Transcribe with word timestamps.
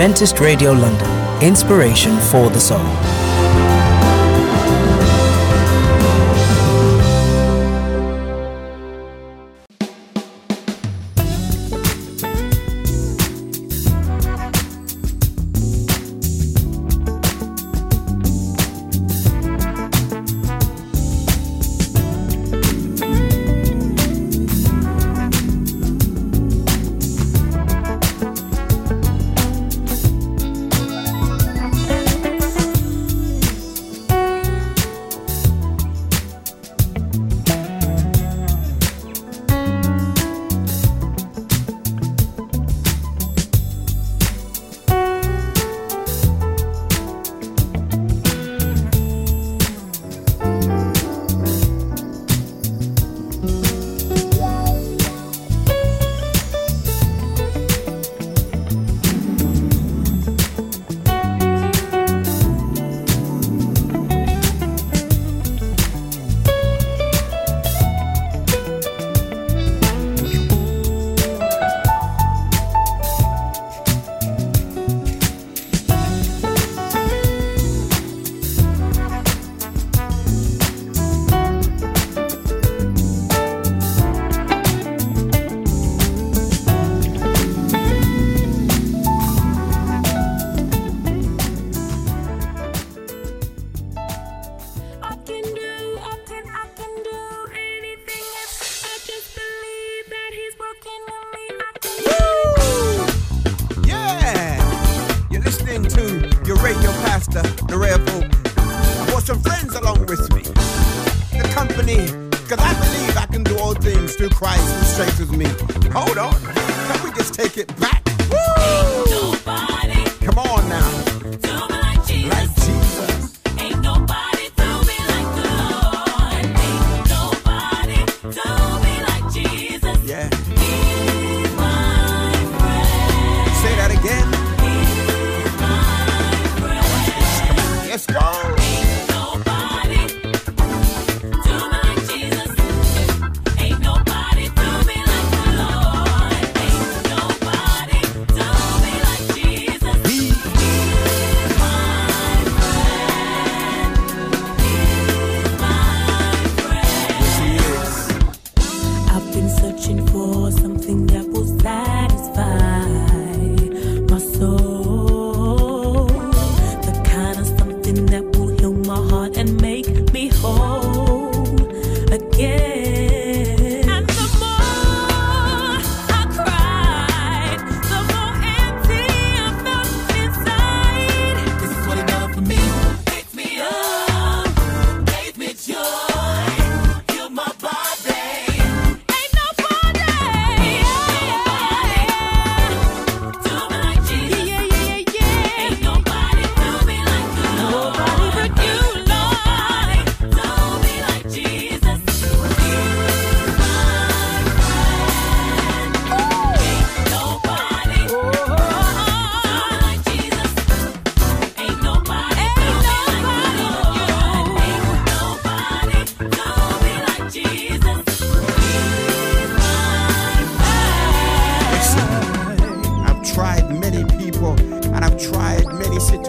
Adventist 0.00 0.40
Radio 0.40 0.72
London, 0.72 1.42
inspiration 1.42 2.16
for 2.30 2.48
the 2.48 2.58
soul. 2.58 3.09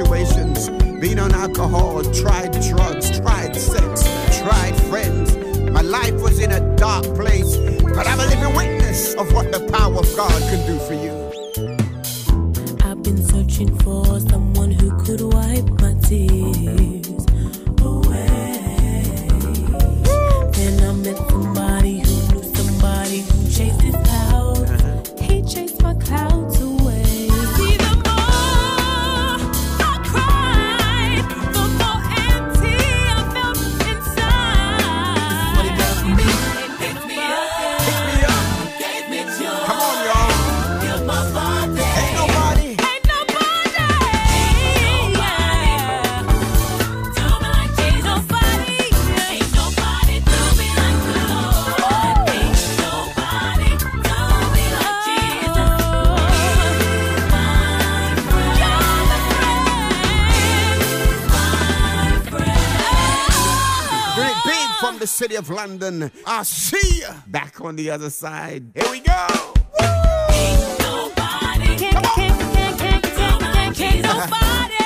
situations. 0.02 0.70
Been 1.00 1.20
on 1.20 1.32
alcohol, 1.32 2.04
tried 2.14 2.52
drugs, 2.70 3.20
tried 3.20 3.56
sex, 3.56 4.04
tried 4.40 4.76
friends. 4.90 5.36
My 5.70 5.82
life 5.82 6.14
was 6.22 6.40
in 6.40 6.52
a 6.52 6.76
dark 6.76 7.04
place, 7.16 7.56
but 7.82 8.08
I'm 8.08 8.20
a 8.20 8.26
living 8.26 8.56
witness 8.56 9.14
of 9.16 9.32
what 9.34 9.52
the 9.52 9.60
power 9.72 9.98
of 9.98 10.16
God 10.16 10.42
can 10.50 10.62
do 10.66 10.78
for 10.88 10.94
you. 10.94 11.14
I've 12.84 13.04
been 13.04 13.24
searching 13.24 13.78
for 13.80 14.20
city 65.12 65.36
of 65.36 65.50
London. 65.50 66.12
I'll 66.26 66.46
see 66.46 67.02
you 67.02 67.10
back 67.28 67.62
on 67.62 67.76
the 67.76 67.92
other 67.92 68.10
side. 68.10 68.72
Here 68.74 68.90
we 68.90 69.02
go. 69.02 69.28
Woo! 69.80 69.86
Ain't 70.32 70.80
nobody. 70.80 71.76
Can't, 71.78 72.06
can't, 72.06 72.40
can't, 72.40 72.80
can't, 72.80 73.04
can't, 73.04 73.42
can't, 73.42 73.76
can't 73.76 74.02
nobody. 74.02 74.81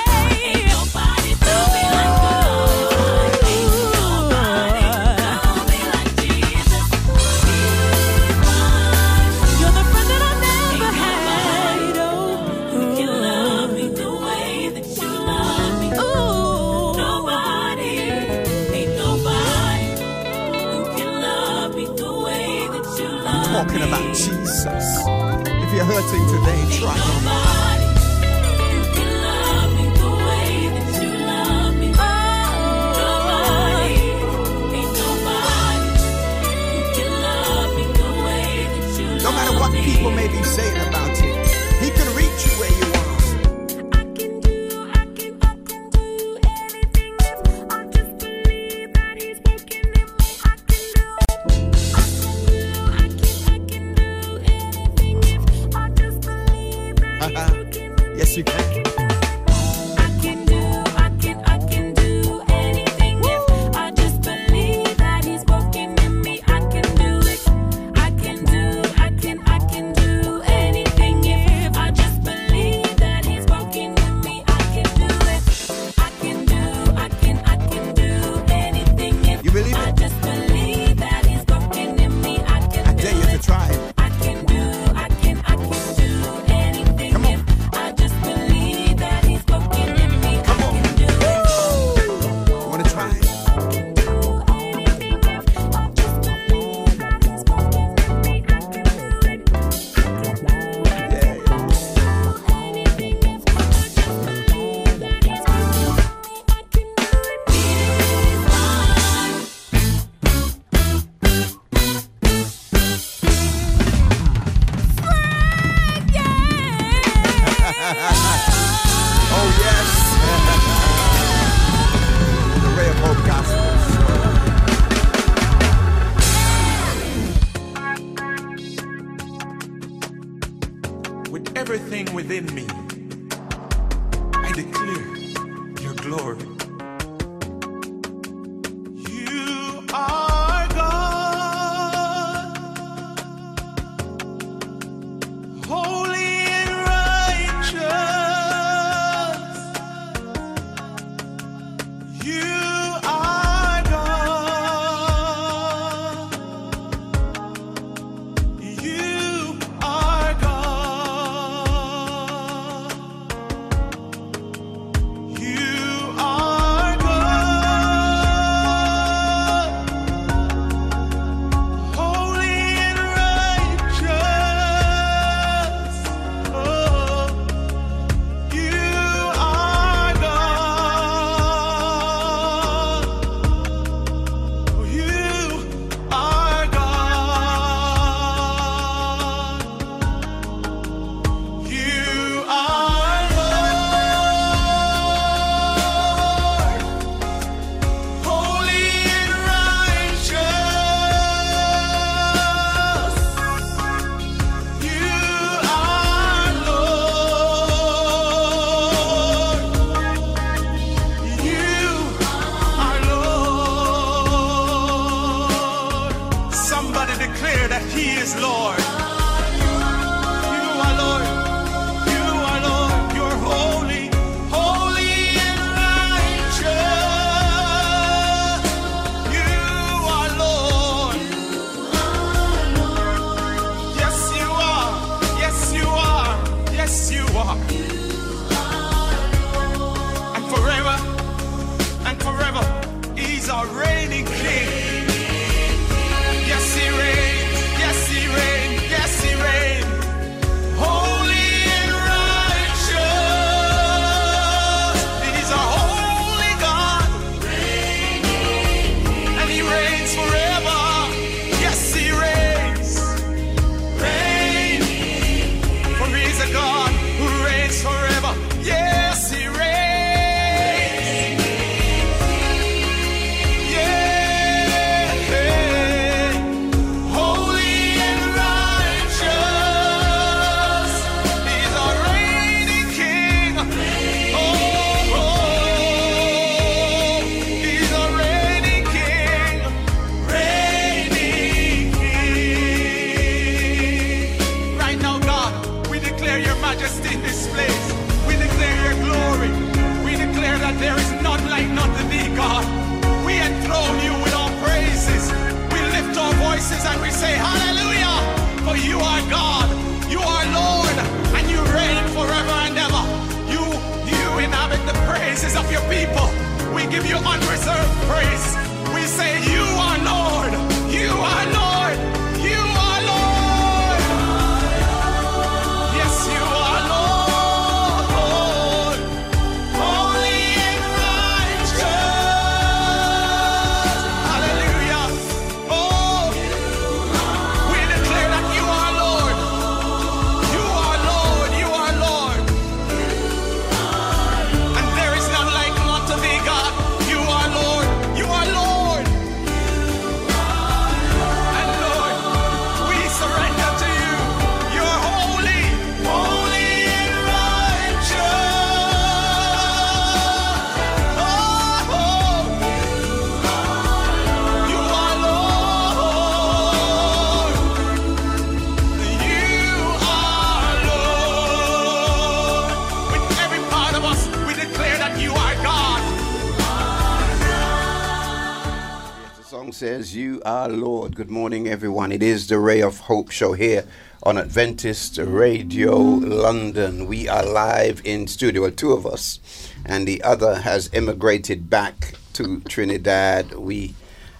Says, 379.72 380.14
You 380.14 380.40
are 380.44 380.68
Lord. 380.68 381.16
Good 381.16 381.30
morning, 381.30 381.66
everyone. 381.66 382.12
It 382.12 382.22
is 382.22 382.46
the 382.46 382.58
Ray 382.58 382.80
of 382.80 383.00
Hope 383.00 383.30
show 383.30 383.52
here 383.52 383.84
on 384.22 384.38
Adventist 384.38 385.18
Radio 385.18 385.96
London. 385.96 387.06
We 387.06 387.28
are 387.28 387.44
live 387.44 388.00
in 388.04 388.28
studio, 388.28 388.70
two 388.70 388.92
of 388.92 389.06
us, 389.06 389.40
and 389.84 390.06
the 390.06 390.22
other 390.22 390.60
has 390.60 390.92
immigrated 390.92 391.68
back 391.68 392.14
to 392.34 392.60
Trinidad. 392.60 393.54
We 393.54 393.94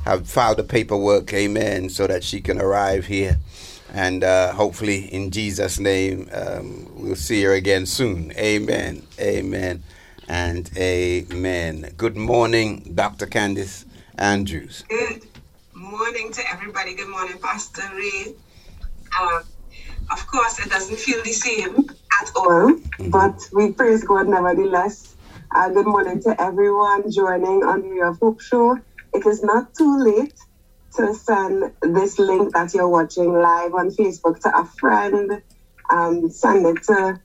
have 0.04 0.28
filed 0.28 0.58
the 0.58 0.64
paperwork, 0.64 1.32
amen, 1.32 1.88
so 1.88 2.06
that 2.06 2.22
she 2.22 2.40
can 2.40 2.60
arrive 2.60 3.06
here. 3.06 3.38
And 3.92 4.22
uh, 4.22 4.52
hopefully, 4.52 5.12
in 5.12 5.30
Jesus' 5.30 5.80
name, 5.80 6.28
um, 6.32 6.88
we'll 6.94 7.16
see 7.16 7.42
her 7.42 7.52
again 7.52 7.86
soon. 7.86 8.32
Amen, 8.36 9.02
amen, 9.18 9.82
and 10.28 10.70
amen. 10.76 11.94
Good 11.96 12.16
morning, 12.16 12.92
Dr. 12.94 13.26
Candice 13.26 13.86
Andrews. 14.18 14.84
Good 14.88 15.22
morning 15.74 16.32
to 16.32 16.42
everybody. 16.52 16.94
Good 16.94 17.08
morning, 17.10 17.38
Pastor 17.38 17.82
Ray. 17.96 18.34
Uh, 19.20 19.42
of 20.12 20.26
course, 20.28 20.58
it 20.60 20.70
doesn't 20.70 20.98
feel 20.98 21.22
the 21.24 21.32
same 21.32 21.76
at 22.22 22.30
all, 22.36 22.74
but 23.10 23.38
we 23.52 23.72
praise 23.72 24.04
God 24.04 24.28
nevertheless. 24.28 25.16
Uh, 25.54 25.70
good 25.70 25.86
morning 25.86 26.22
to 26.22 26.40
everyone 26.40 27.10
joining 27.10 27.64
on 27.64 27.82
the 27.82 27.88
Ray 27.90 28.08
of 28.08 28.18
Hope 28.20 28.40
show. 28.40 28.78
It 29.14 29.26
is 29.26 29.42
not 29.42 29.74
too 29.74 29.98
late 29.98 30.34
to 30.96 31.14
send 31.14 31.72
this 31.82 32.18
link 32.18 32.54
that 32.54 32.74
you're 32.74 32.88
watching 32.88 33.32
live 33.32 33.74
on 33.74 33.90
Facebook 33.90 34.40
to 34.42 34.58
a 34.58 34.64
friend. 34.64 35.42
Um, 35.90 36.30
send 36.30 36.66
it 36.66 36.82
to 36.84 37.20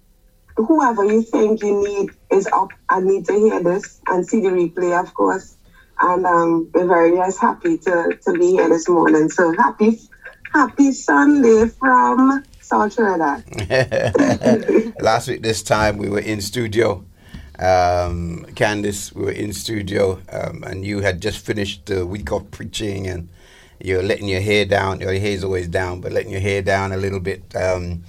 whoever 0.57 1.05
you 1.05 1.23
think 1.23 1.61
you 1.63 1.83
need 1.83 2.11
is 2.31 2.47
up 2.53 2.69
and 2.91 3.07
need 3.07 3.25
to 3.27 3.33
hear 3.33 3.63
this 3.63 4.01
and 4.07 4.25
see 4.25 4.41
the 4.41 4.49
replay, 4.49 4.99
of 4.99 5.13
course. 5.13 5.57
And 6.01 6.25
um, 6.25 6.69
we're 6.73 6.87
very 6.87 7.15
just 7.15 7.39
happy 7.39 7.77
to, 7.77 8.17
to 8.25 8.33
be 8.33 8.51
here 8.51 8.67
this 8.67 8.89
morning. 8.89 9.29
So 9.29 9.53
happy, 9.55 9.99
happy 10.51 10.91
Sunday 10.93 11.67
from 11.67 12.43
South 12.59 12.95
Trinidad. 12.95 13.43
Last 14.99 15.27
week, 15.27 15.43
this 15.43 15.61
time, 15.61 15.97
we 15.97 16.09
were 16.09 16.19
in 16.19 16.41
studio. 16.41 17.05
Um, 17.59 18.47
Candice, 18.55 19.13
we 19.13 19.25
were 19.25 19.31
in 19.31 19.53
studio, 19.53 20.19
um, 20.31 20.63
and 20.63 20.83
you 20.83 21.01
had 21.01 21.21
just 21.21 21.45
finished 21.45 21.85
the 21.85 22.03
week 22.07 22.31
of 22.31 22.49
preaching, 22.49 23.05
and 23.05 23.29
you're 23.79 24.01
letting 24.01 24.27
your 24.27 24.41
hair 24.41 24.65
down. 24.65 25.01
Your 25.01 25.13
hair's 25.13 25.43
always 25.43 25.67
down, 25.67 26.01
but 26.01 26.11
letting 26.11 26.31
your 26.31 26.41
hair 26.41 26.63
down 26.63 26.91
a 26.91 26.97
little 26.97 27.19
bit. 27.19 27.43
Um, 27.55 28.03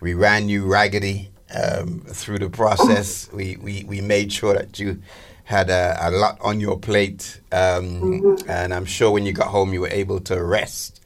we 0.00 0.14
ran 0.14 0.48
you 0.48 0.64
raggedy 0.64 1.30
um, 1.54 2.00
through 2.00 2.38
the 2.38 2.48
process. 2.48 3.30
We, 3.32 3.56
we, 3.56 3.84
we 3.84 4.00
made 4.00 4.32
sure 4.32 4.54
that 4.54 4.78
you 4.78 5.02
had 5.44 5.68
a, 5.70 5.96
a 6.00 6.10
lot 6.10 6.38
on 6.40 6.58
your 6.58 6.78
plate, 6.78 7.40
um, 7.52 8.36
and 8.48 8.72
I'm 8.72 8.86
sure 8.86 9.10
when 9.10 9.26
you 9.26 9.32
got 9.32 9.48
home, 9.48 9.72
you 9.72 9.80
were 9.82 9.88
able 9.88 10.20
to 10.20 10.42
rest 10.42 11.00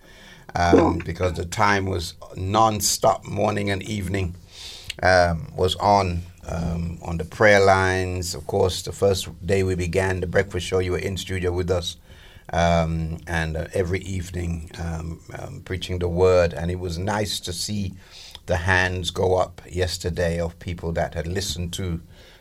um, 0.54 0.98
because 0.98 1.34
the 1.34 1.44
time 1.44 1.86
was 1.86 2.14
non-stop, 2.36 3.26
morning 3.26 3.70
and 3.70 3.82
evening 3.82 4.34
um, 5.02 5.52
was 5.56 5.74
on 5.76 6.22
um, 6.48 6.98
on 7.02 7.18
the 7.18 7.24
prayer 7.24 7.60
lines. 7.60 8.34
Of 8.34 8.46
course, 8.46 8.82
the 8.82 8.92
first 8.92 9.28
day 9.44 9.62
we 9.62 9.74
began 9.74 10.20
the 10.20 10.26
breakfast 10.26 10.66
show, 10.66 10.78
you 10.78 10.92
were 10.92 10.98
in 10.98 11.16
studio 11.16 11.52
with 11.52 11.70
us, 11.70 11.96
um, 12.52 13.18
and 13.26 13.56
uh, 13.56 13.66
every 13.74 14.00
evening 14.00 14.70
um, 14.78 15.20
um, 15.38 15.62
preaching 15.64 15.98
the 15.98 16.08
word. 16.08 16.54
And 16.54 16.70
it 16.70 16.78
was 16.78 16.96
nice 16.96 17.40
to 17.40 17.52
see 17.52 17.94
the 18.46 18.56
hands 18.56 19.10
go 19.10 19.36
up 19.36 19.60
yesterday 19.68 20.40
of 20.40 20.58
people 20.58 20.92
that 20.92 21.14
had 21.14 21.26
listened 21.26 21.72
to 21.74 22.00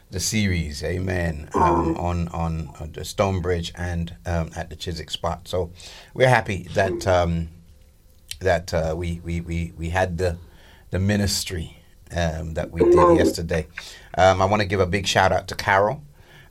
the 0.10 0.20
series, 0.20 0.84
Amen, 0.84 1.50
um, 1.54 1.98
on, 1.98 2.28
on 2.30 2.70
on 2.80 2.92
the 2.94 3.04
Stonebridge 3.04 3.74
and 3.76 4.16
um, 4.26 4.52
at 4.56 4.70
the 4.70 4.76
Chiswick 4.76 5.12
spot. 5.12 5.48
So 5.48 5.72
we're 6.14 6.30
happy 6.30 6.68
that 6.74 7.06
um, 7.06 7.50
that 8.40 8.74
uh, 8.74 8.94
we, 8.96 9.20
we, 9.24 9.42
we, 9.42 9.74
we 9.78 9.90
had 9.90 10.18
the, 10.18 10.38
the 10.92 11.00
ministry 11.00 11.78
um, 12.16 12.54
that 12.54 12.72
we 12.72 12.82
did 12.82 13.18
yesterday. 13.18 13.68
Um, 14.18 14.42
I 14.42 14.46
want 14.46 14.62
to 14.62 14.68
give 14.68 14.80
a 14.80 14.86
big 14.86 15.08
shout 15.08 15.32
out 15.32 15.48
to 15.50 15.56
Carol, 15.56 16.04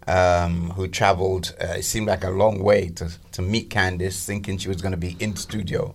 um, 0.07 0.71
who 0.71 0.89
traveled, 0.89 1.55
uh, 1.61 1.75
it 1.79 1.85
seemed 1.85 2.09
like 2.09 2.25
a 2.25 2.31
long 2.31 2.63
way 2.63 2.89
to, 2.91 3.11
to 3.33 3.43
meet 3.43 3.71
Candice, 3.71 4.25
thinking 4.25 4.59
she 4.59 4.69
was 4.69 4.83
going 4.83 4.93
to 4.93 4.99
be 4.99 5.17
in 5.21 5.37
studio. 5.37 5.95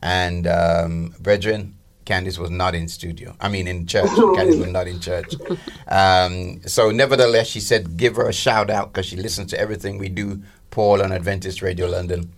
And 0.00 0.46
um, 0.46 1.14
brethren, 1.18 1.76
Candice 2.08 2.38
was 2.38 2.50
not 2.50 2.74
in 2.74 2.88
studio. 2.88 3.36
I 3.38 3.48
mean, 3.50 3.68
in 3.68 3.86
church. 3.86 4.08
Candice 4.36 4.58
was 4.58 4.70
not 4.70 4.88
in 4.88 4.98
church. 4.98 5.34
Um, 5.88 6.62
so, 6.66 6.90
nevertheless, 6.90 7.48
she 7.48 7.60
said, 7.60 7.98
give 7.98 8.16
her 8.16 8.26
a 8.26 8.32
shout 8.32 8.70
out 8.70 8.92
because 8.92 9.04
she 9.04 9.16
listens 9.16 9.50
to 9.50 9.60
everything 9.60 9.98
we 9.98 10.08
do, 10.08 10.42
Paul 10.70 11.02
on 11.02 11.12
Adventist 11.12 11.60
Radio 11.60 11.86
London. 11.86 12.32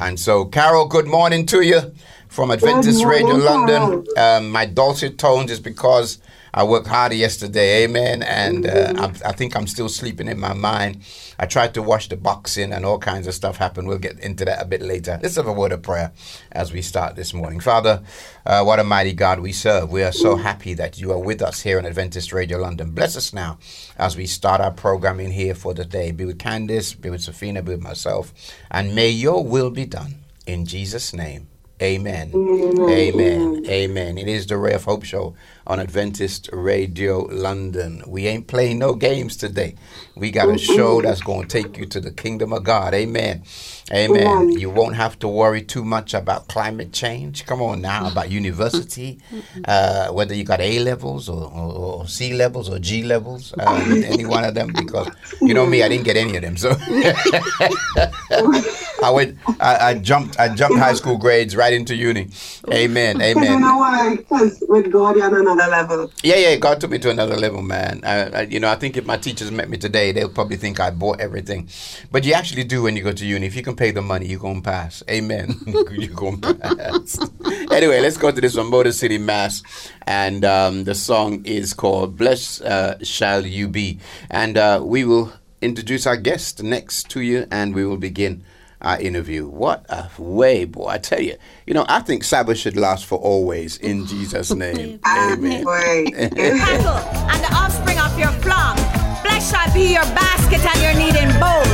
And 0.00 0.18
so, 0.18 0.46
Carol, 0.46 0.86
good 0.86 1.06
morning 1.06 1.44
to 1.46 1.60
you 1.60 1.94
from 2.28 2.50
Adventist 2.50 3.04
Radio 3.04 3.34
London. 3.34 4.06
Um, 4.16 4.50
my 4.50 4.64
dulcet 4.64 5.18
tones 5.18 5.50
is 5.50 5.60
because 5.60 6.18
I 6.52 6.64
worked 6.64 6.86
harder 6.86 7.14
yesterday, 7.14 7.84
amen. 7.84 8.22
And 8.22 8.66
uh, 8.66 8.92
I, 8.96 9.28
I 9.28 9.32
think 9.32 9.56
I'm 9.56 9.66
still 9.66 9.88
sleeping 9.88 10.28
in 10.28 10.38
my 10.38 10.52
mind. 10.52 11.02
I 11.38 11.46
tried 11.46 11.74
to 11.74 11.82
watch 11.82 12.08
the 12.08 12.16
boxing 12.16 12.72
and 12.72 12.84
all 12.84 12.98
kinds 12.98 13.26
of 13.26 13.34
stuff 13.34 13.56
happen. 13.56 13.86
We'll 13.86 13.98
get 13.98 14.18
into 14.20 14.44
that 14.44 14.60
a 14.62 14.64
bit 14.64 14.82
later. 14.82 15.18
Let's 15.22 15.36
have 15.36 15.46
a 15.46 15.52
word 15.52 15.72
of 15.72 15.82
prayer 15.82 16.12
as 16.52 16.72
we 16.72 16.82
start 16.82 17.16
this 17.16 17.32
morning. 17.32 17.60
Father, 17.60 18.02
uh, 18.44 18.62
what 18.64 18.78
a 18.78 18.84
mighty 18.84 19.12
God 19.12 19.40
we 19.40 19.52
serve. 19.52 19.90
We 19.90 20.02
are 20.02 20.12
so 20.12 20.36
happy 20.36 20.74
that 20.74 20.98
you 20.98 21.12
are 21.12 21.18
with 21.18 21.42
us 21.42 21.60
here 21.60 21.78
on 21.78 21.86
Adventist 21.86 22.32
Radio 22.32 22.58
London. 22.58 22.90
Bless 22.90 23.16
us 23.16 23.32
now 23.32 23.58
as 23.96 24.16
we 24.16 24.26
start 24.26 24.60
our 24.60 24.72
programming 24.72 25.30
here 25.32 25.54
for 25.54 25.74
the 25.74 25.84
day. 25.84 26.10
Be 26.10 26.24
with 26.24 26.38
Candice, 26.38 27.00
be 27.00 27.10
with 27.10 27.20
Safina, 27.20 27.64
be 27.64 27.72
with 27.72 27.82
myself, 27.82 28.32
and 28.70 28.94
may 28.94 29.08
your 29.08 29.44
will 29.44 29.70
be 29.70 29.86
done 29.86 30.16
in 30.46 30.66
Jesus' 30.66 31.12
name. 31.12 31.48
Amen. 31.82 32.30
Amen. 32.34 33.64
Amen. 33.66 34.18
It 34.18 34.28
is 34.28 34.46
the 34.46 34.58
Ray 34.58 34.74
of 34.74 34.84
Hope 34.84 35.02
show 35.02 35.34
on 35.66 35.80
Adventist 35.80 36.50
Radio 36.52 37.20
London. 37.20 38.02
We 38.06 38.26
ain't 38.26 38.48
playing 38.48 38.78
no 38.80 38.94
games 38.94 39.34
today. 39.36 39.76
We 40.14 40.30
got 40.30 40.50
a 40.50 40.58
show 40.58 41.00
that's 41.00 41.22
going 41.22 41.48
to 41.48 41.62
take 41.62 41.78
you 41.78 41.86
to 41.86 42.00
the 42.00 42.10
kingdom 42.10 42.52
of 42.52 42.64
God. 42.64 42.92
Amen. 42.92 43.44
Amen. 43.92 44.50
You 44.50 44.70
won't 44.70 44.96
have 44.96 45.18
to 45.20 45.28
worry 45.28 45.62
too 45.62 45.84
much 45.84 46.14
about 46.14 46.48
climate 46.48 46.92
change. 46.92 47.44
Come 47.46 47.60
on 47.60 47.80
now, 47.80 48.10
about 48.10 48.30
university, 48.40 49.18
uh, 49.64 50.08
whether 50.10 50.34
you 50.34 50.44
got 50.44 50.60
A 50.60 50.78
levels 50.78 51.28
or, 51.28 51.50
or, 51.50 51.72
or 51.72 52.08
C 52.08 52.32
levels 52.34 52.68
or 52.68 52.78
G 52.78 53.02
levels, 53.02 53.52
uh, 53.58 53.84
any 54.06 54.24
one 54.24 54.44
of 54.44 54.54
them, 54.54 54.72
because 54.72 55.08
you 55.40 55.54
know 55.54 55.66
me, 55.66 55.82
I 55.82 55.88
didn't 55.88 56.04
get 56.04 56.16
any 56.16 56.36
of 56.36 56.42
them. 56.42 56.56
So 56.56 56.70
I 59.02 59.10
went, 59.10 59.38
I, 59.60 59.76
I 59.90 59.94
jumped, 59.98 60.38
I 60.38 60.54
jumped 60.54 60.78
high 60.78 60.92
school 60.94 61.16
grades 61.16 61.56
right 61.56 61.72
into 61.72 61.96
uni. 61.96 62.28
Amen. 62.72 63.20
Amen. 63.22 63.60
know 63.60 63.78
why, 63.78 64.16
because 64.16 64.62
with 64.68 64.92
God, 64.92 65.16
you're 65.16 65.24
on 65.24 65.34
another 65.34 65.70
level. 65.70 66.12
Yeah, 66.22 66.36
yeah, 66.36 66.56
God 66.56 66.80
took 66.80 66.90
me 66.90 66.98
to 66.98 67.10
another 67.10 67.36
level, 67.36 67.62
man. 67.62 68.02
I, 68.04 68.28
I, 68.28 68.40
you 68.42 68.60
know, 68.60 68.68
I 68.68 68.76
think 68.76 68.96
if 68.96 69.06
my 69.06 69.16
teachers 69.16 69.50
met 69.50 69.68
me 69.68 69.78
today, 69.78 70.12
they'll 70.12 70.28
probably 70.28 70.56
think 70.56 70.80
I 70.80 70.90
bought 70.90 71.20
everything. 71.20 71.68
But 72.10 72.24
you 72.24 72.34
actually 72.34 72.64
do 72.64 72.82
when 72.82 72.96
you 72.96 73.02
go 73.02 73.12
to 73.12 73.26
uni. 73.26 73.46
If 73.46 73.56
you 73.56 73.62
can 73.62 73.76
pay 73.80 73.90
the 73.92 74.02
money, 74.02 74.26
you're 74.26 74.38
going 74.38 74.60
to 74.60 74.70
pass. 74.70 75.02
Amen. 75.08 75.58
you're 75.90 76.14
going 76.14 76.38
to 76.42 76.52
pass. 76.54 77.18
anyway, 77.72 78.02
let's 78.02 78.18
go 78.18 78.30
to 78.30 78.38
this 78.38 78.54
one, 78.54 78.66
Motor 78.66 78.92
City 78.92 79.16
Mass. 79.16 79.62
And 80.06 80.44
um, 80.44 80.84
the 80.84 80.94
song 80.94 81.42
is 81.46 81.72
called 81.72 82.18
Blessed 82.18 82.60
uh, 82.60 83.02
Shall 83.02 83.46
You 83.46 83.68
Be. 83.68 83.98
And 84.30 84.58
uh, 84.58 84.82
we 84.84 85.06
will 85.06 85.32
introduce 85.62 86.06
our 86.06 86.18
guest 86.18 86.62
next 86.62 87.08
to 87.12 87.22
you, 87.22 87.46
and 87.50 87.74
we 87.74 87.86
will 87.86 87.96
begin 87.96 88.44
our 88.82 89.00
interview. 89.00 89.48
What 89.48 89.86
a 89.88 90.10
way, 90.18 90.66
boy. 90.66 90.88
I 90.88 90.98
tell 90.98 91.20
you, 91.22 91.36
you 91.66 91.72
know, 91.72 91.86
I 91.88 92.00
think 92.00 92.22
Sabbath 92.22 92.58
should 92.58 92.76
last 92.76 93.06
for 93.06 93.18
always 93.18 93.78
in 93.78 94.04
Jesus' 94.04 94.52
name. 94.52 95.00
Amen. 95.06 95.64
Boy. 95.64 96.04
and 96.14 96.36
the 96.36 97.50
offspring 97.50 97.98
of 97.98 98.18
your 98.18 98.32
flock. 98.42 98.76
Blessed 99.22 99.54
shall 99.54 99.72
be 99.72 99.94
your 99.94 100.04
basket 100.12 100.60
and 100.66 100.82
your 100.82 100.94
kneading 101.02 101.40
bowl. 101.40 101.69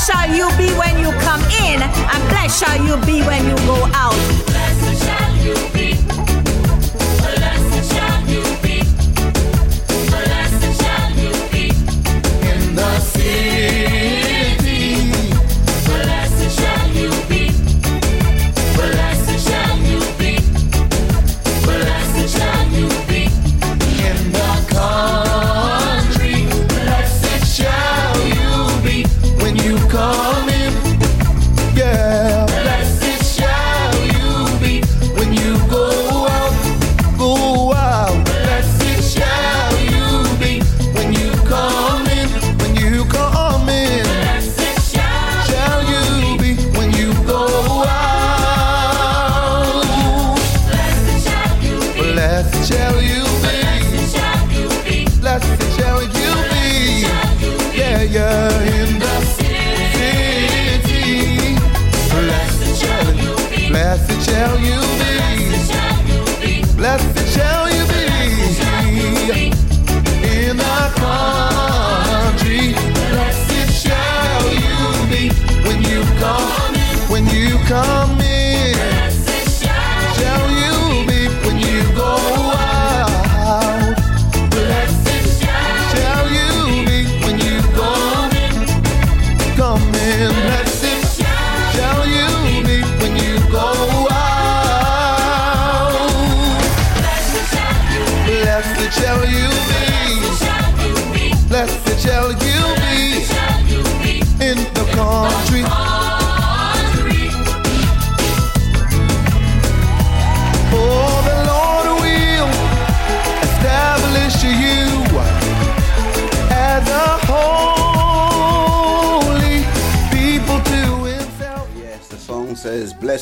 Blessed 0.00 0.12
shall 0.12 0.34
you 0.34 0.48
be 0.56 0.72
when 0.78 0.98
you 0.98 1.12
come 1.20 1.42
in, 1.62 1.82
and 1.82 2.28
blessed 2.30 2.64
shall 2.64 2.82
you 2.86 2.96
be 3.04 3.20
when 3.20 3.44
you 3.44 3.56
go 3.66 3.86
out. 3.92 4.14
Blessed 4.46 5.04
shall 5.04 5.36
you 5.36 5.54
be. 5.74 6.19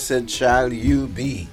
Blessed 0.08 0.30
shall 0.30 0.72
you 0.72 1.06
be. 1.08 1.46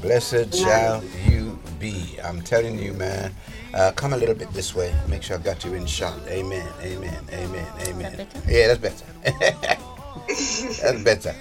Blessed 0.00 0.54
shall 0.54 1.02
you 1.28 1.58
be. 1.80 2.16
I'm 2.22 2.40
telling 2.42 2.78
you, 2.78 2.92
man. 2.92 3.34
Uh, 3.74 3.90
come 3.90 4.12
a 4.12 4.16
little 4.16 4.36
bit 4.36 4.52
this 4.52 4.72
way. 4.72 4.94
Make 5.08 5.24
sure 5.24 5.36
I 5.36 5.40
got 5.40 5.64
you 5.64 5.74
in 5.74 5.84
shot. 5.84 6.16
Amen. 6.28 6.64
Amen. 6.80 7.18
Amen. 7.32 7.66
Amen. 7.88 8.16
better? 8.16 8.26
Yeah, 8.48 8.68
that's 8.68 8.78
better. 8.78 9.04
that's 10.80 11.02
better. 11.02 11.34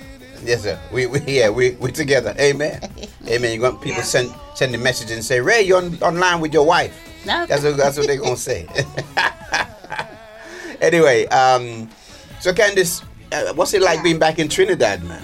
Yes, 0.44 0.64
sir. 0.64 0.80
We, 0.92 1.06
we 1.06 1.20
yeah, 1.28 1.52
we 1.52 1.76
we 1.76 1.92
together. 1.92 2.34
Amen. 2.40 2.82
Amen. 3.28 3.54
You 3.54 3.62
want 3.62 3.80
people 3.80 4.00
Yeah. 4.00 4.04
send 4.06 4.34
send 4.56 4.74
the 4.74 4.80
message 4.80 5.12
and 5.12 5.24
say, 5.24 5.40
Ray, 5.40 5.62
you're 5.62 5.78
on, 5.78 5.96
online 6.02 6.42
with 6.42 6.54
your 6.56 6.66
wife. 6.66 6.98
No. 7.24 7.46
That's 7.46 7.64
what 7.64 7.78
that's 7.78 7.98
what 8.00 8.08
they're 8.08 8.18
gonna 8.18 8.36
say. 8.36 8.66
anyway, 10.82 11.28
um, 11.28 11.88
so 12.40 12.52
Candice, 12.52 13.04
uh, 13.32 13.54
what's 13.54 13.76
it 13.76 13.84
like 13.84 13.98
Yeah. 13.98 14.04
being 14.04 14.18
back 14.20 14.40
in 14.40 14.50
Trinidad, 14.50 15.04
man? 15.04 15.22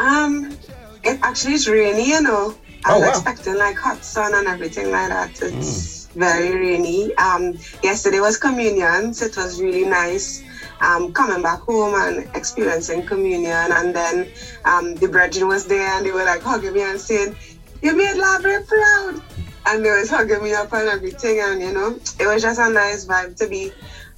Um, 0.00 0.56
it 1.04 1.18
actually 1.22 1.54
is 1.54 1.68
rainy, 1.68 2.08
you 2.10 2.22
know. 2.22 2.54
I 2.84 2.92
Oh, 2.92 2.94
was 2.94 3.02
wow. 3.02 3.08
expecting 3.10 3.58
like 3.58 3.76
hot 3.76 4.02
sun 4.04 4.34
and 4.34 4.48
everything 4.48 4.90
like 4.90 5.10
that. 5.10 5.30
It's 5.42 6.06
very 6.16 6.56
rainy. 6.56 7.14
Um, 7.16 7.58
yesterday 7.82 8.20
was 8.20 8.38
communion, 8.38 9.12
so 9.12 9.26
it 9.26 9.36
was 9.36 9.60
really 9.60 9.84
nice. 9.84 10.42
Um, 10.80 11.12
coming 11.12 11.42
back 11.42 11.60
home 11.60 11.94
and 11.94 12.26
experiencing 12.34 13.04
communion, 13.06 13.70
and 13.72 13.94
then 13.94 14.26
um, 14.64 14.94
the 14.96 15.08
brethren 15.08 15.46
was 15.48 15.66
there 15.66 15.88
and 15.96 16.06
they 16.06 16.12
were 16.12 16.24
like 16.24 16.42
hugging 16.42 16.72
me 16.72 16.82
and 16.82 16.98
saying, 17.00 17.36
"You 17.82 17.94
made 17.94 18.16
La 18.16 18.38
Brea 18.40 18.60
proud," 18.66 19.20
and 19.66 19.84
they 19.84 19.90
was 19.90 20.08
hugging 20.08 20.42
me 20.42 20.54
up 20.54 20.72
and 20.72 20.88
everything, 20.88 21.38
and 21.40 21.60
you 21.60 21.72
know, 21.72 21.98
it 22.18 22.26
was 22.26 22.40
just 22.42 22.58
a 22.58 22.70
nice 22.70 23.04
vibe 23.04 23.36
to 23.36 23.46
be 23.46 23.70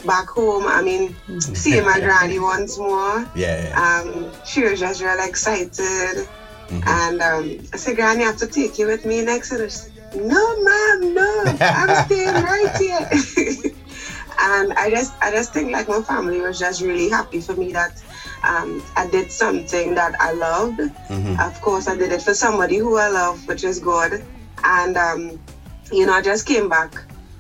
back 0.04 0.28
home. 0.28 0.66
I 0.66 0.82
mean, 0.82 1.14
seeing 1.40 1.84
my 1.84 2.00
granny 2.06 2.38
once 2.38 2.78
more 2.78 3.26
Yeah. 3.34 3.72
um, 3.76 4.30
she 4.44 4.62
was 4.62 4.80
just 4.80 5.02
really 5.02 5.28
excited. 5.28 6.26
And 6.86 7.20
um, 7.20 7.58
I 7.74 7.76
said, 7.76 7.96
Granny, 7.96 8.22
I 8.24 8.28
have 8.28 8.38
to 8.38 8.46
take 8.46 8.78
you 8.78 8.86
with 8.86 9.04
me 9.04 9.18
in 9.18 9.28
Exodus. 9.28 9.90
No, 10.14 10.62
ma'am, 10.62 11.14
no, 11.14 11.56
I'm 11.60 12.04
staying 12.06 12.42
right 12.42 12.72
here. 12.78 13.10
and 14.40 14.72
I 14.74 14.88
just, 14.90 15.12
I 15.22 15.30
just 15.30 15.52
think 15.52 15.70
like 15.70 15.86
my 15.88 16.00
family 16.00 16.40
was 16.40 16.58
just 16.58 16.80
really 16.80 17.10
happy 17.10 17.40
for 17.40 17.54
me 17.54 17.72
that 17.72 18.02
um, 18.42 18.82
I 18.96 19.06
did 19.06 19.30
something 19.30 19.94
that 19.96 20.18
I 20.18 20.32
loved. 20.32 20.80
Of 21.10 21.60
course, 21.60 21.88
I 21.88 21.96
did 21.96 22.10
it 22.10 22.22
for 22.22 22.32
somebody 22.34 22.78
who 22.78 22.96
I 22.96 23.08
love, 23.08 23.46
which 23.46 23.64
is 23.64 23.78
God. 23.78 24.22
And 24.64 24.96
um, 24.96 25.38
you 25.92 26.06
know, 26.06 26.14
I 26.14 26.22
just 26.22 26.46
came 26.46 26.70
back 26.70 26.94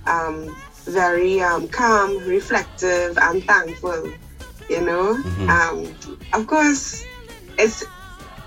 um, 0.06 0.54
very 0.86 1.40
um, 1.40 1.68
calm, 1.68 2.18
reflective, 2.24 3.16
and 3.18 3.44
thankful. 3.44 4.12
You 4.68 4.80
know, 4.80 5.22
um, 5.50 5.94
of 6.32 6.46
course, 6.46 7.02
it's 7.58 7.82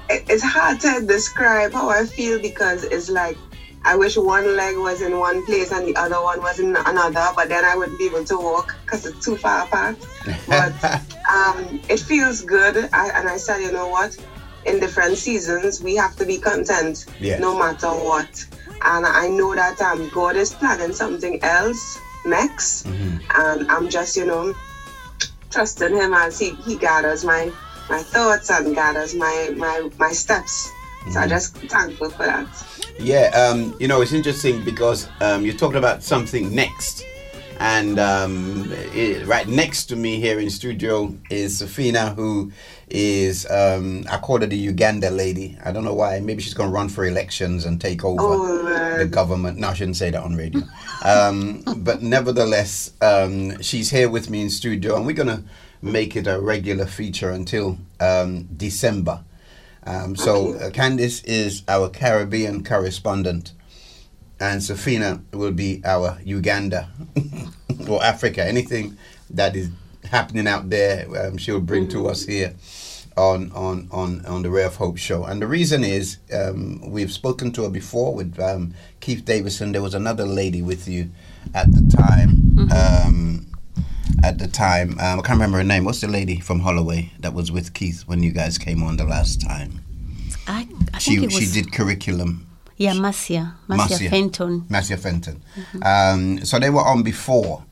it- 0.09 0.25
it's 0.29 0.43
hard 0.43 0.79
to 0.81 1.01
describe 1.01 1.73
how 1.73 1.89
I 1.89 2.05
feel 2.05 2.39
because 2.39 2.83
it's 2.83 3.09
like 3.09 3.37
I 3.83 3.95
wish 3.95 4.17
one 4.17 4.55
leg 4.55 4.77
was 4.77 5.01
in 5.01 5.17
one 5.19 5.45
place 5.45 5.71
and 5.71 5.85
the 5.87 5.95
other 5.95 6.21
one 6.21 6.41
was 6.41 6.59
in 6.59 6.75
another, 6.75 7.27
but 7.35 7.49
then 7.49 7.63
I 7.63 7.75
wouldn't 7.75 7.99
be 7.99 8.05
able 8.07 8.23
to 8.25 8.37
walk 8.37 8.75
because 8.85 9.05
it's 9.05 9.23
too 9.23 9.35
far 9.37 9.65
apart. 9.65 9.97
But 10.47 10.73
um, 11.31 11.79
it 11.89 11.99
feels 11.99 12.41
good, 12.41 12.89
I, 12.93 13.09
and 13.09 13.27
I 13.27 13.37
said, 13.37 13.61
you 13.61 13.71
know 13.71 13.87
what? 13.87 14.17
In 14.65 14.79
different 14.79 15.17
seasons, 15.17 15.81
we 15.81 15.95
have 15.95 16.15
to 16.17 16.25
be 16.25 16.37
content, 16.39 17.05
Yes. 17.19 17.39
no 17.39 17.57
matter 17.57 17.89
what. 17.89 18.43
And 18.81 19.05
I 19.05 19.27
know 19.27 19.53
that 19.55 19.79
um, 19.81 20.09
God 20.09 20.35
is 20.35 20.51
planning 20.53 20.93
something 20.93 21.43
else 21.43 21.97
next, 22.25 22.85
and 22.85 23.69
I'm 23.71 23.89
just, 23.89 24.15
you 24.17 24.25
know, 24.25 24.53
trusting 25.49 25.95
Him 25.95 26.13
as 26.13 26.39
He, 26.39 26.51
he 26.65 26.75
gathers 26.75 27.23
my 27.23 27.51
my 27.89 28.01
thoughts 28.01 28.49
and 28.49 28.75
gathers 28.75 29.13
my 29.15 29.53
my 29.55 29.89
my 29.97 30.11
steps. 30.11 30.71
So 31.11 31.19
I'm 31.19 31.29
just 31.29 31.55
thankful 31.57 32.09
for 32.09 32.25
that. 32.25 32.47
Yeah, 32.99 33.29
um, 33.35 33.75
you 33.79 33.87
know, 33.87 34.01
it's 34.01 34.13
interesting 34.13 34.63
because 34.63 35.07
um, 35.21 35.45
you're 35.45 35.55
talking 35.55 35.77
about 35.77 36.01
something 36.01 36.53
next. 36.53 37.03
And 37.59 37.99
um, 37.99 38.69
it, 38.93 39.25
right 39.27 39.47
next 39.47 39.85
to 39.85 39.95
me 39.95 40.19
here 40.19 40.39
in 40.39 40.49
studio 40.49 41.15
is 41.29 41.61
Safina, 41.61 42.15
who 42.15 42.51
is, 42.89 43.49
um, 43.49 44.03
her 44.05 44.47
the 44.47 44.57
Uganda 44.57 45.09
lady. 45.09 45.57
I 45.63 45.71
don't 45.71 45.83
know 45.83 45.93
why. 45.93 46.19
Maybe 46.19 46.41
she's 46.41 46.53
going 46.53 46.69
to 46.69 46.73
run 46.73 46.89
for 46.89 47.05
elections 47.05 47.65
and 47.65 47.79
take 47.81 48.03
over 48.05 48.21
Oh, 48.21 48.97
the 48.97 49.05
government. 49.05 49.57
No, 49.57 49.69
I 49.69 49.73
shouldn't 49.73 49.97
say 49.97 50.11
that 50.11 50.21
on 50.21 50.35
radio. 50.35 50.61
Um, 51.03 51.63
but 51.77 52.01
nevertheless, 52.01 52.93
um, 53.01 53.61
she's 53.61 53.89
here 53.89 54.09
with 54.09 54.29
me 54.29 54.41
in 54.41 54.49
studio, 54.49 54.95
and 54.95 55.05
we're 55.05 55.13
going 55.13 55.29
to 55.29 55.43
make 55.81 56.15
it 56.15 56.27
a 56.27 56.39
regular 56.39 56.85
feature 56.85 57.31
until 57.31 57.77
um, 57.99 58.43
December. 58.55 59.23
Um, 59.85 60.15
so 60.15 60.53
uh, 60.55 60.69
Candice 60.71 61.23
is 61.25 61.63
our 61.67 61.89
Caribbean 61.89 62.63
correspondent, 62.63 63.51
and 64.39 64.61
Safina 64.61 65.21
will 65.31 65.51
be 65.51 65.81
our 65.85 66.17
Uganda 66.23 66.89
or 67.87 68.03
Africa. 68.03 68.43
Anything 68.43 68.97
that 69.29 69.55
is 69.55 69.69
happening 70.11 70.47
out 70.47 70.69
there, 70.69 71.07
um, 71.27 71.37
she'll 71.37 71.59
bring 71.59 71.87
to 71.89 72.07
us 72.07 72.25
here 72.25 72.55
on 73.17 73.51
on 73.53 73.87
on 73.91 74.25
on 74.25 74.41
the 74.41 74.49
Ray 74.49 74.63
of 74.63 74.75
Hope 74.75 74.97
show. 74.97 75.23
And 75.23 75.41
the 75.41 75.47
reason 75.47 75.83
is 75.83 76.17
um, 76.33 76.81
we've 76.91 77.11
spoken 77.11 77.51
to 77.53 77.63
her 77.63 77.69
before 77.69 78.13
with 78.13 78.39
um, 78.39 78.73
Keith 78.99 79.23
Davison. 79.25 79.71
There 79.71 79.81
was 79.81 79.93
another 79.95 80.25
lady 80.25 80.61
with 80.61 80.87
you 80.87 81.09
at 81.53 81.67
the 81.71 81.81
time. 81.95 82.69
Um, 82.71 83.47
at 84.23 84.39
the 84.39 84.47
time, 84.47 84.91
um, 84.99 85.19
I 85.19 85.21
can't 85.21 85.37
remember 85.37 85.57
her 85.57 85.63
name. 85.63 85.83
What's 85.85 86.01
the 86.01 86.07
lady 86.07 86.39
from 86.39 86.59
Holloway 86.61 87.11
that 87.19 87.33
was 87.33 87.51
with 87.51 87.73
Keith 87.73 88.03
when 88.07 88.23
you 88.23 88.31
guys 88.31 88.57
came 88.57 88.81
on 88.83 88.97
the 88.97 89.03
last 89.03 89.41
time? 89.41 89.81
I, 90.47 90.67
I 90.93 90.97
She 90.99 91.19
was 91.19 91.33
she 91.33 91.45
did 91.51 91.71
curriculum. 91.71 92.47
yeah, 92.77 92.93
Marcia, 92.93 93.55
Marcia, 93.67 93.89
Marcia. 93.93 94.09
Fenton. 94.09 94.65
Marcia 94.69 94.97
Fenton. 94.97 95.41
Um, 95.83 96.43
so 96.45 96.59
they 96.59 96.69
were 96.69 96.81
on 96.81 97.03
before, 97.03 97.63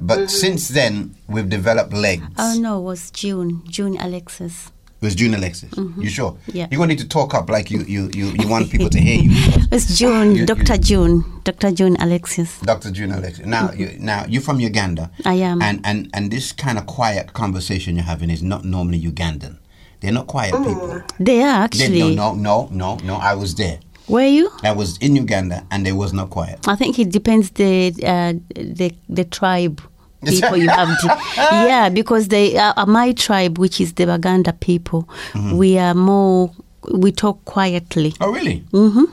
but 0.00 0.30
since 0.30 0.68
then 0.68 1.14
we've 1.28 1.48
developed 1.48 1.92
legs. 1.92 2.24
Oh 2.38 2.56
no, 2.58 2.78
it 2.78 2.82
was 2.82 3.10
June, 3.10 3.62
June 3.68 3.96
Alexis. 3.98 4.70
It 5.00 5.06
was 5.08 5.14
June 5.14 5.34
Alexis. 5.34 5.70
Mm-hmm. 5.74 6.00
You 6.02 6.08
sure? 6.08 6.38
Yeah. 6.46 6.66
You're 6.70 6.78
gonna 6.78 6.88
need 6.94 6.98
to 7.00 7.08
talk 7.08 7.34
up 7.34 7.50
like 7.50 7.70
you 7.70 7.80
you 7.82 8.10
you, 8.14 8.26
you 8.38 8.48
want 8.48 8.70
people 8.70 8.88
to 8.88 8.98
hear 8.98 9.20
you. 9.20 9.30
It's 9.72 9.98
June, 9.98 10.34
You- 10.36 10.46
Dr. 10.46 10.74
you- 10.74 10.78
June, 10.78 11.24
Dr. 11.44 11.72
June 11.72 11.96
Alexis. 12.00 12.60
Dr. 12.60 12.90
June 12.90 13.12
Alexis. 13.12 13.44
Now 13.44 13.70
you 13.72 13.96
now 13.98 14.24
you're 14.28 14.42
from 14.42 14.60
Uganda. 14.60 15.10
I 15.24 15.34
am. 15.34 15.60
And 15.60 15.80
and 15.84 16.08
and 16.14 16.30
this 16.30 16.52
kind 16.52 16.78
of 16.78 16.86
quiet 16.86 17.32
conversation 17.32 17.96
you're 17.96 18.04
having 18.04 18.30
is 18.30 18.42
not 18.42 18.64
normally 18.64 19.00
Ugandan. 19.00 19.58
They're 20.00 20.12
not 20.12 20.26
quiet 20.26 20.54
mm. 20.54 20.64
people. 20.64 21.02
They 21.18 21.42
are 21.42 21.64
actually. 21.64 21.88
They- 21.88 22.00
actually. 22.00 22.14
no, 22.16 22.34
no, 22.34 22.68
no, 22.72 22.96
no, 22.96 23.04
no. 23.04 23.16
I 23.16 23.34
was 23.34 23.54
there. 23.56 23.80
Were 24.08 24.26
you? 24.26 24.50
I 24.62 24.72
was 24.72 24.98
in 24.98 25.16
Uganda 25.16 25.64
and 25.70 25.84
they 25.86 25.92
was 25.92 26.12
not 26.12 26.30
quiet. 26.30 26.66
I 26.68 26.76
think 26.76 26.98
it 26.98 27.10
depends 27.10 27.50
the 27.50 27.92
uh, 28.04 28.34
the 28.54 28.92
the 29.08 29.24
tribe 29.24 29.80
people 30.24 30.56
you 30.56 30.68
have. 30.68 30.88
To, 31.00 31.06
yeah, 31.36 31.88
because 31.88 32.28
they 32.28 32.56
uh, 32.56 32.74
uh, 32.76 32.86
my 32.86 33.12
tribe, 33.12 33.58
which 33.58 33.80
is 33.80 33.94
the 33.94 34.06
Baganda 34.06 34.52
people, 34.52 35.08
Mm-hmm. 35.32 35.56
we 35.56 35.78
are 35.78 35.94
more 35.94 36.50
we 36.92 37.12
talk 37.12 37.42
quietly. 37.46 38.14
Oh 38.20 38.30
really? 38.32 38.62
Mm-hmm. 38.72 39.04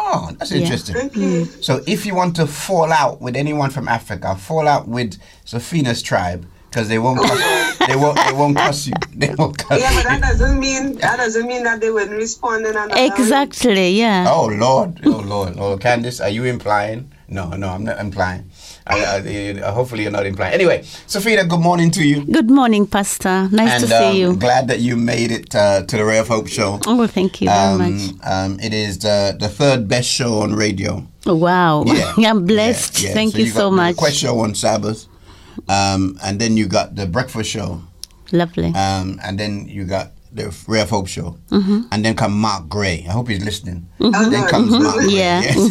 Oh, 0.00 0.30
that's 0.38 0.52
interesting. 0.52 0.96
Okay. 0.96 1.44
So 1.60 1.82
if 1.86 2.06
you 2.06 2.14
want 2.14 2.36
to 2.36 2.46
fall 2.46 2.92
out 2.92 3.20
with 3.20 3.34
anyone 3.36 3.70
from 3.70 3.88
Africa, 3.88 4.34
fall 4.36 4.68
out 4.68 4.86
with 4.88 5.18
Safina's 5.44 6.02
tribe 6.02 6.46
because 6.70 6.88
they 6.88 6.98
won't 6.98 7.20
cuss, 7.20 7.78
they 7.86 7.96
won't 7.96 8.16
they 8.26 8.32
won't 8.32 8.56
cuss 8.56 8.86
you. 8.86 8.92
They 9.14 9.34
won't 9.34 9.56
cuss 9.58 9.80
Yeah, 9.80 9.94
but 9.94 10.04
that 10.04 10.16
you. 10.16 10.20
doesn't 10.22 10.60
mean 10.60 10.94
that 10.96 11.16
doesn't 11.16 11.46
mean 11.46 11.62
that 11.64 11.80
they 11.80 11.90
wouldn't 11.90 12.16
respond 12.16 12.66
in 12.66 12.72
another 12.76 12.94
Exactly. 12.96 13.90
Yeah. 13.98 14.26
Oh 14.28 14.46
Lord, 14.46 15.00
oh 15.04 15.22
Lord, 15.24 15.54
oh 15.58 15.76
Candice, 15.78 16.20
are 16.22 16.28
you 16.28 16.44
implying? 16.44 17.12
No, 17.30 17.50
no, 17.50 17.68
I'm 17.68 17.84
not 17.84 17.98
implying. 17.98 18.50
I, 18.86 19.04
I, 19.04 19.16
you- 19.18 19.62
hopefully 19.62 20.02
you're 20.04 20.10
not 20.10 20.24
implying. 20.24 20.54
Anyway, 20.54 20.82
Sophia, 21.06 21.44
good 21.44 21.60
morning 21.60 21.90
to 21.90 22.02
you. 22.02 22.24
Good 22.24 22.48
morning, 22.50 22.86
Pastor. 22.86 23.50
Nice 23.52 23.72
and 23.72 23.82
to 23.82 23.88
see 23.88 23.94
um, 24.06 24.16
you. 24.16 24.36
glad 24.36 24.68
that 24.68 24.80
you 24.80 24.96
made 24.96 25.30
it 25.30 25.54
uh, 25.54 25.82
to 25.84 25.96
the 25.98 26.04
Ray 26.06 26.16
of 26.18 26.28
Hope 26.28 26.48
show. 26.48 26.80
Oh, 26.86 27.06
thank 27.06 27.42
you 27.42 27.48
very 27.50 27.76
much. 27.78 28.10
Um, 28.24 28.52
um, 28.54 28.60
it 28.60 28.72
is 28.72 28.98
the, 29.00 29.36
the 29.38 29.48
third 29.50 29.88
best 29.88 30.08
show 30.08 30.38
on 30.40 30.54
radio. 30.54 31.06
Wow. 31.26 31.84
Yeah. 31.84 32.14
I'm 32.30 32.46
blessed. 32.46 33.02
Yeah, 33.02 33.08
yeah. 33.08 33.14
Thank 33.14 33.36
you, 33.36 33.44
got 33.52 33.54
so 33.54 33.70
the 33.70 33.76
much. 33.76 33.96
Quest 33.98 34.16
show 34.16 34.38
on 34.40 34.54
Sabbath, 34.54 35.04
um, 35.68 36.18
and 36.22 36.38
then 36.40 36.56
you 36.56 36.66
got 36.66 36.94
the 36.96 37.06
breakfast 37.06 37.50
show, 37.50 37.82
Lovely. 38.32 38.72
um, 38.74 39.18
and 39.24 39.38
then 39.38 39.68
you 39.68 39.84
got 39.84 40.12
the 40.32 40.54
Ray 40.68 40.80
of 40.82 40.90
Hope 40.90 41.08
show, 41.08 41.36
Mm-hmm. 41.50 41.80
and 41.90 42.04
then 42.04 42.14
come 42.14 42.38
Mark 42.38 42.68
Gray. 42.68 43.04
I 43.08 43.12
hope 43.12 43.28
he's 43.28 43.44
listening. 43.44 43.88
Then 43.98 44.46
comes 44.48 44.70
Mark 44.70 44.96
Gray. 44.96 45.14
Yeah. 45.14 45.40
yes. 45.42 45.70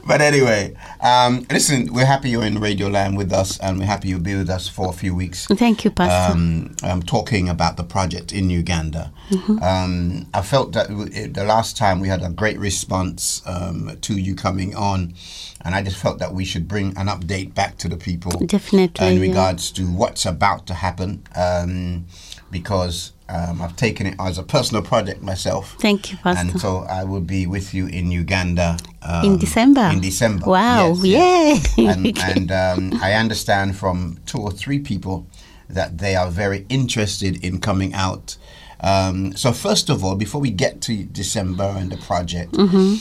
but 0.06 0.20
anyway, 0.20 0.74
Um, 1.02 1.46
listen, 1.50 1.92
we're 1.94 2.04
happy 2.06 2.28
you're 2.30 2.44
in 2.44 2.58
Radio 2.60 2.88
Land 2.88 3.16
with 3.16 3.32
us, 3.32 3.58
and 3.60 3.78
we're 3.78 3.86
happy 3.86 4.08
you'll 4.08 4.20
be 4.20 4.34
with 4.36 4.50
us 4.50 4.68
for 4.68 4.88
a 4.90 4.92
few 4.92 5.14
weeks. 5.14 5.46
Thank 5.46 5.84
you, 5.84 5.90
Pastor. 5.90 6.32
Um, 6.34 6.74
um, 6.82 7.02
talking 7.02 7.48
about 7.48 7.76
the 7.76 7.84
project 7.84 8.32
in 8.32 8.50
Uganda. 8.50 9.10
Mm-hmm. 9.30 9.62
Um, 9.62 10.26
I 10.34 10.42
felt 10.42 10.72
that 10.74 10.88
w- 10.88 11.28
the 11.28 11.44
last 11.44 11.76
time 11.76 12.00
we 12.00 12.08
had 12.08 12.22
a 12.22 12.28
great 12.28 12.58
response 12.58 13.40
um, 13.46 13.96
to 14.02 14.14
you 14.14 14.34
coming 14.34 14.74
on, 14.76 15.14
and 15.62 15.74
I 15.74 15.82
just 15.82 15.96
felt 15.96 16.18
that 16.18 16.32
we 16.32 16.44
should 16.44 16.66
bring 16.68 16.88
an 16.96 17.06
update 17.06 17.54
back 17.54 17.76
to 17.78 17.88
the 17.88 17.96
people. 17.96 18.32
Definitely, 18.46 19.06
In 19.06 19.14
yeah. 19.16 19.20
regards 19.28 19.70
to 19.72 19.84
what's 19.84 20.24
about 20.26 20.66
to 20.68 20.74
happen, 20.74 21.22
um, 21.36 22.06
because 22.50 23.12
um, 23.28 23.62
I've 23.62 23.76
taken 23.76 24.06
it 24.06 24.14
as 24.18 24.38
a 24.38 24.42
personal 24.42 24.82
project 24.82 25.22
myself. 25.22 25.76
Thank 25.80 26.10
you, 26.10 26.18
Pastor. 26.18 26.50
And 26.50 26.60
so 26.60 26.78
I 26.88 27.04
will 27.04 27.20
be 27.20 27.46
with 27.46 27.72
you 27.74 27.86
in 27.86 28.10
Uganda 28.10 28.76
um, 29.02 29.24
In 29.24 29.38
December? 29.38 29.88
In 29.92 30.00
December. 30.00 30.46
Wow, 30.46 30.94
yes, 31.02 31.04
yes. 31.04 31.78
yay. 31.78 31.86
and 31.86 32.18
and 32.36 32.52
um, 32.52 33.00
I 33.02 33.12
understand 33.14 33.76
from 33.76 34.18
two 34.26 34.38
or 34.38 34.50
three 34.50 34.78
people 34.80 35.26
that 35.68 35.98
they 35.98 36.16
are 36.16 36.30
very 36.30 36.66
interested 36.68 37.44
in 37.44 37.60
coming 37.60 37.94
out. 37.94 38.36
Um, 38.80 39.36
so 39.36 39.52
first 39.52 39.90
of 39.90 40.02
all, 40.04 40.16
before 40.16 40.40
we 40.40 40.50
get 40.50 40.80
to 40.82 41.04
December 41.04 41.74
and 41.76 41.92
the 41.92 41.98
project, 41.98 42.52
Mm-hmm. 42.52 42.94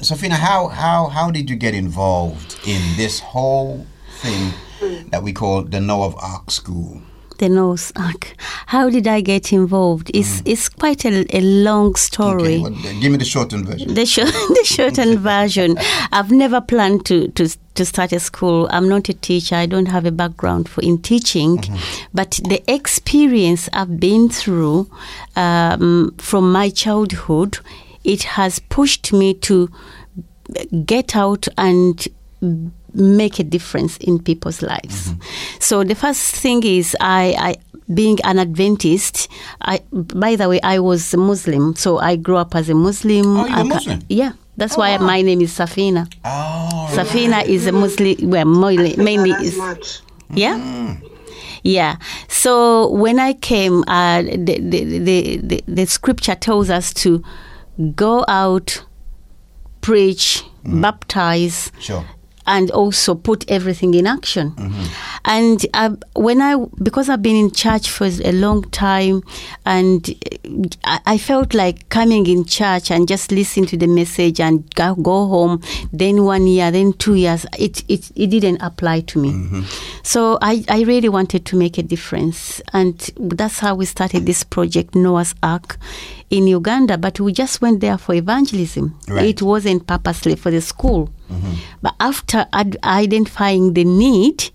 Safina, 0.00 0.32
how 0.32 0.68
how 0.68 1.08
how 1.08 1.30
did 1.30 1.50
you 1.50 1.56
get 1.56 1.74
involved 1.74 2.58
in 2.66 2.80
this 2.96 3.20
whole 3.20 3.86
thing 4.22 4.52
that 5.10 5.22
we 5.22 5.32
call 5.32 5.62
the 5.62 5.80
Noah 5.80 6.06
of 6.06 6.16
Ark 6.22 6.50
School? 6.50 7.02
the 7.38 7.48
Noah's 7.48 7.90
Ark. 7.96 8.34
How 8.66 8.90
did 8.90 9.06
I 9.06 9.22
get 9.22 9.50
involved? 9.50 10.10
It's 10.12 10.42
it's 10.44 10.68
quite 10.68 11.06
a, 11.06 11.24
a 11.34 11.40
long 11.40 11.94
story. 11.94 12.58
Mm. 12.60 12.66
Okay, 12.66 12.82
well, 12.92 13.00
give 13.00 13.12
me 13.12 13.16
the 13.18 13.24
shortened 13.24 13.64
version. 13.66 13.94
the 13.94 14.04
short, 14.04 14.28
the 14.58 14.62
shortened 14.64 15.18
version. 15.32 15.78
I've 16.12 16.30
never 16.30 16.60
planned 16.60 17.06
to, 17.06 17.28
to 17.28 17.48
to 17.76 17.84
start 17.86 18.12
a 18.12 18.20
school. 18.20 18.68
I'm 18.70 18.88
not 18.90 19.08
a 19.08 19.14
teacher. 19.14 19.54
I 19.56 19.64
don't 19.64 19.86
have 19.88 20.04
a 20.04 20.10
background 20.12 20.68
for 20.68 20.82
in 20.82 20.98
teaching, 21.00 21.56
Mm-hmm. 21.58 22.06
but 22.12 22.40
the 22.46 22.62
experience 22.70 23.70
I've 23.72 23.98
been 23.98 24.28
through 24.28 24.90
um, 25.34 26.12
from 26.18 26.52
my 26.52 26.68
childhood, 26.68 27.58
it 28.04 28.22
has 28.24 28.58
pushed 28.58 29.12
me 29.12 29.34
to 29.34 29.68
get 30.84 31.16
out 31.16 31.46
and 31.58 32.06
make 32.92 33.38
a 33.38 33.44
difference 33.44 33.96
in 33.98 34.18
people's 34.18 34.62
lives. 34.62 35.12
So 35.60 35.84
the 35.84 35.94
first 35.94 36.34
thing 36.34 36.62
is 36.64 36.96
I, 37.00 37.34
I 37.38 37.54
being 37.94 38.18
an 38.24 38.38
Adventist. 38.38 39.28
I 39.62 39.80
by 39.92 40.36
the 40.36 40.48
way 40.48 40.60
I 40.62 40.78
was 40.80 41.12
a 41.14 41.16
Muslim, 41.16 41.76
so 41.76 41.98
I 41.98 42.16
grew 42.16 42.36
up 42.36 42.54
as 42.54 42.68
a 42.68 42.74
Muslim. 42.74 43.36
Oh, 43.36 43.46
you're 43.46 43.56
a 43.56 43.60
I 43.60 43.62
ca- 43.62 43.64
Muslim? 43.74 44.00
Yeah, 44.08 44.32
that's 44.56 44.74
Oh, 44.74 44.78
why 44.80 44.96
wow. 44.96 45.06
my 45.06 45.22
name 45.22 45.40
is 45.40 45.52
Safina. 45.52 46.12
Oh, 46.24 46.88
Safina 46.92 47.44
is 47.44 47.66
a 47.66 47.72
Muslim. 47.72 48.16
Well, 48.30 48.44
mainly, 48.46 48.96
mainly 48.96 49.30
is 49.32 49.56
much. 49.56 50.00
yeah. 50.30 50.96
Yeah. 51.62 51.96
So 52.28 52.88
when 52.88 53.20
I 53.20 53.34
came, 53.34 53.84
uh, 53.86 54.22
the, 54.22 54.58
the, 54.58 54.98
the, 54.98 55.36
the, 55.36 55.64
the 55.68 55.86
scripture 55.86 56.34
tells 56.34 56.70
us 56.70 56.94
to 56.94 57.22
go 57.94 58.24
out, 58.28 58.84
preach, 59.80 60.42
baptize, 60.64 61.72
Sure. 61.78 62.04
and 62.46 62.70
also 62.72 63.14
put 63.14 63.48
everything 63.50 63.94
in 63.94 64.06
action. 64.06 64.54
And 65.24 65.64
uh, 65.74 65.94
when 66.16 66.40
I, 66.42 66.56
because 66.82 67.08
I've 67.08 67.22
been 67.22 67.36
in 67.36 67.50
church 67.52 67.88
for 67.90 68.06
a 68.06 68.32
long 68.32 68.62
time, 68.70 69.22
and 69.64 70.08
uh, 70.44 70.68
I, 70.84 71.00
I 71.14 71.18
felt 71.18 71.54
like 71.54 71.88
coming 71.90 72.26
in 72.26 72.44
church 72.44 72.90
and 72.90 73.06
just 73.06 73.30
listen 73.30 73.66
to 73.66 73.76
the 73.76 73.86
message 73.86 74.40
and 74.40 74.64
go, 74.74 74.94
go 74.96 75.26
home. 75.28 75.62
Then 75.92 76.24
one 76.24 76.46
year, 76.46 76.70
then 76.70 76.92
two 76.94 77.14
years, 77.14 77.46
it 77.58 77.84
it, 77.88 78.10
it 78.16 78.28
didn't 78.28 78.60
apply 78.62 79.00
to 79.00 79.18
me. 79.20 79.64
So 80.02 80.38
I, 80.42 80.64
I 80.68 80.82
really 80.82 81.08
wanted 81.10 81.44
to 81.46 81.56
make 81.56 81.78
a 81.78 81.82
difference, 81.82 82.60
and 82.72 82.98
that's 83.18 83.60
how 83.60 83.74
we 83.76 83.84
started 83.86 84.26
this 84.26 84.42
project, 84.42 84.94
Noah's 84.94 85.34
Ark, 85.42 85.78
in 86.30 86.46
Uganda. 86.46 86.96
But 86.98 87.20
we 87.20 87.32
just 87.32 87.60
went 87.60 87.80
there 87.80 87.98
for 87.98 88.14
evangelism. 88.14 88.98
Right. 89.08 89.26
It 89.26 89.42
wasn't 89.42 89.86
purposely 89.86 90.36
for 90.36 90.50
the 90.50 90.60
school. 90.60 91.10
But 91.82 91.94
after 92.00 92.46
ad- 92.52 92.76
identifying 92.82 93.74
the 93.74 93.84
need, 93.84 94.50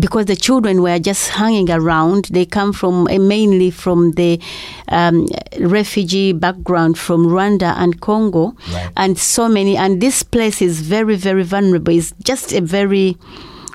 because 0.00 0.26
the 0.26 0.34
children 0.34 0.82
were 0.82 0.98
just 0.98 1.28
hanging 1.30 1.70
around, 1.70 2.24
they 2.32 2.44
come 2.44 2.72
from 2.72 3.06
uh, 3.06 3.18
mainly 3.20 3.70
from 3.70 4.10
the 4.12 4.40
um, 4.88 5.28
refugee 5.60 6.32
background 6.32 6.98
from 6.98 7.24
Rwanda 7.26 7.72
and 7.76 8.00
Congo, 8.00 8.56
Right. 8.72 8.90
and 8.96 9.16
so 9.16 9.48
many. 9.48 9.76
And 9.76 10.00
this 10.00 10.24
place 10.24 10.60
is 10.60 10.80
very, 10.80 11.14
very 11.14 11.44
vulnerable. 11.44 11.92
It's 11.96 12.12
just 12.24 12.52
a 12.52 12.60
very 12.60 13.16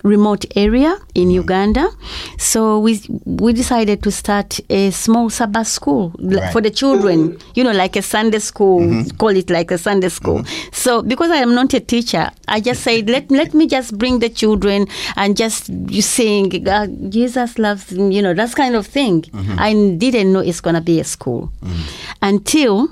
remote 0.03 0.45
area 0.55 0.97
in 1.15 1.29
mm. 1.29 1.33
Uganda. 1.35 1.89
So 2.37 2.79
we 2.79 3.01
we 3.25 3.53
decided 3.53 4.01
to 4.03 4.11
start 4.11 4.59
a 4.69 4.91
small 4.91 5.29
Sabbath 5.29 5.67
school 5.67 6.13
Right. 6.19 6.51
for 6.51 6.61
the 6.61 6.69
children. 6.71 7.33
Mm-hmm. 7.33 7.51
You 7.55 7.63
know, 7.63 7.71
like 7.71 7.95
a 7.95 8.01
Sunday 8.01 8.39
school. 8.39 8.81
Mm-hmm. 8.81 9.17
Call 9.17 9.29
it 9.35 9.49
like 9.49 9.71
a 9.71 9.77
Sunday 9.77 10.09
school. 10.09 10.39
Mm-hmm. 10.39 10.69
So 10.73 11.01
because 11.01 11.31
I 11.31 11.37
am 11.37 11.53
not 11.55 11.73
a 11.73 11.79
teacher, 11.79 12.31
I 12.47 12.59
just 12.61 12.81
said 12.83 13.09
let 13.09 13.29
let 13.31 13.53
me 13.53 13.67
just 13.67 13.97
bring 13.97 14.19
the 14.19 14.29
children 14.29 14.87
and 15.15 15.37
just 15.37 15.69
you 15.69 16.01
sing 16.01 16.67
uh, 16.67 16.87
Jesus 17.09 17.57
loves 17.59 17.91
you 17.91 18.21
know 18.21 18.33
that 18.33 18.55
kind 18.55 18.75
of 18.75 18.87
thing. 18.87 19.25
I 19.57 19.73
didn't 19.97 20.33
know 20.33 20.39
it's 20.39 20.61
gonna 20.61 20.81
be 20.81 20.99
a 20.99 21.03
school 21.03 21.51
until 22.21 22.89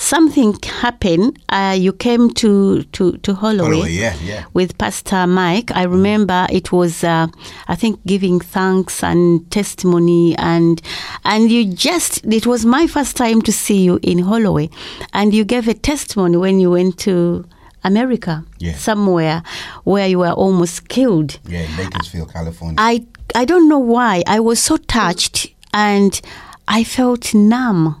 something 0.00 0.54
happened. 0.80 1.38
Uh, 1.50 1.76
you 1.78 1.92
came 1.92 2.30
to 2.30 2.82
to 2.84 3.12
to 3.18 3.34
Holloway, 3.34 3.70
Holloway, 3.76 3.90
yeah, 3.92 4.14
yeah. 4.24 4.44
with 4.54 4.76
Pastor 4.78 5.26
Mike. 5.26 5.70
I 5.72 5.82
remember 5.84 6.46
it 6.50 6.72
was 6.72 7.04
uh, 7.04 7.26
I 7.68 7.76
think 7.76 8.00
giving 8.06 8.40
thanks 8.40 9.04
and 9.04 9.48
testimony 9.50 10.34
and 10.38 10.80
and 11.24 11.50
you 11.52 11.64
just 11.72 12.24
it 12.24 12.46
was 12.46 12.64
my 12.64 12.86
first 12.86 13.16
time 13.16 13.42
to 13.42 13.52
see 13.52 13.82
you 13.84 13.98
in 14.02 14.18
Holloway, 14.20 14.70
and 15.12 15.34
you 15.34 15.44
gave 15.44 15.68
a 15.68 15.74
testimony 15.74 16.36
when 16.36 16.58
you 16.60 16.70
went 16.70 16.98
to. 17.00 17.44
America, 17.82 18.44
Yeah. 18.58 18.74
somewhere 18.74 19.42
where 19.84 20.06
you 20.06 20.18
were 20.18 20.32
almost 20.36 20.88
killed. 20.90 21.38
Yeah, 21.48 21.60
in 21.62 21.76
Bakersfield, 21.78 22.30
California. 22.30 22.76
I 22.78 23.06
I 23.34 23.46
don't 23.46 23.70
know 23.70 23.78
why. 23.78 24.22
I 24.26 24.38
was 24.38 24.60
so 24.60 24.76
touched 24.76 25.54
and 25.72 26.20
I 26.68 26.84
felt 26.84 27.32
numb 27.32 27.96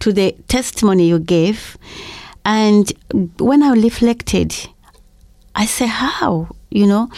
to 0.00 0.12
the 0.12 0.32
testimony 0.48 1.08
you 1.08 1.18
gave. 1.18 1.76
And 2.44 2.92
when 3.38 3.62
I 3.62 3.72
reflected, 3.72 4.54
I 5.54 5.66
said, 5.66 5.88
How? 5.88 6.48
You 6.70 6.86
know? 6.86 7.10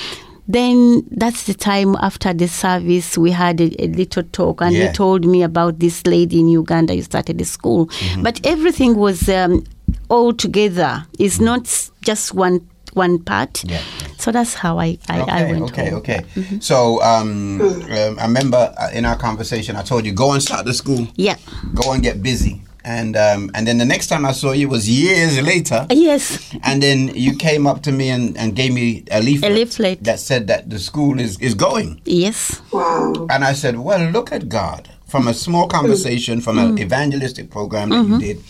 Then 0.48 1.02
that's 1.10 1.44
the 1.44 1.54
time 1.54 1.96
after 1.96 2.32
the 2.32 2.46
service 2.46 3.18
we 3.18 3.32
had 3.32 3.60
a, 3.60 3.82
a 3.82 3.88
little 3.88 4.22
talk, 4.30 4.60
and 4.60 4.74
Yeah. 4.76 4.86
you 4.86 4.92
told 4.92 5.24
me 5.24 5.42
about 5.42 5.80
this 5.80 6.06
lady 6.06 6.38
in 6.38 6.48
Uganda. 6.48 6.94
who 6.94 7.02
started 7.02 7.40
a 7.40 7.44
school, 7.44 7.90
but 8.22 8.40
everything 8.46 8.94
was 8.96 9.28
um, 9.28 9.64
all 10.08 10.32
together. 10.32 11.04
It's 11.18 11.40
not 11.40 11.64
just 12.02 12.32
one 12.32 12.60
one 12.96 13.18
part. 13.18 13.62
Yeah. 13.64 13.80
So 14.18 14.32
that's 14.32 14.54
how 14.54 14.78
I 14.78 14.98
I, 15.08 15.20
I 15.20 15.22
okay, 15.22 15.52
went 15.52 15.62
okay, 15.70 15.90
home. 15.90 15.98
okay. 15.98 16.24
So 16.60 17.00
um, 17.02 17.60
um, 17.60 18.18
I 18.18 18.24
remember 18.26 18.74
uh, 18.78 18.90
in 18.92 19.04
our 19.04 19.16
conversation, 19.16 19.76
I 19.76 19.82
told 19.82 20.06
you 20.06 20.12
go 20.12 20.32
and 20.32 20.42
start 20.42 20.64
the 20.64 20.74
school, 20.74 21.06
Yeah. 21.16 21.36
go 21.74 21.92
and 21.92 22.02
get 22.02 22.22
busy, 22.22 22.62
and 22.84 23.16
um, 23.16 23.50
and 23.54 23.66
then 23.66 23.78
the 23.78 23.84
next 23.84 24.06
time 24.08 24.24
I 24.24 24.32
saw 24.32 24.52
you 24.52 24.68
was 24.68 24.88
years 24.88 25.40
later, 25.42 25.86
Yes. 25.90 26.54
and 26.62 26.82
then 26.82 27.08
you 27.14 27.36
came 27.36 27.66
up 27.66 27.82
to 27.82 27.92
me 27.92 28.08
and, 28.10 28.36
and 28.38 28.56
gave 28.56 28.72
me 28.72 29.04
a 29.10 29.20
leaflet, 29.20 29.52
A 29.52 29.54
leaflet. 29.54 30.04
that 30.04 30.18
said 30.18 30.46
that 30.48 30.70
the 30.70 30.78
school 30.78 31.20
is 31.20 31.38
is 31.40 31.54
going, 31.54 32.00
Yes. 32.04 32.60
Wow. 32.72 33.26
and 33.30 33.44
I 33.44 33.52
said, 33.52 33.76
well, 33.78 34.10
look 34.10 34.32
at 34.32 34.48
God. 34.48 34.88
From 35.06 35.28
a 35.28 35.34
small 35.34 35.68
conversation, 35.68 36.40
from 36.40 36.58
an 36.58 36.78
evangelistic 36.78 37.48
program 37.50 37.90
that 37.90 38.04
you 38.08 38.18
did, 38.18 38.42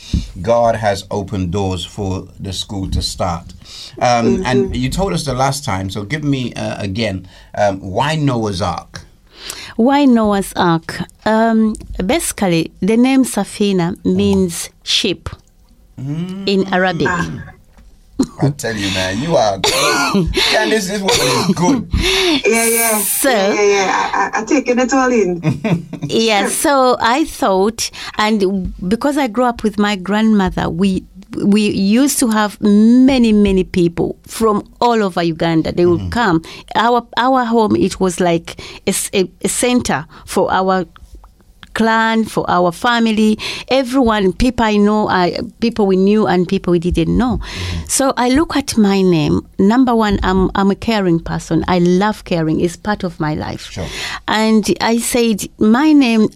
God 0.42 0.74
has 0.76 1.04
opened 1.10 1.52
doors 1.52 1.84
for 1.84 2.28
the 2.40 2.52
school 2.52 2.90
to 2.90 3.02
start. 3.02 3.52
Um, 4.00 4.42
And 4.46 4.74
you 4.74 4.88
told 4.88 5.12
us 5.12 5.24
the 5.24 5.34
last 5.34 5.64
time, 5.64 5.90
so 5.90 6.02
give 6.04 6.24
me 6.24 6.52
uh, 6.54 6.82
again 6.82 7.28
um, 7.58 7.80
why 7.80 8.16
Noah's 8.16 8.62
Ark? 8.62 9.02
Why 9.76 10.06
Noah's 10.06 10.52
Ark? 10.56 11.00
Um, 11.26 11.74
basically, 12.06 12.72
the 12.80 12.96
name 12.96 13.24
Safina 13.24 14.02
means 14.04 14.70
ship 14.82 15.28
in 15.98 16.66
Arabic. 16.72 17.08
I 18.42 18.50
tell 18.50 18.74
you, 18.76 18.88
man, 18.94 19.18
you 19.18 19.36
are 19.36 19.58
good. 19.58 20.26
and 20.56 20.72
this 20.72 20.90
is 20.90 21.02
what 21.02 21.18
is 21.18 21.54
good. 21.54 21.88
Yeah, 21.92 22.64
yeah. 22.64 22.98
So- 22.98 23.30
yeah, 23.30 23.52
yeah, 23.52 23.62
yeah. 23.62 24.10
I, 24.14 24.38
I, 24.38 24.42
I 24.42 24.44
taking 24.44 24.78
it 24.78 24.92
all 24.92 25.12
in. 25.12 25.42
Yeah, 26.08 26.48
so 26.48 26.96
I 27.00 27.24
thought, 27.24 27.90
and 28.16 28.72
because 28.88 29.18
I 29.18 29.26
grew 29.26 29.44
up 29.44 29.64
with 29.64 29.76
my 29.76 29.96
grandmother, 29.96 30.70
we 30.70 31.04
we 31.44 31.68
used 31.68 32.18
to 32.20 32.28
have 32.28 32.60
many 32.60 33.32
many 33.32 33.64
people 33.64 34.16
from 34.26 34.62
all 34.80 35.02
over 35.02 35.22
Uganda. 35.22 35.72
They 35.72 35.84
would 35.84 36.00
mm. 36.00 36.12
come. 36.12 36.42
Our 36.76 37.06
our 37.16 37.44
home 37.44 37.74
it 37.74 37.98
was 37.98 38.20
like 38.20 38.60
a 38.86 38.92
center 39.48 40.06
for 40.24 40.50
our 40.52 40.86
clan, 41.76 42.24
for 42.24 42.44
our 42.48 42.72
family, 42.72 43.38
everyone, 43.68 44.32
people 44.32 44.64
I 44.64 44.76
know, 44.76 45.08
I, 45.08 45.38
people 45.60 45.86
we 45.86 45.96
knew 45.96 46.26
and 46.26 46.48
people 46.48 46.72
we 46.72 46.78
didn't 46.78 47.16
know. 47.16 47.36
Mm-hmm. 47.36 47.86
So 47.86 48.14
I 48.16 48.30
look 48.30 48.56
at 48.56 48.76
my 48.78 49.02
name. 49.02 49.46
Number 49.58 49.94
one, 49.94 50.18
I'm, 50.22 50.50
I'm 50.54 50.70
a 50.70 50.74
caring 50.74 51.20
person. 51.20 51.64
I 51.68 51.78
love 51.78 52.24
caring. 52.24 52.60
It's 52.60 52.76
part 52.76 53.04
of 53.04 53.20
my 53.20 53.34
life. 53.34 53.60
Sure. 53.70 53.86
And 54.26 54.64
I 54.80 54.98
said, 54.98 55.44
my 55.58 55.92
name, 55.92 56.28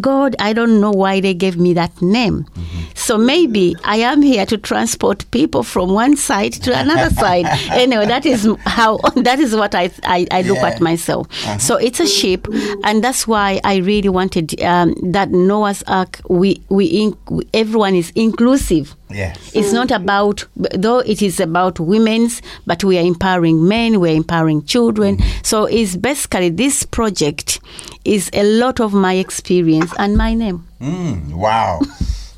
God, 0.00 0.34
I 0.38 0.52
don't 0.52 0.80
know 0.80 0.90
why 0.90 1.20
they 1.20 1.34
gave 1.34 1.56
me 1.58 1.72
that 1.74 2.00
name. 2.02 2.46
So 2.94 3.18
maybe 3.18 3.76
I 3.84 3.96
am 3.96 4.22
here 4.22 4.46
to 4.46 4.56
transport 4.56 5.30
people 5.30 5.62
from 5.62 5.90
one 5.92 6.16
side 6.16 6.52
to 6.64 6.78
another 6.78 7.10
side. 7.20 7.46
Anyway, 7.70 8.06
that 8.06 8.24
is 8.26 8.48
how 8.64 8.98
that 9.16 9.38
is 9.40 9.54
what 9.54 9.74
I 9.74 9.90
I, 10.04 10.26
I 10.30 10.42
look 10.42 10.58
Yeah. 10.58 10.68
at 10.68 10.80
myself. 10.80 11.26
So 11.60 11.76
it's 11.76 12.00
a 12.00 12.06
ship, 12.06 12.46
and 12.84 13.02
that's 13.04 13.26
why 13.26 13.60
I 13.64 13.76
really 13.76 14.08
wanted 14.08 14.60
um, 14.62 14.94
that 15.12 15.30
Noah's 15.30 15.82
Ark. 15.86 16.20
We 16.28 16.62
we, 16.70 16.86
in, 16.86 17.16
everyone 17.52 17.94
is 17.94 18.10
inclusive. 18.14 18.94
Yes. 19.14 19.54
It's 19.54 19.72
not 19.72 19.92
about, 19.92 20.44
though 20.56 20.98
it 20.98 21.22
is 21.22 21.38
about 21.38 21.78
women's, 21.78 22.42
but 22.66 22.82
we 22.82 22.98
are 22.98 23.04
empowering 23.04 23.66
men, 23.68 24.00
we're 24.00 24.16
empowering 24.16 24.64
children. 24.64 25.18
So 25.44 25.66
it's 25.66 25.96
basically 25.96 26.50
this 26.50 26.82
project 26.82 27.60
is 28.04 28.28
a 28.32 28.42
lot 28.42 28.80
of 28.80 28.92
my 28.92 29.14
experience 29.14 29.92
and 29.98 30.16
my 30.16 30.34
name. 30.34 30.66
Mm, 30.80 31.34
wow. 31.34 31.80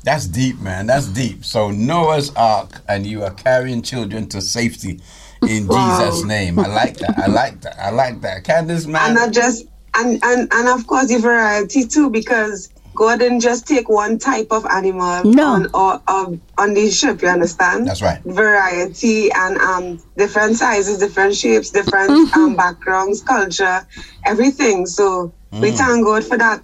That's 0.03 0.27
deep, 0.27 0.59
man. 0.59 0.85
That's 0.85 1.07
deep. 1.07 1.43
So 1.43 1.71
Noah's 1.71 2.33
Ark, 2.35 2.81
and 2.87 3.05
you 3.05 3.23
are 3.23 3.33
carrying 3.33 3.81
children 3.81 4.29
to 4.29 4.39
safety 4.39 5.01
in 5.41 5.67
Jesus' 5.67 6.23
name. 6.23 6.59
I 6.59 6.67
like 6.67 6.97
that. 6.97 7.17
I 7.17 7.27
like 7.27 7.61
that. 7.61 7.77
I 7.79 7.89
like 7.89 8.21
that. 8.21 8.43
Candice, 8.43 8.83
and 8.83 8.93
man. 8.93 9.13
not 9.15 9.33
just 9.33 9.65
and, 9.95 10.19
and 10.23 10.47
and 10.53 10.67
of 10.69 10.87
course 10.87 11.07
the 11.07 11.17
variety 11.17 11.85
too 11.85 12.09
because 12.09 12.69
God 12.97 13.19
didn't 13.19 13.41
just 13.41 13.67
take 13.67 13.87
one 13.87 14.17
type 14.17 14.47
of 14.51 14.65
animal 14.65 15.23
No. 15.23 15.47
on 15.53 15.67
or, 15.73 16.01
or 16.09 16.39
on 16.57 16.73
the 16.73 16.89
ship. 16.89 17.21
You 17.21 17.29
understand? 17.29 17.87
That's 17.87 18.01
right. 18.01 18.19
Variety 18.25 19.29
and 19.31 19.57
um 19.59 19.99
different 20.17 20.57
sizes, 20.57 20.97
different 20.97 21.35
shapes, 21.35 21.69
different 21.69 22.09
Mm-hmm. 22.11 22.39
um 22.39 22.55
backgrounds, 22.55 23.21
culture, 23.21 23.85
everything. 24.25 24.85
So 24.87 25.31
we 25.51 25.71
thank 25.71 26.03
God 26.03 26.23
for 26.25 26.37
that. 26.37 26.63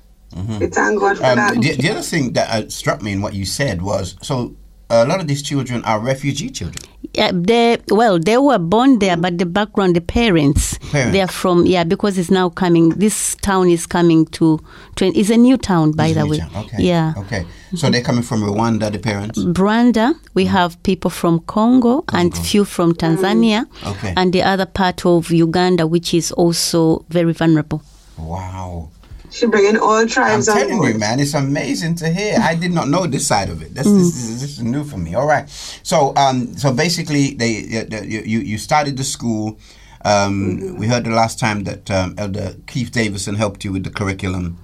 We 0.60 0.67
thank 0.67 1.00
God 1.00 1.17
for 1.17 1.24
that. 1.24 1.54
Um, 1.54 1.62
the, 1.62 1.76
the 1.78 1.89
other 1.91 2.02
thing 2.02 2.34
that 2.34 2.50
uh, 2.50 2.67
struck 2.69 3.02
me 3.04 3.12
in 3.13 3.22
what 3.22 3.34
you 3.36 3.46
said 3.46 3.84
was 3.84 4.15
so 4.22 4.56
a 5.01 5.06
lot 5.06 5.19
of 5.19 5.27
these 5.27 5.41
children 5.41 5.84
are 5.86 5.99
refugee 5.99 6.49
children. 6.49 6.84
Yeah, 7.13 7.32
they 7.34 7.77
well, 7.89 8.17
they 8.19 8.38
were 8.38 8.58
born 8.58 8.99
there, 8.99 9.17
but 9.17 9.38
the 9.38 9.45
background, 9.45 9.95
the 9.95 10.01
parents, 10.01 10.77
Parents. 10.91 11.12
they 11.13 11.21
are 11.21 11.27
from 11.27 11.65
yeah, 11.65 11.84
because 11.84 12.17
it's 12.17 12.32
now 12.32 12.49
coming. 12.49 12.89
This 12.89 13.36
town 13.36 13.69
is 13.69 13.86
coming 13.86 14.25
to. 14.27 14.60
to 14.95 15.06
it's 15.06 15.29
a 15.29 15.38
new 15.38 15.58
town, 15.58 15.91
by 15.91 16.12
the 16.13 16.25
way. 16.25 16.39
Okay. 16.56 16.84
Yeah. 16.84 17.13
Okay. 17.17 17.45
So 17.75 17.89
they're 17.89 18.01
coming 18.01 18.23
from 18.23 18.41
Rwanda, 18.41 18.91
the 18.91 18.99
parents. 18.99 19.39
Rwanda, 19.39 20.13
we 20.34 20.45
mm. 20.45 20.49
have 20.49 20.82
people 20.84 21.12
from 21.12 21.39
Congo, 21.41 22.03
and 22.13 22.36
few 22.38 22.65
from 22.65 22.93
Tanzania, 22.93 23.65
Okay. 23.86 24.13
and 24.15 24.34
the 24.34 24.43
other 24.43 24.65
part 24.65 25.06
of 25.06 25.32
Uganda, 25.32 25.86
which 25.88 26.13
is 26.13 26.32
also 26.32 27.06
very 27.10 27.34
vulnerable. 27.34 27.82
Wow. 28.17 28.89
She 29.34 29.48
bringing 29.48 29.78
all 29.78 30.06
tribes. 30.06 30.48
I'm 30.48 30.56
tribes 30.56 30.72
on 30.72 30.78
telling 30.80 30.93
you, 30.93 31.00
man, 31.00 31.19
it's 31.19 31.34
amazing 31.34 31.96
to 31.96 32.10
hear. 32.10 32.38
I 32.39 32.56
did 32.56 32.72
not 32.72 32.88
know 32.88 33.08
this 33.08 33.26
side 33.28 33.50
of 33.50 33.62
it. 33.63 33.74
This, 33.74 33.86
this, 33.88 34.15
is, 34.15 34.41
this 34.41 34.52
is 34.58 34.63
new 34.63 34.84
for 34.84 34.98
me. 34.98 35.15
All 35.15 35.26
right. 35.28 35.50
So, 35.84 36.13
um, 36.15 36.56
so 36.56 36.72
basically, 36.72 37.34
they, 37.34 37.62
they, 37.63 37.84
they- 37.84 38.06
you 38.08 38.39
you 38.39 38.58
started 38.58 38.96
the 38.98 39.04
school. 39.04 39.58
Um, 40.06 40.78
We 40.78 40.88
heard 40.88 41.04
the 41.06 41.12
last 41.12 41.39
time 41.39 41.63
that 41.63 41.89
um, 41.89 42.13
Elder 42.17 42.56
Keith 42.67 42.91
Davison 42.91 43.36
helped 43.36 43.63
you 43.65 43.72
with 43.74 43.84
the 43.84 43.89
curriculum. 43.89 44.58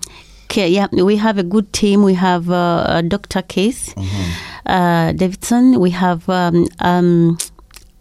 Okay, 0.45 0.67
yeah, 0.69 0.88
we 0.91 1.15
have 1.17 1.38
a 1.39 1.43
good 1.43 1.71
team. 1.73 2.03
We 2.03 2.15
have 2.15 2.49
uh, 2.49 3.01
Dr. 3.08 3.41
Case 3.43 3.93
uh, 4.65 5.12
Davison. 5.13 5.79
We 5.79 5.91
have 5.91 6.27
um, 6.29 6.65
um, 6.79 7.38
Jo- 7.38 7.49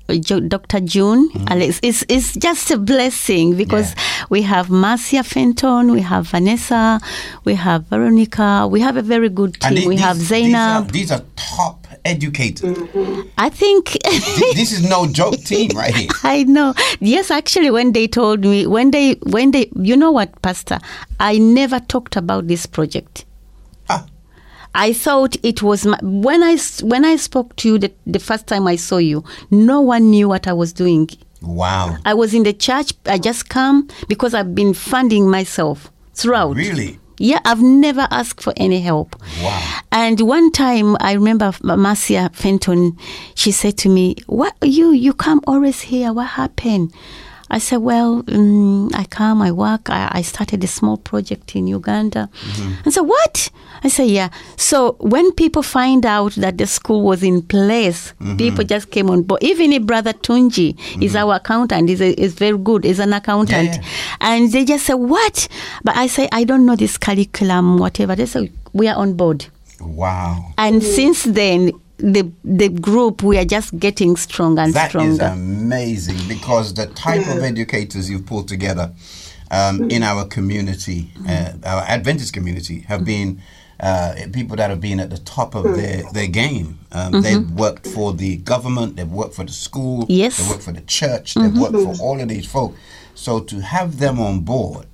Dr. 0.09 0.81
June. 0.81 1.29
Mm. 1.31 1.51
Alex. 1.51 1.81
It's, 1.83 2.05
it's 2.09 2.35
just 2.35 2.71
a 2.71 2.79
blessing 2.79 3.57
because 3.57 3.95
we 4.31 4.43
have 4.43 4.71
Marcia 4.71 5.23
Fenton, 5.23 5.93
we 5.93 6.01
have 6.01 6.29
Vanessa, 6.29 7.01
we 7.45 7.55
have 7.55 7.85
Veronica. 7.89 8.67
We 8.71 8.81
have 8.81 8.97
a 8.97 9.03
very 9.03 9.29
good 9.29 9.61
team. 9.61 9.87
we 9.89 9.97
have 9.97 10.19
these- 10.19 10.29
Zainab. 10.29 10.91
These 10.93 11.11
are, 11.11 11.19
these 11.19 11.21
are 11.21 11.25
top 11.37 11.87
educators. 12.05 12.79
I 13.37 13.51
think. 13.51 13.97
This 14.59 14.73
is 14.73 14.89
no 14.89 15.07
joke 15.07 15.37
team 15.45 15.71
right 15.75 15.95
here. 15.95 16.09
I 16.23 16.45
know. 16.45 16.75
Yes, 17.01 17.31
actually, 17.31 17.71
when 17.71 17.93
they 17.93 18.09
told 18.09 18.41
me, 18.41 18.67
when 18.67 18.91
they, 18.91 19.13
when 19.25 19.51
they, 19.53 19.71
you 19.77 19.97
know 19.97 20.11
what, 20.11 20.41
Pastor, 20.43 20.79
I 21.21 21.39
never 21.39 21.81
talked 21.81 22.17
about 22.17 22.49
this 22.49 22.67
project. 22.67 23.25
I 24.75 24.93
thought 24.93 25.37
it 25.43 25.63
was 25.63 25.87
my, 25.87 25.99
when 26.03 26.43
I 26.43 26.57
when 26.83 27.05
I 27.05 27.17
spoke 27.17 27.57
to 27.57 27.69
you 27.69 27.79
the, 27.79 27.93
the 28.07 28.19
first 28.19 28.47
time 28.47 28.67
I 28.67 28.77
saw 28.77 28.99
you. 28.99 29.25
No 29.51 29.81
one 29.81 30.11
knew 30.11 30.29
what 30.29 30.47
I 30.47 30.53
was 30.53 30.73
doing. 30.73 31.09
Wow. 31.41 31.97
I 32.05 32.15
was 32.15 32.35
in 32.35 32.43
the 32.43 32.53
church. 32.53 32.93
I 33.07 33.19
just 33.19 33.49
come 33.49 33.89
because 34.09 34.35
I've 34.35 34.55
been 34.55 34.75
funding 34.75 35.31
myself 35.31 35.91
throughout. 36.15 36.57
Really? 36.57 36.99
Yeah, 37.21 37.41
I've 37.45 37.63
never 37.63 38.07
asked 38.11 38.41
for 38.41 38.53
any 38.57 38.81
help. 38.81 39.17
Wow. 39.43 39.81
And 39.91 40.21
one 40.21 40.53
time, 40.53 40.97
I 41.01 41.15
remember 41.15 41.53
Marcia 41.63 42.31
Fenton. 42.33 42.97
She 43.35 43.51
said 43.51 43.77
to 43.79 43.89
me, 43.89 44.17
"What 44.27 44.55
you 44.63 44.93
you 44.93 45.13
come 45.13 45.41
always 45.47 45.81
here? 45.81 46.13
What 46.13 46.29
happened?" 46.29 46.93
I 47.51 47.59
said, 47.59 47.79
"Well, 47.79 48.25
um, 48.29 48.91
I 48.95 49.05
come, 49.05 49.43
I 49.43 49.53
work. 49.53 49.91
I, 49.91 50.09
I 50.13 50.23
started 50.23 50.63
a 50.65 50.67
small 50.67 50.97
project 50.97 51.55
in 51.57 51.67
Uganda." 51.67 52.29
Mm-hmm. 52.33 52.73
And 52.85 52.95
so 52.95 53.03
what? 53.03 53.51
I 53.85 53.89
said, 53.89 54.09
"Yeah." 54.09 54.29
So 54.57 54.97
when 55.01 55.33
people 55.33 55.63
find 55.63 56.05
out 56.05 56.35
that 56.35 56.59
the 56.59 56.67
school 56.67 57.03
was 57.03 57.23
in 57.23 57.43
place, 57.43 58.13
mm-hmm. 58.21 58.37
people 58.37 58.65
just 58.65 58.91
came 58.91 59.11
on 59.11 59.23
board. 59.23 59.43
Even 59.43 59.73
if 59.73 59.83
Brother 59.85 60.13
Tunji 60.13 60.75
mm-hmm. 60.75 61.03
is 61.03 61.17
our 61.17 61.37
accountant, 61.37 61.91
is 61.91 62.01
is 62.01 62.35
very 62.35 62.59
good, 62.59 62.85
is 62.85 62.99
an 62.99 63.13
accountant, 63.13 63.75
yeah. 63.75 63.85
and 64.21 64.53
they 64.53 64.65
just 64.65 64.87
say, 64.87 64.95
"What?" 64.95 65.49
But 65.85 65.97
I 65.97 66.07
say, 66.07 66.29
"I 66.33 66.45
don't 66.45 66.67
know 66.67 66.77
this 66.77 66.99
curriculum, 66.99 67.79
whatever." 67.79 68.15
They 68.15 68.27
say, 68.27 68.53
"We 68.73 68.89
are 68.89 68.97
on 68.97 69.15
board." 69.15 69.47
Wow. 69.81 70.53
And 70.59 70.83
since 70.83 71.23
then, 71.23 71.73
the 71.99 72.31
the 72.45 72.69
group 72.69 73.23
we 73.23 73.37
are 73.39 73.45
just 73.45 73.79
getting 73.79 74.17
stronger 74.17 74.63
and 74.63 74.73
That 74.75 74.87
is 74.95 75.17
stronger. 75.17 75.25
amazing 75.25 76.17
because 76.29 76.75
the 76.75 76.87
type 76.87 77.27
of 77.29 77.43
educators 77.43 78.09
you've 78.09 78.27
pulled 78.27 78.49
together 78.49 78.93
um, 79.51 79.91
in 79.91 80.03
our 80.03 80.25
community, 80.27 81.11
uh, 81.29 81.53
our 81.65 81.83
Adventist 81.83 82.33
community, 82.33 82.81
have 82.81 83.05
been 83.05 83.41
uh, 83.81 84.15
people 84.33 84.57
that 84.57 84.71
have 84.71 84.81
been 84.81 85.01
at 85.01 85.11
the 85.11 85.19
top 85.19 85.55
of 85.55 85.65
their, 85.77 86.03
their 86.13 86.27
game. 86.27 86.79
Um, 86.93 87.23
They've 87.23 87.49
worked 87.53 87.87
for 87.87 88.13
the 88.13 88.37
government, 88.37 88.97
they've 88.97 89.11
worked 89.11 89.35
for 89.35 89.45
the 89.45 89.53
school, 89.53 90.05
Yes. 90.09 90.37
they've 90.39 90.49
worked 90.51 90.63
for 90.65 90.73
the 90.73 90.83
church, 90.83 91.35
they've 91.35 91.57
worked 91.57 91.75
for 91.75 91.95
all 92.03 92.21
of 92.21 92.29
these 92.29 92.47
folk. 92.47 92.75
So 93.15 93.41
to 93.41 93.61
have 93.61 93.99
them 93.99 94.21
on 94.21 94.41
board 94.41 94.87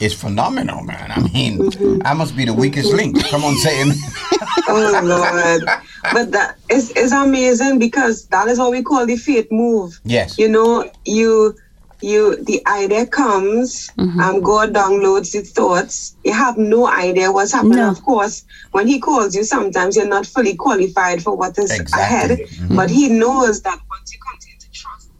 is 0.00 0.14
phenomenal, 0.14 0.82
man. 0.82 1.10
I 1.10 1.20
mean, 1.32 2.02
I 2.04 2.14
must 2.14 2.36
be 2.36 2.44
the 2.44 2.54
weakest 2.54 2.92
link. 2.92 3.22
Come 3.30 3.44
on, 3.44 3.54
say 3.56 3.80
it. 3.82 3.96
oh 4.68 5.00
Lord. 5.04 5.64
But 6.12 6.32
that 6.32 6.56
is 6.68 6.90
is 6.92 7.12
amazing 7.12 7.78
because 7.78 8.26
that 8.28 8.48
is 8.48 8.58
what 8.58 8.70
we 8.70 8.82
call 8.82 9.06
the 9.06 9.16
faith 9.16 9.48
move. 9.50 10.00
Yes. 10.04 10.38
You 10.38 10.48
know, 10.48 10.90
you 11.04 11.54
you 12.00 12.36
the 12.44 12.60
idea 12.66 13.06
comes, 13.06 13.88
um, 13.98 14.40
God 14.42 14.72
downloads 14.74 15.32
the 15.32 15.42
thoughts. 15.42 16.16
You 16.24 16.32
have 16.32 16.58
no 16.58 16.88
idea 16.88 17.30
what's 17.30 17.52
happening. 17.52 17.76
No. 17.76 17.90
Of 17.90 18.02
course, 18.02 18.42
when 18.72 18.88
he 18.88 18.98
calls 18.98 19.36
you, 19.36 19.44
sometimes 19.44 19.96
you're 19.96 20.08
not 20.08 20.26
fully 20.26 20.56
qualified 20.56 21.22
for 21.22 21.36
what 21.36 21.56
is 21.58 21.70
Exactly. 21.70 22.02
ahead. 22.02 22.30
Mhm. 22.40 22.76
But 22.76 22.90
he 22.90 23.08
knows 23.08 23.62
that 23.62 23.78
once 23.88 24.12
you 24.12 24.18
continue 24.30 24.58
to 24.58 24.70
trust 24.72 25.10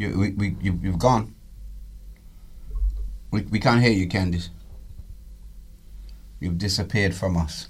You, 0.00 0.18
we, 0.18 0.30
we, 0.30 0.56
you, 0.62 0.80
you've 0.82 0.98
gone. 0.98 1.34
We, 3.30 3.42
we 3.42 3.60
can't 3.60 3.82
hear 3.82 3.92
you, 3.92 4.08
Candice. 4.08 4.48
You've 6.40 6.56
disappeared 6.56 7.14
from 7.14 7.36
us. 7.36 7.68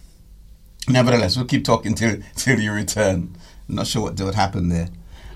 Nevertheless, 0.89 1.37
we'll 1.37 1.47
keep 1.47 1.65
talking 1.65 1.93
till 1.95 2.19
till 2.37 2.61
you 2.61 2.71
return. 2.71 3.37
I'm 3.69 3.75
not 3.75 3.89
sure 3.89 4.03
what 4.03 4.21
what 4.21 4.37
happened 4.37 4.71
there. 4.71 4.89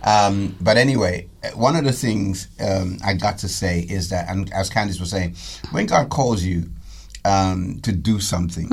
Um, 0.05 0.55
but 0.61 0.77
anyway, 0.77 1.29
one 1.55 1.75
of 1.75 1.83
the 1.83 1.91
things 1.93 2.47
um, 2.61 2.99
I 3.05 3.15
got 3.15 3.39
to 3.39 3.49
say 3.49 3.81
is 3.81 4.11
that, 4.11 4.29
and 4.31 4.53
as 4.53 4.71
Candice 4.71 5.01
was 5.01 5.11
saying, 5.11 5.35
when 5.73 5.87
God 5.87 6.11
calls 6.11 6.45
you 6.45 6.71
um, 7.25 7.81
to 7.83 7.91
do 7.91 8.21
something, 8.21 8.69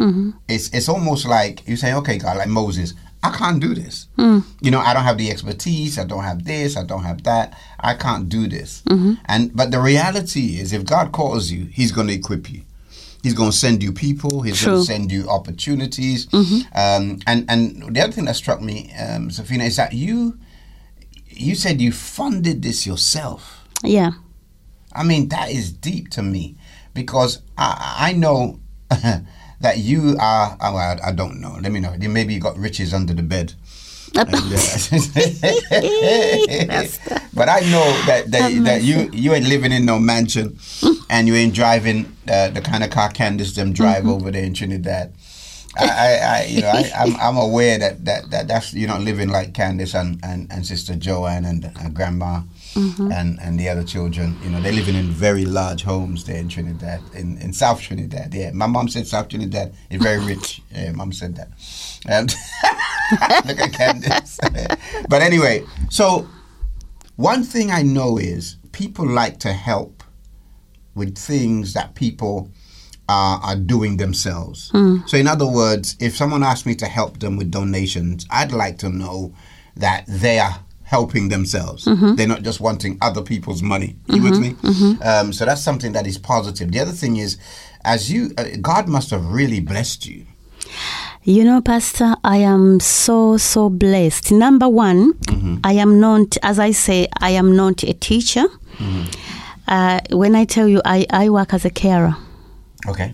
it's 0.48 0.70
it's 0.70 0.88
almost 0.90 1.26
like 1.26 1.68
you 1.68 1.76
say, 1.76 1.92
"Okay, 1.96 2.20
God, 2.20 2.38
like 2.38 2.50
Moses, 2.50 2.94
I 3.24 3.30
can't 3.32 3.60
do 3.62 3.76
this. 3.76 4.08
You 4.18 4.72
know, 4.72 4.80
I 4.80 4.94
don't 4.94 5.04
have 5.04 5.18
the 5.18 5.30
expertise. 5.32 5.98
I 6.00 6.06
don't 6.06 6.24
have 6.24 6.44
this. 6.44 6.76
I 6.76 6.84
don't 6.84 7.04
have 7.04 7.24
that. 7.24 7.54
I 7.80 7.94
can't 7.96 8.28
do 8.30 8.48
this." 8.48 8.82
And 9.26 9.56
but 9.56 9.72
the 9.72 9.80
reality 9.80 10.60
is, 10.60 10.74
if 10.74 10.86
God 10.86 11.12
calls 11.12 11.52
you, 11.52 11.66
He's 11.66 11.92
going 11.92 12.08
to 12.08 12.14
equip 12.14 12.52
you. 12.52 12.62
He's 13.24 13.36
going 13.36 13.52
to 13.52 13.56
send 13.58 13.84
you 13.84 13.92
people. 13.94 14.42
He's 14.42 14.60
going 14.66 14.80
to 14.80 14.86
send 14.86 15.12
you 15.12 15.30
opportunities. 15.30 16.28
Um, 16.74 17.20
and 17.28 17.46
and 17.48 17.94
the 17.96 18.02
other 18.02 18.12
thing 18.12 18.26
that 18.26 18.36
struck 18.36 18.62
me, 18.62 18.92
um, 19.00 19.30
Safina, 19.30 19.68
is 19.68 19.76
that 19.76 19.94
you 19.94 20.40
you 21.30 21.54
said 21.56 21.80
you 21.82 21.92
funded 21.92 22.62
this 22.64 22.86
yourself. 22.88 23.68
yeah. 23.84 24.12
I 24.94 25.04
mean, 25.04 25.30
that 25.30 25.50
is 25.52 25.72
deep 25.72 26.10
to 26.12 26.22
me 26.22 26.58
because 26.94 27.42
I, 27.58 28.10
I 28.10 28.14
know 28.14 28.60
that 29.62 29.78
you 29.78 30.16
are. 30.20 30.58
Oh, 30.60 30.76
I, 30.76 31.00
I 31.04 31.12
don't 31.12 31.40
know. 31.40 31.58
Let 31.62 31.72
me 31.72 31.80
know. 31.80 31.96
Maybe 31.98 32.34
you 32.34 32.40
got 32.40 32.58
riches 32.58 32.94
under 32.94 33.14
the 33.14 33.24
bed. 33.24 33.54
And, 34.14 34.28
uh, 34.28 34.38
but 37.34 37.48
I 37.48 37.62
know 37.72 37.86
that 38.08 38.30
that, 38.32 38.52
that 38.66 38.84
you 38.84 39.10
you 39.14 39.34
ain't 39.34 39.48
living 39.48 39.72
in 39.72 39.86
no 39.86 40.00
mansion, 40.00 40.60
and 41.10 41.28
you 41.28 41.36
ain't 41.36 41.54
driving 41.54 42.14
uh, 42.30 42.50
the 42.50 42.62
kind 42.62 42.84
of 42.84 42.90
car 42.90 43.10
Candice 43.10 43.56
them 43.56 43.72
drive 43.72 44.06
over 44.06 44.30
there 44.32 44.44
in 44.44 44.54
Trinidad. 44.54 45.14
I, 45.78 45.88
I, 45.88 46.18
I 46.18 46.46
you 46.50 46.62
know 46.62 46.68
I, 46.68 46.92
I'm, 46.98 47.16
I'm 47.16 47.38
aware 47.38 47.80
that, 47.80 48.04
that, 48.04 48.30
that 48.32 48.50
that's 48.50 48.74
you're 48.74 48.90
not 48.90 49.00
living 49.00 49.30
like 49.30 49.54
Candice 49.54 49.98
and, 49.98 50.20
and, 50.22 50.52
and 50.52 50.66
Sister 50.66 50.96
Joanne 50.96 51.46
and, 51.46 51.72
and 51.80 51.94
Grandma 51.94 52.42
Mm-hmm. 52.74 53.12
and, 53.12 53.38
and 53.42 53.60
the 53.60 53.68
other 53.68 53.84
children. 53.84 54.38
You 54.44 54.50
know 54.50 54.62
they're 54.62 54.72
living 54.72 54.96
in 54.96 55.08
very 55.08 55.46
large 55.46 55.84
homes 55.84 56.24
there 56.24 56.38
in 56.38 56.48
Trinidad, 56.48 57.02
in, 57.14 57.38
in 57.40 57.54
South 57.54 57.82
Trinidad. 57.82 58.34
Yeah, 58.34 58.52
my 58.52 58.68
mom 58.68 58.88
said 58.88 59.08
South 59.08 59.28
Trinidad 59.28 59.74
is 59.90 60.02
very 60.02 60.24
rich. 60.26 60.62
Yeah, 60.72 60.92
mom 60.94 61.12
said 61.12 61.36
that. 61.36 61.50
And 62.08 62.32
look 63.48 63.60
at 63.60 63.72
Candice. 63.74 64.40
but 65.10 65.22
anyway, 65.22 65.66
so 65.90 66.28
one 67.18 67.44
thing 67.44 67.72
I 67.72 67.82
know 67.82 68.18
is 68.18 68.58
people 68.72 69.08
like 69.08 69.40
to 69.40 69.54
help 69.54 70.04
with 70.96 71.18
things 71.18 71.74
that 71.74 71.96
people 71.96 72.50
are, 73.08 73.40
are 73.44 73.56
doing 73.56 73.98
themselves. 73.98 74.70
Hmm. 74.72 74.98
So, 75.06 75.18
in 75.18 75.28
other 75.28 75.46
words, 75.46 75.96
if 76.00 76.16
someone 76.16 76.44
asked 76.44 76.66
me 76.66 76.76
to 76.76 76.86
help 76.86 77.20
them 77.20 77.38
with 77.38 77.52
donations, 77.52 78.26
I'd 78.30 78.52
like 78.52 78.78
to 78.80 78.90
know 78.90 79.34
that 79.76 80.06
they 80.08 80.40
are 80.40 80.60
helping 80.92 81.30
themselves. 81.30 81.86
They're 82.18 82.28
not 82.28 82.44
just 82.44 82.60
wanting 82.60 82.98
other 83.02 83.22
people's 83.24 83.64
money. 83.64 83.96
You 84.08 84.22
with 84.22 84.40
me? 84.40 84.56
Um, 85.02 85.32
so 85.34 85.46
that's 85.46 85.64
something 85.64 85.94
that 85.94 86.06
is 86.06 86.18
positive. 86.18 86.70
The 86.72 86.80
other 86.82 86.92
thing 86.92 87.16
is, 87.18 87.38
as 87.86 88.12
you, 88.12 88.32
uh, 88.38 88.44
God 88.62 88.88
must 88.90 89.10
have 89.12 89.26
really 89.26 89.62
blessed 89.62 90.06
you. 90.06 90.26
You 91.24 91.44
know, 91.46 91.62
Pastor, 91.62 92.16
I 92.24 92.38
am 92.38 92.80
so, 92.80 93.38
so 93.38 93.70
blessed. 93.70 94.32
Number 94.32 94.68
one, 94.68 95.14
I 95.64 95.74
am 95.74 96.00
not, 96.00 96.38
as 96.44 96.60
I 96.60 96.72
say, 96.72 97.08
I 97.20 97.32
am 97.32 97.56
not 97.56 97.84
a 97.84 97.94
teacher. 97.94 98.46
Uh, 99.68 100.00
when 100.12 100.36
I 100.36 100.46
tell 100.46 100.68
you 100.68 100.82
I, 100.84 101.06
I 101.10 101.30
work 101.30 101.54
as 101.54 101.64
a 101.66 101.70
carer, 101.70 102.16
Okay. 102.88 103.14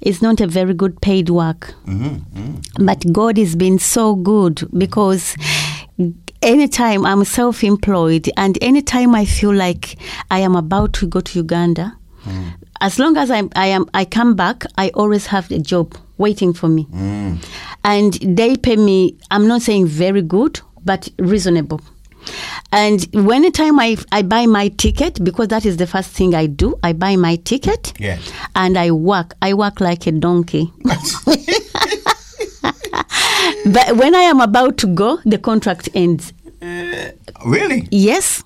it's 0.00 0.20
not 0.22 0.40
a 0.40 0.46
very 0.46 0.74
good 0.74 1.00
paid 1.00 1.28
work. 1.30 1.74
Mm-hmm. 1.86 2.86
But 2.86 3.04
God 3.12 3.38
has 3.38 3.56
been 3.56 3.78
so 3.78 4.14
good 4.14 4.68
because 4.78 5.34
anytime 6.42 7.06
I'm 7.06 7.24
self 7.24 7.62
employed 7.64 8.28
and 8.36 8.58
anytime 8.60 9.14
I 9.14 9.24
feel 9.24 9.54
like 9.54 9.96
I 10.30 10.40
am 10.40 10.56
about 10.56 10.92
to 10.94 11.06
go 11.06 11.20
to 11.20 11.38
Uganda, 11.38 11.96
mm. 12.24 12.52
as 12.80 12.98
long 12.98 13.16
as 13.16 13.30
I'm, 13.30 13.48
I 13.54 13.66
am 13.66 13.86
I 13.94 14.04
come 14.04 14.34
back, 14.34 14.64
I 14.76 14.90
always 14.90 15.26
have 15.26 15.50
a 15.50 15.58
job 15.58 15.96
waiting 16.18 16.52
for 16.52 16.68
me. 16.68 16.86
Mm. 16.86 17.44
And 17.84 18.14
they 18.14 18.56
pay 18.56 18.76
me 18.76 19.16
I'm 19.30 19.46
not 19.46 19.62
saying 19.62 19.86
very 19.86 20.22
good, 20.22 20.60
but 20.84 21.08
reasonable. 21.18 21.80
And 22.70 23.06
when 23.12 23.50
time 23.52 23.78
I, 23.78 23.96
I 24.12 24.22
buy 24.22 24.46
my 24.46 24.68
ticket, 24.68 25.22
because 25.22 25.48
that 25.48 25.66
is 25.66 25.76
the 25.76 25.86
first 25.86 26.10
thing 26.10 26.34
I 26.34 26.46
do, 26.46 26.78
I 26.82 26.92
buy 26.92 27.16
my 27.16 27.36
ticket 27.36 27.92
Yeah. 27.98 28.18
and 28.54 28.78
I 28.78 28.92
work. 28.92 29.34
I 29.42 29.54
work 29.54 29.80
like 29.80 30.06
a 30.06 30.12
donkey. 30.12 30.72
but 33.66 33.96
when 33.96 34.14
I 34.14 34.22
am 34.22 34.40
about 34.40 34.76
to 34.78 34.86
go, 34.86 35.18
the 35.24 35.38
contract 35.38 35.88
ends. 35.94 36.32
Really? 37.44 37.88
Yes. 37.90 38.42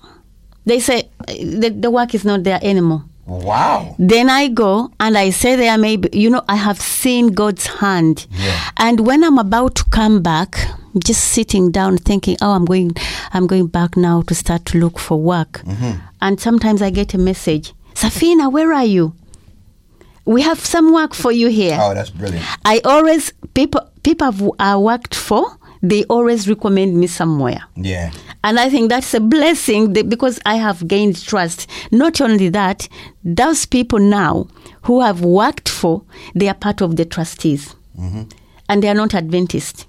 They 0.65 0.79
say 0.79 1.09
uh, 1.27 1.33
the, 1.33 1.69
the 1.69 1.89
work 1.91 2.13
is 2.13 2.25
not 2.25 2.43
there 2.43 2.59
anymore. 2.61 3.03
Wow. 3.25 3.95
Then 3.99 4.29
I 4.29 4.47
go 4.47 4.91
and 4.99 5.17
I 5.17 5.31
say 5.31 5.55
there 5.57 5.77
maybe 5.77 6.09
you 6.13 6.29
know 6.29 6.43
I 6.47 6.55
have 6.55 6.79
seen 6.79 7.27
God's 7.33 7.67
hand. 7.67 8.25
Yeah. 8.31 8.57
And 8.77 9.05
when 9.05 9.23
I'm 9.23 9.37
about 9.37 9.75
to 9.75 9.83
come 9.91 10.21
back, 10.21 10.57
just 10.97 11.25
sitting 11.25 11.71
down 11.71 11.97
thinking, 11.97 12.37
"Oh, 12.41 12.51
I'm 12.51 12.63
going 12.65 12.91
I'm 13.33 13.45
going 13.45 13.67
back 13.67 13.97
now 13.97 14.21
to 14.23 14.33
start 14.35 14.65
to 14.67 14.77
look 14.77 14.97
for 14.97 15.17
work." 15.21 15.61
Mm-hmm. 15.65 15.99
And 16.21 16.39
sometimes 16.39 16.81
I 16.81 16.89
get 16.89 17.13
a 17.13 17.17
message, 17.17 17.73
"Safina, 17.93 18.49
where 18.51 18.73
are 18.73 18.85
you? 18.85 19.13
We 20.27 20.41
have 20.43 20.59
some 20.59 20.93
work 20.93 21.13
for 21.15 21.31
you 21.31 21.47
here." 21.47 21.77
Oh, 21.81 21.93
that's 21.93 22.11
brilliant. 22.11 22.45
I 22.65 22.81
always 22.83 23.33
people 23.53 23.81
people 24.03 24.27
I've 24.27 24.75
uh, 24.75 24.79
worked 24.79 25.15
for, 25.15 25.57
they 25.81 26.03
always 26.05 26.47
recommend 26.47 26.95
me 26.97 27.07
somewhere. 27.07 27.63
Yeah. 27.75 28.11
And 28.43 28.59
I 28.59 28.69
think 28.69 28.89
that's 28.89 29.13
a 29.13 29.19
blessing 29.19 29.93
because 29.93 30.39
I 30.45 30.55
have 30.55 30.87
gained 30.87 31.21
trust. 31.23 31.69
Not 31.91 32.21
only 32.21 32.49
that, 32.49 32.87
those 33.23 33.65
people 33.65 33.99
now 33.99 34.47
who 34.83 35.01
have 35.01 35.21
worked 35.21 35.67
for, 35.67 36.03
they 36.35 36.47
are 36.47 36.53
part 36.53 36.81
of 36.81 36.95
the 36.95 37.05
trustees. 37.05 37.75
Mm-hmm. 37.99 38.23
And 38.69 38.83
they 38.83 38.89
are 38.89 38.93
not 38.93 39.13
Adventist. 39.13 39.86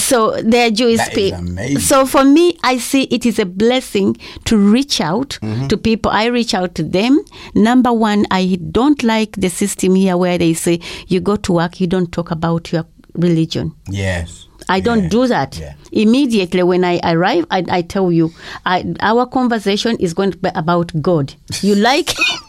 So 0.00 0.40
they 0.42 0.66
are 0.66 0.70
Jewish 0.70 0.98
That 0.98 1.14
people. 1.14 1.80
So 1.80 2.06
for 2.06 2.24
me, 2.24 2.56
I 2.62 2.78
see 2.78 3.02
it 3.04 3.26
is 3.26 3.38
a 3.38 3.46
blessing 3.46 4.16
to 4.46 4.56
reach 4.56 5.00
out 5.00 5.38
Mm-hmm. 5.42 5.68
to 5.68 5.76
people. 5.76 6.10
I 6.10 6.26
reach 6.26 6.54
out 6.54 6.74
to 6.76 6.82
them. 6.82 7.20
Number 7.54 7.92
one, 7.92 8.26
I 8.30 8.58
don't 8.70 9.02
like 9.02 9.32
the 9.36 9.48
system 9.48 9.94
here 9.94 10.16
where 10.16 10.38
they 10.38 10.54
say 10.54 10.80
you 11.08 11.20
go 11.20 11.36
to 11.36 11.52
work, 11.52 11.80
you 11.80 11.86
don't 11.86 12.10
talk 12.12 12.30
about 12.30 12.72
your 12.72 12.84
religion. 13.14 13.72
Yes. 13.88 14.46
I 14.68 14.80
don't 14.80 15.08
do 15.08 15.26
that. 15.26 15.58
Yeah. 15.58 15.74
Immediately 15.90 16.62
when 16.62 16.84
I 16.84 17.00
arrive, 17.02 17.46
I, 17.50 17.64
I 17.68 17.82
tell 17.82 18.12
you, 18.12 18.32
I, 18.64 18.94
our 19.00 19.26
conversation 19.26 19.96
is 19.98 20.14
going 20.14 20.30
to 20.32 20.38
be 20.38 20.50
about 20.54 20.92
God. 21.02 21.34
You 21.62 21.74
like? 21.74 22.14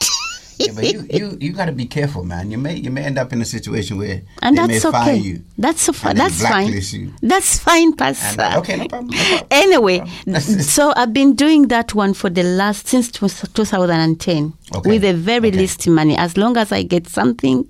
Yeah, 0.68 0.72
but 0.76 0.86
you, 0.94 1.08
you, 1.10 1.38
you 1.40 1.54
got 1.54 1.66
to 1.66 1.72
be 1.72 1.86
careful, 1.86 2.24
man. 2.24 2.52
You 2.52 2.58
may 2.58 2.76
you 2.76 2.90
may 2.92 3.04
end 3.04 3.18
up 3.18 3.32
in 3.34 3.42
a 3.42 3.46
situation 3.46 3.98
where 3.98 4.22
and 4.42 4.58
they 4.58 4.62
that's 4.68 4.86
may 4.86 4.92
fire 4.92 5.02
okay. 5.14 5.18
you. 5.18 5.44
That's 5.58 5.82
so 5.82 5.94
fine. 5.94 6.16
That's 6.16 6.42
fine. 6.42 6.72
you. 6.72 7.14
That's 7.22 7.60
fine, 7.60 7.94
Pastor. 7.94 8.42
uh, 8.42 8.60
okay, 8.60 8.78
no 8.78 8.88
problem. 8.88 9.10
No 9.12 9.18
problem. 9.18 9.48
Anyway, 9.52 10.00
No 10.26 10.40
problem. 10.40 10.62
so 10.78 10.94
I've 10.96 11.14
been 11.14 11.36
doing 11.36 11.68
that 11.70 11.94
one 11.96 12.14
for 12.14 12.30
the 12.30 12.44
last 12.44 12.88
since 12.88 13.12
2010 13.12 14.54
Okay. 14.74 14.90
with 14.90 15.04
a 15.04 15.14
very 15.14 15.50
Okay. 15.50 15.58
least 15.58 15.88
money. 15.88 16.16
As 16.18 16.38
long 16.38 16.58
as 16.58 16.72
I 16.72 16.84
get 16.84 17.08
something, 17.10 17.70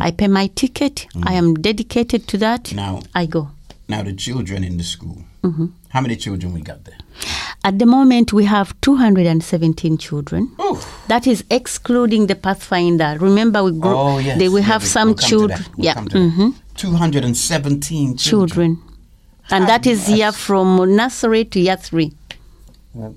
I 0.00 0.10
pay 0.10 0.28
my 0.28 0.46
ticket. 0.48 1.06
I 1.24 1.34
am 1.34 1.54
dedicated 1.54 2.26
to 2.28 2.38
that. 2.38 2.64
Mm. 2.64 2.76
Now- 2.76 3.00
I 3.14 3.26
go. 3.26 3.50
Now 3.88 4.02
the 4.02 4.12
children 4.12 4.64
in 4.64 4.76
the 4.76 4.84
school. 4.84 5.24
Mm-hmm. 5.42 5.66
How 5.90 6.00
many 6.02 6.16
children 6.16 6.52
we 6.52 6.60
got 6.60 6.84
there? 6.84 6.98
At 7.64 7.78
the 7.78 7.86
moment, 7.86 8.32
we 8.32 8.44
have 8.44 8.72
217 8.80 9.98
children. 9.98 10.52
Oh, 10.58 10.80
That 11.08 11.26
is 11.26 11.44
excluding 11.50 12.26
the 12.28 12.34
Pathfinder. 12.36 13.16
Remember, 13.20 13.62
we 13.64 13.72
grew, 13.72 13.90
oh 13.96 14.18
yes. 14.18 14.38
they 14.38 14.46
Yeah, 14.46 14.60
have 14.60 14.82
we- 14.82 14.88
some 14.88 15.08
we'll 15.08 15.16
children. 15.16 15.64
We'll 15.76 15.84
yeah, 15.86 15.94
come 15.94 16.08
to 16.08 16.18
that. 16.18 16.36
mhm, 16.36 16.54
217 16.76 18.16
children. 18.16 18.18
children. 18.18 18.82
And 19.50 19.66
that 19.68 19.86
is 19.86 20.08
year 20.08 20.30
from 20.32 20.76
nursery 20.94 21.44
to 21.46 21.58
year 21.60 21.76
three. 21.76 22.12
Uh, 23.00 23.10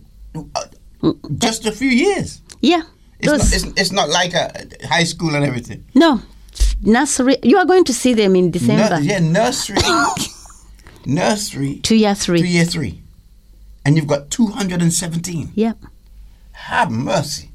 just 1.38 1.66
a 1.66 1.72
few 1.72 1.89
years. 1.89 2.42
Yeah. 2.62 2.82
It's 3.20 3.28
Those, 3.32 3.39
not, 3.39 3.54
it's, 3.54 3.80
it's 3.82 3.92
not 3.92 4.10
like 4.10 4.34
a 4.34 4.52
high 4.88 5.04
school 5.04 5.36
and 5.36 5.46
everything. 5.46 5.84
no, 5.94 6.22
nursery. 6.82 7.38
You 7.44 7.58
are 7.58 7.66
going 7.66 7.84
to 7.86 7.94
see 7.94 8.14
them 8.16 8.36
in 8.36 8.50
December. 8.50 8.89
Nur- 8.96 9.02
yeah, 9.02 9.20
nursery. 9.20 9.78
nursery 11.06 11.76
To 11.84 11.96
year 11.96 12.16
three. 12.16 12.42
to 12.42 12.48
year 12.48 12.66
three. 12.66 13.01
And 13.84 13.96
you've 13.96 14.08
got 14.08 14.30
217. 14.30 15.52
Yeah. 15.56 15.74
Have 16.52 16.92
mercy. 16.92 17.52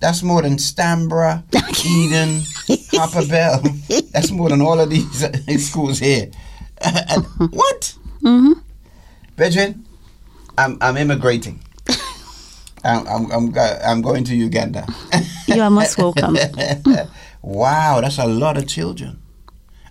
That's 0.00 0.22
more 0.22 0.42
than 0.42 0.58
Stanborough, 0.58 1.42
Eden, 1.86 2.42
Harper 2.92 3.26
Bell. 3.26 3.62
That's 4.12 4.30
more 4.30 4.48
than 4.48 4.62
all 4.62 4.80
of 4.80 4.88
these 4.90 5.22
uh, 5.22 5.32
schools 5.58 5.98
here. 5.98 6.30
And 6.82 7.26
what? 7.52 7.94
Mm-hmm. 8.22 8.52
I'm, 10.56 10.78
I'm 10.80 10.96
immigrating. 10.96 11.60
I'm, 12.84 13.06
I'm, 13.06 13.30
I'm, 13.30 13.54
I'm 13.58 14.02
going 14.02 14.24
to 14.24 14.34
Uganda. 14.34 14.86
You 15.46 15.60
are 15.60 15.68
most 15.68 15.98
welcome. 15.98 16.38
wow, 17.42 18.00
that's 18.00 18.16
a 18.16 18.26
lot 18.26 18.56
of 18.56 18.66
children. 18.66 19.20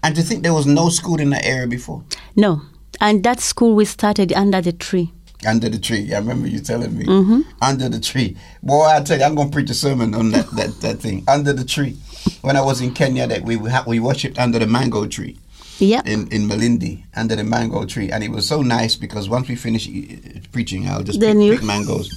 And 0.01 0.15
to 0.15 0.23
think 0.23 0.41
there 0.41 0.53
was 0.53 0.65
no 0.65 0.89
school 0.89 1.19
in 1.19 1.29
that 1.29 1.45
area 1.45 1.67
before. 1.67 2.03
no. 2.35 2.61
And 3.01 3.23
that 3.23 3.39
school 3.39 3.75
we 3.75 3.85
started 3.85 4.33
under 4.33 4.61
the 4.61 4.73
tree. 4.73 5.13
Under 5.47 5.69
the 5.69 5.79
tree. 5.79 6.13
I 6.13 6.19
remember 6.19 6.47
you 6.47 6.59
telling 6.59 6.97
me. 6.97 7.05
Mm-hmm. 7.05 7.41
Under 7.61 7.87
the 7.87 7.99
tree. 7.99 8.35
Boy, 8.61 8.83
I 8.85 9.01
tell 9.01 9.17
you, 9.19 9.23
I'm 9.23 9.35
going 9.35 9.49
to 9.49 9.53
preach 9.55 9.69
a 9.69 9.73
sermon 9.73 10.13
on 10.13 10.31
that, 10.31 10.49
that, 10.51 10.81
that 10.81 10.99
thing. 10.99 11.23
Under 11.27 11.53
the 11.53 11.63
tree. 11.63 11.95
When 12.41 12.57
I 12.57 12.61
was 12.61 12.81
in 12.81 12.93
Kenya, 12.93 13.25
that 13.27 13.43
we 13.43 13.55
we, 13.55 13.99
worshipped 13.99 14.37
under 14.37 14.59
the 14.59 14.67
mango 14.67 15.07
tree 15.07 15.37
Yeah. 15.77 16.01
in, 16.05 16.27
in 16.27 16.41
Malindi, 16.49 17.05
under 17.15 17.37
the 17.37 17.45
mango 17.45 17.85
tree. 17.85 18.11
And 18.11 18.21
it 18.23 18.31
was 18.31 18.45
so 18.47 18.61
nice 18.61 18.97
because 18.97 19.29
once 19.29 19.47
we 19.47 19.55
finished 19.55 19.87
e- 19.87 20.41
preaching, 20.51 20.89
I'll 20.89 21.03
just 21.03 21.21
Then 21.21 21.37
pick, 21.37 21.45
you- 21.45 21.55
pick 21.55 21.63
mangoes. 21.63 22.09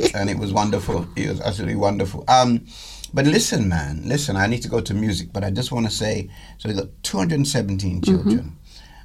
and 0.14 0.30
it 0.30 0.38
was 0.38 0.52
wonderful. 0.52 1.08
It 1.16 1.28
was 1.28 1.40
absolutely 1.40 1.74
wonderful. 1.76 2.24
Um, 2.28 2.64
but 3.12 3.26
listen, 3.26 3.68
man, 3.68 4.02
listen, 4.04 4.36
I 4.36 4.46
need 4.46 4.62
to 4.62 4.68
go 4.68 4.80
to 4.80 4.94
music, 4.94 5.32
but 5.32 5.42
I 5.42 5.50
just 5.50 5.72
want 5.72 5.86
to 5.86 5.92
say 5.92 6.30
so 6.58 6.68
we 6.68 6.74
got 6.76 6.88
217 7.02 8.02
children. 8.02 8.56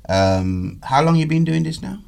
Um, 0.09 0.79
how 0.83 1.01
long 1.01 1.15
you 1.15 1.25
been 1.25 1.45
doing 1.45 1.63
this 1.63 1.81
now? 1.81 1.99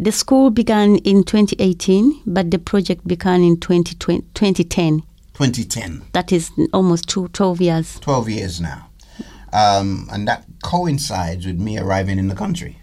The 0.00 0.12
school 0.12 0.48
began 0.48 0.96
in 0.96 1.24
2018, 1.24 2.22
but 2.24 2.50
the 2.50 2.58
project 2.58 3.06
began 3.06 3.42
in 3.42 3.60
2020, 3.60 4.22
2010. 4.32 5.02
2010. 5.34 6.02
That 6.12 6.32
is 6.32 6.50
almost 6.72 7.06
two, 7.06 7.28
12 7.28 7.60
years. 7.60 8.00
12 8.00 8.30
years 8.30 8.62
now. 8.62 8.88
Um, 9.52 10.08
and 10.10 10.26
that 10.26 10.46
coincides 10.62 11.44
with 11.44 11.60
me 11.60 11.78
arriving 11.78 12.18
in 12.18 12.28
the 12.28 12.34
country. 12.34 12.78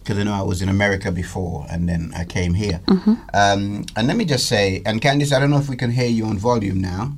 Because 0.00 0.18
I 0.18 0.24
know 0.24 0.32
I 0.32 0.42
was 0.42 0.60
in 0.60 0.68
America 0.68 1.12
before 1.12 1.66
and 1.70 1.88
then 1.88 2.10
I 2.16 2.24
came 2.24 2.54
here. 2.54 2.80
Um, 3.32 3.84
and 3.94 4.08
let 4.08 4.16
me 4.16 4.24
just 4.24 4.48
say, 4.48 4.82
and 4.84 5.00
Candice, 5.00 5.32
I 5.32 5.38
don't 5.38 5.50
know 5.50 5.58
if 5.60 5.68
we 5.68 5.76
can 5.76 5.92
hear 5.92 6.08
you 6.08 6.24
on 6.26 6.36
volume 6.36 6.80
now. 6.80 7.12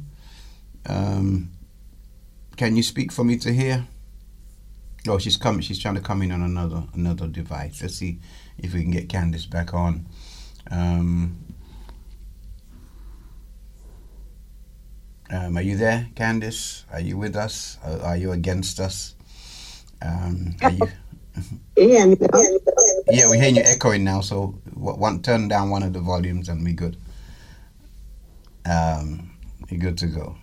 Um, 0.84 1.52
can 2.58 2.76
you 2.76 2.82
speak 2.82 3.10
for 3.10 3.24
me 3.24 3.38
to 3.38 3.50
hear? 3.50 3.86
Oh, 5.08 5.16
she's 5.16 5.38
coming. 5.38 5.62
She's 5.62 5.78
trying 5.78 5.94
to 5.94 6.02
come 6.02 6.20
in 6.20 6.30
on 6.32 6.42
another 6.42 6.84
another 6.92 7.26
device. 7.26 7.80
Let's 7.80 7.96
see 7.96 8.20
if 8.62 8.74
we 8.74 8.82
can 8.82 8.92
get 8.92 9.08
Candice 9.08 9.50
back 9.50 9.74
on. 9.74 10.06
Um, 10.70 11.38
um, 15.30 15.58
are 15.58 15.62
you 15.62 15.76
there, 15.76 16.08
Candice? 16.16 16.84
Are 16.92 17.00
you 17.00 17.18
with 17.18 17.36
us? 17.36 17.78
Are, 17.84 18.00
are 18.00 18.16
you 18.16 18.32
against 18.32 18.80
us? 18.80 19.14
Um, 20.02 20.56
are 20.62 20.70
you? 20.72 20.90
Yeah. 21.76 22.14
Yeah, 23.08 23.26
we're 23.28 23.36
hearing 23.40 23.56
you 23.56 23.62
echoing 23.64 24.04
now. 24.04 24.20
So 24.22 24.48
one, 24.74 25.22
turn 25.22 25.48
down 25.48 25.70
one 25.70 25.82
of 25.82 25.92
the 25.94 26.00
volumes 26.00 26.48
and 26.48 26.64
we're 26.64 26.74
good. 26.74 26.96
Um, 28.66 29.32
you're 29.70 29.80
good 29.80 29.98
to 29.98 30.06
go. 30.08 30.36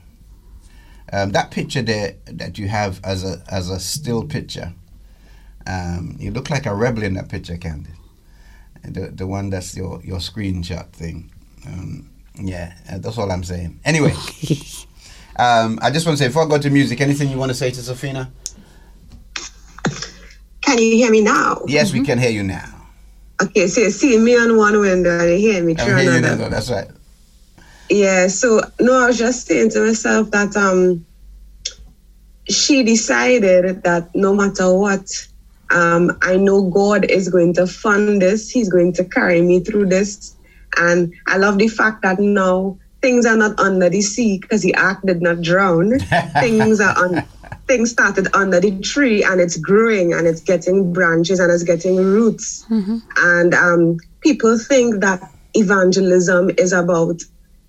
Um, 1.14 1.32
that 1.32 1.52
picture 1.52 1.82
there 1.82 2.16
that 2.26 2.58
you 2.60 2.68
have 2.70 3.02
as 3.04 3.24
a 3.24 3.44
as 3.50 3.70
a 3.70 3.80
still 3.80 4.26
picture, 4.26 4.74
um, 5.68 6.18
you 6.20 6.32
look 6.32 6.50
like 6.50 6.66
a 6.68 6.76
rebel 6.76 7.04
in 7.04 7.16
that 7.16 7.30
picture, 7.30 7.58
Candy. 7.58 7.92
The 8.84 9.12
the 9.12 9.28
one 9.28 9.50
that's 9.50 9.76
your 9.76 10.02
your 10.04 10.20
screenshot 10.20 10.90
thing. 10.92 11.32
Um, 11.68 12.10
yeah, 12.40 12.74
uh, 12.92 12.98
that's 13.00 13.18
all 13.18 13.32
I'm 13.32 13.44
saying. 13.44 13.80
Anyway, 13.84 14.14
um, 15.38 15.80
I 15.82 15.92
just 15.92 16.06
want 16.06 16.18
to 16.18 16.24
say 16.24 16.28
before 16.28 16.46
I 16.46 16.48
go 16.48 16.58
to 16.58 16.70
music, 16.70 17.02
anything 17.02 17.30
you 17.30 17.38
want 17.38 17.50
to 17.50 17.56
say 17.56 17.72
to 17.72 17.80
Safina? 17.82 18.30
Can 20.62 20.78
you 20.78 20.92
hear 20.92 21.12
me 21.12 21.22
now? 21.22 21.62
Yes, 21.68 21.92
we 21.94 22.04
can 22.04 22.20
hear 22.20 22.30
you 22.30 22.44
now. 22.44 22.80
Okay, 23.42 23.68
so 23.68 23.82
you 23.82 23.90
see 23.90 24.18
me 24.18 24.36
on 24.38 24.58
one 24.58 24.80
window 24.80 25.20
and 25.20 25.30
you 25.32 25.38
hear 25.38 25.64
me 25.64 25.74
I 25.74 25.84
through 25.84 25.96
hear 25.96 26.12
you 26.12 26.18
another. 26.18 26.44
now. 26.44 26.50
That's 26.50 26.70
right. 26.70 26.88
Yeah, 27.90 28.28
so 28.28 28.62
no, 28.80 29.04
I 29.04 29.08
was 29.08 29.18
just 29.18 29.48
saying 29.48 29.72
to 29.72 29.88
myself 29.88 30.30
that 30.32 30.56
um 30.56 31.06
she 32.50 32.84
decided 32.84 33.84
that 33.84 34.14
no 34.14 34.34
matter 34.34 34.74
what, 34.76 35.10
um, 35.72 36.18
I 36.22 36.38
know 36.38 36.70
God 36.70 37.06
is 37.10 37.30
going 37.30 37.54
to 37.56 37.68
fund 37.68 38.22
this, 38.22 38.50
He's 38.50 38.70
going 38.70 38.94
to 38.94 39.04
carry 39.04 39.42
me 39.42 39.60
through 39.62 39.88
this. 39.88 40.36
And 40.78 41.14
I 41.28 41.38
love 41.38 41.58
the 41.58 41.68
fact 41.68 42.02
that 42.04 42.20
now 42.20 42.78
things 43.02 43.26
are 43.26 43.38
not 43.38 43.60
under 43.60 43.90
the 43.90 44.02
sea 44.02 44.40
because 44.40 44.62
the 44.62 44.76
ark 44.76 45.00
did 45.06 45.22
not 45.22 45.42
drown. 45.42 46.00
things 46.40 46.80
are 46.80 46.98
on 46.98 47.24
things 47.68 47.92
started 47.92 48.28
under 48.34 48.60
the 48.60 48.80
tree 48.80 49.24
and 49.24 49.40
it's 49.40 49.56
growing 49.58 50.12
and 50.12 50.26
it's 50.26 50.42
getting 50.42 50.92
branches 50.92 51.40
and 51.40 51.52
it's 51.52 51.64
getting 51.64 51.96
roots. 51.96 52.66
And 53.18 53.54
um, 53.54 53.98
people 54.22 54.58
think 54.58 55.02
that 55.02 55.22
evangelism 55.54 56.50
is 56.58 56.74
about 56.74 57.22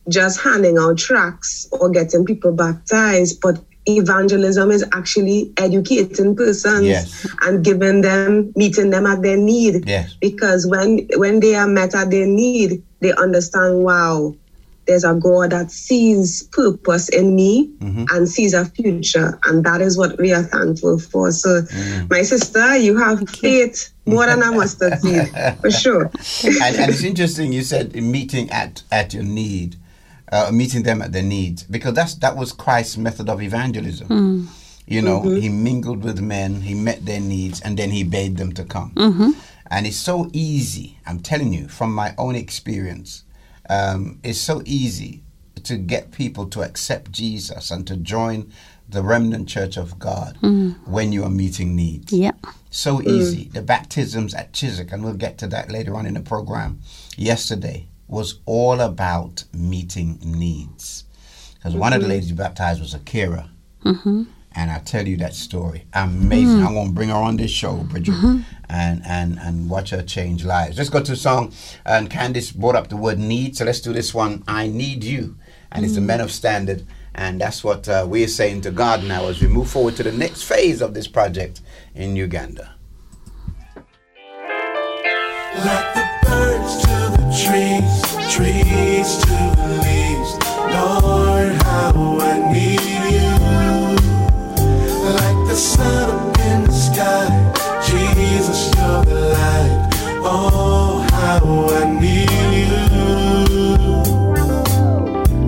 just 0.09 0.41
handing 0.41 0.79
out 0.79 0.99
tracts 0.99 1.69
or 1.73 1.91
getting 1.91 2.25
people 2.25 2.53
baptized, 2.53 3.41
but 3.43 3.63
evangelism 3.87 4.71
is 4.71 4.85
actually 4.93 5.53
educating 5.57 6.37
persons 6.37 6.87
Yes. 6.87 7.27
and 7.43 7.65
giving 7.65 8.03
them, 8.03 8.53
meeting 8.57 8.91
them 8.91 9.07
at 9.07 9.23
their 9.23 9.37
need. 9.37 9.89
Yes. 9.89 10.15
Because 10.21 10.67
when 10.67 11.09
when 11.17 11.41
they 11.41 11.55
are 11.55 11.67
met 11.67 11.95
at 11.95 12.11
their 12.11 12.27
need, 12.27 12.83
they 13.01 13.13
understand, 13.15 13.83
wow, 13.83 14.35
there's 14.87 15.05
a 15.05 15.15
God 15.15 15.51
that 15.51 15.71
sees 15.71 16.43
purpose 16.49 17.09
in 17.11 17.37
me 17.37 17.69
mm-hmm. 17.79 18.05
and 18.11 18.29
sees 18.29 18.55
a 18.55 18.65
future. 18.65 19.39
And 19.45 19.65
that 19.65 19.81
is 19.81 19.97
what 19.97 20.19
we 20.19 20.33
are 20.33 20.43
thankful 20.43 20.99
for. 20.99 21.31
So, 21.31 21.63
mm. 21.63 22.11
my 22.11 22.23
sister, 22.23 22.77
you 22.77 22.97
have 22.97 23.29
faith 23.29 23.93
more 24.05 24.27
than 24.27 24.43
a 24.43 24.51
mustard 24.51 24.99
seed, 25.01 25.29
for 25.61 25.71
sure. 25.71 26.11
and, 26.45 26.77
and 26.77 26.91
it's 26.91 27.05
interesting 27.05 27.53
you 27.53 27.63
said 27.63 27.95
meeting 27.95 28.51
at 28.51 28.83
at 28.91 29.15
your 29.15 29.23
need, 29.23 29.77
uh, 30.31 30.51
meeting 30.53 30.83
them 30.83 31.03
at 31.03 31.13
their 31.13 31.23
needs, 31.23 31.65
because 31.65 31.95
that's 31.95 32.15
that 32.17 32.37
was 32.37 32.53
Christ's 32.53 32.97
method 32.97 33.29
of 33.29 33.43
evangelism. 33.43 34.07
Hmm. 34.07 34.47
You 34.87 35.03
know, 35.03 35.21
mm-hmm. 35.21 35.41
he 35.41 35.49
mingled 35.49 36.03
with 36.03 36.21
men, 36.21 36.63
he 36.63 36.75
met 36.75 37.07
their 37.07 37.21
needs, 37.21 37.61
and 37.61 37.79
then 37.79 37.91
he 37.91 38.03
bade 38.03 38.37
them 38.37 38.53
to 38.55 38.65
come. 38.65 38.91
Mm-hmm. 38.97 39.31
And 39.71 39.87
it's 39.87 39.97
so 39.97 40.29
easy. 40.33 40.99
I'm 41.07 41.21
telling 41.21 41.53
you, 41.53 41.69
from 41.69 41.95
my 41.95 42.13
own 42.19 42.35
experience, 42.35 43.23
um, 43.69 44.19
it's 44.25 44.41
so 44.41 44.63
easy 44.65 45.23
to 45.63 45.77
get 45.77 46.11
people 46.11 46.47
to 46.47 46.63
accept 46.63 47.13
Jesus 47.13 47.71
and 47.71 47.87
to 47.87 47.97
join 47.97 48.51
the 48.89 49.03
remnant 49.03 49.49
church 49.49 49.77
of 49.77 49.99
God 49.99 50.37
mm-hmm. 50.43 50.71
when 50.91 51.13
you 51.13 51.23
are 51.23 51.31
meeting 51.31 51.77
needs 51.77 52.13
Yeah. 52.13 52.33
so 52.71 52.99
mm. 52.99 53.07
easy. 53.07 53.45
The 53.45 53.63
baptisms 53.63 54.35
at 54.35 54.53
Chiswick, 54.53 54.91
and 54.91 55.05
we'll 55.05 55.15
get 55.15 55.39
to 55.39 55.47
that 55.49 55.71
later 55.71 55.95
on 55.95 56.07
in 56.07 56.15
the 56.15 56.21
program, 56.21 56.81
yesterday 57.17 57.87
was 58.11 58.41
all 58.45 58.81
about 58.81 59.45
meeting 59.53 60.19
needs. 60.23 61.05
Because 61.55 61.75
one 61.75 61.93
of 61.93 62.01
the 62.01 62.05
mm-hmm. 62.05 62.13
ladies 62.13 62.33
baptized 62.33 62.81
was 62.81 62.95
Akira. 62.95 63.51
Mm-hmm. 63.85 64.25
And 64.53 64.71
I 64.71 64.81
tell 64.81 65.07
you 65.07 65.17
that 65.19 65.35
story. 65.35 65.85
Amazing. 65.93 66.59
Mm. 66.59 66.67
I'm 66.67 66.75
going 66.75 66.89
to 66.89 66.93
bring 66.93 67.11
her 67.11 67.15
on 67.15 67.37
this 67.37 67.53
show, 67.53 67.77
Bridget, 67.77 68.15
mm-hmm. 68.15 68.41
and, 68.69 69.01
and, 69.07 69.39
and 69.39 69.71
watch 69.71 69.91
her 69.91 70.03
change 70.03 70.45
lives. 70.45 70.77
Let's 70.77 70.91
go 70.91 71.01
to 71.01 71.13
a 71.13 71.17
song. 71.17 71.53
And 71.87 72.11
Candice 72.11 72.53
brought 72.55 72.75
up 72.75 72.89
the 72.89 72.97
word 72.97 73.21
need. 73.21 73.57
So 73.57 73.65
let's 73.65 73.81
do 73.81 73.93
this 73.93 74.13
one 74.13 74.43
I 74.49 74.67
Need 74.67 75.05
You. 75.05 75.37
And 75.71 75.85
it's 75.85 75.95
the 75.95 76.01
mm. 76.01 76.07
Men 76.07 76.21
of 76.21 76.33
Standard. 76.33 76.85
And 77.15 77.41
that's 77.41 77.63
what 77.63 77.89
uh, 77.89 78.07
we're 78.09 78.27
saying 78.27 78.63
to 78.63 78.73
God 78.73 79.05
now 79.05 79.27
as 79.27 79.41
we 79.41 79.47
move 79.47 79.71
forward 79.71 79.95
to 79.97 80.03
the 80.03 80.13
next 80.13 80.43
phase 80.43 80.81
of 80.81 80.95
this 80.95 81.07
project 81.07 81.61
in 81.95 82.17
Uganda. 82.17 82.75
Like 85.65 85.95
the 85.95 86.09
birds 86.27 86.81
to 86.83 86.87
the 86.87 87.27
trees, 87.45 88.00
trees 88.31 89.19
to 89.19 89.39
the 89.59 89.69
leaves. 89.83 90.33
Lord, 90.73 91.51
how 91.65 92.19
I 92.21 92.39
need 92.53 92.81
you. 93.11 93.31
Like 95.19 95.41
the 95.49 95.57
sun 95.57 96.11
up 96.11 96.39
in 96.39 96.63
the 96.63 96.73
sky, 96.73 97.27
Jesus, 97.89 98.71
you're 98.77 99.05
the 99.05 99.21
light. 99.35 99.79
Oh, 100.23 101.05
how 101.11 101.43
I 101.75 101.85
need 102.01 102.31
you. 102.55 102.77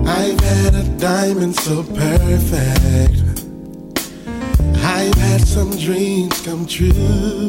I've 0.05 0.39
had 0.41 0.75
a 0.75 0.83
diamond 0.97 1.55
so 1.55 1.83
perfect. 1.83 3.23
I've 4.83 5.15
had 5.15 5.47
some 5.47 5.71
dreams 5.77 6.41
come 6.41 6.65
true. 6.67 7.47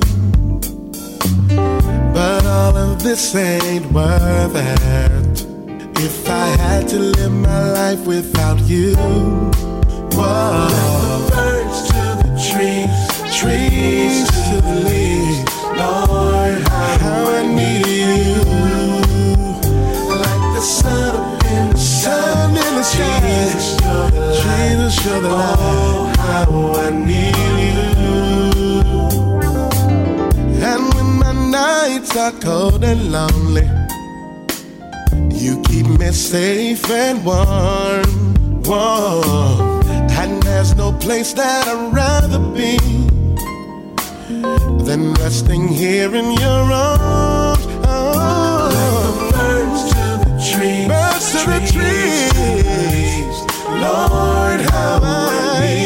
But 1.48 2.46
all 2.46 2.76
of 2.76 3.02
this 3.02 3.34
ain't 3.34 3.90
worth 3.92 4.54
it 4.54 5.46
if 6.00 6.28
I 6.28 6.46
had 6.58 6.88
to 6.88 6.98
live 6.98 7.32
my 7.32 7.72
life 7.72 8.06
without 8.06 8.60
you. 8.60 8.94
Whoa. 10.16 10.68
Like 10.70 10.98
the 11.10 11.18
birds 11.34 11.78
to 11.88 12.02
the 12.22 12.32
trees, 12.48 12.92
trees 13.38 14.26
to 14.46 14.56
the 14.60 14.76
leaves. 14.88 15.40
Lord, 15.80 16.68
how 16.68 17.24
I 17.38 17.42
need 17.46 17.86
you. 17.86 18.34
Like 20.22 20.44
the 20.54 20.60
sun 20.60 21.16
up 21.16 21.44
in 21.44 21.70
the 21.70 21.78
sun 21.78 22.50
in 22.50 22.74
the 22.76 22.82
sky. 22.82 23.20
Jesus, 23.20 23.80
you're 23.80 24.10
the 24.10 24.20
light. 24.20 24.42
Jesus, 24.42 25.04
you're 25.04 25.20
the 25.20 25.28
light. 25.28 25.56
Oh, 25.58 26.12
how 26.18 26.80
I 26.80 26.90
need 26.90 27.36
you. 27.36 27.53
Nights 32.04 32.16
are 32.16 32.32
cold 32.40 32.84
and 32.84 33.12
lonely, 33.12 33.68
you 35.30 35.62
keep 35.62 35.86
me 35.86 36.10
safe 36.12 36.90
and 36.90 37.24
warm, 37.24 38.62
warm. 38.62 39.82
And 40.10 40.42
there's 40.42 40.74
no 40.76 40.92
place 40.92 41.32
that 41.34 41.66
I'd 41.66 41.94
rather 41.94 42.38
be 42.38 42.76
than 44.84 45.14
resting 45.14 45.68
here 45.68 46.14
in 46.14 46.32
your 46.32 46.72
arms. 46.72 47.66
Oh. 47.86 48.70
Like 48.74 49.14
the 49.14 49.36
birds 49.36 49.82
to 49.90 50.04
the 50.24 50.34
trees, 50.50 50.88
birds 50.88 51.32
to 51.32 51.38
the 51.50 51.60
trees. 51.72 53.36
Lord, 53.66 54.60
how 54.70 55.00
I 55.02 55.60
need 55.60 55.83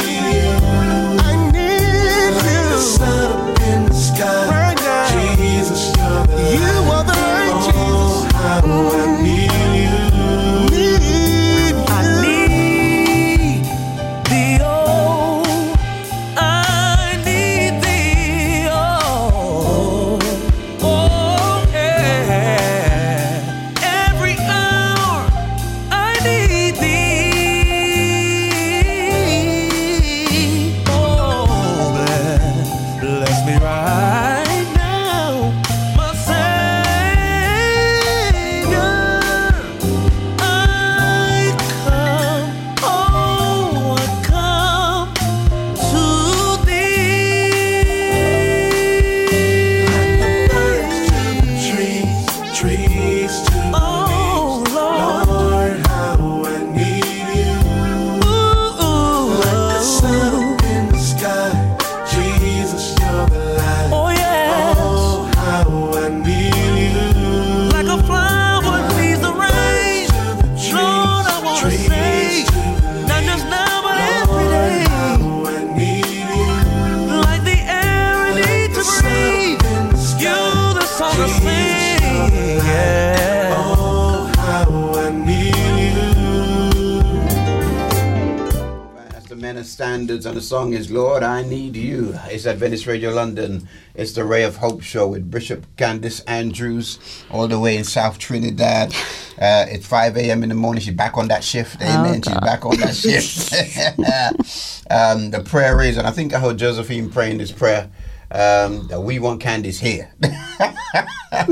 and 90.11 90.23
the 90.23 90.41
song 90.41 90.73
is 90.73 90.91
Lord, 90.91 91.23
I 91.23 91.43
Need 91.43 91.77
You. 91.77 92.19
It's 92.29 92.47
Adventist 92.47 92.87
Radio 92.87 93.11
London. 93.11 93.69
It's 93.95 94.13
the 94.13 94.25
Ray 94.25 94.43
of 94.43 94.57
Hope 94.57 94.83
show 94.83 95.07
with 95.07 95.31
Bishop 95.31 95.67
Candice 95.77 96.23
Andrews, 96.27 96.99
all 97.31 97.47
the 97.47 97.61
way 97.61 97.77
in 97.77 97.85
South 97.85 98.19
Trinidad. 98.19 98.95
Uh, 99.39 99.67
it's 99.69 99.87
5 99.87 100.17
a.m. 100.17 100.43
in 100.43 100.49
the 100.49 100.55
morning. 100.55 100.81
She's 100.81 100.95
back 100.95 101.19
on 101.19 101.29
that 101.29 101.45
shift. 101.45 101.83
Amen. 101.83 102.23
She's 102.23 102.41
back 102.41 102.65
on 102.65 102.79
that 102.79 102.97
shift. 103.03 103.53
um, 104.91 105.31
the 105.31 105.41
prayer 105.45 105.83
is, 105.83 105.99
and 105.99 106.07
I 106.07 106.11
think 106.11 106.33
I 106.33 106.41
heard 106.41 106.57
Josephine 106.57 107.11
praying 107.11 107.37
this 107.39 107.53
prayer. 107.53 107.91
Um, 108.31 108.89
that 108.89 109.01
we 109.01 109.19
want 109.19 109.43
Candice 109.43 109.81
here. 109.81 110.11
that 110.21 111.47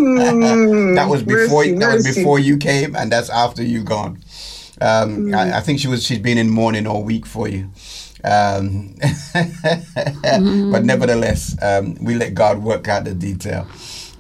was 1.09 1.23
before 1.23 1.65
mercy, 1.65 1.79
that 1.79 1.95
was 1.95 2.15
before 2.15 2.39
you 2.39 2.57
came, 2.57 2.97
and 2.97 3.13
that's 3.13 3.29
after 3.29 3.63
you 3.63 3.83
gone. 3.83 4.19
Um, 4.81 5.27
Mm. 5.27 5.35
I, 5.35 5.59
I 5.59 5.61
think 5.63 5.81
she 5.81 5.89
was 5.89 6.05
she's 6.05 6.19
been 6.19 6.37
in 6.37 6.51
mourning 6.51 6.87
all 6.87 7.03
week 7.03 7.25
for 7.25 7.49
you. 7.49 7.71
Um, 8.25 8.95
Mm-hmm. 9.37 10.71
But 10.73 10.85
nevertheless, 10.85 11.57
um, 11.63 11.95
we 12.01 12.15
let 12.15 12.35
God 12.35 12.63
work 12.63 12.89
out 12.89 13.05
the 13.05 13.15
detail 13.15 13.67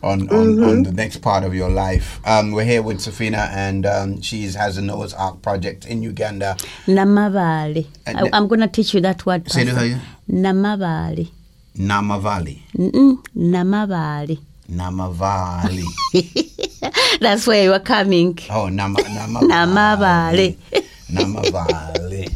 on 0.02 0.28
on, 0.28 0.46
Mm-hmm. 0.46 0.64
on 0.68 0.82
the 0.84 0.92
next 0.92 1.18
part 1.22 1.42
of 1.44 1.54
your 1.54 1.70
life. 1.70 2.20
Um, 2.26 2.52
we're 2.52 2.64
here 2.64 2.82
with 2.82 2.98
Safina, 2.98 3.48
and 3.50 3.86
um, 3.86 4.20
she 4.22 4.42
has 4.52 4.76
a 4.78 4.82
Noah's 4.82 5.14
Ark 5.14 5.42
project 5.42 5.86
in 5.86 6.02
Uganda. 6.02 6.56
Namavali. 6.86 7.86
And 8.06 8.18
I, 8.18 8.30
i'm 8.32 8.46
going 8.46 8.60
to 8.60 8.68
teach 8.68 8.94
you 8.94 9.00
that 9.00 9.24
word. 9.26 9.50
Say 9.50 9.62
it 9.62 9.68
Pastor. 9.68 9.84
again. 9.84 10.00
Namavali. 10.30 11.30
Namavali. 11.78 12.58
Mm-mm. 12.76 13.22
Namavali. 13.36 14.38
Namavali. 14.70 15.84
That's 17.20 17.46
where 17.46 17.62
you 17.64 17.72
are 17.72 17.80
coming. 17.80 18.38
Oh, 18.50 18.68
Nama, 18.68 18.98
Nama, 19.02 19.40
Namavali. 19.40 20.56
Namavali. 21.10 22.30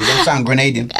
You 0.00 0.06
don't 0.06 0.24
sound 0.24 0.46
Grenadian. 0.46 0.92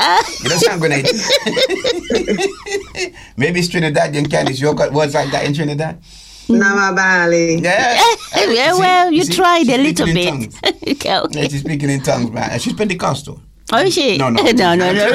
You 0.43 0.49
don't 0.49 0.61
sound 0.61 0.83
Grenadian. 0.83 1.15
Maybe 3.37 3.61
it's 3.61 3.69
Trinidadian 3.69 4.27
Candice. 4.27 4.61
You 4.61 4.75
got 4.75 4.93
words 4.93 5.15
like 5.15 5.31
that 5.31 5.45
in 5.45 5.55
Trinidad? 5.55 6.03
Namabali. 6.49 7.63
Yeah. 7.63 8.03
yeah, 8.49 8.73
well, 8.73 9.13
you 9.13 9.25
See? 9.25 9.35
tried 9.35 9.67
She's 9.67 9.75
a 9.75 9.79
little 9.79 10.07
bit. 10.07 10.29
tongues. 10.29 10.61
okay. 10.65 11.23
Yeah, 11.31 11.49
she's 11.49 11.61
speaking 11.61 11.91
in 11.91 12.03
tongues, 12.03 12.31
man. 12.31 12.51
And 12.51 12.63
she's 12.63 12.73
Pentecostal. 12.73 13.41
Oh, 13.71 13.79
is 13.79 13.95
she? 13.95 14.17
No, 14.17 14.31
no. 14.31 14.43
no, 14.43 14.53
no, 14.53 14.75
no, 14.75 14.93
no. 14.93 15.11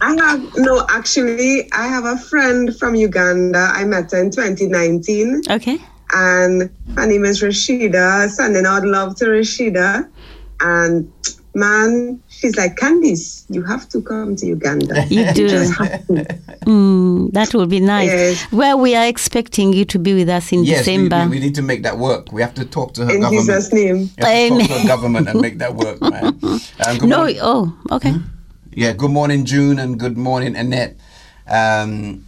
I 0.00 0.14
have 0.18 0.52
no, 0.56 0.84
actually, 0.90 1.70
I 1.72 1.86
have 1.86 2.04
a 2.04 2.18
friend 2.18 2.76
from 2.76 2.94
Uganda. 2.94 3.70
I 3.72 3.84
met 3.84 4.12
her 4.12 4.20
in 4.20 4.30
2019, 4.30 5.42
okay. 5.50 5.78
and 6.12 6.70
her 6.94 7.06
name 7.06 7.24
is 7.24 7.40
Rashida. 7.40 8.28
Sending 8.28 8.66
out 8.66 8.84
love 8.84 9.16
to 9.16 9.26
Rashida, 9.26 10.06
and 10.60 11.10
man, 11.54 12.20
she's 12.28 12.56
like 12.56 12.76
Candice. 12.76 13.44
You 13.48 13.62
have 13.62 13.88
to 13.90 14.02
come 14.02 14.36
to 14.36 14.46
Uganda. 14.46 15.06
You 15.10 15.32
do. 15.32 15.48
Just 15.48 15.74
have 15.78 16.06
to. 16.08 16.26
Mm, 16.64 17.30
that 17.32 17.52
will 17.52 17.66
be 17.66 17.78
nice. 17.78 18.08
Yes. 18.08 18.46
Well, 18.50 18.78
we 18.80 18.94
are 18.96 19.06
expecting 19.06 19.74
you 19.74 19.84
to 19.84 19.98
be 19.98 20.14
with 20.14 20.30
us 20.30 20.50
in 20.50 20.64
Yes, 20.64 20.86
December. 20.86 21.24
we, 21.24 21.36
we 21.36 21.40
need 21.40 21.54
to 21.56 21.62
make 21.62 21.82
that 21.82 21.98
work. 21.98 22.32
We 22.32 22.40
have 22.40 22.54
to 22.54 22.64
talk 22.64 22.94
to 22.94 23.04
her 23.04 23.12
In 23.14 23.20
government. 23.20 23.46
Jesus' 23.48 23.70
name. 23.70 23.96
We 24.16 24.24
have 24.24 24.48
to 24.48 24.48
talk 24.48 24.68
to 24.68 24.78
her 24.80 24.86
government 24.88 25.28
and 25.28 25.40
make 25.42 25.58
that 25.58 25.74
work, 25.74 26.00
man. 26.00 26.40
Um, 26.86 26.96
no, 27.06 27.18
morning- 27.18 27.38
oh, 27.42 27.78
okay. 27.92 28.14
Yeah, 28.72 28.94
good 28.94 29.10
morning, 29.10 29.44
June, 29.44 29.78
and 29.78 30.00
good 30.00 30.16
morning, 30.16 30.56
Annette. 30.56 30.96
Um, 31.46 32.24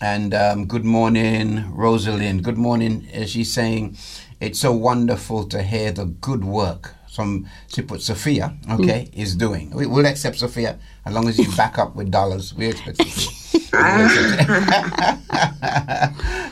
and 0.00 0.34
um, 0.34 0.66
good 0.66 0.84
morning, 0.84 1.72
Rosalind. 1.72 2.42
Good 2.42 2.58
morning. 2.58 3.06
She's 3.26 3.52
saying, 3.52 3.96
it's 4.40 4.58
so 4.58 4.72
wonderful 4.72 5.44
to 5.44 5.62
hear 5.62 5.92
the 5.92 6.06
good 6.06 6.44
work 6.44 6.95
some 7.16 7.48
she 7.66 7.82
put 7.82 8.02
Sophia, 8.02 8.54
okay, 8.70 9.10
is 9.12 9.34
doing. 9.34 9.70
We, 9.70 9.86
we'll 9.86 10.06
accept 10.06 10.38
Sophia 10.38 10.78
as 11.04 11.12
long 11.12 11.28
as 11.28 11.38
you 11.38 11.50
back 11.56 11.78
up 11.78 11.96
with 11.96 12.10
dollars. 12.10 12.54
We 12.54 12.66
expect 12.66 12.98
Sophia. 12.98 13.32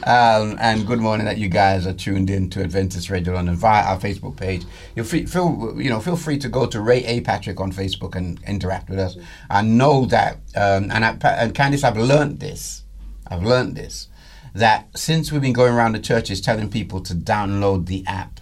um, 0.07 0.57
and 0.61 0.87
good 0.87 0.99
morning 0.99 1.27
that 1.27 1.39
you 1.39 1.49
guys 1.49 1.87
are 1.87 1.93
tuned 1.93 2.31
in 2.31 2.51
to 2.51 2.63
Adventist 2.63 3.11
Radio 3.11 3.35
London 3.35 3.55
via 3.55 3.85
our 3.85 3.99
Facebook 3.99 4.37
page. 4.37 4.65
You 4.97 5.05
feel, 5.05 5.27
feel 5.27 5.75
you 5.81 5.91
know 5.91 6.01
feel 6.01 6.17
free 6.17 6.39
to 6.39 6.49
go 6.49 6.67
to 6.67 6.81
Ray 6.81 7.05
A 7.05 7.21
Patrick 7.21 7.61
on 7.61 7.71
Facebook 7.71 8.17
and 8.17 8.43
interact 8.47 8.89
with 8.89 8.99
us. 8.99 9.17
I 9.51 9.63
know 9.63 10.07
that, 10.07 10.39
um, 10.57 10.91
and 10.91 11.05
I, 11.05 11.11
and 11.11 11.55
Candice, 11.55 11.85
I've 11.85 11.97
learned 11.97 12.41
this. 12.41 12.83
I've 13.27 13.43
learned 13.43 13.77
this 13.77 14.09
that 14.55 14.87
since 14.97 15.33
we've 15.33 15.43
been 15.43 15.53
going 15.53 15.75
around 15.75 15.93
the 15.93 15.99
churches 15.99 16.41
telling 16.41 16.71
people 16.71 17.01
to 17.01 17.15
download 17.15 17.87
the 17.87 18.05
app. 18.07 18.41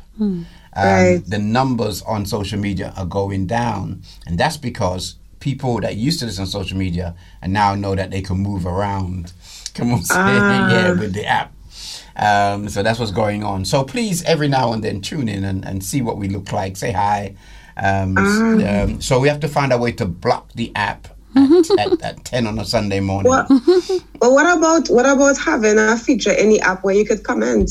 Um, 0.74 0.84
Right. 0.84 1.22
The 1.26 1.38
numbers 1.38 2.02
on 2.02 2.24
social 2.26 2.58
media 2.58 2.92
are 2.96 3.04
going 3.06 3.46
down, 3.46 4.02
and 4.26 4.38
that's 4.38 4.56
because 4.56 5.16
people 5.40 5.80
that 5.80 5.96
used 5.96 6.20
to 6.20 6.26
this 6.26 6.38
on 6.38 6.46
social 6.46 6.78
media 6.78 7.14
and 7.42 7.52
now 7.52 7.74
know 7.74 7.94
that 7.94 8.10
they 8.10 8.22
can 8.22 8.38
move 8.38 8.64
around. 8.66 9.32
Come 9.74 9.92
on, 9.92 10.02
say 10.02 10.40
yeah, 10.60 10.92
with 10.92 11.12
the 11.12 11.26
app. 11.26 11.52
Um, 12.16 12.68
so 12.68 12.82
that's 12.82 12.98
what's 12.98 13.10
going 13.12 13.42
on. 13.42 13.64
So 13.64 13.84
please, 13.84 14.22
every 14.24 14.48
now 14.48 14.72
and 14.72 14.82
then, 14.84 15.00
tune 15.00 15.28
in 15.28 15.44
and, 15.44 15.64
and 15.64 15.82
see 15.84 16.02
what 16.02 16.16
we 16.18 16.28
look 16.28 16.52
like. 16.52 16.76
Say 16.76 16.92
hi. 16.92 17.34
Um, 17.76 18.18
s- 18.18 18.40
um, 18.40 19.00
so 19.00 19.18
we 19.18 19.28
have 19.28 19.40
to 19.40 19.48
find 19.48 19.72
a 19.72 19.78
way 19.78 19.92
to 19.92 20.04
block 20.06 20.52
the 20.52 20.70
app 20.76 21.08
at, 21.36 21.70
at, 21.78 22.02
at 22.02 22.24
ten 22.24 22.46
on 22.46 22.58
a 22.58 22.64
Sunday 22.64 23.00
morning. 23.00 23.32
What? 23.32 23.48
but 24.20 24.32
what 24.32 24.56
about 24.56 24.88
what 24.88 25.06
about 25.06 25.38
having 25.38 25.78
a 25.78 25.96
feature 25.96 26.32
in 26.32 26.48
the 26.50 26.60
app 26.60 26.84
where 26.84 26.94
you 26.94 27.04
could 27.06 27.24
comment? 27.24 27.70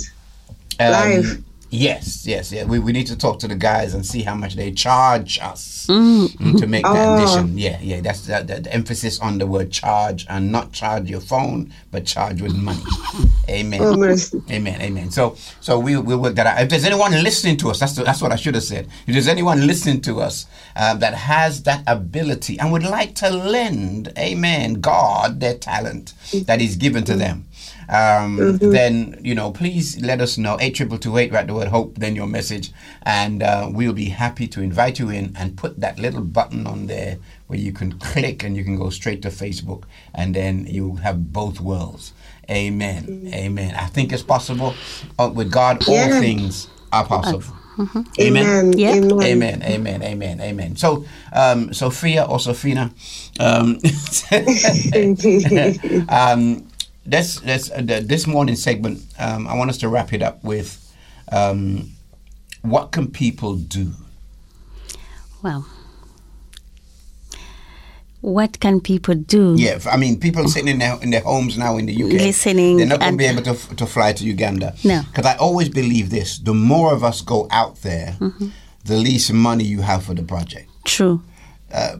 Um, 0.80 0.92
Live. 0.92 1.44
Yes, 1.74 2.28
yes, 2.28 2.52
yeah. 2.52 2.66
We, 2.66 2.80
we 2.80 2.92
need 2.92 3.08
to 3.08 3.18
talk 3.18 3.40
to 3.40 3.48
the 3.48 3.56
guys 3.56 3.94
and 3.94 4.06
see 4.06 4.24
how 4.24 4.36
much 4.36 4.56
they 4.56 4.72
charge 4.74 5.40
us 5.40 5.88
mm, 5.88 6.60
to 6.60 6.68
make 6.68 6.84
that 6.84 6.92
Oh. 6.94 7.24
addition. 7.24 7.58
Yeah, 7.58 7.80
yeah. 7.82 8.02
That's 8.02 8.22
that, 8.28 8.48
that 8.48 8.66
the 8.66 8.74
emphasis 8.74 9.20
on 9.22 9.38
the 9.38 9.48
word 9.48 9.72
charge 9.72 10.26
and 10.30 10.52
not 10.52 10.74
charge 10.74 11.10
your 11.10 11.22
phone, 11.22 11.74
but 11.90 12.06
charge 12.06 12.42
with 12.42 12.54
money. 12.56 12.84
Amen. 13.50 13.80
Oh. 13.82 14.16
Amen. 14.52 14.82
Amen. 14.82 15.12
So 15.12 15.38
so 15.62 15.80
we 15.80 15.96
we'll 15.96 16.20
work 16.20 16.36
that 16.36 16.46
out. 16.46 16.62
If 16.62 16.70
there's 16.70 16.84
anyone 16.86 17.12
listening 17.24 17.56
to 17.58 17.70
us, 17.70 17.80
that's 17.80 17.94
the, 17.96 18.04
that's 18.04 18.22
what 18.22 18.34
I 18.34 18.36
should 18.36 18.56
have 18.56 18.66
said. 18.66 18.88
If 19.08 19.14
there's 19.14 19.30
anyone 19.30 19.66
listening 19.66 20.02
to 20.02 20.20
us 20.20 20.48
uh, 20.76 20.96
that 20.96 21.14
has 21.14 21.64
that 21.64 21.84
ability 21.88 22.60
and 22.60 22.74
would 22.74 22.84
like 22.84 23.16
to 23.16 23.30
lend, 23.30 24.12
Amen, 24.18 24.76
God 24.82 25.40
their 25.40 25.58
talent 25.58 26.14
that 26.48 26.60
is 26.62 26.76
given 26.76 27.06
to 27.06 27.16
them. 27.16 27.46
Um, 27.92 28.58
Then 28.60 29.20
you 29.24 29.36
know, 29.36 29.52
please 29.52 30.02
let 30.02 30.22
us 30.22 30.38
know. 30.38 30.58
Eight 30.62 30.76
triple 30.76 31.00
two 31.00 31.18
eight. 31.18 31.32
Write 31.34 31.48
the 31.48 31.56
word 31.56 31.70
hope, 31.70 31.98
then 32.00 32.16
your 32.16 32.28
message, 32.28 32.72
and 33.04 33.44
uh, 33.44 33.70
we'll 33.72 33.94
be 33.94 34.06
happy 34.06 34.48
to 34.50 34.62
invite 34.62 35.00
you 35.00 35.10
in 35.12 35.36
and 35.38 35.58
put 35.58 35.80
that 35.82 36.00
little 36.00 36.22
button 36.24 36.68
on 36.68 36.88
there 36.88 37.20
where 37.48 37.60
you 37.60 37.74
can 37.74 37.94
click 38.00 38.44
and 38.44 38.58
you 38.58 38.64
can 38.66 38.78
go 38.78 38.90
straight 38.92 39.22
to 39.24 39.30
Facebook, 39.30 39.84
and 40.16 40.36
then 40.36 40.66
you 40.68 40.98
have 40.98 41.34
both 41.34 41.62
worlds. 41.62 42.14
Amen. 42.50 43.32
Amen. 43.34 43.76
I 43.76 43.88
think 43.88 44.14
it's 44.14 44.24
possible. 44.24 44.76
Uh, 45.20 45.32
with 45.34 45.52
God, 45.52 45.88
all 45.88 45.96
Yeah. 45.96 46.20
things 46.20 46.70
are 46.94 47.06
possible. 47.06 47.56
Amen. 48.20 48.74
Yeah. 48.78 48.96
Amen. 48.96 49.22
Amen, 49.24 49.64
amen, 49.64 50.04
amen, 50.04 50.42
amen. 50.42 50.76
So, 50.78 51.06
um, 51.34 51.74
Sophia 51.74 52.26
or 52.26 52.40
Sophina, 52.40 52.92
um, 53.40 53.80
um, 56.10 56.68
let's, 57.12 57.44
let's, 57.44 57.70
uh, 57.72 57.82
the, 57.82 58.02
this 58.02 58.26
morning 58.26 58.56
segment, 58.56 59.02
um, 59.20 59.48
I 59.48 59.56
want 59.56 59.70
us 59.70 59.78
to 59.80 59.90
wrap 59.90 60.14
it 60.14 60.22
up 60.22 60.44
with 60.44 60.78
um, 61.32 61.92
what 62.62 62.92
can 62.92 63.10
people 63.12 63.56
do? 63.56 63.92
Well, 65.44 65.66
what 68.22 68.60
can 68.60 68.80
people 68.80 69.16
do? 69.16 69.56
Yeah, 69.58 69.80
I 69.92 69.98
mean, 69.98 70.20
people 70.20 70.48
sitting 70.48 70.68
in 70.68 70.78
their, 70.80 70.98
in 71.02 71.10
their 71.10 71.22
homes 71.22 71.58
now 71.58 71.78
in 71.78 71.88
the 71.88 72.04
UK, 72.04 72.12
Listening 72.14 72.78
they're 72.78 72.86
not 72.86 73.00
going 73.00 73.14
to 73.14 73.18
be 73.18 73.26
able 73.26 73.42
to, 73.44 73.52
f- 73.52 73.76
to 73.78 73.86
fly 73.88 74.14
to 74.14 74.24
Uganda. 74.24 74.76
No. 74.84 75.02
Because 75.08 75.26
I 75.26 75.36
always 75.38 75.70
believe 75.70 76.12
this 76.12 76.38
the 76.38 76.54
more 76.54 76.94
of 76.94 77.04
us 77.04 77.22
go 77.22 77.48
out 77.52 77.78
there, 77.82 78.16
Mm-hmm. 78.20 78.50
the 78.86 78.98
least 78.98 79.34
money 79.34 79.64
you 79.64 79.82
have 79.82 80.04
for 80.04 80.14
the 80.14 80.22
project. 80.24 80.70
True. 80.86 81.24
Uh, 81.74 81.96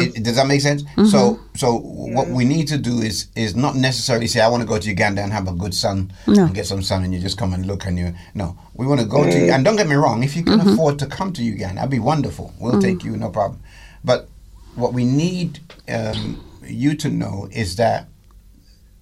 it- 0.00 0.16
it- 0.16 0.22
does 0.24 0.36
that 0.36 0.46
make 0.46 0.60
sense? 0.60 0.82
Mm-hmm. 0.82 1.06
So, 1.06 1.38
so 1.54 1.76
what 1.78 2.28
we 2.28 2.44
need 2.44 2.68
to 2.68 2.78
do 2.78 3.00
is 3.00 3.26
is 3.36 3.54
not 3.54 3.74
necessarily 3.76 4.26
say 4.26 4.40
I 4.40 4.48
want 4.48 4.62
to 4.62 4.66
go 4.66 4.78
to 4.78 4.88
Uganda 4.88 5.22
and 5.22 5.32
have 5.32 5.48
a 5.48 5.52
good 5.52 5.74
sun 5.74 6.12
No. 6.26 6.44
and 6.46 6.54
get 6.54 6.66
some 6.66 6.82
sun, 6.82 7.04
and 7.04 7.12
you 7.14 7.20
just 7.20 7.38
come 7.38 7.52
and 7.54 7.66
look 7.66 7.86
and 7.86 7.98
you 7.98 8.14
no. 8.34 8.56
We 8.74 8.86
want 8.86 9.00
to 9.00 9.06
go 9.06 9.24
to 9.24 9.48
and 9.52 9.64
don't 9.64 9.76
get 9.76 9.88
me 9.88 9.94
wrong. 9.94 10.22
If 10.22 10.36
you 10.36 10.44
can 10.44 10.60
afford 10.60 10.98
to 11.00 11.06
come 11.06 11.32
to 11.34 11.42
Uganda, 11.42 11.76
that'd 11.76 11.90
be 11.90 11.98
wonderful. 11.98 12.52
We'll 12.60 12.80
take 12.80 13.04
you, 13.04 13.16
no 13.16 13.30
problem. 13.30 13.60
But 14.04 14.28
what 14.74 14.92
we 14.92 15.04
need 15.04 15.60
um, 15.88 16.40
you 16.64 16.94
to 16.96 17.08
know 17.08 17.48
is 17.52 17.76
that 17.76 18.08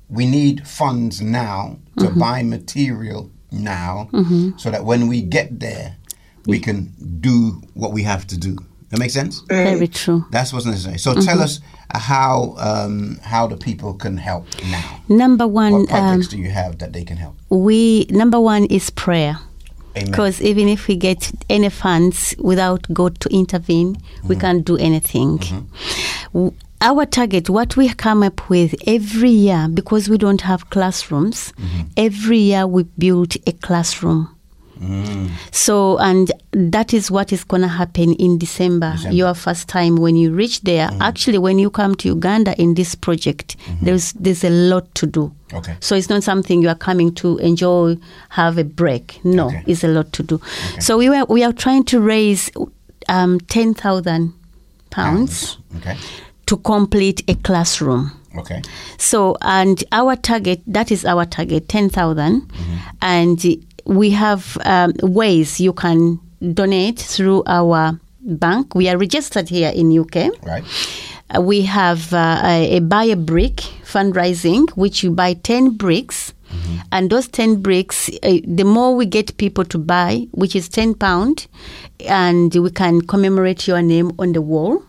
we 0.08 0.26
need 0.26 0.66
funds 0.68 1.20
now 1.20 1.78
to 1.98 2.10
buy 2.10 2.42
material 2.42 3.30
now, 3.50 4.08
so 4.56 4.70
that 4.70 4.84
when 4.84 5.06
we 5.08 5.22
get 5.22 5.60
there, 5.60 5.96
we 6.46 6.58
can 6.60 6.92
do 7.20 7.62
what 7.74 7.92
we 7.92 8.02
have 8.02 8.26
to 8.28 8.36
do. 8.36 8.56
That 8.94 9.00
makes 9.00 9.14
sense. 9.14 9.40
Very 9.48 9.88
true. 9.88 10.24
That's 10.30 10.52
what's 10.52 10.66
necessary. 10.66 10.98
So 10.98 11.14
tell 11.14 11.40
us 11.42 11.60
uh, 11.94 11.98
how 11.98 12.54
um, 12.58 13.18
how 13.22 13.48
the 13.48 13.56
people 13.56 13.94
can 13.94 14.16
help 14.16 14.46
now. 14.70 15.00
Number 15.08 15.46
one, 15.46 15.72
What 15.72 15.80
um, 15.80 15.86
projects 15.98 16.28
do 16.28 16.38
you 16.38 16.50
have 16.50 16.78
that 16.78 16.92
they 16.92 17.04
can 17.04 17.16
help? 17.16 17.34
we 17.50 18.06
number 18.10 18.40
one 18.40 18.66
is 18.66 18.90
prayer. 18.90 19.38
Because 19.94 20.42
even 20.42 20.68
if 20.68 20.88
we 20.88 20.96
get 20.96 21.30
any 21.48 21.68
funds 21.70 22.34
without 22.38 22.82
God 22.92 23.20
to 23.20 23.28
intervene, 23.30 23.94
Mm-hmm. 23.94 24.28
we 24.28 24.36
can't 24.36 24.64
do 24.64 24.76
anything. 24.76 25.38
W- 26.32 26.52
Our 26.80 27.06
target, 27.06 27.48
what 27.48 27.76
we 27.76 27.88
come 27.94 28.22
up 28.26 28.50
with 28.50 28.74
every 28.88 29.30
year, 29.30 29.68
because 29.72 30.08
we 30.10 30.18
don't 30.18 30.40
have 30.42 30.68
classrooms, 30.70 31.52
Mm-hmm. 31.52 31.80
every 31.96 32.38
year 32.38 32.66
we 32.66 32.82
build 32.98 33.36
a 33.46 33.52
classroom. 33.52 34.33
Mm. 34.84 35.30
So, 35.50 35.98
and 35.98 36.30
that 36.52 36.92
is 36.92 37.10
what 37.10 37.32
is 37.32 37.44
going 37.44 37.62
to 37.62 37.68
happen 37.68 38.12
in 38.14 38.38
December, 38.38 38.92
December. 38.92 39.16
your 39.16 39.34
first 39.34 39.68
time 39.68 39.96
when 39.96 40.16
you 40.16 40.32
reach 40.32 40.60
there. 40.62 40.88
Mm-hmm. 40.88 41.02
Actually, 41.02 41.38
when 41.38 41.58
you 41.58 41.70
come 41.70 41.94
to 41.96 42.08
Uganda 42.08 42.54
in 42.60 42.74
this 42.74 42.94
project, 42.94 43.56
there's 43.82 44.12
there's 44.12 44.44
a 44.44 44.50
lot 44.50 44.94
to 44.96 45.06
do. 45.06 45.32
Okay. 45.52 45.76
So 45.80 45.94
it's 45.96 46.08
not 46.10 46.22
something 46.22 46.62
you 46.62 46.68
are 46.68 46.74
coming 46.78 47.14
to 47.14 47.38
enjoy, 47.38 47.96
have 48.30 48.58
a 48.58 48.64
break. 48.64 49.20
No, 49.24 49.46
Okay. 49.46 49.62
it's 49.66 49.84
a 49.84 49.88
lot 49.88 50.12
to 50.12 50.22
do. 50.22 50.34
Okay. 50.34 50.80
So 50.80 50.98
we 50.98 51.08
were 51.08 51.24
we 51.28 51.42
are 51.44 51.52
trying 51.52 51.84
to 51.84 52.00
raise 52.00 52.50
um, 53.08 53.40
ten 53.40 53.74
thousand 53.74 54.32
pounds 54.90 55.58
Okay. 55.76 55.96
to 56.46 56.56
complete 56.58 57.22
a 57.28 57.34
classroom. 57.36 58.10
Okay. 58.36 58.62
So, 58.98 59.36
and 59.42 59.82
our 59.92 60.16
target, 60.16 60.60
that 60.66 60.90
is 60.90 61.04
our 61.04 61.24
target, 61.24 61.68
10,000. 61.68 62.40
Mm-hmm. 62.42 62.76
And 63.00 63.38
we 63.86 64.10
have 64.10 64.56
um, 64.64 64.92
ways 65.02 65.60
you 65.60 65.72
can 65.72 66.18
donate 66.52 66.98
through 66.98 67.42
our 67.46 67.98
bank. 68.20 68.74
We 68.74 68.88
are 68.88 68.96
registered 68.98 69.48
here 69.48 69.70
in 69.74 69.96
UK. 69.98 70.30
Right. 70.44 70.64
Uh, 71.34 71.40
we 71.40 71.62
have 71.62 72.12
uh, 72.12 72.40
a, 72.44 72.76
a 72.76 72.80
buy 72.80 73.04
a 73.04 73.16
brick 73.16 73.56
fundraising, 73.84 74.70
which 74.76 75.02
you 75.02 75.10
buy 75.10 75.34
10 75.34 75.70
bricks. 75.76 76.32
Mm-hmm. 76.50 76.76
And 76.92 77.10
those 77.10 77.26
10 77.28 77.62
bricks, 77.62 78.08
uh, 78.22 78.38
the 78.46 78.64
more 78.64 78.94
we 78.94 79.06
get 79.06 79.36
people 79.38 79.64
to 79.64 79.78
buy, 79.78 80.26
which 80.32 80.54
is 80.54 80.68
10 80.68 80.94
pound, 80.94 81.46
and 82.06 82.54
we 82.54 82.70
can 82.70 83.00
commemorate 83.02 83.66
your 83.66 83.82
name 83.82 84.12
on 84.18 84.32
the 84.32 84.40
wall. 84.40 84.82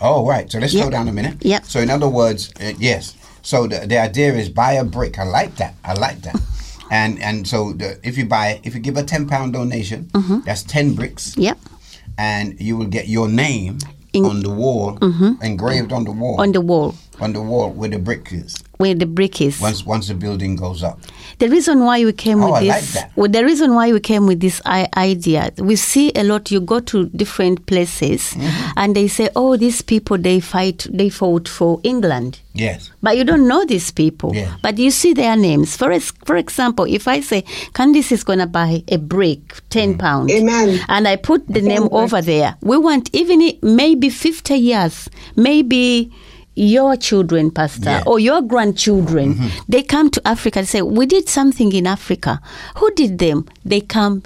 Oh, 0.00 0.26
right. 0.26 0.50
So 0.50 0.58
let's 0.58 0.72
Yeah. 0.74 0.82
slow 0.82 0.90
down 0.90 1.08
a 1.08 1.12
minute. 1.12 1.38
Yeah. 1.40 1.60
So 1.62 1.80
in 1.80 1.90
other 1.90 2.08
words, 2.08 2.52
uh, 2.60 2.72
yes. 2.78 3.14
So 3.42 3.66
the, 3.66 3.86
the 3.86 3.98
idea 3.98 4.32
is 4.34 4.48
buy 4.48 4.72
a 4.74 4.84
brick. 4.84 5.18
I 5.18 5.24
like 5.24 5.56
that. 5.56 5.74
I 5.84 5.94
like 5.94 6.20
that. 6.22 6.36
And 6.90 7.20
and 7.22 7.46
so 7.46 7.72
the, 7.72 7.98
if 8.02 8.16
you 8.18 8.24
buy 8.26 8.60
if 8.64 8.74
you 8.74 8.80
give 8.80 8.96
a 8.96 9.02
ten 9.02 9.26
pound 9.28 9.52
donation, 9.52 10.04
Mm-hmm. 10.12 10.40
that's 10.44 10.62
ten 10.62 10.94
bricks, 10.94 11.36
Yep. 11.36 11.58
and 12.16 12.58
you 12.60 12.76
will 12.76 12.86
get 12.86 13.08
your 13.08 13.28
name 13.28 13.78
In- 14.12 14.24
on 14.24 14.40
the 14.40 14.50
wall, 14.50 14.98
engraved 15.42 15.92
on 15.92 16.04
the 16.04 16.12
wall, 16.12 16.40
On 16.40 16.52
the 16.52 16.60
wall 16.60 16.94
on 17.20 17.32
the 17.32 17.42
wall 17.42 17.70
where 17.70 17.88
the 17.90 17.98
brick 17.98 18.32
is. 18.32 18.56
where 18.78 18.94
the 18.94 19.04
brick 19.06 19.40
is. 19.40 19.60
Once 19.60 19.84
once 19.84 20.08
the 20.08 20.14
building 20.14 20.56
goes 20.56 20.82
up. 20.82 21.00
The 21.38 21.48
reason 21.48 21.84
why 21.84 22.04
we 22.04 22.12
came 22.12 22.42
Oh, 22.42 22.46
with 22.52 22.62
I 22.62 22.64
this, 22.80 22.96
like 22.96 23.16
well, 23.16 23.28
the 23.30 23.44
reason 23.44 23.74
why 23.74 23.92
we 23.92 24.00
came 24.00 24.26
with 24.26 24.40
this 24.40 24.60
idea, 24.66 25.52
we 25.58 25.76
see 25.76 26.10
a 26.16 26.24
lot. 26.24 26.50
You 26.50 26.60
go 26.60 26.80
to 26.80 27.06
different 27.10 27.66
places, 27.66 28.34
Mm-hmm. 28.34 28.72
and 28.76 28.94
they 28.96 29.06
say, 29.08 29.30
"Oh, 29.36 29.56
these 29.56 29.80
people 29.82 30.18
they 30.18 30.40
fight, 30.40 30.86
they 30.92 31.08
fought 31.10 31.46
for 31.48 31.80
England." 31.84 32.40
Yes. 32.54 32.90
But 33.00 33.16
you 33.16 33.22
don't 33.22 33.46
know 33.46 33.64
these 33.64 33.92
people. 33.92 34.34
Yeah. 34.34 34.56
But 34.64 34.78
you 34.78 34.90
see 34.90 35.12
their 35.14 35.36
names. 35.36 35.76
For 35.76 35.92
ex- 35.92 36.12
for 36.24 36.34
example, 36.36 36.86
if 36.86 37.06
I 37.06 37.20
say 37.20 37.42
Candice 37.72 38.10
is 38.10 38.24
gonna 38.24 38.48
buy 38.48 38.82
a 38.88 38.96
brick, 38.98 39.62
ten 39.70 39.94
Mm. 39.94 39.98
pounds, 40.00 40.32
Amen. 40.32 40.80
and 40.88 41.06
I 41.06 41.14
put 41.16 41.46
the 41.46 41.60
name 41.62 41.88
over 41.92 42.20
there, 42.20 42.56
we 42.62 42.76
want 42.78 43.10
even 43.12 43.52
maybe 43.62 44.10
fifty 44.10 44.56
years, 44.56 45.08
maybe 45.36 46.10
your 46.58 46.96
children, 46.96 47.50
Pastor, 47.50 47.90
Yeah. 47.90 48.02
or 48.06 48.18
your 48.18 48.42
grandchildren, 48.42 49.50
they 49.68 49.82
come 49.82 50.10
to 50.10 50.20
Africa 50.26 50.58
and 50.60 50.68
say, 50.68 50.82
"We 50.82 51.06
did 51.06 51.28
something 51.28 51.72
in 51.72 51.86
Africa. 51.86 52.40
Who 52.76 52.90
did 52.94 53.18
them?" 53.18 53.46
They 53.64 53.80
come. 53.80 54.22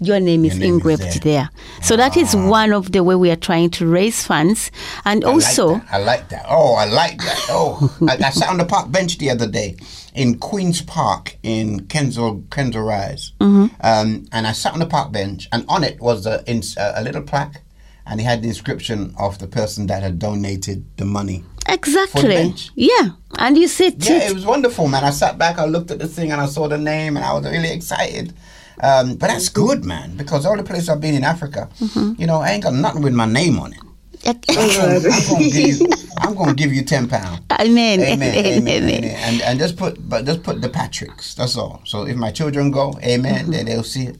Your 0.00 0.18
name 0.18 0.44
is 0.44 0.54
Your 0.54 0.60
name 0.60 0.68
is 0.70 0.74
engraved 0.74 1.22
there. 1.22 1.32
there. 1.32 1.50
So 1.80 1.96
that 1.96 2.16
is 2.16 2.34
one 2.34 2.72
of 2.72 2.90
the 2.90 3.04
way 3.04 3.14
we 3.14 3.30
are 3.30 3.36
trying 3.36 3.70
to 3.78 3.86
raise 3.86 4.26
funds, 4.26 4.70
and 5.04 5.22
also. 5.24 5.64
I 5.68 5.74
like 5.74 5.84
that. 5.84 5.94
I 5.94 5.98
like 6.04 6.28
that. 6.30 6.44
Oh, 6.48 6.74
I 6.74 6.86
like 6.86 7.18
that. 7.18 7.40
Oh, 7.50 7.96
I, 8.08 8.16
I 8.26 8.30
sat 8.30 8.48
on 8.48 8.58
the 8.58 8.64
park 8.64 8.90
bench 8.90 9.18
the 9.18 9.30
other 9.30 9.46
day 9.48 9.76
in 10.14 10.38
Queens 10.38 10.82
Park 10.82 11.38
in 11.44 11.80
Kensal, 11.86 12.42
Kensal 12.48 12.84
Rise, 12.84 13.32
Mm-hmm. 13.40 13.66
um, 13.80 14.26
and 14.32 14.46
I 14.46 14.52
sat 14.52 14.72
on 14.72 14.80
the 14.80 14.86
park 14.86 15.12
bench, 15.12 15.48
and 15.52 15.64
on 15.68 15.84
it 15.84 16.00
was 16.00 16.26
a, 16.26 16.42
in, 16.50 16.62
a, 16.76 16.94
a 16.96 17.02
little 17.02 17.22
plaque, 17.22 17.62
and 18.06 18.20
it 18.20 18.24
had 18.24 18.42
the 18.42 18.48
inscription 18.48 19.14
of 19.18 19.38
the 19.38 19.46
person 19.46 19.86
that 19.88 20.02
had 20.02 20.18
donated 20.18 20.84
the 20.96 21.04
money. 21.04 21.44
Exactly. 21.68 22.28
bench. 22.28 22.70
Yeah. 22.74 23.10
And 23.38 23.56
you 23.56 23.68
sit. 23.68 23.94
Yeah, 24.08 24.28
it 24.28 24.34
was 24.34 24.44
wonderful, 24.44 24.88
man. 24.88 25.04
I 25.04 25.10
sat 25.10 25.38
back, 25.38 25.58
I 25.58 25.64
looked 25.64 25.90
at 25.90 25.98
the 25.98 26.08
thing, 26.08 26.32
and 26.32 26.40
I 26.40 26.46
saw 26.46 26.68
the 26.68 26.78
name, 26.78 27.16
and 27.16 27.24
I 27.24 27.32
was 27.32 27.44
really 27.44 27.70
excited. 27.70 28.34
Um, 28.82 29.14
but 29.16 29.28
that's 29.28 29.48
good, 29.48 29.84
man, 29.84 30.16
because 30.16 30.44
all 30.44 30.56
the 30.56 30.64
places 30.64 30.88
I've 30.88 31.00
been 31.00 31.14
in 31.14 31.24
Africa, 31.24 31.68
Mm-hmm. 31.78 32.20
you 32.20 32.26
know, 32.26 32.40
I 32.40 32.50
ain't 32.50 32.64
got 32.64 32.74
nothing 32.74 33.02
with 33.02 33.14
my 33.14 33.26
name 33.26 33.58
on 33.58 33.72
it. 33.72 33.78
I'm 34.24 34.36
gonna 34.46 35.50
give 35.50 35.80
you, 35.80 35.88
I'm 36.18 36.34
gonna 36.34 36.54
give 36.54 36.72
you 36.72 36.84
ten 36.84 37.08
pounds. 37.08 37.40
Amen. 37.60 38.00
Amen, 38.00 38.34
amen, 38.36 38.82
Amen. 38.84 39.04
And 39.04 39.42
and 39.42 39.58
just 39.58 39.76
put 39.76 40.08
but 40.08 40.24
just 40.24 40.44
put 40.44 40.60
the 40.62 40.68
Patricks. 40.68 41.34
That's 41.34 41.56
all. 41.56 41.80
So 41.84 42.06
if 42.06 42.16
my 42.16 42.30
children 42.30 42.70
go, 42.70 42.96
amen, 43.02 43.50
then 43.50 43.66
they'll 43.66 43.82
see 43.82 44.04
it. 44.06 44.18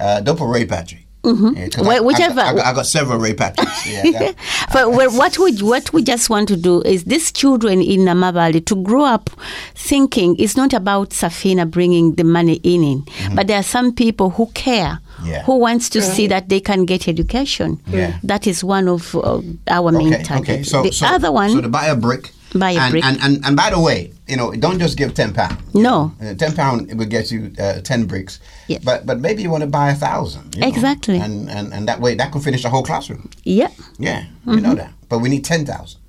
Uh, 0.00 0.20
don't 0.20 0.36
put 0.36 0.48
Ray 0.48 0.66
Patrick. 0.66 1.05
Yeah, 1.26 1.68
'cause 1.68 1.86
Wh- 1.86 1.90
I- 1.90 1.96
I, 1.96 2.00
whichever- 2.00 2.34
got, 2.36 2.46
I, 2.46 2.54
got, 2.54 2.66
I 2.66 2.72
got 2.74 2.86
several 2.86 3.18
Ray 3.18 3.34
Patricks. 3.34 3.86
Yeah, 3.86 4.32
But 4.72 4.92
well, 4.92 5.10
what 5.16 5.38
we 5.38 5.56
what 5.62 5.92
we 5.92 6.02
just 6.02 6.30
want 6.30 6.48
to 6.48 6.56
do 6.56 6.82
is 6.82 7.04
these 7.04 7.32
children 7.32 7.80
in 7.82 8.00
Namavali 8.00 8.64
to 8.66 8.76
grow 8.76 9.04
up 9.04 9.30
thinking 9.74 10.36
it's 10.38 10.56
not 10.56 10.72
about 10.72 11.10
Safina 11.10 11.68
bringing 11.70 12.14
the 12.14 12.24
money 12.24 12.60
in, 12.62 12.82
in 12.82 13.04
but 13.34 13.46
there 13.46 13.58
are 13.58 13.62
some 13.62 13.92
people 13.94 14.30
who 14.30 14.46
care, 14.54 15.00
Mm-hmm. 15.16 15.30
Yeah. 15.30 15.42
who 15.44 15.56
wants 15.58 15.88
to 15.90 16.02
see 16.02 16.26
that 16.26 16.50
they 16.50 16.60
can 16.60 16.84
get 16.84 17.08
education. 17.08 17.80
Yeah. 17.88 18.18
That 18.22 18.46
is 18.46 18.62
one 18.62 18.86
of 18.86 19.14
uh, 19.16 19.40
our 19.68 19.90
main 19.90 20.12
okay, 20.12 20.22
targets. 20.22 20.50
okay. 20.50 20.62
So 20.62 20.82
the 20.82 20.92
so, 20.92 21.06
other 21.06 21.32
one, 21.32 21.50
So 21.52 21.62
to 21.62 21.68
buy 21.70 21.86
a 21.86 21.96
brick. 21.96 22.32
Buy 22.54 22.70
a 22.72 22.78
and, 22.80 22.90
brick. 22.92 23.04
And, 23.04 23.18
and 23.22 23.44
and 23.44 23.56
by 23.56 23.70
the 23.70 23.80
way, 23.80 24.12
you 24.28 24.36
know, 24.36 24.52
don't 24.52 24.78
just 24.78 24.96
give 24.96 25.14
ten 25.14 25.32
pound. 25.32 25.56
no, 25.74 26.12
Uh, 26.20 26.34
ten 26.34 26.52
pound 26.54 26.90
it 26.90 26.96
will 26.96 27.06
get 27.10 27.30
you 27.30 27.50
uh, 27.58 27.80
ten 27.82 28.06
bricks. 28.06 28.40
Yeah. 28.68 28.78
But 28.84 29.04
but 29.06 29.18
maybe 29.20 29.42
you 29.42 29.50
want 29.50 29.62
to 29.62 29.70
buy 29.70 29.90
a 29.90 29.94
thousand. 29.94 30.54
you 30.54 30.60
know, 30.62 30.68
Exactly. 30.68 31.18
And, 31.18 31.48
and 31.50 31.72
and 31.72 31.86
that 31.88 32.00
way 32.00 32.14
that 32.16 32.30
could 32.32 32.42
finish 32.42 32.62
the 32.62 32.70
whole 32.70 32.82
classroom. 32.84 33.28
yeah. 33.44 33.70
Yeah, 33.98 34.20
you 34.46 34.52
Mm-hmm. 34.52 34.62
know 34.62 34.74
that. 34.74 34.90
But 35.08 35.18
we 35.20 35.28
need 35.28 35.44
ten 35.44 35.64
thousand. 35.66 36.00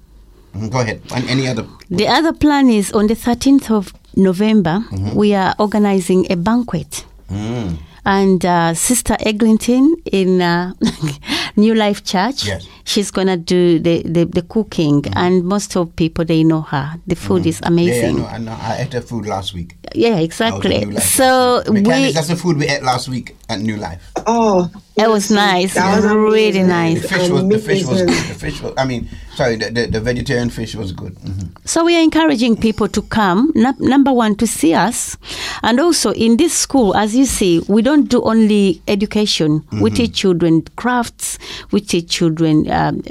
Go 0.72 0.80
ahead. 0.80 1.02
And 1.14 1.30
any 1.30 1.48
other? 1.48 1.66
The 1.90 2.08
other 2.08 2.34
plan 2.34 2.70
is 2.70 2.92
on 2.92 3.08
the 3.08 3.14
13th 3.16 3.70
of 3.70 3.94
November, 4.16 4.80
Mm-hmm. 4.90 5.16
we 5.16 5.36
are 5.36 5.54
organizing 5.60 6.26
a 6.32 6.36
banquet. 6.36 7.06
Mm. 7.30 7.78
And 8.06 8.46
uh, 8.46 8.74
Sister 8.74 9.18
Eglinton 9.20 9.96
in 10.12 10.42
uh, 10.42 10.74
New 11.56 11.76
Life 11.76 12.04
Church, 12.04 12.46
Yes. 12.48 12.68
She's 12.88 13.12
going 13.12 13.28
to 13.28 13.36
do 13.38 13.80
the, 13.80 14.02
the, 14.04 14.24
the 14.24 14.42
cooking. 14.42 15.04
And 15.14 15.44
most 15.44 15.76
of 15.76 15.94
people, 15.98 16.24
they 16.26 16.44
know 16.44 16.62
her. 16.62 16.96
The 17.06 17.16
food 17.16 17.46
is 17.46 17.60
Mm-hmm. 17.62 17.78
Yeah, 17.78 17.84
I 17.84 17.88
amazing. 17.98 18.18
know, 18.18 18.26
I 18.26 18.38
know. 18.38 18.58
I 18.60 18.78
ate 18.82 18.92
the 18.92 19.02
food 19.02 19.26
last 19.26 19.54
week. 19.54 19.76
Yeah, 19.94 20.16
at 20.16 20.24
exactly. 20.24 20.86
New 20.86 20.92
Life 20.94 21.04
So 21.04 21.24
last 21.58 21.70
week. 21.70 21.84
Mechanics, 21.84 22.08
we, 22.08 22.14
that's 22.14 22.28
the 22.30 22.36
food 22.36 22.58
we 22.58 22.68
ate 22.68 22.84
last 22.84 23.10
week 23.10 23.36
at 23.50 23.60
New 23.60 23.78
Life. 23.78 24.02
Oh, 24.26 24.70
it 24.96 25.10
was 25.10 25.30
nice. 25.32 25.74
That 25.76 25.94
It 25.94 25.96
was 25.98 26.06
was 26.06 26.14
really 26.34 26.64
nice. 26.64 27.02
The 27.02 27.08
fish 27.08 27.30
was 27.30 27.48
the 27.50 27.60
fish 27.60 27.86
was 27.86 28.02
good. 28.02 28.10
The 28.10 28.34
fish 28.46 28.62
was. 28.62 28.74
I 28.78 28.86
mean, 28.86 29.08
sorry, 29.36 29.56
the, 29.58 29.70
the, 29.72 29.86
the 29.88 30.02
vegetarian 30.02 30.50
fish 30.50 30.76
was 30.76 30.92
good. 30.92 31.16
Mhm. 31.16 31.50
So 31.66 31.86
we 31.86 31.96
are 31.96 32.02
encouraging 32.02 32.58
people 32.58 32.88
to 32.90 33.02
come. 33.04 33.52
Num- 33.56 33.76
number 33.80 34.12
one, 34.14 34.36
to 34.38 34.48
see 34.48 34.74
us, 34.74 35.18
and 35.64 35.80
also 35.80 36.12
in 36.14 36.38
this 36.38 36.54
school, 36.54 36.96
as 36.96 37.16
you 37.16 37.26
see, 37.26 37.62
we 37.68 37.82
don't 37.82 38.10
do 38.10 38.22
only 38.24 38.82
education. 38.88 39.64
We 39.82 39.90
teach 39.92 40.14
children 40.16 40.64
crafts. 40.76 41.38
We 41.72 41.82
teach 41.82 42.10
children 42.10 42.70
um, 42.78 43.02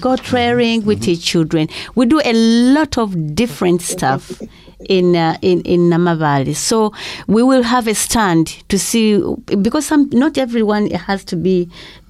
God 0.00 0.20
rearing. 0.32 0.84
We 0.84 0.94
teach 0.96 1.22
children. 1.32 1.68
We 1.94 2.06
do 2.06 2.20
a 2.24 2.32
lot 2.76 2.98
of 2.98 3.34
different 3.34 3.82
stuff 3.82 4.22
in 4.88 5.16
uh, 5.16 5.36
in 5.42 5.60
in 5.62 5.80
Namavali. 5.90 6.54
So 6.54 6.92
we 7.26 7.42
will 7.42 7.62
have 7.64 7.86
a 7.88 7.94
stand 7.94 8.46
to 8.68 8.78
see 8.78 9.18
because 9.62 9.86
some 9.86 10.08
not 10.12 10.38
everyone 10.38 10.90
has 11.08 11.24
to 11.24 11.36
be 11.36 11.68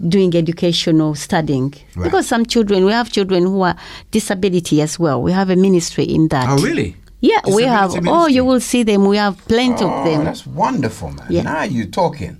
doing 0.08 0.34
education 0.34 1.00
or 1.00 1.16
studying 1.16 1.72
Right. 1.96 2.04
because 2.04 2.26
some 2.28 2.44
children 2.46 2.84
we 2.84 2.92
have 2.92 3.10
children 3.10 3.42
who 3.44 3.62
are 3.62 3.76
disability 4.10 4.82
as 4.82 4.98
well. 4.98 5.22
We 5.22 5.32
have 5.32 5.50
a 5.50 5.56
ministry 5.56 6.04
in 6.04 6.28
that. 6.28 6.46
Oh, 6.48 6.62
really? 6.62 6.94
Yeah, 7.20 7.40
we 7.56 7.62
have. 7.64 7.90
Disability 7.90 8.22
Oh, 8.22 8.26
you 8.28 8.44
will 8.44 8.60
see 8.60 8.82
them. 8.84 9.04
We 9.06 9.16
have 9.16 9.36
plenty 9.48 9.84
Oh, 9.84 9.90
of 9.90 10.04
them. 10.04 10.24
that's 10.24 10.46
wonderful, 10.46 11.10
man. 11.10 11.26
Yeah. 11.30 11.42
Mm-hmm. 11.42 11.52
Now 11.54 11.62
you're 11.64 11.86
talking. 12.02 12.36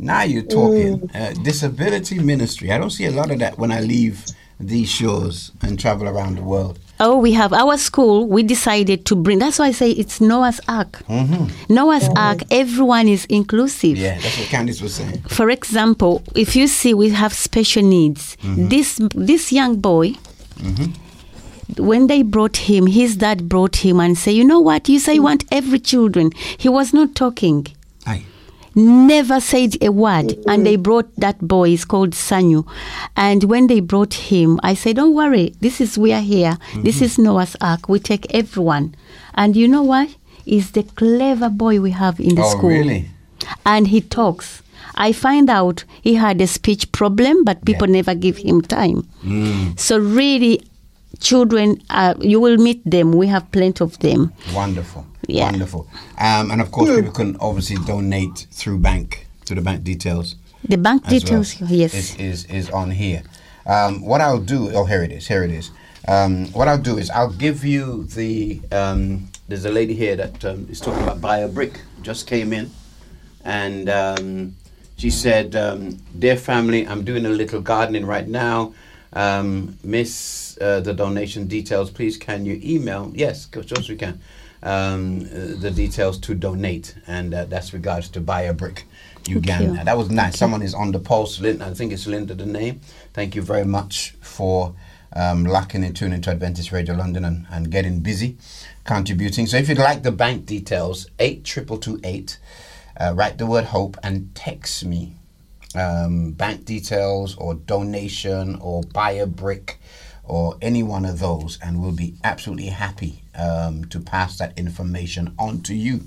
Now 0.00 0.22
you're 0.22 0.42
talking. 0.42 1.00
Mm. 1.00 1.14
Uh, 1.14 1.42
disability 1.42 2.18
ministry. 2.18 2.72
I 2.72 2.78
don't 2.78 2.90
see 2.90 3.06
a 3.06 3.10
lot 3.10 3.30
of 3.30 3.38
that 3.40 3.58
when 3.58 3.70
I 3.70 3.80
leave 3.80 4.24
these 4.58 4.88
shores 4.88 5.52
and 5.62 5.78
travel 5.78 6.08
around 6.08 6.36
the 6.36 6.42
world. 6.42 6.78
Oh, 7.02 7.16
we 7.16 7.32
have 7.32 7.54
our 7.54 7.78
school. 7.78 8.26
We 8.26 8.42
decided 8.42 9.06
to 9.06 9.16
bring. 9.16 9.38
That's 9.38 9.58
why 9.58 9.66
I 9.66 9.72
say 9.72 9.90
it's 9.90 10.20
Noah's 10.20 10.60
Ark. 10.68 11.02
Mm-hmm. 11.08 11.74
Noah's 11.74 12.08
Ark. 12.14 12.40
Everyone 12.50 13.08
is 13.08 13.24
inclusive. 13.26 13.96
Yeah, 13.96 14.18
that's 14.18 14.38
what 14.38 14.48
Candice 14.48 14.82
was 14.82 14.94
saying. 14.94 15.22
For 15.22 15.48
example, 15.48 16.22
if 16.34 16.54
you 16.54 16.66
see 16.66 16.92
we 16.92 17.08
have 17.10 17.32
special 17.32 17.82
needs, 17.82 18.36
mm-hmm. 18.42 18.68
this 18.68 19.00
this 19.14 19.50
young 19.50 19.80
boy, 19.80 20.10
mm-hmm. 20.58 21.82
when 21.82 22.06
they 22.06 22.22
brought 22.22 22.58
him, 22.58 22.86
his 22.86 23.16
dad 23.16 23.48
brought 23.48 23.76
him 23.76 23.98
and 23.98 24.18
say, 24.18 24.32
you 24.32 24.44
know 24.44 24.60
what? 24.60 24.86
You 24.86 24.98
say 24.98 25.14
you 25.14 25.22
want 25.22 25.44
every 25.50 25.78
children. 25.78 26.32
He 26.58 26.68
was 26.68 26.92
not 26.92 27.14
talking. 27.14 27.66
Aye. 28.06 28.24
Never 28.74 29.40
said 29.40 29.76
a 29.82 29.90
word, 29.90 30.36
and 30.46 30.64
they 30.64 30.76
brought 30.76 31.14
that 31.16 31.40
boy. 31.40 31.70
He's 31.70 31.84
called 31.84 32.10
Sanyu, 32.10 32.64
and 33.16 33.42
when 33.44 33.66
they 33.66 33.80
brought 33.80 34.14
him, 34.14 34.60
I 34.62 34.74
said, 34.74 34.96
"Don't 34.96 35.14
worry, 35.14 35.54
this 35.60 35.80
is 35.80 35.98
we 35.98 36.12
are 36.12 36.20
here. 36.22 36.56
This 36.76 37.02
is 37.02 37.18
Noah's 37.18 37.56
Ark. 37.60 37.88
We 37.88 37.98
take 37.98 38.32
everyone." 38.32 38.94
And 39.34 39.56
you 39.56 39.66
know 39.66 39.82
what? 39.82 40.08
He's 40.44 40.70
the 40.70 40.84
clever 40.84 41.48
boy 41.48 41.80
we 41.80 41.90
have 41.90 42.20
in 42.20 42.34
the 42.36 42.42
Oh, 42.42 42.50
school 42.50 42.70
really? 42.70 43.10
and 43.66 43.88
he 43.88 44.00
talks. 44.00 44.62
I 44.94 45.12
find 45.12 45.50
out 45.50 45.84
he 46.02 46.14
had 46.14 46.40
a 46.40 46.46
speech 46.46 46.90
problem, 46.92 47.42
but 47.44 47.64
people 47.64 47.88
Yeah. 47.88 47.94
never 48.02 48.14
give 48.14 48.38
him 48.38 48.60
time. 48.62 49.06
Mm. 49.24 49.78
So 49.78 49.98
really, 49.98 50.62
children, 51.20 51.80
uh, 51.90 52.14
you 52.20 52.40
will 52.40 52.56
meet 52.56 52.82
them. 52.88 53.12
We 53.12 53.26
have 53.28 53.50
plenty 53.52 53.82
of 53.84 53.98
them. 53.98 54.32
Wonderful. 54.54 55.06
Yeah. 55.30 55.50
Wonderful. 55.50 55.88
Um, 56.18 56.50
and 56.50 56.60
of 56.60 56.70
course, 56.70 56.94
people 56.94 57.12
can 57.12 57.36
obviously 57.40 57.76
donate 57.86 58.46
through 58.50 58.78
bank, 58.78 59.26
to 59.46 59.54
the 59.54 59.60
bank 59.60 59.84
details. 59.84 60.36
The 60.68 60.76
bank 60.76 61.06
as 61.06 61.12
well. 61.12 61.20
details, 61.20 61.60
yes. 61.70 61.94
Is, 61.94 62.16
is, 62.16 62.44
is 62.46 62.70
on 62.70 62.90
here. 62.90 63.22
Um, 63.66 64.02
what 64.02 64.20
I'll 64.20 64.40
do, 64.40 64.70
oh, 64.72 64.84
here 64.84 65.02
it 65.02 65.12
is, 65.12 65.28
here 65.28 65.44
it 65.44 65.50
is. 65.50 65.70
Um, 66.08 66.46
what 66.52 66.66
I'll 66.68 66.78
do 66.78 66.98
is 66.98 67.10
I'll 67.10 67.32
give 67.32 67.64
you 67.64 68.04
the, 68.04 68.60
um, 68.72 69.28
there's 69.48 69.64
a 69.64 69.70
lady 69.70 69.94
here 69.94 70.16
that 70.16 70.44
um, 70.44 70.66
is 70.70 70.80
talking 70.80 71.02
about 71.02 71.20
buy 71.20 71.38
a 71.38 71.48
brick, 71.48 71.80
just 72.02 72.26
came 72.26 72.52
in. 72.52 72.70
And 73.44 73.88
um, 73.88 74.56
she 74.96 75.10
said, 75.10 75.56
um, 75.56 75.98
Dear 76.18 76.36
family, 76.36 76.86
I'm 76.86 77.04
doing 77.04 77.26
a 77.26 77.30
little 77.30 77.60
gardening 77.60 78.06
right 78.06 78.26
now. 78.26 78.74
Um, 79.12 79.78
miss 79.82 80.58
uh, 80.60 80.80
the 80.80 80.94
donation 80.94 81.46
details, 81.46 81.90
please 81.90 82.16
can 82.16 82.44
you 82.44 82.60
email? 82.62 83.10
Yes, 83.14 83.46
of 83.46 83.52
course 83.52 83.88
we 83.88 83.96
can. 83.96 84.20
Um, 84.62 85.20
the 85.60 85.70
details 85.70 86.18
to 86.18 86.34
donate, 86.34 86.94
and 87.06 87.32
uh, 87.32 87.46
that's 87.46 87.72
regards 87.72 88.10
to 88.10 88.20
buy 88.20 88.42
a 88.42 88.52
brick, 88.52 88.84
Uganda. 89.26 89.84
That 89.84 89.96
was 89.96 90.10
nice. 90.10 90.36
Someone 90.38 90.60
is 90.60 90.74
on 90.74 90.92
the 90.92 90.98
pulse. 90.98 91.40
Lin- 91.40 91.62
I 91.62 91.72
think 91.72 91.92
it's 91.92 92.06
Linda 92.06 92.34
the 92.34 92.44
name. 92.44 92.80
Thank 93.14 93.34
you 93.34 93.40
very 93.40 93.64
much 93.64 94.14
for 94.20 94.74
um, 95.16 95.44
locking 95.44 95.82
and 95.82 95.96
tuning 95.96 96.20
to 96.20 96.30
Adventist 96.30 96.72
Radio 96.72 96.94
London 96.94 97.24
and, 97.24 97.46
and 97.50 97.70
getting 97.70 98.00
busy 98.00 98.36
contributing. 98.84 99.46
So 99.46 99.56
if 99.56 99.68
you'd 99.68 99.78
like 99.78 100.02
the 100.02 100.12
bank 100.12 100.44
details, 100.46 101.08
eight 101.18 101.44
triple 101.44 101.78
two 101.78 101.98
eight. 102.04 102.38
Uh, 102.98 103.14
write 103.14 103.38
the 103.38 103.46
word 103.46 103.64
hope 103.64 103.96
and 104.02 104.34
text 104.34 104.84
me 104.84 105.14
um, 105.74 106.32
bank 106.32 106.66
details 106.66 107.34
or 107.36 107.54
donation 107.54 108.56
or 108.60 108.82
buy 108.82 109.12
a 109.12 109.26
brick 109.26 109.78
or 110.24 110.56
any 110.60 110.82
one 110.82 111.06
of 111.06 111.18
those, 111.18 111.58
and 111.62 111.80
we'll 111.80 111.92
be 111.92 112.14
absolutely 112.22 112.66
happy 112.66 113.22
um, 113.40 113.84
to 113.86 114.00
pass 114.00 114.38
that 114.38 114.58
information 114.58 115.34
on 115.38 115.62
to 115.62 115.74
you. 115.74 116.00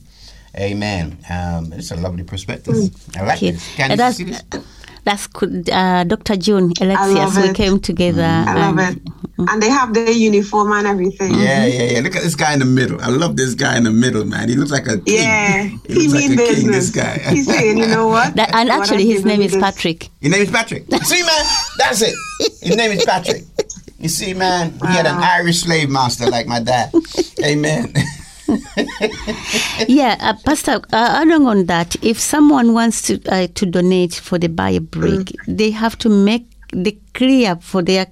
Amen. 0.57 1.17
Um, 1.29 1.73
it's 1.73 1.91
a 1.91 1.95
lovely 1.95 2.23
prospectus. 2.23 2.91
I 3.17 3.23
like 3.23 3.37
Okay. 3.37 3.51
this. 3.51 3.75
Can 3.75 3.83
And 3.91 3.91
you 3.93 3.97
that's, 3.97 4.17
see 4.17 4.23
this? 4.25 4.43
that's 5.03 5.25
good. 5.27 5.67
Uh, 5.69 6.03
Dr. 6.03 6.35
June 6.37 6.67
love 6.79 6.81
Alexius. 6.81 7.47
We 7.47 7.53
came 7.53 7.79
together. 7.79 8.21
I 8.23 8.53
love 8.69 8.77
and- 8.77 8.97
it. 8.97 9.03
And 9.49 9.61
they 9.61 9.69
have 9.69 9.95
their 9.95 10.11
uniform 10.11 10.71
and 10.73 10.85
everything. 10.85 11.33
Yeah, 11.33 11.65
yeah, 11.65 11.83
yeah. 11.93 11.99
Look 12.01 12.15
at 12.15 12.21
this 12.21 12.35
guy 12.35 12.53
in 12.53 12.59
the 12.59 12.65
middle. 12.65 13.01
I 13.01 13.07
love 13.07 13.35
this 13.35 13.55
guy 13.55 13.75
in 13.77 13.83
the 13.83 13.91
middle, 13.91 14.23
man. 14.25 14.47
He 14.47 14.55
looks 14.55 14.69
like 14.71 14.85
a 14.85 14.99
king. 14.99 15.15
Yeah, 15.17 15.63
he 15.63 15.79
he 15.87 16.07
looks 16.07 16.13
like 16.13 16.29
mean 16.29 16.39
a 16.39 16.53
king. 16.53 16.67
This 16.71 16.89
guy. 16.91 17.17
He's 17.31 17.47
saying, 17.47 17.79
you 17.79 17.87
know 17.87 18.07
what? 18.07 18.35
That, 18.37 18.53
and 18.53 18.69
actually, 18.69 19.03
I'm 19.03 19.09
his 19.09 19.25
name 19.25 19.41
is 19.41 19.51
this- 19.53 19.59
Patrick. 19.61 20.09
His 20.21 20.31
name 20.31 20.43
is 20.43 20.51
Patrick. 20.51 20.85
See, 21.03 21.23
man, 21.23 21.45
that's 21.79 22.03
it. 22.03 22.13
His 22.61 22.75
name 22.77 22.91
is 22.91 23.03
Patrick. 23.03 23.43
You 24.03 24.09
see, 24.09 24.33
man, 24.33 24.73
he 24.81 24.87
had 24.87 25.05
an 25.05 25.15
Irish 25.15 25.61
slave 25.61 25.89
master 25.89 26.27
like 26.29 26.45
my 26.45 26.59
dad. 26.59 26.91
Amen. 27.43 27.93
yeah, 29.87 30.17
uh, 30.19 30.33
Pastor, 30.45 30.81
uh, 30.91 31.21
adding 31.21 31.47
on 31.47 31.65
that, 31.67 31.95
if 32.03 32.19
someone 32.19 32.73
wants 32.73 33.01
to 33.03 33.21
uh, 33.31 33.47
to 33.55 33.65
donate 33.65 34.13
for 34.15 34.37
the 34.37 34.49
buy 34.49 34.71
a 34.71 34.81
brick, 34.81 35.27
Mm. 35.47 35.57
they 35.57 35.71
have 35.71 35.97
to 35.99 36.09
make 36.09 36.45
the 36.73 36.97
clear 37.13 37.55
for 37.61 37.81
their 37.81 38.07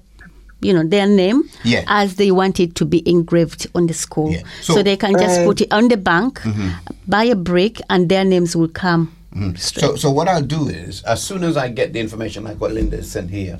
you 0.62 0.72
know 0.72 0.82
their 0.88 1.06
name 1.06 1.42
Yeah. 1.64 1.84
as 1.88 2.14
they 2.16 2.30
want 2.30 2.58
it 2.58 2.74
to 2.76 2.84
be 2.86 3.06
engraved 3.08 3.66
on 3.74 3.86
the 3.86 3.94
school 3.94 4.32
Yeah. 4.32 4.42
so, 4.62 4.72
So- 4.72 4.72
Mm-hmm. 4.78 4.84
they 4.84 4.96
can 4.96 5.12
just 5.18 5.36
Right. 5.38 5.46
put 5.46 5.60
it 5.60 5.72
on 5.72 5.88
the 5.88 5.96
bank 5.98 6.40
buy 7.06 7.24
a 7.24 7.34
brick 7.36 7.80
and 7.90 8.08
their 8.08 8.24
names 8.24 8.56
will 8.56 8.68
come 8.68 9.12
straight. 9.56 9.82
So, 9.90 9.96
so 9.96 10.10
what 10.10 10.28
I'll 10.28 10.40
do 10.58 10.68
is, 10.68 11.02
as 11.02 11.22
soon 11.22 11.42
as 11.44 11.56
I 11.56 11.68
get 11.68 11.92
the 11.92 12.00
information 12.00 12.44
like 12.44 12.60
what 12.60 12.72
Linda 12.72 13.02
sent 13.02 13.30
here, 13.30 13.58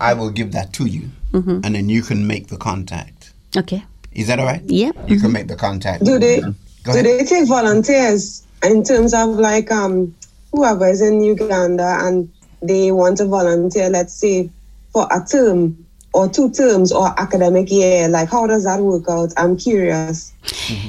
I 0.00 0.14
will 0.14 0.30
give 0.30 0.52
that 0.52 0.72
to 0.74 0.86
you, 0.86 1.10
Mm-hmm. 1.34 1.60
and 1.64 1.74
then 1.74 1.88
you 1.88 2.02
can 2.02 2.26
make 2.26 2.46
the 2.46 2.56
contact. 2.56 3.32
okay 3.56 3.82
Is 4.12 4.28
that 4.28 4.38
all 4.38 4.46
right? 4.46 4.62
Yeah. 4.66 4.92
You 5.08 5.18
can 5.18 5.32
make 5.32 5.48
the 5.48 5.56
contact. 5.56 6.04
Do 6.04 6.18
they 6.18 6.40
Go 6.84 6.92
do 6.92 7.02
they 7.02 7.24
take 7.24 7.48
volunteers 7.48 8.44
in 8.62 8.84
terms 8.84 9.12
of 9.14 9.30
like 9.30 9.72
um 9.72 10.14
whoever 10.52 10.86
is 10.86 11.00
in 11.00 11.24
Uganda 11.24 11.98
and 12.02 12.30
they 12.62 12.92
want 12.92 13.18
to 13.18 13.26
volunteer, 13.26 13.90
let's 13.90 14.14
say, 14.14 14.48
for 14.92 15.08
a 15.10 15.24
term 15.24 15.83
or 16.14 16.28
two 16.28 16.50
terms 16.50 16.92
or 16.92 17.08
academic 17.20 17.70
year? 17.70 18.08
Like 18.08 18.30
how 18.30 18.46
does 18.46 18.64
that 18.64 18.80
work 18.80 19.04
out? 19.08 19.32
I'm 19.36 19.56
curious. 19.56 20.32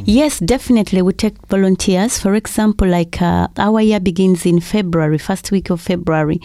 Yes, 0.03 0.39
definitely. 0.39 1.01
We 1.01 1.13
take 1.13 1.35
volunteers. 1.47 2.19
For 2.19 2.35
example, 2.35 2.87
like 2.87 3.21
uh, 3.21 3.47
our 3.57 3.81
year 3.81 3.99
begins 3.99 4.45
in 4.45 4.59
February, 4.59 5.17
first 5.17 5.49
week 5.51 5.69
of 5.69 5.79
February. 5.81 6.39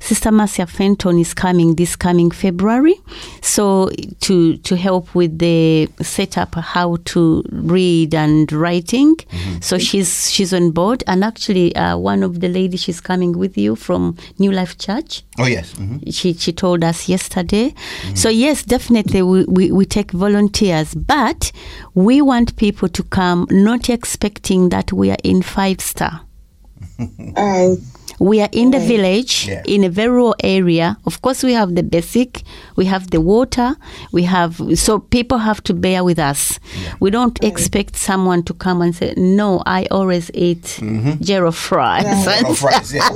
Sister 0.00 0.32
Marcia 0.32 0.66
Fenton 0.66 1.18
is 1.18 1.34
coming 1.34 1.74
this 1.74 1.94
coming 1.94 2.30
February, 2.30 2.94
so 3.42 3.90
to 4.20 4.56
to 4.56 4.76
help 4.76 5.14
with 5.14 5.38
the 5.38 5.88
setup, 6.00 6.54
how 6.54 6.96
to 7.04 7.44
read 7.52 8.14
and 8.14 8.50
writing. 8.52 9.16
So 9.60 9.78
she's 9.78 10.30
she's 10.32 10.54
on 10.54 10.70
board, 10.70 11.04
and 11.06 11.22
actually, 11.22 11.76
uh, 11.76 11.96
one 11.98 12.22
of 12.22 12.40
the 12.40 12.48
ladies 12.48 12.80
she's 12.82 13.00
coming 13.00 13.36
with 13.38 13.58
you 13.58 13.76
from 13.76 14.16
New 14.38 14.50
Life 14.52 14.78
Church 14.78 15.22
Oh 15.38 15.46
yes. 15.46 15.72
hmm 15.72 15.98
she 16.10 16.32
she 16.32 16.52
told 16.52 16.82
us 16.84 17.08
yesterday. 17.08 17.74
So 18.14 18.23
yes, 18.28 18.62
definitely 18.62 19.22
we, 19.22 19.44
we, 19.44 19.72
we 19.72 19.84
take 19.84 20.10
volunteers, 20.12 20.94
but 20.94 21.52
we 21.94 22.22
want 22.22 22.56
people 22.56 22.88
to 22.88 23.02
come 23.02 23.46
not 23.50 23.90
expecting 23.90 24.70
that 24.70 24.92
we 24.92 25.10
are 25.10 25.18
in 25.24 25.42
five 25.42 25.80
star. 25.80 26.22
We 28.18 28.40
are 28.40 28.48
in 28.52 28.70
the 28.70 28.78
village, 28.78 29.46
Yeah. 29.48 29.62
in 29.66 29.84
a 29.84 29.88
very 29.88 30.10
rural 30.10 30.34
area. 30.42 30.96
Of 31.04 31.22
course, 31.22 31.42
we 31.42 31.52
have 31.54 31.74
the 31.74 31.82
basic, 31.82 32.42
we 32.76 32.84
have 32.86 33.10
the 33.10 33.20
water, 33.20 33.76
we 34.12 34.22
have, 34.24 34.60
so 34.74 34.98
people 34.98 35.38
have 35.38 35.62
to 35.64 35.74
bear 35.74 36.04
with 36.04 36.18
us. 36.18 36.58
We 37.00 37.10
don't 37.10 37.42
expect 37.42 37.96
someone 37.96 38.42
to 38.44 38.54
come 38.54 38.82
and 38.82 38.94
say, 38.94 39.14
No, 39.16 39.62
I 39.66 39.86
always 39.90 40.30
eat 40.34 40.62
mm-hmm. 40.80 41.22
gyro 41.22 41.52
fries. 41.52 42.26
Or 42.44 42.54
fries, 42.62 42.94
yeah. 42.94 43.08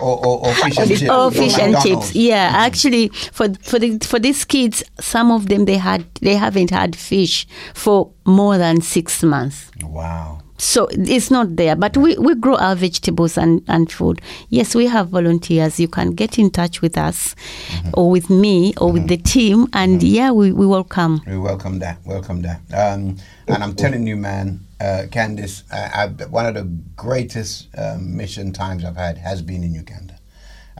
Or, 0.00 0.24
or, 0.26 0.46
or 0.46 0.54
fish 0.54 0.78
and 0.78 0.88
chips. 0.88 1.02
Oh, 1.08 1.26
or 1.26 1.30
fish 1.30 1.58
and 1.58 1.76
chips. 1.82 2.14
Yeah, 2.14 2.48
mm-hmm. 2.48 2.56
actually, 2.56 3.08
for 3.32 3.48
for 3.62 3.78
the 3.78 3.98
for 4.00 4.18
these 4.18 4.44
kids, 4.44 4.82
some 5.00 5.30
of 5.30 5.48
them 5.48 5.64
they 5.64 5.76
had 5.78 6.04
they 6.20 6.34
haven't 6.36 6.70
had 6.70 6.96
fish 6.96 7.46
for 7.74 8.10
more 8.24 8.58
than 8.58 8.80
six 8.80 9.22
months. 9.22 9.70
Wow. 9.82 10.43
So 10.64 10.88
it's 10.90 11.30
not 11.30 11.56
there, 11.56 11.76
but 11.76 11.94
we, 11.94 12.16
we 12.16 12.34
grow 12.34 12.56
our 12.56 12.74
vegetables 12.74 13.36
and, 13.36 13.62
and 13.68 13.92
food. 13.92 14.22
Yes, 14.48 14.74
we 14.74 14.86
have 14.86 15.10
volunteers. 15.10 15.78
You 15.78 15.88
can 15.88 16.12
get 16.12 16.38
in 16.38 16.50
touch 16.50 16.80
with 16.80 16.96
us 16.96 17.36
or 17.92 18.10
with 18.10 18.30
me 18.30 18.72
or 18.78 18.90
with 18.90 19.06
the 19.06 19.18
team, 19.18 19.68
and 19.74 20.02
yeah, 20.02 20.30
we, 20.30 20.52
we 20.52 20.66
welcome. 20.66 21.20
We 21.26 21.36
welcome 21.36 21.80
that. 21.80 21.98
Welcome 22.06 22.40
that. 22.42 22.62
Um, 22.72 23.18
and 23.46 23.62
I'm 23.62 23.74
telling 23.74 24.06
you, 24.06 24.16
man, 24.16 24.60
uh, 24.80 25.04
Candice, 25.10 25.64
I, 25.70 26.06
I, 26.06 26.24
one 26.28 26.46
of 26.46 26.54
the 26.54 26.64
greatest 26.96 27.68
um, 27.76 28.16
mission 28.16 28.50
times 28.50 28.86
I've 28.86 28.96
had 28.96 29.18
has 29.18 29.42
been 29.42 29.62
in 29.62 29.74
Uganda. 29.74 30.18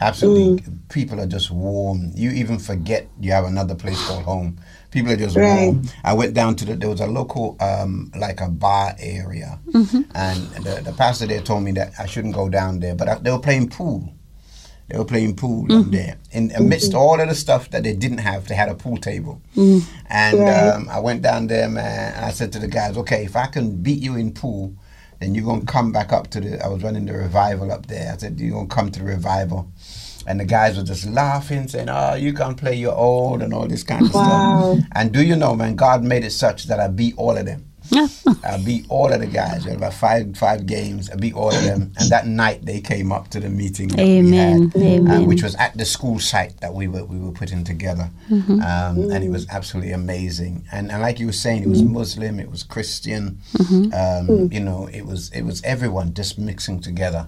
Absolutely, 0.01 0.65
people 0.89 1.21
are 1.21 1.27
just 1.27 1.51
warm. 1.51 2.11
You 2.15 2.31
even 2.31 2.59
forget 2.59 3.07
you 3.21 3.33
have 3.33 3.45
another 3.45 3.75
place 3.75 4.03
called 4.09 4.25
home. 4.25 4.59
People 4.95 5.11
are 5.13 5.17
just 5.17 5.37
Right. 5.37 5.45
warm. 5.67 5.83
I 6.05 6.13
went 6.15 6.35
down 6.35 6.55
to 6.57 6.65
the. 6.65 6.77
There 6.77 6.89
was 6.89 7.01
a 7.01 7.09
local, 7.09 7.57
um, 7.61 8.13
like 8.17 8.41
a 8.41 8.49
bar 8.49 8.95
area, 9.01 9.59
and 10.15 10.53
the, 10.65 10.83
the 10.85 10.93
pastor 10.93 11.27
there 11.27 11.41
told 11.43 11.65
me 11.65 11.73
that 11.73 11.93
I 11.99 12.07
shouldn't 12.07 12.35
go 12.35 12.49
down 12.49 12.79
there. 12.79 12.95
But 12.95 13.09
I, 13.09 13.15
they 13.17 13.33
were 13.33 13.41
playing 13.41 13.71
pool. 13.71 14.15
They 14.89 14.97
were 14.97 15.05
playing 15.05 15.35
pool 15.35 15.67
down 15.67 15.91
there. 15.91 16.17
In 16.31 16.53
amidst 16.55 16.95
all 16.95 17.21
of 17.21 17.29
the 17.29 17.35
stuff 17.35 17.71
that 17.71 17.83
they 17.83 17.93
didn't 17.95 18.19
have, 18.19 18.47
they 18.47 18.55
had 18.55 18.69
a 18.69 18.75
pool 18.77 18.97
table. 18.99 19.43
And 20.09 20.39
Right. 20.39 20.69
um, 20.75 20.89
I 20.89 21.01
went 21.01 21.23
down 21.23 21.49
there, 21.49 21.69
man. 21.69 22.15
And 22.15 22.25
I 22.25 22.31
said 22.31 22.53
to 22.53 22.61
the 22.61 22.69
guys, 22.69 22.97
"Okay, 22.97 23.25
if 23.25 23.35
I 23.35 23.47
can 23.47 23.83
beat 23.83 24.01
you 24.01 24.15
in 24.15 24.31
pool, 24.33 24.75
then 25.19 25.35
you're 25.35 25.45
gonna 25.45 25.65
come 25.65 25.91
back 25.91 26.13
up 26.13 26.31
to 26.31 26.41
the." 26.41 26.65
I 26.65 26.69
was 26.69 26.85
running 26.85 27.07
the 27.07 27.15
revival 27.15 27.73
up 27.73 27.87
there. 27.87 28.13
I 28.13 28.17
said, 28.17 28.39
"You're 28.39 28.53
gonna 28.53 28.69
come 28.69 28.93
to 28.93 29.01
the 29.01 29.07
revival." 29.07 29.73
And 30.27 30.41
the 30.41 30.45
guys 30.45 30.77
were 30.77 30.83
just 30.85 31.07
laughing, 31.07 31.69
saying, 31.69 31.89
"Oh, 31.89 32.15
you 32.15 32.33
can't 32.33 32.57
play 32.57 32.75
your 32.75 32.95
old 32.95 33.43
and 33.43 33.53
all 33.53 33.67
this 33.67 33.83
kind 33.83 34.07
of 34.07 34.15
Wow. 34.15 34.75
stuff." 34.77 34.87
And 34.95 35.13
do 35.13 35.23
you 35.23 35.37
know, 35.37 35.55
man, 35.55 35.75
God 35.77 36.03
made 36.05 36.25
it 36.25 36.33
such 36.33 36.65
that 36.65 36.81
I 36.81 36.89
beat 36.89 37.15
all 37.17 37.37
of 37.37 37.47
them. 37.47 37.65
I 37.93 38.57
beat 38.65 38.87
all 38.89 39.13
of 39.13 39.21
the 39.21 39.27
guys. 39.27 39.65
We 39.65 39.71
had 39.71 39.79
about 39.79 39.93
five 39.95 40.37
five 40.37 40.65
games. 40.67 41.11
I 41.11 41.17
beat 41.17 41.35
all 41.35 41.55
of 41.55 41.63
them. 41.63 41.93
And 41.99 42.11
that 42.11 42.27
night 42.27 42.65
they 42.65 42.81
came 42.81 43.13
up 43.13 43.29
to 43.29 43.41
the 43.41 43.51
meeting 43.51 43.89
that 43.89 44.01
Amen. 44.01 44.73
we 44.75 44.83
had, 44.85 45.09
uh, 45.09 45.23
which 45.25 45.43
was 45.43 45.55
at 45.57 45.77
the 45.77 45.85
school 45.85 46.19
site 46.19 46.59
that 46.61 46.73
we 46.73 46.89
were 46.89 47.05
we 47.05 47.19
were 47.19 47.33
putting 47.33 47.63
together. 47.63 48.09
Mm-hmm. 48.31 48.63
Um, 48.63 49.11
and 49.13 49.23
it 49.23 49.31
was 49.31 49.47
absolutely 49.51 49.93
amazing. 49.93 50.65
And, 50.73 50.91
and 50.91 51.03
like 51.03 51.21
you 51.21 51.27
were 51.27 51.33
saying, 51.33 51.63
it 51.63 51.69
was 51.69 51.83
Muslim, 51.83 52.41
it 52.41 52.51
was 52.51 52.63
Christian. 52.63 53.39
Mm-hmm. 53.53 54.31
Um, 54.33 54.51
you 54.51 54.61
know, 54.61 54.89
it 54.93 55.05
was 55.05 55.31
it 55.33 55.43
was 55.43 55.63
everyone 55.63 56.15
just 56.15 56.39
mixing 56.39 56.81
together. 56.81 57.27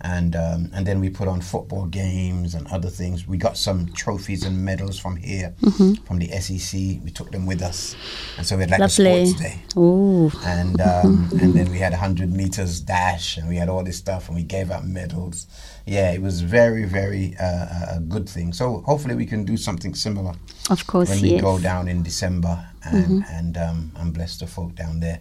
And 0.00 0.36
um, 0.36 0.70
and 0.74 0.86
then 0.86 1.00
we 1.00 1.10
put 1.10 1.26
on 1.26 1.40
football 1.40 1.86
games 1.86 2.54
and 2.54 2.68
other 2.68 2.88
things. 2.88 3.26
We 3.26 3.36
got 3.36 3.56
some 3.56 3.88
trophies 3.94 4.44
and 4.44 4.64
medals 4.64 4.96
from 4.96 5.16
here, 5.16 5.54
Mm-hmm. 5.60 6.04
from 6.04 6.18
the 6.20 6.28
SEC. 6.40 6.78
We 7.02 7.10
took 7.10 7.32
them 7.32 7.46
with 7.46 7.62
us, 7.62 7.96
and 8.36 8.46
so 8.46 8.54
we 8.56 8.62
had 8.62 8.70
like 8.70 8.78
a 8.78 8.82
Lovely. 8.82 9.26
sports 9.26 9.40
day 9.42 9.60
Ooh. 9.76 10.30
and 10.44 10.80
um, 10.80 11.28
and 11.40 11.52
then 11.52 11.68
we 11.70 11.78
had 11.78 11.92
a 11.92 11.96
hundred 11.96 12.32
meters 12.32 12.80
dash, 12.80 13.38
and 13.38 13.48
we 13.48 13.56
had 13.56 13.68
all 13.68 13.82
this 13.82 13.96
stuff, 13.98 14.28
and 14.28 14.36
we 14.36 14.44
gave 14.44 14.70
out 14.70 14.86
medals. 14.86 15.48
Yeah, 15.84 16.12
it 16.12 16.22
was 16.22 16.42
very, 16.42 16.84
very 16.84 17.34
uh, 17.40 17.44
a- 17.44 17.96
a 17.96 18.00
good 18.00 18.28
thing. 18.28 18.52
So 18.52 18.82
hopefully 18.86 19.16
we 19.16 19.26
can 19.26 19.44
do 19.44 19.56
something 19.56 19.94
similar 19.94 20.34
Of 20.70 20.86
course, 20.86 21.08
when 21.10 21.22
we 21.22 21.30
yes. 21.30 21.40
go 21.40 21.58
down 21.58 21.88
in 21.88 22.02
December 22.04 22.67
and 22.84 23.24
and 23.30 23.56
um, 23.56 23.92
and 23.96 24.12
bless 24.12 24.38
the 24.38 24.46
folk 24.46 24.74
down 24.74 25.00
there. 25.00 25.20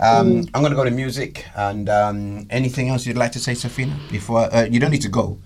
Um, 0.00 0.44
I'm 0.54 0.62
gonna 0.62 0.74
go 0.74 0.84
to 0.84 0.90
music 0.90 1.46
and 1.56 1.88
um, 1.88 2.46
anything 2.50 2.88
else 2.88 3.06
you'd 3.06 3.16
like 3.16 3.32
to 3.32 3.38
say, 3.38 3.52
Safina? 3.52 3.96
Before 4.10 4.52
uh, 4.52 4.64
you 4.70 4.80
don't 4.80 4.90
need 4.90 5.02
to 5.02 5.08
go, 5.08 5.38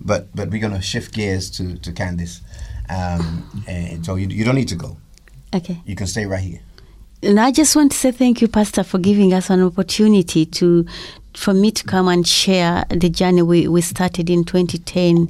but 0.00 0.34
but 0.34 0.50
we're 0.50 0.60
gonna 0.60 0.82
shift 0.82 1.14
gears 1.14 1.50
to 1.52 1.76
to 1.78 1.92
Candice. 1.92 2.40
Um, 2.88 3.64
and 3.68 4.04
so 4.04 4.16
you, 4.16 4.26
you 4.28 4.44
don't 4.44 4.56
need 4.56 4.68
to 4.68 4.74
go. 4.74 4.96
Okay. 5.54 5.80
You 5.84 5.94
can 5.94 6.06
stay 6.06 6.26
right 6.26 6.40
here. 6.40 6.60
And 7.22 7.38
I 7.38 7.52
just 7.52 7.76
want 7.76 7.92
to 7.92 7.98
say 7.98 8.12
thank 8.12 8.40
you, 8.40 8.48
Pastor, 8.48 8.82
for 8.82 8.98
giving 8.98 9.34
us 9.34 9.50
an 9.50 9.62
opportunity 9.62 10.46
to 10.46 10.86
for 11.34 11.54
me 11.54 11.70
to 11.70 11.84
come 11.84 12.08
and 12.08 12.26
share 12.26 12.84
the 12.90 13.08
journey 13.08 13.42
we, 13.42 13.68
we 13.68 13.80
started 13.80 14.28
in 14.28 14.44
2010 14.44 15.28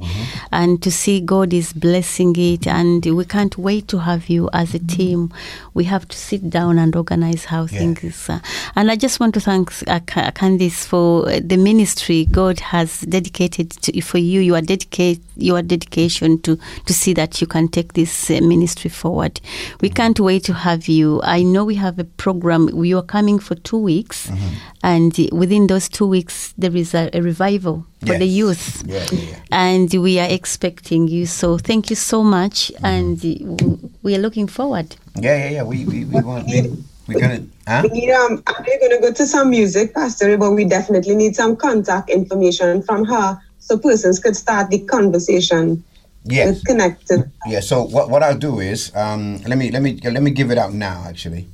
and 0.50 0.82
to 0.82 0.90
see 0.90 1.20
God 1.20 1.52
is 1.52 1.72
blessing 1.72 2.34
it. 2.36 2.66
And 2.66 3.04
we 3.04 3.24
can't 3.24 3.56
wait 3.58 3.86
to 3.88 3.98
have 3.98 4.28
you 4.28 4.48
as 4.52 4.74
a 4.74 4.78
team. 4.78 5.32
We 5.74 5.84
have 5.84 6.08
to 6.08 6.16
sit 6.16 6.48
down 6.50 6.78
and 6.78 6.96
organize 6.96 7.44
how 7.46 7.62
Yeah. 7.70 7.78
things 7.94 8.28
are. 8.30 8.40
And 8.76 8.90
I 8.90 8.96
just 8.96 9.20
want 9.20 9.34
to 9.34 9.40
thank 9.40 9.70
uh, 9.88 10.00
Candice 10.00 10.86
for 10.86 11.26
the 11.40 11.56
ministry 11.56 12.24
God 12.30 12.60
has 12.60 13.00
dedicated 13.02 13.70
to, 13.82 14.00
for 14.00 14.18
you, 14.18 14.40
your, 14.40 14.62
dedicate, 14.62 15.20
your 15.36 15.60
dedication 15.62 16.40
to, 16.42 16.58
to 16.86 16.92
see 16.94 17.12
that 17.14 17.40
you 17.40 17.46
can 17.46 17.68
take 17.68 17.92
this 17.92 18.30
uh, 18.30 18.40
ministry 18.40 18.90
forward. 18.90 19.40
We 19.80 19.90
can't 19.90 20.18
wait 20.18 20.44
to 20.44 20.54
have 20.54 20.88
you. 20.88 21.20
I 21.24 21.42
know 21.42 21.64
we 21.64 21.74
have 21.74 21.98
a 21.98 22.04
program. 22.04 22.68
We 22.72 22.94
are 22.94 23.02
coming 23.02 23.38
for 23.38 23.54
two 23.54 23.78
weeks, 23.78 24.28
Mm-hmm. 24.30 24.54
and 24.82 25.28
within 25.32 25.66
those 25.66 25.88
two 25.90 26.06
weeks, 26.06 26.54
there 26.56 26.74
is 26.74 26.94
a, 26.94 27.10
a 27.12 27.20
revival 27.20 27.84
for 28.06 28.16
the 28.16 28.26
youth. 28.26 28.82
Yeah, 28.86 29.06
yeah, 29.12 29.20
yeah. 29.30 29.36
And 29.50 29.92
we 29.92 30.18
are 30.18 30.28
expecting 30.30 31.08
you. 31.08 31.26
So 31.26 31.58
thank 31.58 31.90
you 31.90 31.96
so 31.96 32.22
much. 32.22 32.72
And 32.82 33.18
uh, 33.24 33.76
we 34.02 34.14
are 34.14 34.18
looking 34.18 34.46
forward. 34.48 34.96
Yeah, 35.16 35.36
yeah, 35.36 35.50
yeah. 35.50 35.62
We 35.62 35.84
we, 35.84 36.04
we 36.04 36.20
want 36.22 36.46
we, 36.46 36.70
we're 37.06 37.20
gonna 37.20 37.44
huh? 37.66 37.82
We 37.84 38.00
need, 38.00 38.12
um, 38.12 38.42
we're 38.66 38.78
going 38.78 38.92
to 38.92 39.00
go 39.00 39.12
to 39.12 39.26
some 39.26 39.50
music, 39.50 39.94
Pastor, 39.94 40.36
but 40.38 40.52
we 40.52 40.64
definitely 40.64 41.16
need 41.16 41.34
some 41.36 41.56
contact 41.56 42.08
information 42.10 42.82
from 42.82 43.04
her 43.04 43.40
so 43.58 43.78
persons 43.78 44.18
could 44.18 44.36
start 44.36 44.70
the 44.70 44.80
conversation 44.86 45.84
Yes. 46.24 46.48
with 46.48 46.64
connected. 46.66 47.30
Yeah. 47.46 47.60
So 47.60 47.84
what 47.84 48.10
what 48.10 48.22
I'll 48.22 48.36
do 48.36 48.60
is 48.60 48.92
um 48.94 49.40
let 49.48 49.56
me 49.56 49.70
let 49.70 49.80
me 49.80 49.98
let 50.04 50.22
me 50.22 50.30
give 50.30 50.50
it 50.50 50.58
out 50.58 50.74
now 50.74 51.04
actually. 51.08 51.48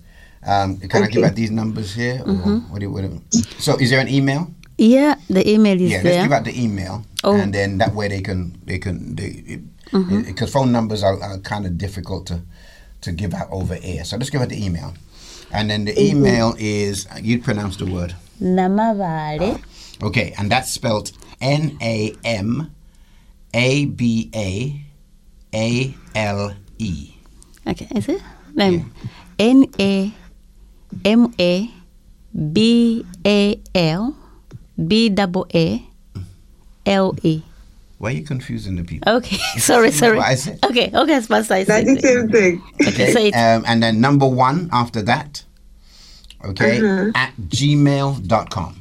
Um 0.47 0.79
can 0.79 1.03
I 1.05 1.09
give 1.09 1.25
out 1.25 1.35
these 1.35 1.51
numbers 1.51 1.95
here? 1.95 2.23
Or 2.27 2.35
what 2.71 2.79
do 2.81 2.87
you, 2.87 2.93
what 2.93 3.03
do 3.03 3.09
you- 3.09 3.43
so 3.59 3.77
is 3.77 3.91
there 3.91 4.01
an 4.01 4.09
email? 4.09 4.51
Yeah, 4.79 5.17
the 5.29 5.49
email 5.49 5.81
is 5.81 5.91
Yeah, 5.91 6.03
let's 6.05 6.23
give 6.23 6.33
out 6.33 6.45
the 6.45 6.55
email. 6.63 7.05
Oh. 7.25 7.35
And 7.35 7.53
then 7.53 7.79
that 7.79 7.95
way 7.95 8.09
they 8.09 8.21
can 8.23 8.55
they 8.65 8.79
can 8.79 9.17
they 9.17 9.61
because 10.27 10.53
phone 10.53 10.71
numbers 10.73 11.03
are, 11.03 11.21
are 11.23 11.39
kind 11.39 11.67
of 11.67 11.79
difficult 11.79 12.27
to 12.27 12.43
to 13.03 13.13
give 13.13 13.35
out 13.35 13.49
over 13.51 13.79
air. 13.83 14.05
So 14.05 14.17
let's 14.17 14.31
give 14.31 14.41
out 14.43 14.49
the 14.51 14.63
email. 14.65 14.95
And 15.53 15.71
then 15.71 15.85
the 15.85 15.95
email 16.01 16.55
is 16.59 17.07
you 17.23 17.39
pronounce 17.41 17.77
the 17.77 17.87
word. 17.87 18.15
Namavale. 18.43 19.61
Okay, 20.03 20.35
and 20.39 20.51
that's 20.51 20.71
spelled 20.71 21.13
N 21.41 21.79
A 21.81 22.13
M 22.25 22.71
A 23.55 23.87
B 23.87 24.31
A 24.35 24.85
A 25.55 25.95
L 26.15 26.55
E. 26.79 27.15
Okay, 27.67 27.89
is 27.95 28.09
it? 28.09 28.23
Um, 28.59 28.93
N 29.39 29.67
A 29.81 30.13
M 31.05 31.33
A 31.39 31.71
B 32.53 33.05
A 33.25 33.61
L 33.75 34.17
B 34.87 35.09
double 35.09 35.47
A 35.55 35.83
L 36.87 37.17
E. 37.23 37.43
Why 37.99 38.11
are 38.11 38.13
you 38.13 38.25
confusing 38.25 38.77
the 38.77 38.85
people? 38.85 39.11
Okay, 39.11 39.37
sorry, 39.59 39.91
sorry. 39.91 40.19
what 40.19 40.27
I 40.27 40.35
said. 40.35 40.59
Okay, 40.65 40.91
okay, 40.95 41.15
as 41.15 41.27
Pastor 41.29 41.55
I 41.55 41.65
That's 41.65 41.87
said. 41.87 41.97
the 41.97 42.01
same 42.01 42.29
thing. 42.31 42.63
Okay, 42.87 43.13
so 43.13 43.21
it's 43.21 43.37
Um, 43.37 43.65
and 43.67 43.83
then 43.83 44.01
number 44.01 44.27
one 44.29 44.69
after 44.73 45.01
that, 45.03 45.45
okay, 46.45 46.79
Uh-huh. 46.79 47.11
at 47.15 47.33
gmail.com. 47.39 48.81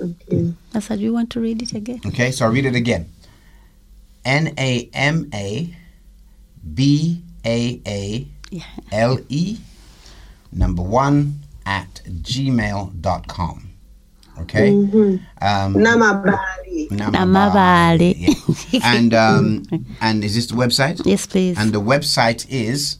Okay. 0.00 0.54
Pastor, 0.72 0.96
do 0.96 1.02
you 1.02 1.12
want 1.12 1.30
to 1.30 1.40
read 1.40 1.60
it 1.62 1.72
again? 1.74 2.00
Okay, 2.06 2.30
so 2.30 2.46
I'll 2.46 2.52
read 2.52 2.64
it 2.64 2.74
again. 2.76 3.10
N 4.24 4.54
A 4.56 4.88
M 4.94 5.28
A 5.34 5.74
B 6.74 7.20
A 7.44 7.80
A 7.86 8.26
L 8.52 8.56
E 8.56 8.56
Yeah. 8.56 8.62
L 8.92 9.18
E, 9.28 9.58
number 10.52 10.82
one 10.82 11.40
at 11.66 12.02
gmail.com. 12.06 13.66
Okay? 14.40 14.70
Um, 14.70 15.18
Namabali. 15.74 16.88
Namabali. 16.90 18.72
yeah. 18.72 18.80
And, 18.84 19.12
um, 19.14 19.64
and 20.00 20.24
is 20.24 20.34
this 20.34 20.46
the 20.46 20.54
website? 20.54 21.04
Yes, 21.04 21.26
please. 21.26 21.58
And 21.58 21.72
the 21.72 21.80
website 21.80 22.46
is 22.48 22.96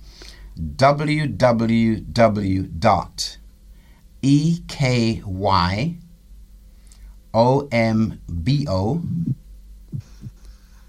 www.ekyombo 0.59 1.35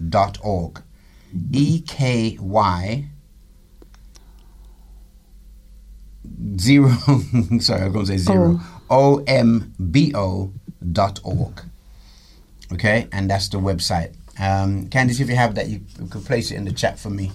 dot 0.08 0.38
org. 0.42 0.82
EKY 1.52 3.08
zero 6.58 6.90
sorry, 7.60 7.82
I 7.82 7.84
was 7.88 7.92
gonna 7.92 8.06
say 8.06 8.16
zero. 8.18 8.60
O 8.90 9.22
M 9.26 9.72
B 9.90 10.12
O 10.14 10.52
dot 10.92 11.20
org. 11.24 11.62
Okay, 12.72 13.06
and 13.12 13.30
that's 13.30 13.48
the 13.48 13.58
website. 13.58 14.14
Um, 14.40 14.88
Candice, 14.88 15.20
if 15.20 15.28
you 15.28 15.36
have 15.36 15.54
that, 15.56 15.68
you, 15.68 15.80
you 16.00 16.06
could 16.06 16.24
place 16.24 16.50
it 16.50 16.56
in 16.56 16.64
the 16.64 16.72
chat 16.72 16.98
for 16.98 17.10
me. 17.10 17.30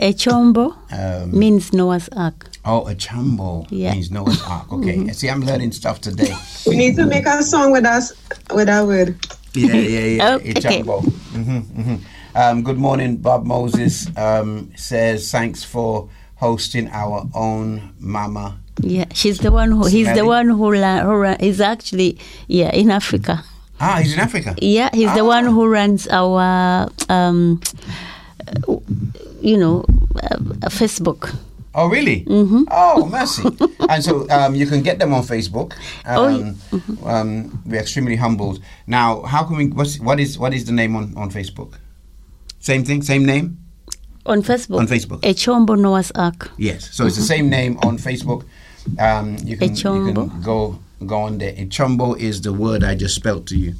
Echombo 0.00 0.74
Um, 0.90 1.38
means 1.38 1.72
Noah's 1.74 2.08
Ark. 2.16 2.48
oh, 2.64 2.86
a 2.88 2.94
chombo 2.94 3.66
Yeah. 3.70 3.92
means 3.92 4.10
Noah's 4.10 4.42
Ark. 4.42 4.72
Okay, 4.72 5.06
see, 5.12 5.28
I'm 5.28 5.42
learning 5.42 5.72
stuff 5.72 6.00
today. 6.00 6.32
We 6.66 6.76
need 6.76 6.96
to 6.96 7.04
make 7.06 7.26
a 7.26 7.42
song 7.42 7.70
with 7.72 7.84
us 7.84 8.12
with 8.54 8.66
that 8.68 8.86
word. 8.86 9.16
Yeah, 9.54 9.74
yeah, 9.74 10.00
yeah. 10.06 10.34
Okay. 10.36 10.50
A 10.50 10.54
chambo. 10.54 11.02
hmm 11.32 11.58
hmm 11.60 11.94
Um, 12.34 12.62
good 12.62 12.78
morning, 12.78 13.16
Bob 13.18 13.44
Moses 13.44 14.06
um, 14.16 14.70
says 14.76 15.30
thanks 15.30 15.64
for 15.64 16.08
hosting 16.38 16.88
our 16.90 17.26
own 17.34 17.92
mama. 17.98 18.58
Yeah, 18.80 19.06
she's 19.12 19.38
the 19.38 19.50
one 19.50 19.70
who. 19.72 19.86
He's 19.86 20.12
the 20.14 20.24
one 20.24 20.48
who. 20.48 20.74
la- 20.74 21.02
who 21.02 21.34
he's 21.40 21.60
actually 21.60 22.18
yeah 22.46 22.70
in 22.70 22.90
Africa. 22.90 23.42
Ah, 23.80 23.98
he's 24.02 24.14
in 24.14 24.20
Africa. 24.20 24.54
Yeah, 24.60 24.90
he's 24.92 25.12
the 25.14 25.24
one 25.24 25.46
Ah. 25.46 25.50
who 25.52 25.66
runs 25.68 26.08
our, 26.08 26.88
um, 27.08 27.60
you 29.40 29.56
know, 29.56 29.84
uh, 30.22 30.68
Facebook. 30.70 31.34
Oh, 31.74 31.86
really? 31.88 32.24
Mm-hmm. 32.24 32.64
Oh, 32.72 33.06
mercy. 33.06 33.44
and 33.88 34.02
so 34.02 34.28
um, 34.30 34.54
you 34.56 34.66
can 34.66 34.82
get 34.82 34.98
them 34.98 35.14
on 35.14 35.22
Facebook. 35.22 35.74
Um, 36.04 36.18
Oh, 36.18 36.28
yeah. 37.06 37.20
um, 37.20 37.62
we're 37.66 37.78
extremely 37.80 38.16
humbled. 38.16 38.58
Now, 38.86 39.22
how 39.22 39.44
can 39.44 39.56
we? 39.56 39.68
What's, 39.68 40.00
what 40.00 40.18
is 40.18 40.38
what 40.38 40.52
is 40.54 40.64
the 40.64 40.72
name 40.72 40.96
on, 40.96 41.14
on 41.16 41.30
Facebook? 41.30 41.74
Same 42.58 42.84
thing, 42.84 43.02
same 43.02 43.24
name. 43.24 43.58
On 44.28 44.42
Facebook. 44.42 44.78
On 44.78 44.86
Facebook. 44.86 45.20
Echombo 45.22 45.76
Noah's 45.78 46.12
Ark. 46.14 46.50
Yes. 46.58 46.94
So 46.94 47.06
it's 47.06 47.16
the 47.16 47.22
same 47.22 47.48
name 47.48 47.78
on 47.82 47.96
Facebook. 47.98 48.44
Um, 48.98 49.36
you 49.42 49.56
can 49.56 49.74
you 49.74 50.12
can 50.12 50.42
go 50.42 50.78
go 51.06 51.16
on 51.22 51.38
there. 51.38 51.52
Echombo 51.54 52.18
is 52.18 52.42
the 52.42 52.52
word 52.52 52.84
I 52.84 52.94
just 52.94 53.14
spelled 53.14 53.46
to 53.48 53.56
you. 53.56 53.74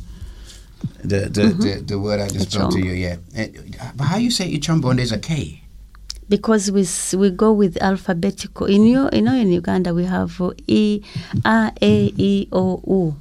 The 1.05 1.29
the, 1.29 1.43
the, 1.53 1.83
the 1.87 1.99
word 1.99 2.21
I 2.21 2.29
just 2.29 2.53
spelled 2.53 2.73
to 2.73 2.81
you. 2.81 2.93
Yeah. 2.93 3.17
Eh, 3.37 3.49
But 3.97 4.05
how 4.05 4.17
you 4.17 4.31
say 4.31 4.51
Echombo 4.53 4.91
and 4.91 4.99
there's 4.99 5.13
a 5.13 5.19
K? 5.19 5.63
Because 6.29 6.71
we 6.71 6.87
we 7.19 7.31
go 7.31 7.53
with 7.53 7.77
alphabetical. 7.83 8.67
In 8.67 8.85
you, 8.85 9.09
you 9.13 9.23
know, 9.23 9.35
in 9.35 9.51
Uganda 9.53 9.93
we 9.95 10.05
have 10.05 10.41
E, 10.67 11.03
A, 11.45 11.73
E, 11.83 12.49
O, 12.53 12.81
U. 12.87 13.17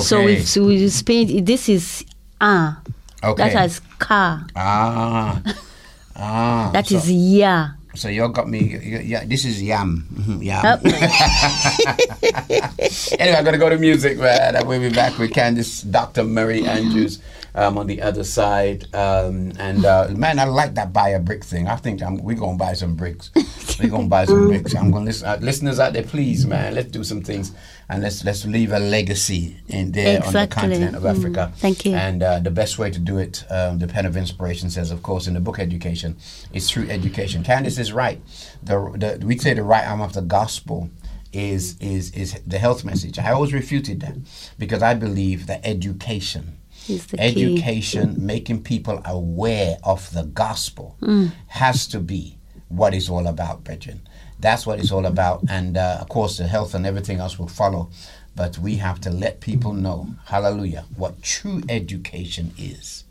So 0.00 0.18
Okay. 0.22 0.34
if 0.34 0.48
so 0.48 0.64
we 0.66 0.88
spell 0.88 1.24
this 1.42 1.68
is 1.68 2.04
A. 2.40 2.76
Okay. 3.22 3.42
That 3.42 3.52
has 3.52 3.80
car. 3.98 4.46
Ah. 4.56 5.40
Ah. 6.16 6.70
That 6.72 6.86
so, 6.86 6.96
is 6.96 7.10
yeah. 7.10 7.70
So 7.94 8.08
you 8.08 8.28
got 8.28 8.48
me. 8.48 8.58
you- 8.78 8.98
Yeah, 9.04 9.24
this 9.24 9.44
is 9.44 9.62
yam. 9.62 10.06
Mhm, 10.14 10.42
Yam. 10.42 10.64
Yep. 10.64 10.80
anyway, 13.20 13.36
I'm 13.38 13.44
gonna 13.44 13.58
go 13.58 13.68
to 13.68 13.78
music, 13.78 14.18
man. 14.18 14.66
We'll 14.66 14.80
be 14.80 14.90
back 14.90 15.16
with 15.18 15.30
Candice, 15.30 15.88
Dr. 15.88 16.24
Marie 16.24 16.66
Andrews, 16.66 17.20
um, 17.54 17.78
on 17.78 17.86
the 17.86 18.02
other 18.02 18.24
side. 18.24 18.92
Um, 18.94 19.52
and 19.58 19.84
uh, 19.84 20.08
man, 20.10 20.38
I 20.38 20.44
like 20.44 20.74
that 20.74 20.92
buy 20.92 21.10
a 21.10 21.18
brick 21.20 21.44
thing. 21.44 21.68
I 21.68 21.76
think 21.76 22.02
I'm, 22.02 22.16
we're 22.22 22.36
gonna 22.36 22.56
buy 22.58 22.72
some 22.74 22.94
bricks. 22.96 23.30
We're 23.82 23.90
gonna 23.90 24.06
buy 24.06 24.24
some 24.24 24.46
bricks. 24.46 24.72
I'm 24.76 24.92
gonna 24.92 25.06
listen. 25.06 25.26
Uh, 25.26 25.36
listeners 25.40 25.80
out 25.80 25.94
there, 25.94 26.04
please, 26.04 26.46
man, 26.46 26.74
let's 26.76 26.90
do 26.92 27.02
some 27.02 27.22
things 27.22 27.50
and 27.88 28.02
let's 28.04 28.24
let's 28.24 28.44
leave 28.44 28.70
a 28.70 28.78
legacy 28.78 29.56
in 29.66 29.90
there 29.90 30.18
on 30.18 30.20
the 30.22 30.26
Exactly. 30.28 30.60
continent 30.60 30.94
of 30.96 31.02
Mm, 31.02 31.10
Africa. 31.18 31.52
thank 31.56 31.84
you. 31.84 31.92
And 31.94 32.22
uh, 32.22 32.38
the 32.38 32.52
best 32.52 32.78
way 32.78 32.90
to 32.92 33.00
do 33.00 33.18
it, 33.18 33.42
um, 33.50 33.80
the 33.80 33.88
pen 33.88 34.06
of 34.06 34.16
inspiration 34.16 34.70
says, 34.70 34.92
of 34.92 35.02
course, 35.02 35.26
in 35.26 35.34
the 35.34 35.40
book 35.40 35.58
education, 35.58 36.16
is 36.52 36.70
through 36.70 36.88
education. 36.88 37.42
Candice 37.42 37.78
is 37.80 37.92
right. 37.92 38.20
The, 38.62 38.76
the 39.18 39.26
we 39.26 39.36
say 39.38 39.54
the 39.54 39.64
right 39.64 39.84
arm 39.84 40.00
of 40.00 40.12
the 40.12 40.22
gospel 40.22 40.88
is 41.32 41.76
is 41.80 42.12
is 42.12 42.40
the 42.46 42.58
health 42.60 42.84
message. 42.84 43.18
I 43.18 43.32
always 43.32 43.52
refuted 43.52 43.98
that 44.02 44.14
because 44.56 44.84
I 44.84 44.94
believe 44.94 45.48
that 45.48 45.62
education, 45.66 46.58
The 46.86 46.98
key. 46.98 47.18
education, 47.18 48.16
making 48.18 48.62
people 48.62 49.00
aware 49.04 49.78
of 49.84 50.10
the 50.12 50.24
gospel, 50.24 50.96
Mm. 51.00 51.32
has 51.48 51.86
to 51.88 52.00
be 52.00 52.38
what 52.68 52.94
it's 52.94 53.08
all 53.08 53.26
about, 53.26 53.64
brethren. 53.64 54.00
That's 54.40 54.66
what 54.66 54.78
it's 54.80 54.90
all 54.92 55.06
about, 55.06 55.44
and 55.48 55.76
uh, 55.76 55.98
of 56.00 56.08
course, 56.08 56.38
the 56.38 56.46
health 56.46 56.74
and 56.74 56.84
everything 56.86 57.18
else 57.20 57.38
will 57.38 57.48
follow. 57.48 57.90
But 58.36 58.58
we 58.58 58.76
have 58.76 59.00
to 59.02 59.10
let 59.10 59.40
people 59.40 59.72
know, 59.72 60.08
hallelujah, 60.26 60.84
what 60.96 61.22
true 61.22 61.62
education 61.68 62.52
is. 62.58 63.04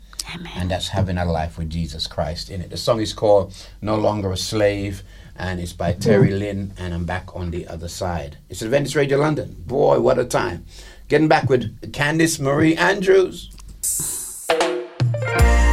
And 0.56 0.70
that's 0.70 0.88
having 0.88 1.18
a 1.18 1.24
life 1.24 1.58
with 1.58 1.70
Jesus 1.70 2.06
Christ 2.06 2.50
in 2.50 2.60
it. 2.60 2.70
The 2.70 2.76
song 2.76 3.00
is 3.00 3.12
called 3.12 3.54
No 3.82 3.96
Longer 3.96 4.32
a 4.32 4.36
Slave, 4.36 5.02
and 5.36 5.60
it's 5.60 5.72
by 5.72 5.92
Terry 5.92 6.30
Lynn, 6.30 6.72
and 6.78 6.94
I'm 6.94 7.04
back 7.04 7.34
on 7.34 7.50
the 7.50 7.66
other 7.68 7.88
side. 7.88 8.36
It's 8.48 8.62
Adventist 8.62 8.94
Radio 8.94 9.18
London. 9.18 9.56
Boy, 9.66 10.00
what 10.00 10.18
a 10.18 10.24
time. 10.24 10.64
Getting 11.08 11.28
back 11.28 11.48
with 11.48 11.80
Candice 11.92 12.38
Marie 12.40 12.76
Andrews. 12.76 13.50
Thank 13.84 15.58
you. 15.58 15.63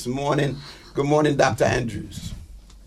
This 0.00 0.06
morning. 0.06 0.56
Good 0.94 1.04
morning, 1.04 1.36
Dr. 1.36 1.64
Andrews. 1.64 2.32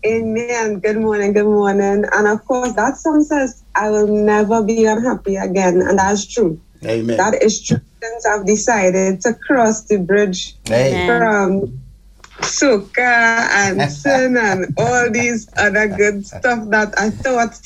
Amen. 0.04 0.80
Good 0.80 0.96
morning. 0.96 1.32
Good 1.32 1.46
morning. 1.46 2.04
And 2.12 2.26
of 2.26 2.44
course, 2.44 2.72
that 2.72 2.96
song 2.96 3.22
says, 3.22 3.62
I 3.76 3.88
will 3.88 4.08
never 4.08 4.64
be 4.64 4.84
unhappy 4.84 5.36
again. 5.36 5.80
And 5.80 5.96
that's 5.96 6.26
true. 6.26 6.60
Amen. 6.84 7.16
That 7.16 7.40
is 7.40 7.62
true. 7.62 7.78
Since 8.02 8.26
I've 8.26 8.44
decided 8.46 9.20
to 9.20 9.34
cross 9.46 9.84
the 9.84 9.98
bridge 9.98 10.56
Hey. 10.64 11.06
from 11.06 11.80
Soca 12.40 13.46
and 13.62 13.92
Sin 13.92 14.36
and 14.36 14.74
all 14.76 15.08
these 15.08 15.48
other 15.56 15.86
good 15.86 16.26
stuff 16.26 16.68
that 16.70 16.98
I 16.98 17.10
thought 17.10 17.60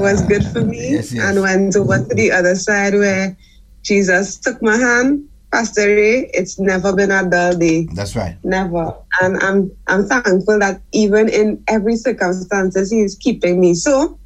was 0.00 0.22
good 0.22 0.46
for 0.46 0.62
me 0.62 0.92
yes, 0.92 1.12
yes. 1.12 1.22
and 1.22 1.42
went 1.42 1.76
over 1.76 1.98
to 1.98 2.14
the 2.14 2.32
other 2.32 2.54
side 2.54 2.94
where 2.94 3.36
Jesus 3.82 4.38
took 4.38 4.62
my 4.62 4.78
hand. 4.78 5.28
Pastor 5.54 5.86
Ray, 5.86 6.30
it's 6.34 6.58
never 6.58 6.92
been 6.92 7.12
a 7.12 7.30
dull 7.30 7.56
day. 7.56 7.86
That's 7.94 8.16
right. 8.16 8.36
Never. 8.42 8.92
And 9.22 9.40
I'm 9.40 9.70
I'm 9.86 10.04
thankful 10.04 10.58
that 10.58 10.82
even 10.90 11.28
in 11.28 11.62
every 11.68 11.94
circumstances 11.94 12.90
he's 12.90 13.14
keeping 13.14 13.60
me. 13.60 13.74
So 13.74 14.18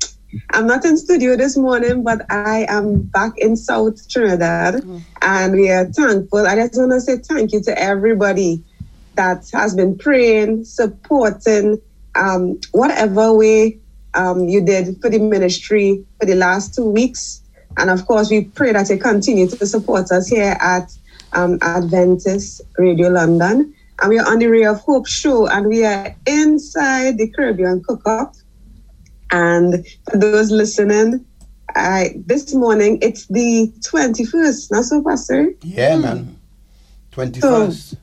I'm 0.55 0.67
not 0.67 0.87
in 0.87 0.97
studio 0.97 1.37
this 1.37 1.55
morning, 1.55 2.03
but 2.03 2.25
I 2.31 2.65
am 2.71 3.03
back 3.03 3.33
in 3.37 3.57
South 3.57 4.09
Trinidad 4.09 4.77
and 5.21 5.53
we 5.55 5.71
are 5.71 5.85
thankful. 5.93 6.47
I 6.47 6.57
just 6.57 6.79
want 6.79 6.93
to 6.93 7.01
say 7.03 7.19
thank 7.19 7.53
you 7.53 7.61
to 7.65 7.79
everybody 7.79 8.65
that 9.17 9.45
has 9.53 9.75
been 9.75 9.99
praying, 9.99 10.65
supporting, 10.65 11.77
um, 12.15 12.59
whatever 12.73 13.35
way 13.35 13.79
um, 14.15 14.49
you 14.49 14.65
did 14.65 14.97
for 15.03 15.11
the 15.11 15.19
ministry 15.19 16.03
for 16.19 16.25
the 16.25 16.37
last 16.37 16.75
two 16.75 16.89
weeks. 16.89 17.43
And 17.77 17.91
of 17.91 18.07
course, 18.07 18.31
we 18.31 18.45
pray 18.45 18.73
that 18.73 18.89
you 18.89 18.97
continue 18.97 19.47
to 19.47 19.67
support 19.67 20.11
us 20.11 20.29
here 20.29 20.57
at 20.59 20.91
um, 21.33 21.59
Adventist 21.63 22.61
Radio 22.79 23.09
London. 23.09 23.73
And 24.01 24.09
we 24.11 24.19
are 24.19 24.31
on 24.31 24.39
the 24.39 24.47
Ray 24.47 24.65
of 24.65 24.81
Hope 24.81 25.07
show, 25.09 25.47
and 25.49 25.67
we 25.67 25.85
are 25.85 26.15
inside 26.27 27.19
the 27.19 27.29
Caribbean 27.29 27.83
Cook 27.87 28.03
Up. 28.07 28.35
And 29.31 29.85
for 30.11 30.19
those 30.19 30.51
listening, 30.51 31.25
I, 31.75 32.15
this 32.27 32.55
morning 32.55 32.99
it's 33.03 33.27
the 33.27 33.73
21st, 33.93 34.71
not 34.71 34.85
so, 34.85 35.03
Pastor? 35.03 35.51
Yeah, 35.63 35.97
man. 35.97 36.37
21st. 37.13 37.97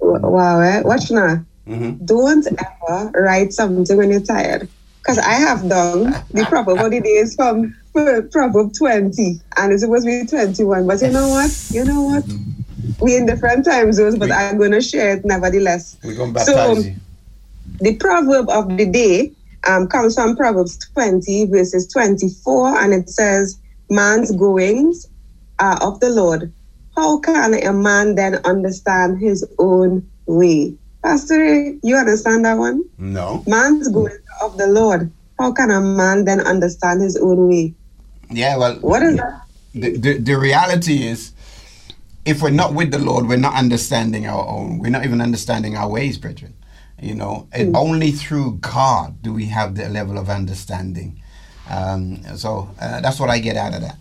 W- 0.00 0.26
Wow, 0.26 0.60
eh? 0.60 0.80
watch 0.82 1.10
now. 1.10 1.44
Mhm. 1.68 2.04
Don't 2.04 2.46
ever 2.46 3.10
write 3.14 3.52
something 3.52 3.96
when 3.96 4.10
you're 4.10 4.20
tired. 4.20 4.68
Because 5.02 5.18
I 5.18 5.34
have 5.34 5.68
done 5.68 6.14
the 6.32 6.44
proper 6.44 6.74
the 6.88 7.00
days 7.00 7.34
from 7.34 7.74
Pro- 7.92 8.22
Proverb 8.22 8.72
20 8.76 9.40
and 9.56 9.72
it's 9.72 9.82
supposed 9.82 10.06
to 10.06 10.22
be 10.22 10.26
21. 10.26 10.86
But 10.86 11.02
you 11.02 11.10
know 11.10 11.28
what? 11.28 11.50
You 11.70 11.84
know 11.84 12.02
what? 12.02 12.24
We 13.00 13.16
in 13.16 13.26
different 13.26 13.64
time 13.64 13.92
zones, 13.92 14.16
but 14.16 14.28
We- 14.28 14.32
I'm 14.34 14.58
going 14.58 14.72
to 14.72 14.80
share 14.82 15.14
it 15.16 15.24
nevertheless. 15.24 15.96
We're 16.04 16.14
going 16.14 16.34
to 16.34 16.40
So- 16.40 16.74
you. 16.78 16.94
The 17.80 17.94
proverb 17.96 18.48
of 18.50 18.76
the 18.76 18.86
day 18.86 19.32
um, 19.66 19.86
comes 19.88 20.14
from 20.14 20.36
Proverbs 20.36 20.78
20, 20.94 21.46
verses 21.46 21.86
24, 21.88 22.78
and 22.82 22.92
it 22.92 23.08
says, 23.08 23.56
Man's 23.90 24.30
goings 24.32 25.06
are 25.58 25.76
of 25.82 26.00
the 26.00 26.08
Lord. 26.10 26.52
How 26.96 27.18
can 27.18 27.54
a 27.54 27.72
man 27.72 28.14
then 28.16 28.36
understand 28.44 29.18
his 29.20 29.44
own 29.58 30.06
way? 30.26 30.74
Pastor, 31.02 31.44
you 31.82 31.96
understand 31.96 32.44
that 32.44 32.58
one? 32.58 32.82
No. 32.98 33.42
Man's 33.46 33.88
goings 33.88 34.18
are 34.40 34.48
of 34.48 34.58
the 34.58 34.66
Lord. 34.66 35.10
How 35.38 35.52
can 35.52 35.70
a 35.70 35.80
man 35.80 36.24
then 36.24 36.40
understand 36.40 37.00
his 37.02 37.16
own 37.16 37.48
way? 37.48 37.74
Yeah, 38.30 38.56
well, 38.56 38.76
What 38.80 39.02
is 39.02 39.16
that? 39.16 39.42
the, 39.74 39.96
the, 39.96 40.18
the 40.18 40.34
reality 40.38 41.06
is, 41.06 41.32
if 42.24 42.42
we're 42.42 42.50
not 42.50 42.74
with 42.74 42.90
the 42.92 42.98
Lord, 42.98 43.28
we're 43.28 43.36
not 43.36 43.54
understanding 43.54 44.26
our 44.26 44.46
own. 44.46 44.78
We're 44.78 44.90
not 44.90 45.04
even 45.04 45.20
understanding 45.20 45.76
our 45.76 45.88
ways, 45.88 46.18
brethren. 46.18 46.54
You 47.00 47.16
know, 47.16 47.48
and 47.52 47.70
only 47.74 48.12
through 48.12 48.58
God 48.60 49.22
do 49.22 49.32
we 49.32 49.46
have 49.46 49.74
the 49.74 49.88
level 49.88 50.18
of 50.18 50.30
understanding. 50.30 51.20
Um, 51.68 52.22
so 52.36 52.70
uh, 52.80 53.00
that's 53.00 53.20
what 53.20 53.30
I 53.30 53.38
get 53.40 53.56
out 53.56 53.74
of 53.74 53.82
that. 53.82 53.96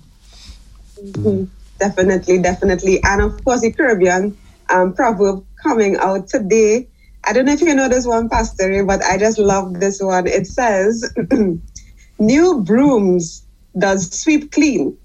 Definitely, 1.80 2.40
definitely. 2.40 3.02
And 3.04 3.22
of 3.22 3.44
course, 3.44 3.62
the 3.62 3.72
Caribbean 3.72 4.38
um, 4.70 4.94
proverb 4.94 5.46
coming 5.64 5.98
out 5.98 6.28
today. 6.28 6.88
I 7.26 7.34
don't 7.34 7.46
know 7.46 7.54
if 7.54 7.62
you 7.62 7.76
know 7.76 7.90
this 7.90 8.06
one, 8.06 8.30
Pastor, 8.30 8.84
but 8.86 9.02
I 9.04 9.18
just 9.18 9.40
love 9.40 9.80
this 9.80 10.02
one. 10.02 10.28
It 10.28 10.48
says, 10.48 11.12
New 12.20 12.62
brooms 12.64 13.46
does 13.78 14.12
sweep 14.20 14.52
clean, 14.52 14.98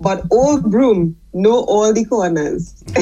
but 0.00 0.24
old 0.30 0.70
broom 0.70 1.16
know 1.32 1.64
all 1.64 1.92
the 1.92 2.04
corners. 2.04 2.74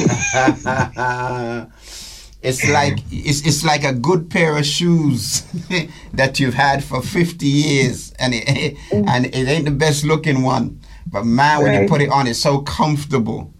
it's 2.41 2.67
like 2.69 2.99
it's, 3.11 3.45
it's 3.45 3.63
like 3.63 3.83
a 3.83 3.93
good 3.93 4.29
pair 4.29 4.57
of 4.57 4.65
shoes 4.65 5.41
that 6.13 6.39
you've 6.39 6.53
had 6.53 6.83
for 6.83 7.01
50 7.01 7.45
years 7.45 8.13
and 8.19 8.33
it, 8.35 8.77
and 8.91 9.25
it 9.25 9.47
ain't 9.47 9.65
the 9.65 9.71
best 9.71 10.03
looking 10.05 10.43
one 10.43 10.79
but 11.07 11.25
man 11.25 11.63
when 11.63 11.81
you 11.81 11.89
put 11.89 11.99
it 11.99 12.09
on 12.09 12.27
it's 12.27 12.37
so 12.37 12.59
comfortable 12.59 13.51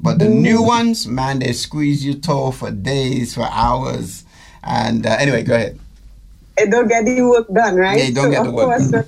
but 0.00 0.18
the 0.18 0.28
new 0.28 0.62
ones 0.62 1.06
man 1.06 1.40
they 1.40 1.52
squeeze 1.52 2.06
your 2.06 2.14
toe 2.14 2.50
for 2.50 2.70
days 2.70 3.34
for 3.34 3.46
hours 3.50 4.24
and 4.64 5.04
uh, 5.04 5.14
anyway 5.20 5.42
go 5.42 5.54
ahead 5.54 5.78
it 6.56 6.70
don't 6.70 6.88
get 6.88 7.04
the 7.04 7.22
work 7.22 7.48
done, 7.52 7.76
right? 7.76 7.98
It 7.98 8.14
don't 8.14 8.26
so 8.26 8.30
get 8.30 8.40
of 8.40 8.46
the 8.46 8.52
work 8.52 8.66
course, 8.66 8.90
done. 8.90 9.04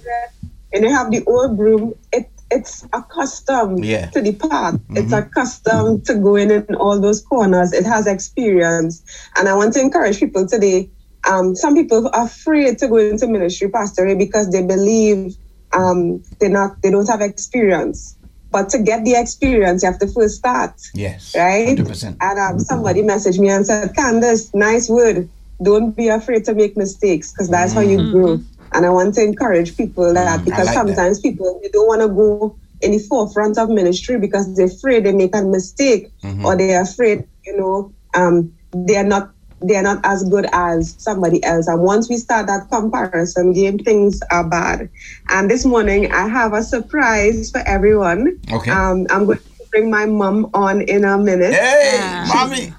when 0.72 0.82
you 0.82 0.90
have 0.90 1.10
the 1.10 1.22
old 1.26 1.56
broom, 1.56 1.94
it 2.12 2.28
it's 2.54 2.84
accustomed 2.92 3.84
Yeah. 3.84 4.10
to 4.10 4.20
the 4.20 4.32
path. 4.34 4.80
It's 4.96 5.12
accustomed 5.12 6.06
to 6.06 6.14
going 6.14 6.50
in 6.50 6.74
all 6.76 7.00
those 7.00 7.20
corners. 7.22 7.72
It 7.72 7.84
has 7.84 8.06
experience, 8.06 9.02
and 9.36 9.48
I 9.48 9.54
want 9.54 9.74
to 9.74 9.80
encourage 9.80 10.18
people 10.20 10.46
today. 10.46 10.90
Um, 11.28 11.54
some 11.56 11.74
people 11.74 12.08
are 12.12 12.26
afraid 12.26 12.78
to 12.78 12.88
go 12.88 12.96
into 12.98 13.26
ministry, 13.26 13.68
Pastor, 13.70 14.14
because 14.16 14.50
they 14.50 14.62
believe 14.62 15.36
um, 15.74 16.22
they're 16.38 16.50
not, 16.50 16.76
they 16.82 16.90
don't 16.90 17.08
have 17.08 17.20
experience. 17.22 18.16
But 18.52 18.68
to 18.70 18.78
get 18.78 19.04
the 19.04 19.14
experience, 19.18 19.82
you 19.82 19.90
have 19.90 19.98
to 20.00 20.06
first 20.06 20.36
start 20.36 20.72
yes 20.94 21.34
right? 21.36 21.76
100% 21.76 22.16
And 22.20 22.38
um, 22.38 22.60
somebody 22.60 23.02
messaged 23.02 23.38
me 23.40 23.48
and 23.48 23.66
said, 23.66 23.94
Candice, 23.94 24.50
nice 24.54 24.88
word. 24.88 25.28
Don't 25.62 25.96
be 25.96 26.08
afraid 26.08 26.44
to 26.46 26.54
make 26.54 26.76
mistakes 26.76 27.32
because 27.32 27.50
that's 27.50 27.72
how 27.74 27.80
you 27.80 27.98
grow. 28.10 28.38
And 28.74 28.84
I 28.84 28.90
want 28.90 29.14
to 29.14 29.22
encourage 29.22 29.76
people 29.76 30.12
that 30.14 30.40
Mm, 30.40 30.44
because 30.44 30.66
like 30.66 30.74
that. 30.74 30.86
sometimes 30.86 31.20
people 31.20 31.60
they 31.62 31.68
don't 31.70 31.86
want 31.86 32.02
to 32.02 32.08
go 32.08 32.58
in 32.82 32.90
the 32.92 32.98
forefront 32.98 33.56
of 33.58 33.70
ministry 33.70 34.18
because 34.18 34.54
they're 34.56 34.66
afraid 34.66 35.04
they 35.04 35.12
make 35.12 35.34
a 35.34 35.42
mistake 35.42 36.10
Mm-hmm. 36.24 36.44
or 36.44 36.56
they're 36.56 36.82
afraid, 36.82 37.24
you 37.46 37.56
know, 37.56 37.92
um, 38.14 38.52
they're 38.72 39.04
not 39.04 39.30
they're 39.62 39.82
not 39.82 40.00
as 40.04 40.24
good 40.28 40.46
as 40.52 40.94
somebody 40.98 41.42
else. 41.44 41.66
And 41.68 41.80
once 41.82 42.10
we 42.10 42.16
start 42.18 42.46
that 42.48 42.68
comparison 42.70 43.52
game, 43.54 43.78
things 43.78 44.20
are 44.30 44.46
bad. 44.46 44.90
And 45.30 45.50
this 45.50 45.64
morning 45.64 46.12
I 46.12 46.28
have 46.28 46.52
a 46.52 46.62
surprise 46.62 47.50
for 47.50 47.62
everyone. 47.66 48.38
Okay. 48.52 48.70
Um, 48.70 49.06
I'm 49.08 49.24
going 49.24 49.38
to 49.38 49.44
bring 49.72 49.90
my 49.90 50.04
mom 50.04 50.50
on 50.52 50.82
in 50.82 51.04
a 51.04 51.16
minute. 51.16 51.54
hey 51.54 51.96
Ah. 51.96 52.24
mommy 52.34 52.74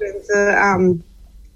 going 0.00 0.22
to, 0.30 0.64
um, 0.64 1.04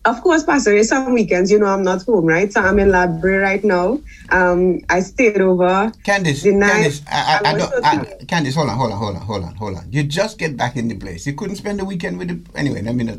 of 0.04 0.22
course, 0.22 0.44
Pastor, 0.44 0.82
some 0.84 1.12
weekends, 1.12 1.50
you 1.50 1.58
know, 1.58 1.66
I'm 1.66 1.82
not 1.82 2.02
home, 2.04 2.24
right? 2.24 2.50
So 2.52 2.60
I'm 2.62 2.78
in 2.78 2.90
library 2.90 3.38
right 3.38 3.62
now. 3.62 4.00
Um, 4.30 4.80
I 4.88 5.00
stayed 5.00 5.40
over. 5.40 5.92
Candice, 6.04 6.42
The 6.42 6.52
night- 6.52 6.86
Candice, 6.86 7.02
I, 7.10 7.40
I, 7.44 7.50
I 7.50 7.58
don't, 7.58 7.72
I. 7.84 7.96
Candice, 8.24 8.54
hold 8.54 8.70
on, 8.70 8.76
hold 8.78 8.92
on, 8.92 8.98
hold 8.98 9.16
on, 9.16 9.20
hold 9.22 9.44
on, 9.44 9.54
hold 9.56 9.76
on. 9.76 9.92
You 9.92 10.02
just 10.04 10.38
get 10.38 10.56
back 10.56 10.76
in 10.76 10.88
the 10.88 10.96
place. 10.96 11.26
You 11.26 11.34
couldn't 11.34 11.56
spend 11.56 11.78
the 11.78 11.84
weekend 11.84 12.18
with 12.18 12.28
the. 12.28 12.58
Anyway, 12.58 12.80
let 12.82 12.94
me 12.94 13.04
not 13.04 13.18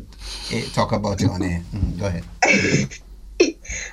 eh, 0.50 0.64
talk 0.72 0.92
about 0.92 1.20
you 1.20 1.28
on 1.28 1.42
air. 1.42 1.62
Mm, 1.72 1.98
go 2.00 2.06
ahead. 2.06 2.24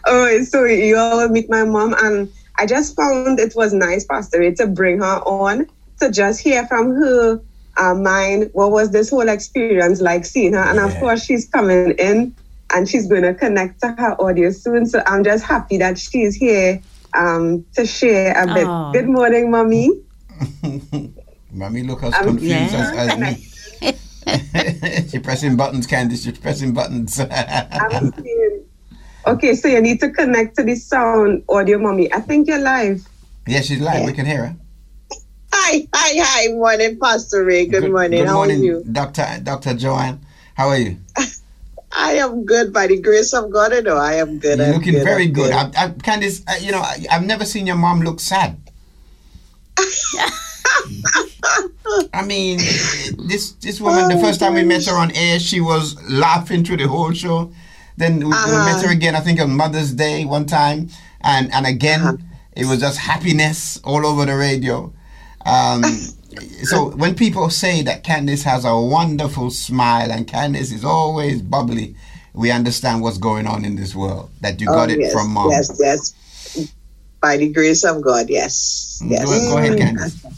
Oh, 0.05 0.43
so 0.43 0.65
you 0.65 0.95
all 0.97 1.27
meet 1.29 1.49
my 1.49 1.63
mom, 1.65 1.95
and 2.01 2.29
I 2.57 2.65
just 2.67 2.95
found 2.95 3.39
it 3.39 3.53
was 3.55 3.73
nice, 3.73 4.05
Pastor, 4.05 4.51
to 4.55 4.67
bring 4.67 4.99
her 4.99 5.21
on 5.25 5.65
to 5.99 6.11
just 6.11 6.41
hear 6.41 6.67
from 6.67 6.91
her 6.91 7.41
uh, 7.77 7.93
mind 7.95 8.49
what 8.53 8.71
was 8.71 8.91
this 8.91 9.09
whole 9.09 9.27
experience 9.27 10.01
like 10.01 10.25
seeing 10.25 10.53
her. 10.53 10.59
And 10.63 10.79
of 10.79 10.97
course, 10.99 11.23
she's 11.23 11.47
coming 11.49 11.91
in 11.97 12.35
and 12.73 12.87
she's 12.89 13.07
going 13.07 13.23
to 13.23 13.33
connect 13.33 13.81
to 13.81 13.89
her 13.97 14.15
audience 14.15 14.63
soon. 14.63 14.85
So 14.85 15.01
I'm 15.05 15.23
just 15.23 15.43
happy 15.43 15.77
that 15.77 15.97
she's 15.97 16.35
here 16.35 16.81
um, 17.13 17.65
to 17.75 17.85
share 17.85 18.31
a 18.41 18.45
bit. 18.53 18.65
Aw. 18.67 18.91
Good 18.91 19.07
morning, 19.07 19.51
mommy. 19.51 19.89
Mommy 21.51 21.81
look 21.83 22.03
as 22.03 22.13
Um, 22.13 22.25
confused 22.25 22.53
yeah. 22.73 22.91
as, 22.95 23.09
as 23.11 23.19
me. 23.19 23.45
She's 25.09 25.21
pressing 25.21 25.57
buttons, 25.57 25.87
Candice. 25.87 26.23
She's 26.23 26.37
pressing 26.37 26.73
buttons. 26.73 27.19
I'm. 27.19 28.13
Okay, 29.27 29.53
so 29.53 29.67
you 29.67 29.81
need 29.81 29.99
to 29.99 30.09
connect 30.09 30.55
to 30.55 30.63
the 30.63 30.75
sound 30.75 31.43
audio, 31.49 31.77
mommy. 31.77 32.11
I 32.13 32.21
think 32.21 32.47
you're 32.47 32.57
live. 32.59 33.05
yeah, 33.45 33.61
she's 33.61 33.79
live. 33.81 34.05
We 34.05 34.13
can 34.13 34.25
hear 34.25 34.45
her. 34.45 34.55
Hi, 35.53 35.87
hi, 35.93 36.23
hi. 36.23 36.53
Morning, 36.53 36.97
Pastor 36.97 37.43
Ray. 37.43 37.65
Good, 37.67 37.91
morning. 37.91 38.19
Good 38.21 38.27
How 38.27 38.35
morning, 38.35 38.61
are 38.61 38.63
you? 38.63 38.83
Dr. 38.91 39.25
Dr. 39.43 39.73
Joanne. 39.75 40.21
How 40.55 40.69
are 40.69 40.77
you? 40.77 40.97
I 41.91 42.13
am 42.13 42.45
good 42.45 42.71
by 42.71 42.87
the 42.87 42.99
grace 42.99 43.33
of 43.33 43.51
God. 43.51 43.73
You 43.73 43.81
know, 43.81 43.97
I 43.97 44.15
am 44.15 44.39
good. 44.39 44.59
You're 44.59 44.73
looking 44.73 44.93
very 45.03 45.25
I'm 45.25 45.33
good. 45.33 45.51
I, 45.51 45.63
I, 45.77 45.89
Candice, 45.89 46.43
uh, 46.47 46.55
you 46.61 46.71
know, 46.71 46.79
I, 46.81 47.05
I've 47.11 47.25
never 47.25 47.45
seen 47.45 47.65
your 47.67 47.77
mom 47.77 48.01
look 48.01 48.19
sad. 48.19 48.57
I 52.13 52.23
mean, 52.25 52.57
this 53.27 53.53
this 53.61 53.81
woman. 53.81 54.07
the 54.09 54.15
Oh, 54.15 54.21
first 54.21 54.39
time 54.39 54.53
we 54.53 54.63
met 54.63 54.85
her 54.85 54.95
on 54.95 55.11
air, 55.15 55.39
she 55.39 55.61
was 55.61 55.95
laughing 56.09 56.63
through 56.63 56.77
the 56.77 56.87
whole 56.87 57.11
show. 57.13 57.51
Then 57.97 58.19
we, 58.19 58.25
we 58.25 58.31
Uh-huh. 58.33 58.65
met 58.65 58.85
her 58.85 58.91
again. 58.91 59.15
I 59.15 59.19
think 59.19 59.39
on 59.39 59.51
Mother's 59.55 59.91
Day 59.93 60.25
one 60.25 60.45
time, 60.45 60.89
and 61.21 61.51
and 61.53 61.65
again, 61.65 62.01
Uh-huh. 62.01 62.17
it 62.55 62.65
was 62.65 62.79
just 62.79 62.97
happiness 62.99 63.79
all 63.83 64.05
over 64.05 64.25
the 64.25 64.35
radio. 64.35 64.93
Um, 65.45 65.83
so 66.64 66.89
when 66.91 67.15
people 67.15 67.49
say 67.49 67.81
that 67.84 68.03
Candice 68.03 68.43
has 68.43 68.65
a 68.65 68.76
wonderful 68.80 69.49
smile 69.51 70.11
and 70.11 70.27
Candice 70.27 70.72
is 70.73 70.85
always 70.85 71.41
bubbly, 71.41 71.95
we 72.34 72.51
understand 72.51 73.01
what's 73.01 73.18
going 73.18 73.47
on 73.47 73.65
in 73.65 73.76
this 73.76 73.95
world. 73.95 74.30
That 74.41 74.61
you 74.61 74.68
got 74.68 74.89
Oh, 74.89 74.93
it 74.93 74.99
yes, 74.99 75.14
from 75.14 75.31
mom. 75.31 75.49
Yes, 75.49 75.72
yes. 75.80 76.14
By 77.22 77.38
the 77.38 77.49
grace 77.49 77.84
of 77.84 78.01
God, 78.01 78.30
yes. 78.30 78.99
Mm, 79.03 79.11
yes. 79.11 79.26
Go, 79.26 79.49
go 79.49 79.57
ahead, 79.57 79.73
mm. 79.73 79.80
Candice. 79.97 80.35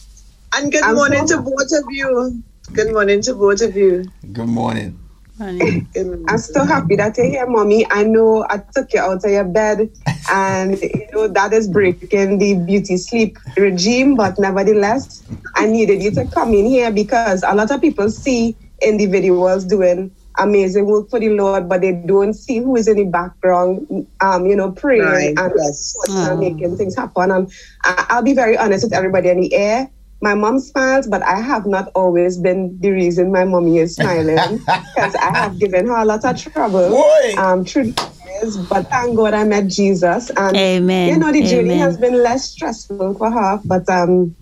And 0.56 0.72
good 0.72 0.84
I'm 0.84 0.96
morning 0.96 1.28
so- 1.28 1.38
to 1.38 1.42
both 1.44 1.72
of 1.72 1.86
you. 1.90 2.44
Good 2.74 2.92
morning 2.94 3.22
to 3.24 3.34
both 3.36 3.62
of 3.62 3.76
you. 3.76 4.06
Good 4.32 4.48
morning. 4.48 4.98
Honey. 5.42 5.88
I'm 6.28 6.38
so 6.38 6.64
happy 6.66 6.96
that 6.98 7.18
you're 7.18 7.26
here, 7.26 7.48
mommy. 7.48 7.86
I 7.90 8.04
know 8.04 8.46
I 8.50 8.62
took 8.76 8.94
you 8.94 9.00
out 9.00 9.24
of 9.26 9.32
your 9.32 9.44
bed, 9.44 9.90
and 10.32 10.80
you 10.80 11.08
know 11.14 11.28
that 11.28 11.52
is 11.54 11.68
breaking 11.68 12.38
the 12.38 12.64
beauty 12.66 12.98
sleep 12.98 13.38
regime. 13.58 14.16
But 14.16 14.38
nevertheless, 14.38 15.24
I 15.56 15.66
needed 15.66 16.04
you 16.04 16.12
to 16.12 16.28
come 16.28 16.54
in 16.54 16.66
here 16.66 16.92
because 16.92 17.44
a 17.44 17.56
lot 17.56 17.72
of 17.72 17.82
people 17.82 18.10
see 18.10 18.56
individuals 18.84 19.66
doing 19.66 20.12
amazing 20.38 20.86
work 20.86 21.10
for 21.10 21.20
the 21.20 21.30
Lord, 21.30 21.68
but 21.68 21.82
they 21.82 21.92
don't 21.92 22.34
see 22.34 22.60
who 22.60 22.76
is 22.76 22.88
in 22.88 22.98
the 22.98 23.04
background, 23.06 23.86
um, 24.22 24.46
you 24.46 24.56
know, 24.56 24.72
praying 24.72 25.06
Right, 25.06 25.34
and 25.38 25.52
yes. 25.58 25.96
making 26.40 26.78
things 26.78 26.96
happen. 26.96 27.32
And 27.32 27.52
I'll 27.84 28.24
be 28.24 28.34
very 28.34 28.58
honest 28.58 28.84
with 28.86 28.94
everybody 28.94 29.30
in 29.30 29.42
the 29.42 29.54
air. 29.54 29.90
My 30.22 30.36
mom 30.36 30.60
smiles, 30.60 31.08
but 31.08 31.24
I 31.24 31.42
have 31.42 31.66
not 31.66 31.92
always 31.96 32.38
been 32.38 32.78
the 32.80 32.92
reason 32.92 33.32
my 33.32 33.44
mommy 33.44 33.80
is 33.80 33.96
smiling 33.96 34.58
because 34.96 35.16
I 35.16 35.32
have 35.34 35.58
given 35.60 35.88
her 35.88 35.98
a 35.98 36.06
lot 36.06 36.24
of 36.24 36.38
trouble 36.40 36.92
Boy. 36.92 37.36
um, 37.38 37.66
through 37.66 37.86
years. 37.86 38.58
But 38.58 38.90
thank 38.90 39.16
God 39.16 39.34
I 39.34 39.44
met 39.46 39.68
Jesus, 39.68 40.30
and 40.38 40.56
Amen. 40.56 41.10
you 41.10 41.18
know 41.18 41.32
the 41.32 41.42
journey 41.42 41.74
Amen. 41.74 41.80
has 41.80 41.98
been 41.98 42.22
less 42.22 42.52
stressful 42.52 43.16
for 43.16 43.32
her. 43.32 43.60
But 43.66 43.90
um, 43.90 44.36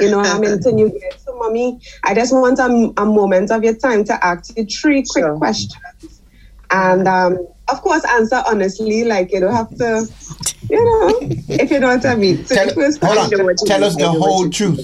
you 0.00 0.10
know 0.10 0.20
I'm 0.20 0.42
into 0.44 0.72
new 0.72 0.88
year. 0.88 1.12
So, 1.18 1.36
mommy, 1.36 1.80
I 2.04 2.14
just 2.14 2.32
want 2.32 2.58
a, 2.58 3.02
a 3.02 3.04
moment 3.04 3.50
of 3.50 3.62
your 3.62 3.74
time 3.76 4.04
to 4.04 4.26
ask 4.26 4.56
you 4.56 4.64
three 4.64 5.04
quick 5.08 5.24
Sure. 5.24 5.36
questions, 5.36 6.22
and 6.70 7.06
um, 7.06 7.46
of 7.68 7.82
course 7.82 8.04
answer 8.04 8.42
honestly. 8.46 9.04
Like 9.04 9.32
you 9.32 9.40
don't 9.40 9.54
have 9.54 9.74
to, 9.76 10.06
you 10.70 10.84
know, 10.84 11.18
if 11.48 11.70
you 11.70 11.80
know 11.80 11.88
what 11.88 12.06
I 12.06 12.16
mean. 12.16 12.44
So 12.46 12.54
Tell, 12.54 12.74
hold 13.02 13.18
on. 13.18 13.56
Tell 13.66 13.84
us 13.84 13.96
the 13.96 14.08
whole 14.08 14.44
you 14.44 14.50
truth. 14.50 14.80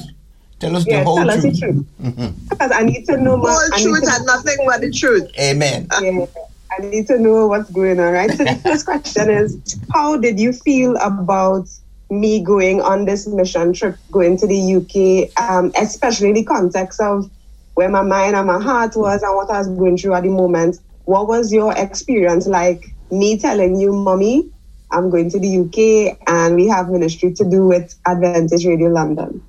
Tell 0.63 0.77
us 0.77 0.85
the 0.85 1.03
whole 1.03 1.17
tell 1.17 1.29
us 1.31 1.43
the 1.43 1.51
truth. 1.51 1.85
Mm-hmm. 2.01 2.47
Because 2.49 2.71
I 2.71 2.85
need 2.85 3.05
to 3.07 3.17
know. 3.17 3.37
my- 3.37 3.51
All 3.51 3.61
I 3.73 3.83
truth 3.83 4.05
and 4.09 4.27
nothing 4.27 4.59
but 4.65 4.81
the 4.81 4.93
truth. 4.93 5.29
Amen. 5.37 5.89
yeah, 6.01 6.25
I 6.71 6.83
need 6.87 7.09
to 7.09 7.19
know 7.19 7.49
what's 7.49 7.69
going 7.71 7.99
on, 7.99 8.13
right? 8.13 8.31
So 8.31 8.45
the 8.45 8.55
first 8.65 8.87
question 8.87 9.29
is, 9.29 9.59
how 9.93 10.17
did 10.19 10.39
you 10.39 10.53
feel 10.53 10.95
about 11.03 11.67
me 12.11 12.45
going 12.45 12.81
on 12.81 13.07
this 13.07 13.27
mission 13.27 13.73
trip, 13.73 13.97
going 14.13 14.37
to 14.39 14.47
the 14.47 14.77
UK, 14.77 15.51
um, 15.51 15.73
especially 15.77 16.29
in 16.29 16.35
the 16.35 16.45
context 16.45 17.01
of 17.01 17.29
where 17.75 17.89
my 17.89 18.03
mind 18.03 18.37
and 18.37 18.47
my 18.47 18.61
heart 18.61 18.95
was 18.95 19.21
and 19.23 19.35
what 19.35 19.51
I 19.51 19.59
was 19.59 19.67
going 19.67 19.97
through 19.97 20.15
at 20.15 20.23
the 20.23 20.29
moment? 20.29 20.79
What 21.07 21.27
was 21.27 21.53
your 21.53 21.77
experience 21.77 22.47
like? 22.47 22.85
Me 23.11 23.37
telling 23.37 23.81
you, 23.81 23.93
mommy, 23.93 24.49
I'm 24.93 25.11
going 25.11 25.29
to 25.31 25.41
the 25.41 25.59
UK 25.59 26.19
and 26.29 26.55
we 26.55 26.69
have 26.69 26.89
ministry 26.89 27.33
to 27.35 27.45
do 27.51 27.67
with 27.67 27.99
Adventist 28.07 28.65
Radio 28.65 28.89
London. 28.89 29.43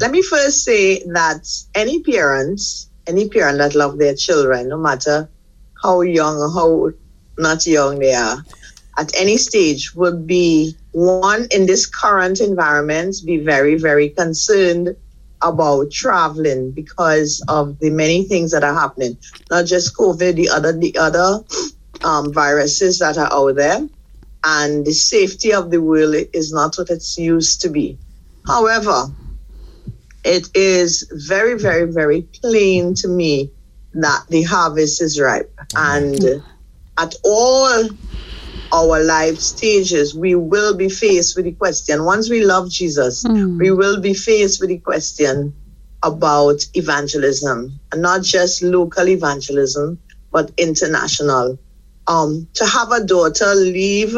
Let 0.00 0.10
me 0.10 0.22
first 0.22 0.64
say 0.64 1.02
that 1.12 1.46
any 1.74 2.02
parents, 2.02 2.90
any 3.06 3.28
parent 3.28 3.58
that 3.58 3.74
love 3.74 3.98
their 3.98 4.14
children, 4.14 4.68
no 4.68 4.78
matter 4.78 5.28
how 5.82 6.00
young 6.00 6.36
or 6.38 6.50
how 6.50 6.90
not 7.38 7.66
young 7.66 7.98
they 8.00 8.14
are, 8.14 8.44
at 8.98 9.12
any 9.16 9.36
stage 9.36 9.94
would 9.94 10.26
be 10.26 10.76
one 10.92 11.46
in 11.50 11.66
this 11.66 11.86
current 11.86 12.40
environment 12.40 13.16
be 13.24 13.38
very, 13.38 13.76
very 13.76 14.08
concerned 14.08 14.96
about 15.42 15.90
traveling 15.90 16.70
because 16.72 17.44
of 17.48 17.78
the 17.80 17.90
many 17.90 18.24
things 18.24 18.50
that 18.52 18.64
are 18.64 18.74
happening. 18.74 19.16
Not 19.50 19.66
just 19.66 19.96
COVID, 19.96 20.36
the 20.36 20.48
other 20.48 20.72
the 20.72 20.96
other 20.96 21.44
um, 22.02 22.32
viruses 22.32 22.98
that 22.98 23.18
are 23.18 23.32
out 23.32 23.56
there, 23.56 23.86
and 24.44 24.84
the 24.84 24.92
safety 24.92 25.52
of 25.52 25.70
the 25.70 25.82
world 25.82 26.14
is 26.32 26.52
not 26.52 26.76
what 26.76 26.90
it's 26.90 27.18
used 27.18 27.60
to 27.62 27.68
be. 27.68 27.98
However, 28.46 29.08
it 30.24 30.48
is 30.54 31.08
very, 31.12 31.58
very, 31.58 31.90
very 31.92 32.22
plain 32.40 32.94
to 32.96 33.08
me 33.08 33.52
that 33.92 34.24
the 34.28 34.42
harvest 34.42 35.02
is 35.02 35.20
ripe. 35.20 35.52
And 35.76 36.20
at 36.98 37.14
all 37.24 37.88
our 38.72 39.04
life 39.04 39.38
stages, 39.38 40.14
we 40.14 40.34
will 40.34 40.74
be 40.76 40.88
faced 40.88 41.36
with 41.36 41.44
the 41.44 41.52
question. 41.52 42.04
Once 42.04 42.28
we 42.30 42.44
love 42.44 42.70
Jesus, 42.70 43.22
we 43.58 43.70
will 43.70 44.00
be 44.00 44.14
faced 44.14 44.60
with 44.60 44.70
the 44.70 44.78
question 44.78 45.54
about 46.02 46.60
evangelism, 46.74 47.80
and 47.92 48.02
not 48.02 48.22
just 48.22 48.62
local 48.62 49.08
evangelism, 49.08 49.98
but 50.32 50.50
international. 50.58 51.58
Um, 52.06 52.48
to 52.54 52.66
have 52.66 52.90
a 52.92 53.04
daughter 53.04 53.54
leave, 53.54 54.14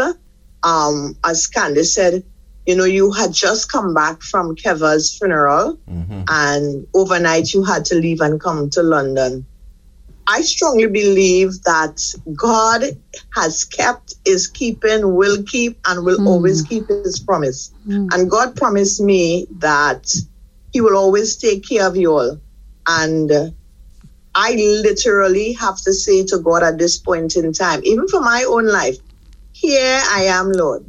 um, 0.62 1.16
as 1.24 1.46
Candice 1.48 1.92
said, 1.94 2.24
you 2.66 2.74
know, 2.74 2.84
you 2.84 3.12
had 3.12 3.32
just 3.32 3.70
come 3.70 3.94
back 3.94 4.22
from 4.22 4.56
Keva's 4.56 5.16
funeral, 5.16 5.78
mm-hmm. 5.88 6.22
and 6.28 6.86
overnight 6.94 7.54
you 7.54 7.62
had 7.62 7.84
to 7.86 7.94
leave 7.94 8.20
and 8.20 8.40
come 8.40 8.68
to 8.70 8.82
London. 8.82 9.46
I 10.28 10.42
strongly 10.42 10.88
believe 10.88 11.62
that 11.62 12.02
God 12.34 12.82
has 13.34 13.64
kept, 13.64 14.14
is 14.24 14.48
keeping, 14.48 15.14
will 15.14 15.44
keep, 15.44 15.78
and 15.86 16.04
will 16.04 16.18
mm. 16.18 16.26
always 16.26 16.62
keep 16.62 16.88
his 16.88 17.20
promise. 17.20 17.72
Mm. 17.86 18.08
And 18.12 18.28
God 18.28 18.56
promised 18.56 19.00
me 19.00 19.46
that 19.58 20.12
he 20.72 20.80
will 20.80 20.96
always 20.96 21.36
take 21.36 21.68
care 21.68 21.86
of 21.86 21.96
you 21.96 22.12
all. 22.12 22.40
And 22.88 23.54
I 24.34 24.52
literally 24.54 25.52
have 25.52 25.80
to 25.82 25.94
say 25.94 26.26
to 26.26 26.38
God 26.38 26.64
at 26.64 26.76
this 26.76 26.98
point 26.98 27.36
in 27.36 27.52
time, 27.52 27.80
even 27.84 28.08
for 28.08 28.20
my 28.20 28.44
own 28.48 28.66
life, 28.66 28.96
here 29.52 30.00
I 30.10 30.24
am, 30.24 30.50
Lord. 30.50 30.84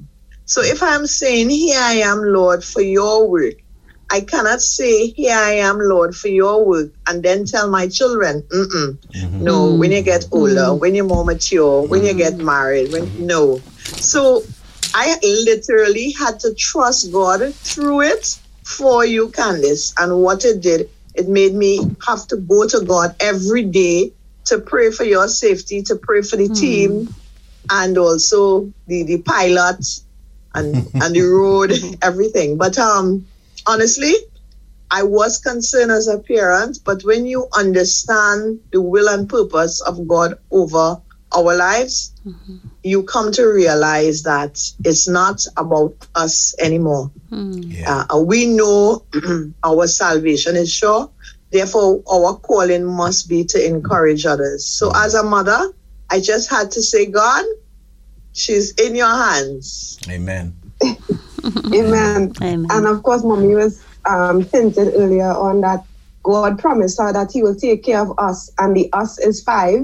So 0.48 0.62
if 0.64 0.82
I'm 0.82 1.06
saying, 1.06 1.50
Here 1.50 1.80
I 1.80 1.96
am, 1.96 2.24
Lord, 2.24 2.64
for 2.64 2.82
your 2.82 3.30
work, 3.30 3.56
I 4.10 4.22
cannot 4.22 4.62
say, 4.62 5.08
Here 5.08 5.36
I 5.36 5.52
am, 5.52 5.78
Lord, 5.78 6.16
for 6.16 6.30
your 6.30 6.66
work, 6.66 6.92
and 7.06 7.22
then 7.22 7.46
tell 7.46 7.70
my 7.70 7.90
children, 7.90 8.42
Mm-mm. 8.44 8.98
Mm-hmm. 8.98 9.44
No, 9.44 9.76
when 9.76 9.92
you 9.92 10.02
get 10.02 10.22
mm-hmm. 10.22 10.38
older, 10.38 10.74
when 10.74 10.96
you're 10.96 11.06
more 11.06 11.26
mature, 11.26 11.86
when 11.86 12.04
you 12.04 12.12
mm-hmm. 12.12 12.18
get 12.18 12.38
married, 12.38 12.94
when 12.94 13.28
no. 13.28 13.58
So 13.78 14.42
I 14.94 15.18
literally 15.22 16.12
had 16.12 16.40
to 16.40 16.54
trust 16.54 17.12
God 17.12 17.54
through 17.54 18.02
it 18.04 18.40
for 18.64 19.06
you, 19.06 19.28
Candice. 19.28 19.94
And 20.00 20.24
what 20.24 20.46
it 20.46 20.62
did, 20.62 20.90
it 21.14 21.28
made 21.28 21.54
me 21.54 21.80
have 22.08 22.26
to 22.28 22.38
go 22.38 22.66
to 22.70 22.86
God 22.86 23.18
every 23.20 23.64
day 23.64 24.14
to 24.46 24.60
pray 24.60 24.92
for 24.92 25.04
your 25.04 25.28
safety, 25.28 25.82
to 25.84 25.98
pray 25.98 26.22
for 26.22 26.38
the 26.38 26.48
hmm. 26.48 26.54
team, 26.54 27.16
and 27.70 27.98
also 27.98 28.72
the, 28.88 29.04
the 29.04 29.22
pilot 29.24 29.84
and 30.56 30.76
and 31.02 31.16
the 31.16 31.22
road, 31.22 31.74
everything. 32.02 32.58
But 32.58 32.78
um 32.78 33.26
honestly, 33.66 34.14
I 34.90 35.04
was 35.04 35.40
concerned 35.40 35.92
as 35.92 36.08
a 36.08 36.20
parent, 36.20 36.80
but 36.86 37.04
when 37.04 37.26
you 37.26 37.48
understand 37.58 38.60
the 38.72 38.82
will 38.82 39.10
and 39.10 39.28
purpose 39.30 39.82
of 39.82 40.08
God 40.08 40.38
over 40.52 41.02
our 41.36 41.56
lives, 41.56 42.14
you 42.84 43.04
come 43.04 43.32
to 43.34 43.46
realize 43.46 44.24
that 44.24 44.60
it's 44.86 45.08
not 45.08 45.44
about 45.58 45.94
us 46.16 46.56
anymore. 46.60 47.12
Yeah. 47.32 48.06
Uh, 48.10 48.20
we 48.20 48.48
know 48.48 49.06
our 49.64 49.88
salvation 49.88 50.56
is 50.56 50.72
sure. 50.72 51.12
Therefore, 51.52 52.02
our 52.12 52.36
calling 52.36 52.86
must 52.86 53.28
be 53.30 53.44
to 53.46 53.66
encourage 53.66 54.26
others. 54.26 54.66
So, 54.66 54.92
as 54.96 55.16
a 55.16 55.24
mother, 55.24 55.74
I 56.10 56.20
just 56.22 56.50
had 56.50 56.72
to 56.72 56.82
say, 56.82 57.06
God, 57.06 57.46
she's 58.38 58.72
in 58.74 58.96
your 58.96 59.10
hands. 59.10 60.00
Amen. 60.10 60.56
Amen. 61.74 62.34
Amen. 62.42 62.68
And 62.72 62.88
of 62.88 63.04
course, 63.04 63.24
mommy 63.24 63.56
was 63.56 63.84
um, 64.10 64.48
hinted 64.52 64.94
earlier 64.96 65.32
on 65.32 65.62
that 65.62 65.82
God 66.24 66.60
promised 66.60 67.00
her 67.00 67.12
that 67.14 67.32
He 67.32 67.42
will 67.44 67.56
take 67.56 67.84
care 67.84 68.02
of 68.02 68.12
us, 68.18 68.52
and 68.60 68.76
the 68.76 68.90
us 68.94 69.18
is 69.20 69.42
five, 69.44 69.80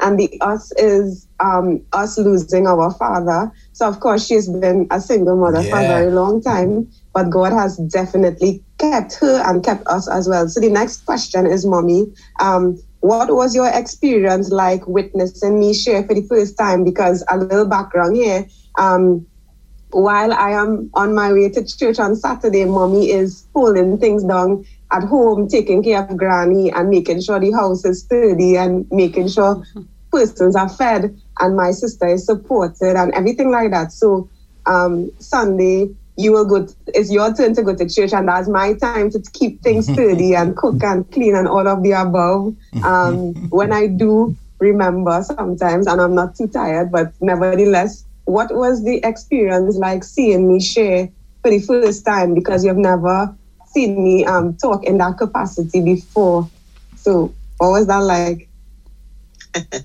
and 0.00 0.18
the 0.18 0.30
us 0.40 0.70
is 0.72 1.26
um, 1.40 1.84
us 1.92 2.18
losing 2.18 2.66
our 2.66 2.92
father. 2.94 3.50
So, 3.72 3.88
of 3.88 4.00
course, 4.00 4.26
she's 4.26 4.48
been 4.48 4.86
a 4.90 5.00
single 5.00 5.36
mother 5.36 5.62
for 5.64 5.80
a 5.80 5.86
very 5.86 6.10
long 6.12 6.42
time, 6.42 6.88
but 7.12 7.30
God 7.30 7.52
has 7.52 7.76
definitely 7.78 8.62
kept 8.78 9.14
her 9.14 9.42
and 9.44 9.64
kept 9.64 9.86
us 9.86 10.08
as 10.08 10.28
well. 10.28 10.48
So, 10.48 10.60
the 10.60 10.70
next 10.70 11.04
question 11.04 11.46
is, 11.46 11.66
Mommy, 11.66 12.06
um, 12.40 12.78
what 13.00 13.32
was 13.34 13.54
your 13.54 13.68
experience 13.68 14.50
like 14.50 14.86
witnessing 14.86 15.58
me 15.58 15.74
share 15.74 16.02
for 16.04 16.14
the 16.14 16.22
first 16.22 16.56
time? 16.58 16.84
Because 16.84 17.24
a 17.28 17.36
little 17.36 17.66
background 17.66 18.16
here. 18.16 18.46
Um, 18.78 19.26
while 19.90 20.32
I 20.32 20.50
am 20.50 20.90
on 20.94 21.14
my 21.14 21.32
way 21.32 21.48
to 21.50 21.64
church 21.64 21.98
on 21.98 22.14
Saturday, 22.14 22.64
mommy 22.64 23.10
is 23.10 23.46
pulling 23.54 23.98
things 23.98 24.22
down 24.24 24.64
at 24.92 25.04
home, 25.04 25.48
taking 25.48 25.82
care 25.82 26.02
of 26.02 26.16
granny 26.16 26.70
and 26.70 26.90
making 26.90 27.22
sure 27.22 27.40
the 27.40 27.52
house 27.52 27.84
is 27.84 28.02
sturdy 28.02 28.56
and 28.56 28.86
making 28.90 29.28
sure 29.28 29.64
persons 30.12 30.56
are 30.56 30.68
fed 30.68 31.18
and 31.40 31.56
my 31.56 31.70
sister 31.70 32.06
is 32.06 32.26
supported 32.26 32.96
and 32.96 33.12
everything 33.14 33.50
like 33.50 33.70
that. 33.70 33.92
So 33.92 34.28
um, 34.66 35.10
Sunday, 35.18 35.88
you 36.18 36.32
will 36.32 36.44
go, 36.44 36.66
it's 36.88 37.12
your 37.12 37.32
turn 37.32 37.54
to 37.54 37.62
go 37.62 37.74
to 37.76 37.88
church 37.88 38.12
and 38.12 38.28
that's 38.28 38.48
my 38.48 38.74
time 38.74 39.08
to 39.10 39.22
keep 39.32 39.62
things 39.62 39.86
sturdy 39.92 40.34
and 40.34 40.56
cook 40.56 40.82
and 40.82 41.08
clean 41.12 41.36
and 41.36 41.46
all 41.46 41.66
of 41.66 41.82
the 41.84 41.92
above. 41.92 42.54
Um, 42.84 43.34
when 43.50 43.72
I 43.72 43.86
do 43.86 44.36
remember 44.58 45.22
sometimes 45.22 45.86
and 45.86 46.00
I'm 46.00 46.16
not 46.16 46.34
too 46.34 46.48
tired, 46.48 46.90
but 46.90 47.12
nevertheless, 47.20 48.04
what 48.24 48.52
was 48.54 48.84
the 48.84 49.00
experience 49.04 49.76
like 49.76 50.02
seeing 50.02 50.52
me 50.52 50.60
share 50.60 51.08
for 51.42 51.50
the 51.50 51.60
first 51.60 52.04
time 52.04 52.34
because 52.34 52.64
you've 52.64 52.76
never 52.76 53.34
seen 53.72 54.02
me 54.02 54.24
um, 54.26 54.56
talk 54.56 54.84
in 54.84 54.98
that 54.98 55.18
capacity 55.18 55.80
before? 55.80 56.50
So, 56.96 57.32
what 57.58 57.70
was 57.70 57.86
that 57.86 57.98
like? 57.98 58.48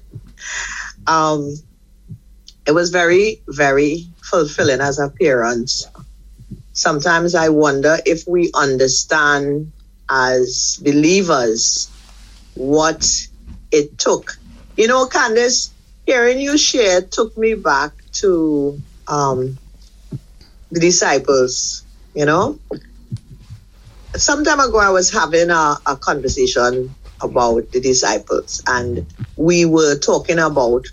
um, 1.07 1.53
it 2.65 2.71
was 2.71 2.89
very, 2.89 3.41
very 3.49 4.07
fulfilling 4.23 4.81
as 4.81 4.97
a 4.97 5.09
parent. 5.09 5.85
Sometimes 6.73 7.35
I 7.35 7.49
wonder 7.49 7.97
if 8.05 8.23
we 8.27 8.51
understand 8.55 9.73
as 10.09 10.79
believers 10.83 11.93
what 12.55 13.05
it 13.71 13.97
took. 13.97 14.31
You 14.77 14.87
know, 14.87 15.07
Candice, 15.07 15.71
hearing 16.05 16.39
you 16.39 16.57
share 16.57 17.01
took 17.01 17.37
me 17.37 17.55
back 17.55 17.93
to 18.21 18.81
um, 19.07 19.59
the 20.71 20.79
disciples, 20.79 21.83
you 22.13 22.25
know. 22.25 22.59
Some 24.15 24.43
time 24.43 24.59
ago, 24.59 24.79
I 24.79 24.89
was 24.89 25.11
having 25.11 25.49
a, 25.49 25.77
a 25.85 25.97
conversation 25.97 26.95
about 27.21 27.71
the 27.71 27.79
disciples, 27.81 28.61
and 28.67 29.05
we 29.35 29.65
were 29.65 29.97
talking 29.97 30.39
about 30.39 30.85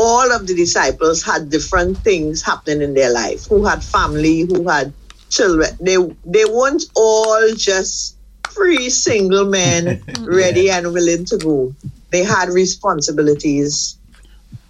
all 0.00 0.32
of 0.32 0.46
the 0.46 0.54
disciples 0.54 1.22
had 1.22 1.50
different 1.50 1.98
things 1.98 2.40
happening 2.40 2.80
in 2.80 2.94
their 2.94 3.12
life. 3.12 3.46
Who 3.48 3.66
had 3.66 3.84
family, 3.84 4.40
who 4.40 4.66
had 4.66 4.94
children. 5.28 5.76
They 5.78 5.96
they 6.24 6.46
weren't 6.46 6.84
all 6.96 7.52
just 7.54 8.16
free 8.48 8.88
single 8.88 9.44
men 9.44 10.02
ready 10.20 10.70
and 10.70 10.92
willing 10.92 11.26
to 11.26 11.36
go. 11.36 11.74
They 12.10 12.24
had 12.24 12.48
responsibilities. 12.48 13.98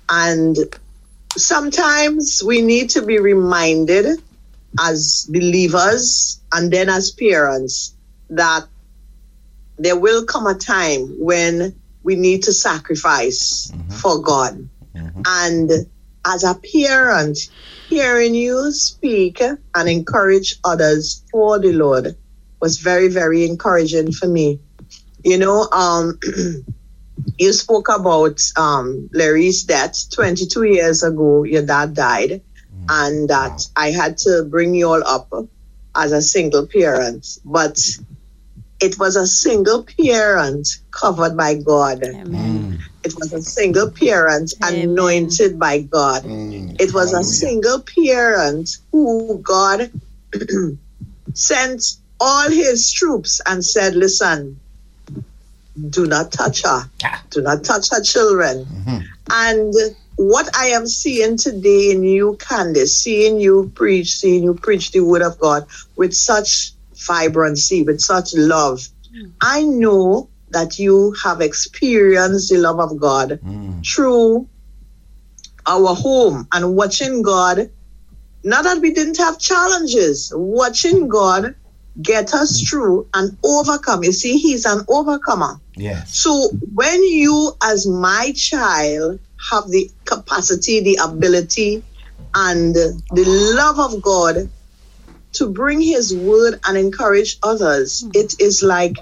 And 0.08 0.56
sometimes 1.36 2.42
we 2.44 2.60
need 2.60 2.90
to 2.90 3.02
be 3.02 3.18
reminded 3.20 4.20
as 4.80 5.28
believers 5.30 6.40
and 6.52 6.72
then 6.72 6.88
as 6.88 7.12
parents 7.12 7.94
that 8.30 8.66
there 9.78 9.98
will 9.98 10.24
come 10.24 10.46
a 10.46 10.54
time 10.54 11.06
when 11.18 11.74
we 12.02 12.16
need 12.16 12.42
to 12.42 12.52
sacrifice 12.52 13.70
mm-hmm. 13.70 13.90
for 13.90 14.20
God. 14.20 14.68
And 14.94 15.70
as 16.24 16.44
a 16.44 16.54
parent, 16.54 17.38
hearing 17.88 18.34
you 18.34 18.72
speak 18.72 19.40
and 19.40 19.88
encourage 19.88 20.56
others 20.64 21.24
for 21.30 21.58
the 21.58 21.72
Lord 21.72 22.16
was 22.60 22.78
very, 22.78 23.08
very 23.08 23.44
encouraging 23.44 24.12
for 24.12 24.28
me. 24.28 24.60
You 25.24 25.38
know, 25.38 25.68
um, 25.72 26.18
you 27.38 27.52
spoke 27.52 27.88
about 27.88 28.40
um, 28.56 29.08
Larry's 29.12 29.64
death 29.64 30.10
22 30.10 30.64
years 30.64 31.02
ago. 31.02 31.44
Your 31.44 31.64
dad 31.64 31.94
died, 31.94 32.42
and 32.88 33.28
that 33.28 33.66
I 33.76 33.90
had 33.90 34.18
to 34.18 34.44
bring 34.48 34.74
you 34.74 34.88
all 34.88 35.02
up 35.04 35.32
as 35.94 36.12
a 36.12 36.22
single 36.22 36.66
parent. 36.66 37.38
But 37.44 37.78
it 38.80 38.98
was 38.98 39.16
a 39.16 39.26
single 39.26 39.84
parent 39.84 40.68
covered 40.90 41.36
by 41.36 41.54
God. 41.54 42.02
Amen. 42.02 42.78
Mm. 42.78 42.80
It 43.04 43.14
was 43.18 43.32
a 43.32 43.42
single 43.42 43.90
parent 43.90 44.52
anointed 44.62 45.58
by 45.58 45.80
God. 45.80 46.22
Mm. 46.24 46.80
It 46.80 46.92
was 46.94 47.12
a 47.12 47.22
single 47.24 47.80
parent 47.80 48.78
who 48.92 49.38
God 49.42 49.90
sent 51.34 51.96
all 52.18 52.50
his 52.50 52.90
troops 52.92 53.40
and 53.46 53.64
said, 53.64 53.94
Listen, 53.94 54.58
do 55.88 56.06
not 56.06 56.32
touch 56.32 56.62
her. 56.62 56.82
Do 57.30 57.42
not 57.42 57.64
touch 57.64 57.90
her 57.90 58.02
children. 58.02 58.64
Mm-hmm. 58.64 58.98
And 59.30 59.74
what 60.16 60.54
I 60.54 60.66
am 60.66 60.86
seeing 60.86 61.38
today 61.38 61.90
in 61.90 62.02
you, 62.02 62.36
Candice, 62.40 62.88
seeing 62.88 63.40
you 63.40 63.72
preach, 63.74 64.16
seeing 64.16 64.42
you 64.42 64.54
preach 64.54 64.92
the 64.92 65.00
word 65.00 65.22
of 65.22 65.38
God 65.38 65.66
with 65.96 66.12
such 66.12 66.72
vibrancy, 67.06 67.82
with 67.82 68.00
such 68.00 68.34
love, 68.34 68.86
I 69.40 69.62
know 69.62 70.28
that 70.50 70.78
you 70.78 71.14
have 71.22 71.40
experienced 71.40 72.50
the 72.50 72.58
love 72.58 72.80
of 72.80 72.98
God 72.98 73.40
mm. 73.42 73.86
through 73.86 74.48
our 75.66 75.94
home 75.94 76.48
and 76.52 76.76
watching 76.76 77.22
God. 77.22 77.70
Not 78.42 78.64
that 78.64 78.80
we 78.80 78.92
didn't 78.92 79.18
have 79.18 79.38
challenges, 79.38 80.32
watching 80.34 81.08
God 81.08 81.54
get 82.02 82.32
us 82.32 82.62
through 82.62 83.06
and 83.14 83.36
overcome. 83.44 84.02
You 84.04 84.12
see, 84.12 84.38
He's 84.38 84.64
an 84.64 84.84
overcomer. 84.88 85.60
Yes. 85.76 86.16
So 86.16 86.50
when 86.74 87.02
you, 87.04 87.52
as 87.62 87.86
my 87.86 88.32
child, 88.34 89.20
have 89.50 89.68
the 89.68 89.90
capacity, 90.04 90.80
the 90.80 90.98
ability, 91.02 91.82
and 92.34 92.74
the 92.74 93.54
love 93.56 93.78
of 93.78 94.00
God 94.02 94.48
to 95.32 95.48
bring 95.48 95.80
His 95.80 96.14
word 96.14 96.60
and 96.66 96.76
encourage 96.76 97.38
others, 97.42 98.02
hmm. 98.02 98.10
it 98.14 98.40
is 98.40 98.62
like 98.62 98.96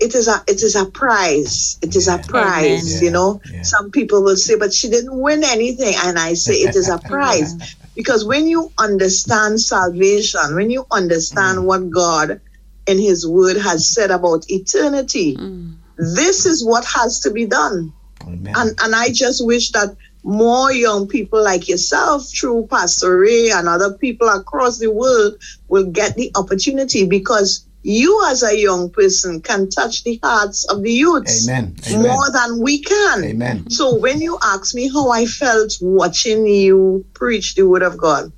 it 0.00 0.14
is 0.14 0.28
a 0.28 0.42
it 0.46 0.62
is 0.62 0.74
a 0.74 0.86
prize. 0.86 1.78
It 1.82 1.94
is 1.96 2.08
a 2.08 2.18
prize, 2.18 3.02
you 3.02 3.10
know. 3.10 3.40
Some 3.62 3.90
people 3.90 4.22
will 4.22 4.36
say, 4.36 4.56
but 4.56 4.72
she 4.72 4.88
didn't 4.90 5.18
win 5.18 5.42
anything. 5.44 5.94
And 6.04 6.18
I 6.18 6.34
say 6.34 6.54
it 6.54 6.74
is 6.74 6.88
a 6.88 6.98
prize. 7.08 7.54
Because 7.94 8.24
when 8.24 8.48
you 8.48 8.72
understand 8.76 9.60
salvation, 9.60 10.54
when 10.54 10.70
you 10.70 10.84
understand 10.90 11.58
hmm. 11.58 11.64
what 11.64 11.90
God 11.90 12.40
in 12.86 12.98
His 12.98 13.26
Word 13.26 13.56
has 13.56 13.88
said 13.88 14.10
about 14.10 14.44
eternity, 14.48 15.36
hmm. 15.36 15.74
this 15.96 16.44
is 16.44 16.64
what 16.64 16.84
has 16.84 17.20
to 17.20 17.30
be 17.30 17.46
done. 17.46 17.92
And 18.26 18.78
and 18.80 18.94
I 18.94 19.10
just 19.10 19.44
wish 19.44 19.70
that 19.72 19.96
more 20.24 20.72
young 20.72 21.06
people 21.06 21.42
like 21.42 21.68
yourself, 21.68 22.28
through 22.28 22.66
Pastor 22.70 23.18
Ray 23.18 23.50
and 23.50 23.68
other 23.68 23.92
people 23.92 24.28
across 24.28 24.78
the 24.78 24.90
world, 24.90 25.36
will 25.68 25.86
get 25.86 26.16
the 26.16 26.32
opportunity 26.34 27.06
because 27.06 27.66
you 27.82 28.26
as 28.28 28.42
a 28.42 28.58
young 28.58 28.88
person 28.88 29.42
can 29.42 29.68
touch 29.68 30.04
the 30.04 30.18
hearts 30.22 30.64
of 30.64 30.82
the 30.82 30.90
youths 30.90 31.46
Amen. 31.46 31.76
Amen. 31.86 32.02
more 32.02 32.30
than 32.32 32.62
we 32.62 32.80
can. 32.80 33.24
Amen. 33.24 33.68
So 33.68 33.94
when 33.94 34.20
you 34.22 34.38
ask 34.42 34.74
me 34.74 34.88
how 34.88 35.10
I 35.10 35.26
felt 35.26 35.74
watching 35.82 36.46
you 36.46 37.04
preach 37.12 37.54
the 37.54 37.68
word 37.68 37.82
of 37.82 37.98
God, 37.98 38.32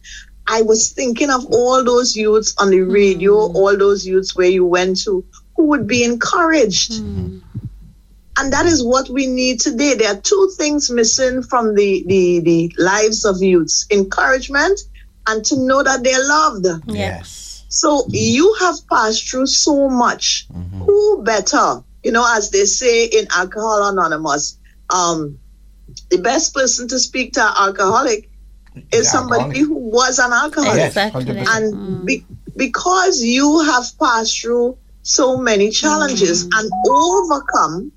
I 0.48 0.62
was 0.62 0.92
thinking 0.92 1.30
of 1.30 1.46
all 1.46 1.84
those 1.84 2.16
youths 2.16 2.54
on 2.58 2.70
the 2.70 2.80
radio, 2.80 3.32
mm. 3.32 3.54
all 3.54 3.76
those 3.76 4.04
youths 4.06 4.34
where 4.36 4.48
you 4.48 4.66
went 4.66 5.02
to 5.04 5.24
who 5.56 5.66
would 5.66 5.86
be 5.86 6.04
encouraged. 6.04 6.92
Mm. 6.92 7.40
And 8.38 8.52
that 8.52 8.66
is 8.66 8.84
what 8.84 9.08
we 9.08 9.26
need 9.26 9.60
today. 9.60 9.94
There 9.94 10.12
are 10.12 10.20
two 10.20 10.52
things 10.56 10.90
missing 10.90 11.42
from 11.42 11.74
the, 11.74 12.04
the, 12.06 12.40
the 12.40 12.74
lives 12.78 13.24
of 13.24 13.40
youths 13.42 13.86
encouragement 13.90 14.78
and 15.26 15.44
to 15.46 15.58
know 15.58 15.82
that 15.82 16.04
they're 16.04 16.28
loved. 16.28 16.66
Yes. 16.86 17.64
So 17.68 18.04
you 18.08 18.54
have 18.60 18.76
passed 18.88 19.28
through 19.28 19.46
so 19.46 19.88
much. 19.88 20.46
Mm-hmm. 20.52 20.82
Who 20.82 21.22
better? 21.24 21.82
You 22.04 22.12
know, 22.12 22.24
as 22.36 22.50
they 22.50 22.64
say 22.66 23.06
in 23.06 23.26
Alcohol 23.34 23.88
Anonymous, 23.88 24.58
um, 24.90 25.38
the 26.10 26.18
best 26.18 26.54
person 26.54 26.88
to 26.88 26.98
speak 26.98 27.32
to 27.34 27.42
an 27.42 27.52
alcoholic 27.56 28.30
is 28.92 29.00
The 29.00 29.04
somebody 29.04 29.42
alcoholic. 29.42 29.66
who 29.66 29.74
was 29.74 30.18
an 30.18 30.32
alcoholic. 30.32 30.76
Yes, 30.76 30.96
Exactly. 30.96 31.38
And 31.38 31.74
mm. 31.74 32.04
be- 32.04 32.26
because 32.56 33.22
you 33.22 33.60
have 33.60 33.84
passed 33.98 34.40
through 34.40 34.76
so 35.02 35.36
many 35.36 35.70
challenges 35.70 36.46
mm. 36.46 36.58
and 36.58 36.70
overcome 36.88 37.92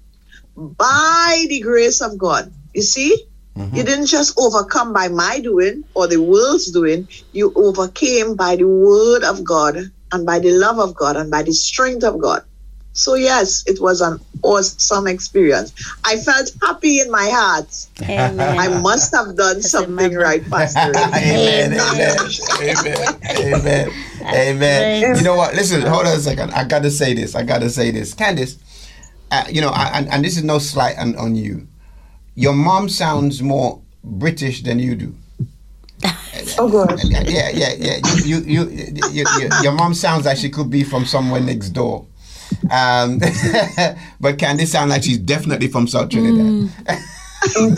by 0.60 1.46
the 1.50 1.62
grace 1.62 2.02
of 2.02 2.18
God. 2.18 2.52
You 2.74 2.82
see? 2.82 3.26
Mm-hmm. 3.58 3.76
You 3.76 3.84
didn't 3.84 4.06
just 4.08 4.38
overcome 4.38 4.94
by 4.94 5.08
my 5.08 5.40
doing 5.40 5.84
or 5.94 6.08
the 6.08 6.22
world's 6.22 6.72
doing, 6.72 7.08
you 7.32 7.52
overcame 7.56 8.36
by 8.36 8.56
the 8.56 8.68
word 8.68 9.24
of 9.24 9.44
God 9.44 9.78
and 10.12 10.26
by 10.26 10.40
the 10.40 10.52
love 10.52 10.80
of 10.80 10.96
God 10.96 11.16
and 11.16 11.32
by 11.32 11.44
the 11.44 11.54
strength 11.54 12.04
of 12.04 12.20
God. 12.20 12.44
So, 12.94 13.16
yes, 13.16 13.64
it 13.68 13.82
was 13.82 14.02
an 14.02 14.20
awesome 14.44 15.08
experience. 15.08 15.74
I 16.06 16.18
felt 16.18 16.52
happy 16.62 17.00
in 17.00 17.12
my 17.12 17.30
heart. 17.30 17.88
Amen. 18.02 18.40
I 18.40 18.68
must 18.82 19.14
have 19.14 19.38
done 19.38 19.62
something 19.62 20.16
right, 20.16 20.44
Pastor. 20.50 20.92
amen, 20.98 21.74
amen, 21.74 22.18
amen, 22.60 23.20
amen, 23.38 23.90
amen. 24.22 25.02
right. 25.02 25.18
You 25.18 25.24
know 25.24 25.36
what? 25.36 25.54
Listen, 25.54 25.82
hold 25.82 26.08
on 26.08 26.18
a 26.18 26.20
second. 26.20 26.52
I 26.52 26.64
gotta 26.66 26.92
say 26.92 27.14
this. 27.14 27.36
I 27.36 27.44
gotta 27.44 27.70
say 27.70 27.92
this, 27.92 28.14
Candice. 28.16 28.58
Uh, 29.32 29.44
you 29.50 29.62
know, 29.62 29.70
I, 29.70 29.98
and, 29.98 30.08
and 30.10 30.26
this 30.26 30.38
is 30.38 30.44
no 30.44 30.60
slight 30.60 30.98
on, 30.98 31.16
on 31.16 31.36
you. 31.36 31.68
Your 32.36 32.54
mom 32.54 32.90
sounds 32.90 33.42
more 33.42 33.82
British 34.04 34.64
than 34.64 34.80
you 34.80 34.96
do. 34.96 35.16
Oh 36.58 36.70
gosh. 36.70 37.04
Yeah, 37.06 37.50
yeah, 37.50 37.74
yeah. 37.78 37.98
You, 38.26 38.40
you, 38.40 38.70
you, 38.70 38.94
you, 39.12 39.26
you, 39.40 39.50
your 39.62 39.74
mom 39.74 39.94
sounds 39.94 40.26
like 40.26 40.38
she 40.38 40.50
could 40.50 40.70
be 40.70 40.84
from 40.84 41.06
somewhere 41.06 41.42
next 41.42 41.70
door. 41.70 42.06
Um, 42.72 43.20
but 44.20 44.38
Candice 44.38 44.68
sound 44.68 44.90
like 44.90 45.04
she's 45.04 45.18
definitely 45.18 45.68
from 45.68 45.88
South 45.88 46.10
Trinidad. 46.10 46.72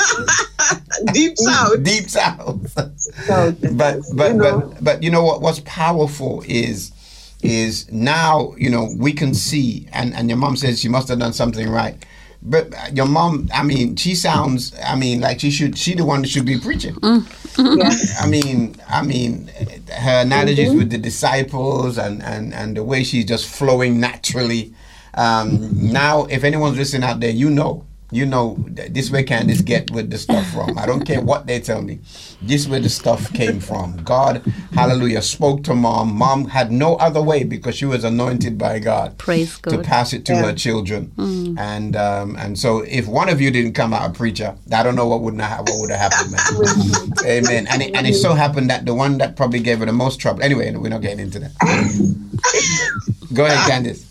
Deep 1.14 1.38
South. 1.38 1.84
Deep 1.84 2.10
South. 2.10 2.70
So, 3.26 3.56
but 3.74 4.02
but 4.16 4.32
you 4.32 4.38
know. 4.38 4.60
but 4.60 4.84
but 4.84 5.04
you 5.04 5.12
know 5.12 5.24
what 5.24 5.42
what's 5.42 5.60
powerful 5.66 6.44
is 6.48 6.92
is 7.44 7.92
now 7.92 8.54
you 8.58 8.70
know 8.70 8.90
we 8.98 9.14
can 9.14 9.34
see 9.34 9.88
and 9.94 10.14
and 10.14 10.30
your 10.30 10.38
mom 10.38 10.56
says 10.56 10.80
she 10.80 10.90
must 10.90 11.08
have 11.08 11.20
done 11.20 11.34
something 11.34 11.70
right. 11.70 11.96
But 12.44 12.74
uh, 12.74 12.88
your 12.94 13.06
mom 13.06 13.50
i 13.54 13.62
mean 13.64 13.96
she 13.96 14.16
sounds 14.16 14.74
i 14.84 14.96
mean 14.96 15.22
like 15.22 15.40
she 15.40 15.52
should 15.52 15.78
she 15.78 15.94
the 15.94 16.04
one 16.06 16.22
that 16.24 16.30
should 16.30 16.46
be 16.46 16.60
preaching. 16.60 16.98
Yeah. 17.04 17.90
i 18.20 18.28
mean 18.28 18.76
i 18.88 19.04
mean 19.04 19.50
her 19.96 20.22
analogies 20.22 20.74
with 20.74 20.90
the 20.90 20.98
disciples 20.98 21.98
and 21.98 22.24
and 22.24 22.54
and 22.54 22.76
the 22.78 22.84
way 22.84 23.04
she's 23.04 23.26
just 23.26 23.48
flowing 23.48 24.00
naturally. 24.00 24.74
Um 25.14 25.92
now 25.92 26.26
if 26.26 26.44
anyone's 26.44 26.78
listening 26.78 27.04
out 27.08 27.20
there 27.20 27.30
you 27.32 27.50
know 27.50 27.86
you 28.12 28.26
know 28.26 28.58
this 28.68 29.10
way 29.10 29.24
Candice 29.24 29.64
get 29.64 29.90
with 29.92 30.10
the 30.10 30.18
stuff 30.18 30.46
from. 30.52 30.78
I 30.78 30.86
don't 30.86 31.06
care 31.06 31.22
what 31.22 31.48
they 31.48 31.60
tell 31.60 31.82
me. 31.82 32.00
This 32.42 32.68
where 32.68 32.80
the 32.80 32.90
stuff 32.90 33.32
came 33.34 33.60
from. 33.60 34.04
God 34.04 34.44
hallelujah 34.74 35.22
spoke 35.22 35.64
to 35.66 35.74
mom. 35.76 36.14
Mom 36.16 36.46
had 36.46 36.72
no 36.72 36.96
other 36.96 37.22
way 37.22 37.44
because 37.44 37.76
she 37.76 37.86
was 37.86 38.04
anointed 38.04 38.58
by 38.58 38.80
god 38.80 39.18
Praise 39.18 39.60
to 39.62 39.80
pass 39.82 40.14
it 40.14 40.26
to 40.26 40.34
Yeah. 40.34 40.44
her 40.48 40.54
children 40.54 41.12
and 41.58 41.96
um 41.96 42.36
and 42.38 42.58
so 42.58 42.80
if 42.80 43.08
one 43.08 43.30
of 43.30 43.40
you 43.42 43.52
didn't 43.52 43.74
come 43.74 43.94
out 43.94 44.10
a 44.10 44.14
preacher 44.14 44.56
i 44.72 44.84
don't 44.84 44.96
know 44.96 45.08
what 45.08 45.22
would 45.22 45.34
not 45.34 45.60
what 45.66 45.78
would 45.80 45.92
have 45.92 46.12
happened 46.12 46.32
man. 46.32 46.42
Amen. 47.26 47.68
And 47.68 47.82
it, 47.82 47.96
and 47.96 48.08
it 48.08 48.16
so 48.16 48.34
happened 48.34 48.70
that 48.70 48.86
the 48.86 48.94
one 48.94 49.18
that 49.20 49.36
probably 49.36 49.60
gave 49.60 49.80
her 49.80 49.86
the 49.86 49.94
most 49.94 50.20
trouble 50.20 50.42
anyway 50.44 50.74
we're 50.76 50.90
not 50.90 51.02
getting 51.02 51.20
into 51.20 51.40
that. 51.40 51.52
Go 53.34 53.46
ahead 53.46 53.60
candice 53.70 54.04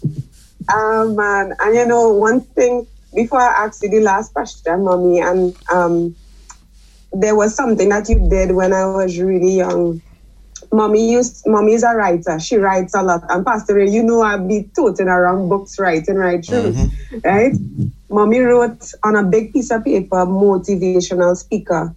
Um, 0.73 1.17
man, 1.17 1.53
and 1.61 1.75
you 1.75 1.87
know, 1.87 2.11
one 2.13 2.41
thing 2.57 2.87
before 3.15 3.41
I 3.41 3.65
ask 3.65 3.83
you 3.83 3.91
the 3.91 4.01
last 4.01 4.33
question, 4.33 4.85
mommy, 4.85 5.21
and 5.21 5.55
um, 5.73 6.17
there 7.13 7.35
was 7.35 7.55
something 7.55 7.89
that 7.89 8.09
you 8.09 8.29
did 8.29 8.53
when 8.53 8.73
I 8.73 8.87
was 8.87 9.19
really 9.19 9.57
young. 9.57 10.01
Mommy 10.73 11.11
used, 11.11 11.43
mommy 11.47 11.73
is 11.75 11.83
a 11.83 11.95
writer. 11.95 12.39
She 12.39 12.57
writes 12.57 12.95
a 12.95 13.03
lot. 13.03 13.25
And 13.29 13.45
Pastor 13.45 13.75
Ray, 13.75 13.91
you 13.91 14.03
know, 14.03 14.23
I'll 14.23 14.47
be 14.47 14.71
toting 14.77 15.09
around 15.09 15.49
books 15.49 15.79
writing 15.79 16.17
right 16.17 16.45
through, 16.45 16.77
right? 17.25 17.55
Mommy 18.09 18.39
wrote 18.41 18.93
on 19.03 19.17
a 19.17 19.25
big 19.25 19.53
piece 19.53 19.71
of 19.71 19.85
paper, 19.85 20.27
motivational 20.27 21.37
speaker. 21.37 21.95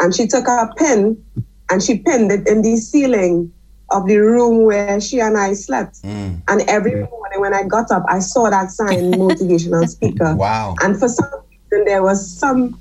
And 0.00 0.14
she 0.14 0.26
took 0.26 0.46
a 0.48 0.72
pen 0.76 1.22
and 1.70 1.82
she 1.82 1.98
pinned 1.98 2.32
it 2.32 2.48
in 2.48 2.62
the 2.62 2.76
ceiling 2.76 3.52
of 3.90 4.06
the 4.06 4.16
room 4.16 4.64
where 4.64 5.00
she 5.00 5.20
and 5.20 5.36
I 5.36 5.54
slept. 5.54 5.98
And 6.48 6.62
every 6.68 6.94
morning 6.94 7.40
when 7.40 7.54
I 7.54 7.64
got 7.64 7.90
up, 7.90 8.04
I 8.08 8.18
saw 8.18 8.50
that 8.50 8.70
sign, 8.70 9.12
motivational 9.12 9.86
speaker. 9.88 10.34
Wow. 10.34 10.74
And 10.82 10.98
for 10.98 11.08
some 11.08 11.30
reason, 11.70 11.86
there 11.86 12.02
was 12.02 12.38
something 12.38 12.76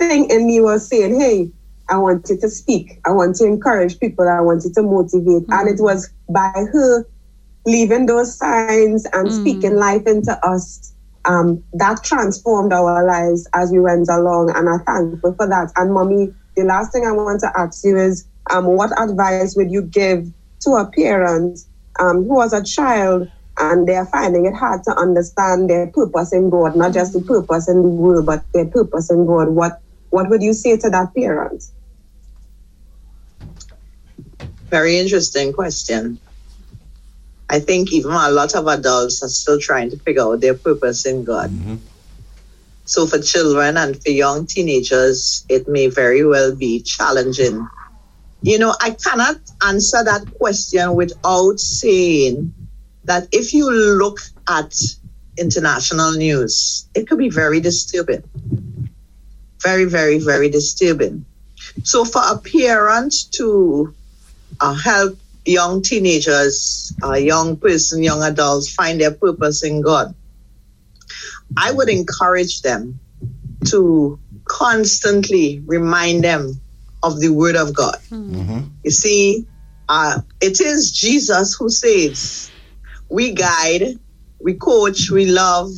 in 0.00 0.46
me 0.46 0.60
was 0.60 0.88
saying, 0.88 1.20
hey, 1.20 1.50
I 1.88 1.98
want 1.98 2.28
you 2.28 2.38
to 2.40 2.48
speak. 2.48 3.00
I 3.04 3.10
want 3.10 3.36
to 3.36 3.44
encourage 3.44 3.98
people. 4.00 4.28
I 4.28 4.40
want 4.40 4.64
you 4.64 4.72
to 4.72 4.82
motivate. 4.82 5.44
And 5.50 5.68
it 5.68 5.82
was 5.82 6.10
by 6.28 6.52
her 6.54 7.06
leaving 7.66 8.06
those 8.06 8.36
signs 8.36 9.06
and 9.12 9.32
speaking 9.32 9.76
life 9.76 10.06
into 10.06 10.38
us 10.46 10.94
um, 11.24 11.62
that 11.72 12.02
transformed 12.02 12.72
our 12.72 13.06
lives 13.06 13.48
as 13.54 13.70
we 13.70 13.80
went 13.80 14.08
along. 14.10 14.52
And 14.54 14.68
I'm 14.68 14.80
thankful 14.80 15.34
for 15.34 15.48
that. 15.48 15.72
And 15.76 15.92
mommy, 15.92 16.34
the 16.56 16.64
last 16.64 16.92
thing 16.92 17.06
I 17.06 17.12
want 17.12 17.40
to 17.40 17.52
ask 17.56 17.84
you 17.84 17.96
is 17.96 18.26
um, 18.50 18.66
what 18.66 18.90
advice 19.00 19.56
would 19.56 19.70
you 19.70 19.82
give 19.82 20.30
to 20.64 20.72
a 20.72 20.90
parent 20.90 21.58
um, 22.00 22.24
who 22.24 22.34
was 22.34 22.52
a 22.52 22.64
child 22.64 23.30
and 23.58 23.86
they're 23.86 24.06
finding 24.06 24.46
it 24.46 24.54
hard 24.54 24.82
to 24.84 24.96
understand 24.96 25.70
their 25.70 25.86
purpose 25.88 26.32
in 26.32 26.50
God, 26.50 26.76
not 26.76 26.92
just 26.92 27.12
the 27.12 27.20
purpose 27.20 27.68
in 27.68 27.82
the 27.82 27.88
world, 27.88 28.26
but 28.26 28.44
their 28.52 28.66
purpose 28.66 29.10
in 29.10 29.26
God? 29.26 29.48
What 29.48 29.80
what 30.10 30.28
would 30.30 30.42
you 30.42 30.52
say 30.52 30.76
to 30.76 30.90
that 30.90 31.14
parent? 31.16 31.64
Very 34.70 34.98
interesting 34.98 35.52
question. 35.52 36.18
I 37.50 37.60
think 37.60 37.92
even 37.92 38.10
a 38.10 38.30
lot 38.30 38.54
of 38.54 38.66
adults 38.66 39.22
are 39.22 39.28
still 39.28 39.60
trying 39.60 39.90
to 39.90 39.98
figure 39.98 40.22
out 40.22 40.40
their 40.40 40.54
purpose 40.54 41.06
in 41.06 41.24
God. 41.24 41.52
So 42.86 43.06
for 43.06 43.18
children 43.18 43.76
and 43.76 44.00
for 44.02 44.10
young 44.10 44.46
teenagers, 44.46 45.44
it 45.48 45.68
may 45.68 45.88
very 45.88 46.24
well 46.24 46.54
be 46.54 46.80
challenging. 46.80 47.66
You 48.44 48.58
know, 48.58 48.74
I 48.78 48.90
cannot 48.90 49.36
answer 49.66 50.04
that 50.04 50.34
question 50.36 50.94
without 50.94 51.58
saying 51.58 52.52
that 53.04 53.26
if 53.32 53.54
you 53.54 53.70
look 53.70 54.18
at 54.46 54.74
international 55.38 56.12
news, 56.12 56.86
it 56.94 57.08
could 57.08 57.16
be 57.16 57.30
very 57.30 57.60
disturbing. 57.60 58.22
Very, 59.62 59.86
very, 59.86 60.18
very 60.18 60.50
disturbing. 60.50 61.24
So 61.84 62.04
for 62.04 62.20
a 62.22 62.36
parent 62.36 63.14
to 63.32 63.94
uh, 64.60 64.74
help 64.74 65.18
young 65.46 65.80
teenagers, 65.80 66.92
uh, 67.02 67.14
young 67.14 67.56
person, 67.56 68.02
young 68.02 68.22
adults 68.22 68.70
find 68.70 69.00
their 69.00 69.12
purpose 69.12 69.64
in 69.64 69.80
God, 69.80 70.14
I 71.56 71.72
would 71.72 71.88
encourage 71.88 72.60
them 72.60 73.00
to 73.68 74.18
constantly 74.44 75.62
remind 75.64 76.24
them 76.24 76.60
of 77.04 77.20
the 77.20 77.28
Word 77.28 77.54
of 77.54 77.74
God. 77.74 77.96
Hmm. 78.08 78.34
Mm-hmm. 78.34 78.60
You 78.82 78.90
see, 78.90 79.46
uh, 79.88 80.20
it 80.40 80.60
is 80.60 80.90
Jesus 80.90 81.54
who 81.54 81.68
saves. 81.68 82.50
We 83.10 83.32
guide, 83.34 83.98
we 84.40 84.54
coach, 84.54 85.10
we 85.10 85.26
love, 85.26 85.70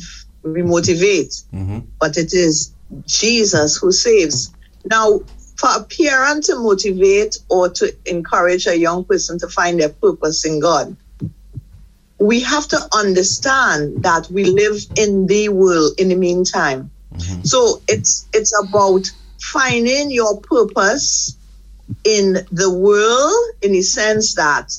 we 0.43 0.63
motivate, 0.63 1.43
mm-hmm. 1.53 1.79
but 1.99 2.17
it 2.17 2.33
is 2.33 2.73
Jesus 3.05 3.77
who 3.77 3.91
saves. 3.91 4.53
Now, 4.85 5.19
for 5.57 5.69
a 5.75 5.83
parent 5.83 6.45
to 6.45 6.55
motivate 6.55 7.37
or 7.49 7.69
to 7.69 7.93
encourage 8.05 8.65
a 8.67 8.77
young 8.77 9.03
person 9.03 9.37
to 9.39 9.47
find 9.47 9.79
their 9.79 9.89
purpose 9.89 10.45
in 10.45 10.59
God, 10.61 10.95
we 12.19 12.39
have 12.41 12.67
to 12.69 12.79
understand 12.95 14.03
that 14.03 14.29
we 14.31 14.45
live 14.45 14.77
in 14.95 15.27
the 15.27 15.49
world 15.49 15.93
in 15.97 16.09
the 16.09 16.15
meantime. 16.15 16.89
Mm-hmm. 17.13 17.43
So 17.43 17.81
it's 17.87 18.27
it's 18.33 18.53
about 18.63 19.11
finding 19.39 20.11
your 20.11 20.39
purpose 20.41 21.37
in 22.03 22.37
the 22.51 22.71
world 22.71 23.55
in 23.61 23.71
the 23.71 23.81
sense 23.81 24.35
that 24.35 24.77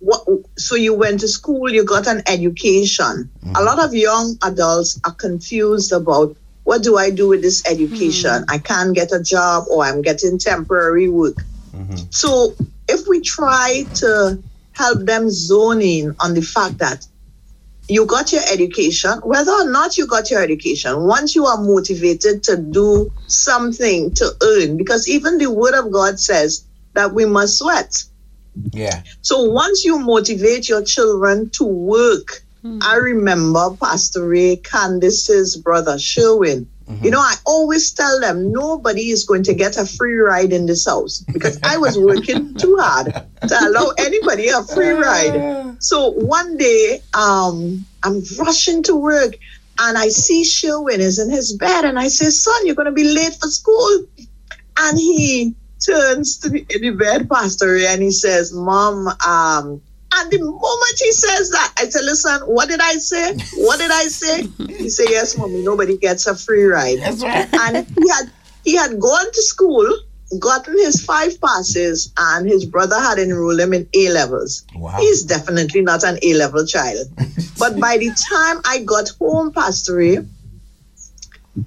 what 0.00 0.26
so 0.58 0.74
you 0.74 0.94
went 0.94 1.20
to 1.20 1.28
school, 1.28 1.70
you 1.70 1.84
got 1.84 2.06
an 2.06 2.22
education. 2.26 3.30
A 3.42 3.46
mm. 3.46 3.64
lot 3.64 3.78
of 3.78 3.94
young 3.94 4.36
adults 4.42 5.00
are 5.04 5.14
confused 5.14 5.92
about 5.92 6.36
what 6.64 6.82
do 6.82 6.98
I 6.98 7.10
do 7.10 7.28
with 7.28 7.42
this 7.42 7.62
mm. 7.62 7.72
education? 7.72 8.44
I 8.48 8.58
can't 8.58 8.94
get 8.94 9.12
a 9.12 9.22
job 9.22 9.64
or 9.70 9.84
I'm 9.84 10.02
getting 10.02 10.38
temporary 10.38 11.08
work. 11.08 11.36
Mm-hmm. 11.74 11.96
So 12.10 12.54
if 12.88 13.08
we 13.08 13.20
try 13.20 13.84
to 13.94 14.42
help 14.72 15.00
them 15.00 15.30
zone 15.30 15.80
in 15.80 16.14
on 16.20 16.34
the 16.34 16.42
fact 16.42 16.78
that 16.78 17.06
you 17.88 18.06
got 18.06 18.32
your 18.32 18.42
education, 18.52 19.20
whether 19.24 19.52
or 19.52 19.70
not 19.70 19.98
you 19.98 20.06
got 20.06 20.30
your 20.30 20.42
education, 20.42 21.04
once 21.04 21.34
you 21.34 21.44
are 21.46 21.62
motivated 21.62 22.42
to 22.44 22.56
do 22.56 23.12
something 23.26 24.12
to 24.14 24.32
earn, 24.42 24.76
because 24.76 25.08
even 25.08 25.38
the 25.38 25.50
word 25.50 25.74
of 25.74 25.90
God 25.92 26.18
says 26.18 26.66
that 26.94 27.12
we 27.12 27.26
must 27.26 27.58
sweat. 27.58 28.04
yeah 28.72 29.02
So 29.22 29.42
once 29.42 29.84
you 29.84 29.98
motivate 29.98 30.68
your 30.68 30.82
children 30.82 31.50
to 31.50 31.64
work, 31.64 32.42
hmm. 32.62 32.78
I 32.82 32.96
remember 32.96 33.76
Pastor 33.76 34.26
Ray 34.26 34.56
Candice's 34.56 35.56
brother 35.56 35.98
Sherwin. 35.98 36.68
You 36.86 37.10
know, 37.10 37.20
I 37.20 37.34
always 37.46 37.92
tell 37.92 38.20
them 38.20 38.52
nobody 38.52 39.10
is 39.10 39.24
going 39.24 39.42
to 39.44 39.54
get 39.54 39.76
a 39.78 39.86
free 39.86 40.16
ride 40.18 40.52
in 40.52 40.66
this 40.66 40.86
house 40.86 41.24
because 41.32 41.58
I 41.62 41.78
was 41.78 41.98
working 41.98 42.54
too 42.58 42.76
hard 42.78 43.06
to 43.06 43.58
allow 43.60 43.92
anybody 43.98 44.48
a 44.48 44.62
free 44.62 44.90
ride. 44.90 45.76
So 45.80 46.10
one 46.10 46.56
day, 46.58 47.00
um, 47.14 47.86
I'm 48.02 48.22
rushing 48.38 48.82
to 48.84 48.96
work 48.96 49.34
and 49.78 49.96
I 49.96 50.08
see 50.08 50.44
Sherwin 50.44 51.00
is 51.00 51.18
in 51.18 51.30
his 51.30 51.56
bed 51.56 51.84
and 51.84 51.98
I 51.98 52.08
say, 52.08 52.30
son, 52.30 52.66
you're 52.66 52.74
going 52.74 52.86
to 52.86 52.92
be 52.92 53.04
late 53.04 53.34
for 53.40 53.48
school. 53.48 54.06
And 54.78 54.98
he 54.98 55.54
turns 55.84 56.38
to 56.38 56.50
the 56.50 56.90
bed, 56.98 57.28
Pastor 57.30 57.76
and 57.76 58.02
he 58.02 58.10
says, 58.10 58.52
Mom, 58.52 59.08
um, 59.26 59.80
And 60.16 60.30
the 60.30 60.38
moment 60.38 60.98
he 60.98 61.12
says 61.12 61.50
that, 61.50 61.74
I 61.78 61.84
say, 61.86 62.00
listen, 62.02 62.40
what 62.42 62.68
did 62.68 62.80
I 62.80 62.94
say? 62.94 63.36
What 63.56 63.78
did 63.78 63.90
I 63.90 64.04
say? 64.04 64.46
He 64.66 64.88
say, 64.88 65.06
yes, 65.08 65.36
mommy, 65.36 65.62
nobody 65.62 65.98
gets 65.98 66.26
a 66.26 66.36
free 66.36 66.64
ride. 66.64 66.98
That's 67.00 67.22
right. 67.22 67.48
And 67.52 67.86
he 67.86 68.08
had 68.08 68.30
he 68.64 68.76
had 68.76 68.98
gone 69.00 69.32
to 69.32 69.42
school, 69.42 69.86
gotten 70.38 70.78
his 70.78 71.04
five 71.04 71.40
passes, 71.40 72.12
and 72.16 72.48
his 72.48 72.64
brother 72.64 72.98
had 72.98 73.18
enrolled 73.18 73.60
him 73.60 73.72
in 73.72 73.88
A 73.94 74.10
levels. 74.10 74.64
Wow. 74.74 74.98
He's 74.98 75.22
definitely 75.24 75.82
not 75.82 76.04
an 76.04 76.18
A 76.22 76.34
level 76.34 76.64
child. 76.64 77.08
but 77.58 77.78
by 77.78 77.98
the 77.98 78.10
time 78.30 78.62
I 78.64 78.82
got 78.84 79.10
home, 79.18 79.52
Pastor 79.52 79.96
Ray, 79.96 80.18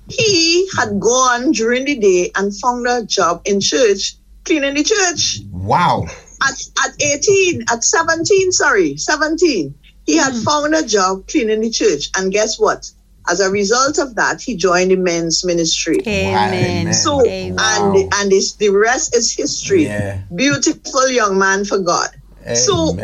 he 0.10 0.70
had 0.78 1.00
gone 1.00 1.52
during 1.52 1.86
the 1.86 1.98
day 1.98 2.32
and 2.36 2.56
found 2.58 2.88
a 2.88 3.06
job 3.06 3.42
in 3.46 3.62
church, 3.62 4.16
cleaning 4.44 4.74
the 4.74 4.84
church 4.84 5.42
Wow. 5.68 6.08
At, 6.44 6.62
at 6.86 7.02
18, 7.02 7.66
at 7.72 7.84
17, 7.84 8.52
sorry, 8.52 8.98
17, 8.98 9.74
he 10.06 10.18
had 10.18 10.34
hmm. 10.34 10.42
found 10.42 10.76
a 10.76 10.86
job 10.86 11.28
cleaning 11.28 11.62
the 11.62 11.70
church. 11.70 12.10
And 12.18 12.32
guess 12.32 12.60
what? 12.60 12.92
As 13.30 13.42
a 13.42 13.50
result 13.50 13.98
of 14.00 14.16
that, 14.16 14.42
he 14.42 14.56
joined 14.56 14.92
the 14.92 14.96
men's 14.96 15.44
ministry. 15.44 16.00
Amen. 16.08 16.94
So, 16.94 17.26
Amen. 17.28 17.58
and, 17.60 18.14
and 18.14 18.34
it's, 18.34 18.54
the 18.54 18.70
rest 18.70 19.16
is 19.16 19.36
history. 19.36 19.84
Yeah. 19.86 20.22
Beautiful 20.34 21.10
young 21.10 21.38
man 21.38 21.66
for 21.66 21.80
God. 21.80 22.10
So, 22.56 22.98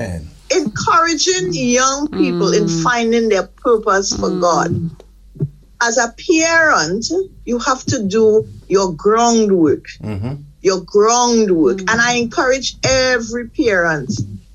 encouraging 0.56 1.54
young 1.54 2.08
hmm. 2.08 2.18
people 2.18 2.54
in 2.54 2.70
finding 2.70 3.30
their 3.30 3.48
purpose 3.48 4.16
for 4.16 4.30
hmm. 4.30 4.40
God. 4.40 4.90
As 5.82 5.98
a 5.98 6.16
parent, 6.30 7.06
you 7.44 7.60
have 7.60 7.84
to 7.86 8.04
do 8.04 8.48
your 8.70 8.94
groundwork 8.94 9.88
Mm-hmm. 10.00 10.36
Your 10.64 10.82
groundwork. 10.82 11.80
And 11.82 12.02
I 12.02 12.16
mm. 12.16 12.24
encourage 12.24 12.76
every 12.84 13.48
parent 13.50 14.12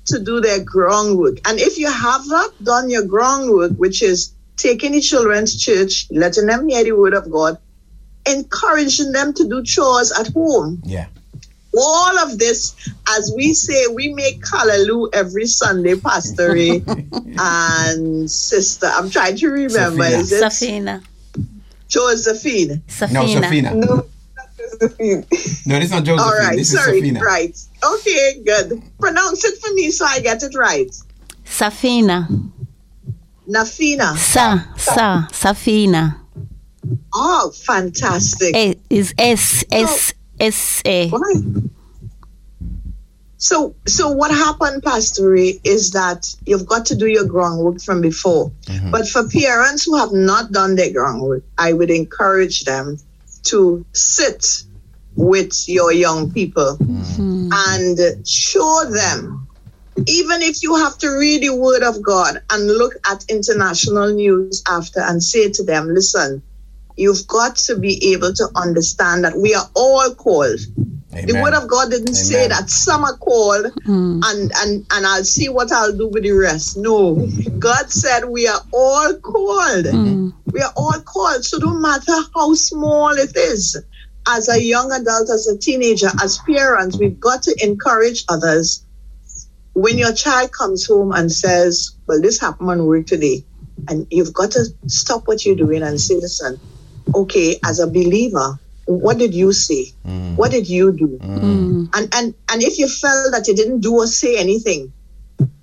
to 0.07 0.19
do 0.19 0.41
their 0.41 0.61
groundwork. 0.63 1.37
And 1.47 1.59
if 1.59 1.77
you 1.77 1.89
have 1.89 2.27
not 2.27 2.63
done 2.63 2.89
your 2.89 3.05
groundwork, 3.05 3.73
which 3.73 4.01
is 4.01 4.33
taking 4.57 4.91
the 4.91 5.01
children 5.01 5.45
to 5.45 5.57
church, 5.57 6.07
letting 6.11 6.47
them 6.47 6.67
hear 6.67 6.83
the 6.83 6.91
word 6.91 7.13
of 7.13 7.31
God, 7.31 7.57
encouraging 8.25 9.11
them 9.11 9.33
to 9.35 9.47
do 9.47 9.63
chores 9.63 10.11
at 10.11 10.27
home. 10.33 10.81
Yeah. 10.83 11.05
All 11.77 12.17
of 12.17 12.39
this, 12.39 12.75
as 13.09 13.31
we 13.37 13.53
say, 13.53 13.85
we 13.93 14.11
make 14.13 14.41
hallelujah 14.51 15.11
every 15.13 15.45
Sunday, 15.45 15.95
Pastor 15.95 16.53
Ray 16.53 16.83
and 17.37 18.29
sister. 18.29 18.87
I'm 18.87 19.11
trying 19.11 19.37
to 19.37 19.49
remember. 19.49 20.03
Safina. 20.03 20.19
Is 20.19 20.31
it 20.31 20.43
Safina. 20.43 21.03
Josephine? 21.87 22.81
Safina. 22.87 23.13
No, 23.13 23.23
Safina. 23.25 23.75
No, 23.75 23.95
not 23.95 24.05
Josephine. 24.79 25.25
No, 25.65 25.75
this 25.79 25.85
is 25.85 25.91
not 25.91 26.03
Josephine. 26.03 26.19
All 26.19 26.37
right, 26.37 26.55
this 26.55 26.71
sorry, 26.71 26.99
is 26.99 27.03
Safina. 27.03 27.21
right. 27.21 27.57
Okay, 27.83 28.41
good. 28.45 28.81
Pronounce 28.99 29.43
it 29.45 29.59
for 29.59 29.73
me 29.73 29.91
so 29.91 30.05
I 30.05 30.19
get 30.19 30.43
it 30.43 30.55
right. 30.55 30.91
Safina. 31.45 32.27
Nafina. 33.47 34.15
Sa. 34.15 34.59
Sa. 34.77 35.27
Safina. 35.31 36.19
Oh, 37.13 37.51
fantastic. 37.65 38.55
A 38.55 38.75
is 38.89 39.13
S 39.17 39.63
S 39.71 40.13
S 40.39 40.81
A. 40.85 41.09
Right. 41.09 41.63
So, 43.37 43.73
so 43.87 44.09
what 44.11 44.31
happened, 44.31 44.83
Pastor 44.83 45.29
Ray, 45.29 45.61
is 45.63 45.91
that 45.91 46.35
you've 46.45 46.65
got 46.65 46.85
to 46.87 46.95
do 46.95 47.07
your 47.07 47.23
groundwork 47.25 47.81
from 47.81 48.01
before. 48.01 48.51
Mm-hmm. 48.65 48.91
But 48.91 49.07
for 49.07 49.27
parents 49.29 49.85
who 49.85 49.97
have 49.97 50.11
not 50.11 50.51
done 50.51 50.75
their 50.75 50.91
groundwork, 50.91 51.43
I 51.57 51.71
would 51.71 51.89
encourage 51.89 52.65
them 52.65 52.97
to 53.43 53.85
sit 53.93 54.45
with 55.15 55.67
your 55.67 55.91
young 55.91 56.31
people 56.31 56.75
hmm. 56.75 57.49
and 57.51 58.27
show 58.27 58.83
them 58.89 59.47
even 60.07 60.41
if 60.41 60.63
you 60.63 60.75
have 60.75 60.97
to 60.99 61.09
read 61.09 61.43
the 61.43 61.55
word 61.55 61.83
of 61.83 62.01
God 62.01 62.41
and 62.51 62.67
look 62.67 62.93
at 63.09 63.25
international 63.29 64.13
news 64.13 64.63
after 64.69 65.01
and 65.01 65.21
say 65.21 65.51
to 65.51 65.63
them, 65.63 65.87
listen, 65.87 66.41
you've 66.95 67.27
got 67.27 67.55
to 67.55 67.75
be 67.77 68.13
able 68.13 68.33
to 68.33 68.47
understand 68.55 69.23
that 69.23 69.37
we 69.37 69.55
are 69.55 69.69
all 69.75 70.13
called. 70.15 70.59
The 71.11 71.41
word 71.41 71.55
of 71.55 71.67
God 71.67 71.89
didn't 71.89 72.13
say 72.13 72.47
that 72.47 72.69
some 72.69 73.03
are 73.03 73.17
called 73.17 73.73
hmm. 73.83 74.21
and, 74.23 74.51
and, 74.57 74.85
and 74.91 75.05
I'll 75.05 75.23
see 75.23 75.49
what 75.49 75.71
I'll 75.71 75.95
do 75.95 76.07
with 76.07 76.23
the 76.23 76.31
rest. 76.31 76.77
No, 76.77 77.27
God 77.57 77.89
said 77.89 78.25
we 78.25 78.47
are 78.47 78.61
all 78.71 79.15
called. 79.17 79.87
Hmm. 79.87 80.29
We 80.53 80.61
are 80.61 80.71
all 80.77 80.99
called. 81.01 81.43
So 81.43 81.57
no 81.57 81.73
matter 81.73 82.13
how 82.35 82.53
small 82.53 83.09
it 83.09 83.35
is, 83.35 83.75
as 84.29 84.47
a 84.49 84.61
young 84.61 84.91
adult, 84.91 85.29
as 85.29 85.47
a 85.47 85.57
teenager, 85.57 86.09
as 86.21 86.37
parents, 86.39 86.97
we've 86.97 87.19
got 87.19 87.43
to 87.43 87.55
encourage 87.63 88.25
others. 88.29 88.83
When 89.73 89.97
your 89.97 90.13
child 90.13 90.51
comes 90.51 90.85
home 90.85 91.11
and 91.11 91.31
says, 91.31 91.95
Well, 92.07 92.21
this 92.21 92.39
happened 92.39 92.69
on 92.69 92.85
work 92.85 93.07
today, 93.07 93.43
and 93.87 94.05
you've 94.11 94.33
got 94.33 94.51
to 94.51 94.65
stop 94.87 95.27
what 95.27 95.45
you're 95.45 95.55
doing 95.55 95.81
and 95.81 95.99
say, 95.99 96.15
Listen, 96.15 96.59
okay, 97.15 97.59
as 97.63 97.79
a 97.79 97.87
believer, 97.87 98.59
what 98.85 99.17
did 99.17 99.33
you 99.33 99.51
say? 99.53 99.85
Mm. 100.05 100.35
What 100.35 100.51
did 100.51 100.67
you 100.67 100.91
do? 100.91 101.19
Mm. 101.21 101.39
Mm. 101.39 101.89
And, 101.93 102.15
and, 102.15 102.35
and 102.51 102.63
if 102.63 102.77
you 102.77 102.87
felt 102.87 103.31
that 103.31 103.47
you 103.47 103.55
didn't 103.55 103.81
do 103.81 103.95
or 103.95 104.07
say 104.07 104.37
anything, 104.37 104.91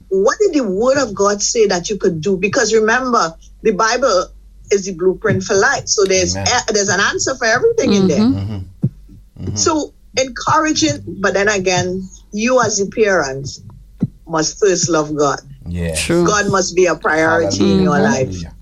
what 0.08 0.38
did 0.38 0.54
the 0.54 0.64
word 0.68 0.98
of 0.98 1.14
God 1.14 1.42
say 1.42 1.66
that 1.66 1.90
you 1.90 1.98
could 1.98 2.20
do? 2.20 2.36
Because 2.36 2.72
remember, 2.72 3.34
the 3.62 3.72
Bible 3.72 4.26
is 4.70 4.86
the 4.86 4.94
blueprint 4.94 5.42
for 5.42 5.54
life. 5.54 5.86
So 5.88 6.04
there's 6.04 6.36
Amen. 6.36 6.48
a, 6.68 6.72
there's 6.72 6.88
an 6.88 7.00
answer 7.00 7.34
for 7.36 7.46
everything 7.46 7.92
in 7.92 8.08
there. 8.08 8.20
Mm-hmm. 8.20 8.54
Mm-hmm. 8.54 9.44
Mm-hmm. 9.44 9.56
So 9.56 9.94
encouraging, 10.16 11.02
but 11.20 11.34
then 11.34 11.48
again, 11.48 12.08
you 12.32 12.60
as 12.62 12.78
the 12.78 12.90
parents 12.90 13.60
must 14.26 14.58
first 14.58 14.88
love 14.88 15.14
God. 15.16 15.40
Yeah. 15.66 15.94
True. 15.94 16.26
God 16.26 16.50
must 16.50 16.74
be 16.74 16.86
a 16.86 16.94
priority 16.94 17.72
in 17.72 17.82
your 17.82 17.98
life. 17.98 18.28
Hallelujah. 18.28 18.52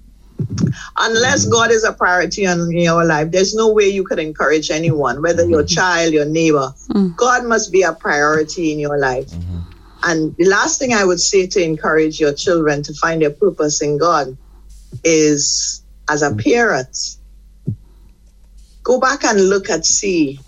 Unless 0.99 1.47
God 1.47 1.71
is 1.71 1.85
a 1.85 1.93
priority 1.93 2.45
in 2.45 2.71
your 2.71 3.05
life, 3.05 3.31
there's 3.31 3.55
no 3.55 3.73
way 3.73 3.89
you 3.89 4.05
could 4.05 4.19
encourage 4.19 4.71
anyone, 4.71 5.23
whether 5.23 5.45
your 5.45 5.65
child, 5.65 6.13
your 6.13 6.25
neighbor. 6.25 6.73
Mm. 6.91 7.17
God 7.17 7.45
must 7.47 7.73
be 7.73 7.83
a 7.83 7.93
priority 7.93 8.73
in 8.73 8.79
your 8.79 8.99
life. 8.99 9.33
And 10.03 10.37
the 10.37 10.45
last 10.45 10.79
thing 10.79 10.93
I 10.93 11.05
would 11.05 11.21
say 11.21 11.47
to 11.47 11.63
encourage 11.63 12.21
your 12.21 12.33
children 12.33 12.83
to 12.83 12.95
find 12.95 13.23
their 13.23 13.31
purpose 13.31 13.81
in 13.81 13.97
God 13.97 14.37
is 15.03 15.84
as 16.09 16.23
a 16.23 16.35
parent, 16.35 17.17
go 18.83 19.01
back 19.01 19.25
and 19.25 19.49
look 19.49 19.69
and 19.69 19.85
see 19.85 20.39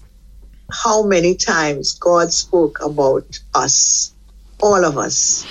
how 0.70 1.03
many 1.07 1.35
times 1.35 1.93
God 1.95 2.33
spoke 2.33 2.78
about 2.83 3.39
us, 3.55 4.15
all 4.61 4.85
of 4.85 4.99
us. 4.99 5.49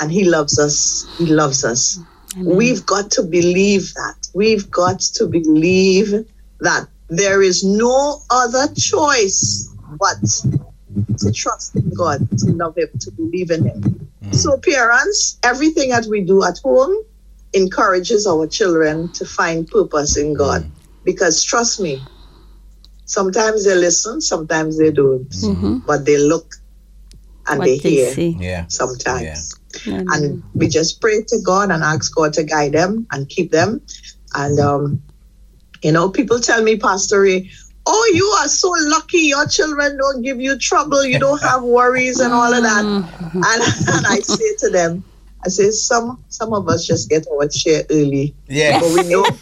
And 0.00 0.10
He 0.10 0.24
loves 0.24 0.58
us. 0.58 1.10
He 1.18 1.26
loves 1.26 1.64
us. 1.64 2.00
We've 2.36 2.84
got 2.86 3.10
to 3.12 3.22
believe 3.22 3.92
that. 3.94 4.28
We've 4.34 4.70
got 4.70 5.00
to 5.00 5.26
believe 5.26 6.24
that 6.60 6.88
there 7.08 7.42
is 7.42 7.62
no 7.62 8.20
other 8.30 8.72
choice 8.74 9.68
but 9.98 10.22
to 11.18 11.32
trust 11.32 11.76
in 11.76 11.90
God, 11.90 12.26
to 12.38 12.52
love 12.52 12.76
Him, 12.76 12.88
to 13.00 13.10
believe 13.10 13.50
in 13.50 13.64
Him. 13.64 14.10
Hmm. 14.22 14.32
So, 14.32 14.56
parents, 14.58 15.38
everything 15.42 15.90
that 15.90 16.06
we 16.06 16.22
do 16.22 16.42
at 16.42 16.58
home 16.64 16.96
encourages 17.52 18.26
our 18.26 18.46
children 18.46 19.12
to 19.12 19.24
find 19.24 19.68
purpose 19.68 20.16
in 20.16 20.34
God. 20.34 20.62
Mm. 20.62 20.70
Because 21.04 21.42
trust 21.42 21.80
me, 21.80 22.02
sometimes 23.04 23.64
they 23.64 23.74
listen, 23.74 24.20
sometimes 24.20 24.78
they 24.78 24.90
don't, 24.90 25.28
mm-hmm. 25.28 25.52
Mm-hmm. 25.52 25.78
but 25.86 26.04
they 26.04 26.18
look 26.18 26.54
and 27.48 27.58
What 27.58 27.64
they 27.66 27.78
they 27.78 27.90
hear 27.90 28.12
see. 28.12 28.36
Yeah. 28.38 28.66
sometimes. 28.68 29.58
Amen. 29.86 30.06
And 30.12 30.42
we 30.54 30.68
just 30.68 31.00
pray 31.00 31.22
to 31.28 31.38
God 31.44 31.70
and 31.70 31.82
ask 31.82 32.14
God 32.14 32.32
to 32.34 32.44
guide 32.44 32.72
them 32.72 33.06
and 33.10 33.28
keep 33.28 33.50
them. 33.50 33.80
And, 34.34 34.58
mm. 34.58 34.64
um, 34.64 35.02
you 35.82 35.92
know, 35.92 36.08
people 36.08 36.38
tell 36.38 36.62
me, 36.62 36.76
Pastor 36.76 37.22
Ray, 37.22 37.50
oh, 37.86 38.12
you 38.14 38.24
are 38.40 38.48
so 38.48 38.72
lucky. 38.82 39.18
Your 39.18 39.46
children 39.46 39.96
don't 39.96 40.22
give 40.22 40.40
you 40.40 40.56
trouble. 40.56 41.04
You 41.04 41.18
don't 41.18 41.42
have 41.42 41.62
worries 41.62 42.20
and 42.20 42.32
all 42.32 42.52
of 42.54 42.62
that. 42.62 42.84
Mm-hmm. 42.84 43.42
And, 43.44 43.44
and 43.96 44.06
I 44.06 44.20
say 44.20 44.56
to 44.58 44.70
them, 44.70 45.04
I 45.44 45.48
say, 45.48 45.70
some 45.70 46.22
some 46.28 46.52
of 46.52 46.68
us 46.68 46.86
just 46.86 47.08
get 47.10 47.26
our 47.32 47.50
share 47.50 47.84
early. 47.90 48.34
Yeah. 48.48 48.80
But 48.80 48.90
we 48.90 49.02
know 49.04 49.24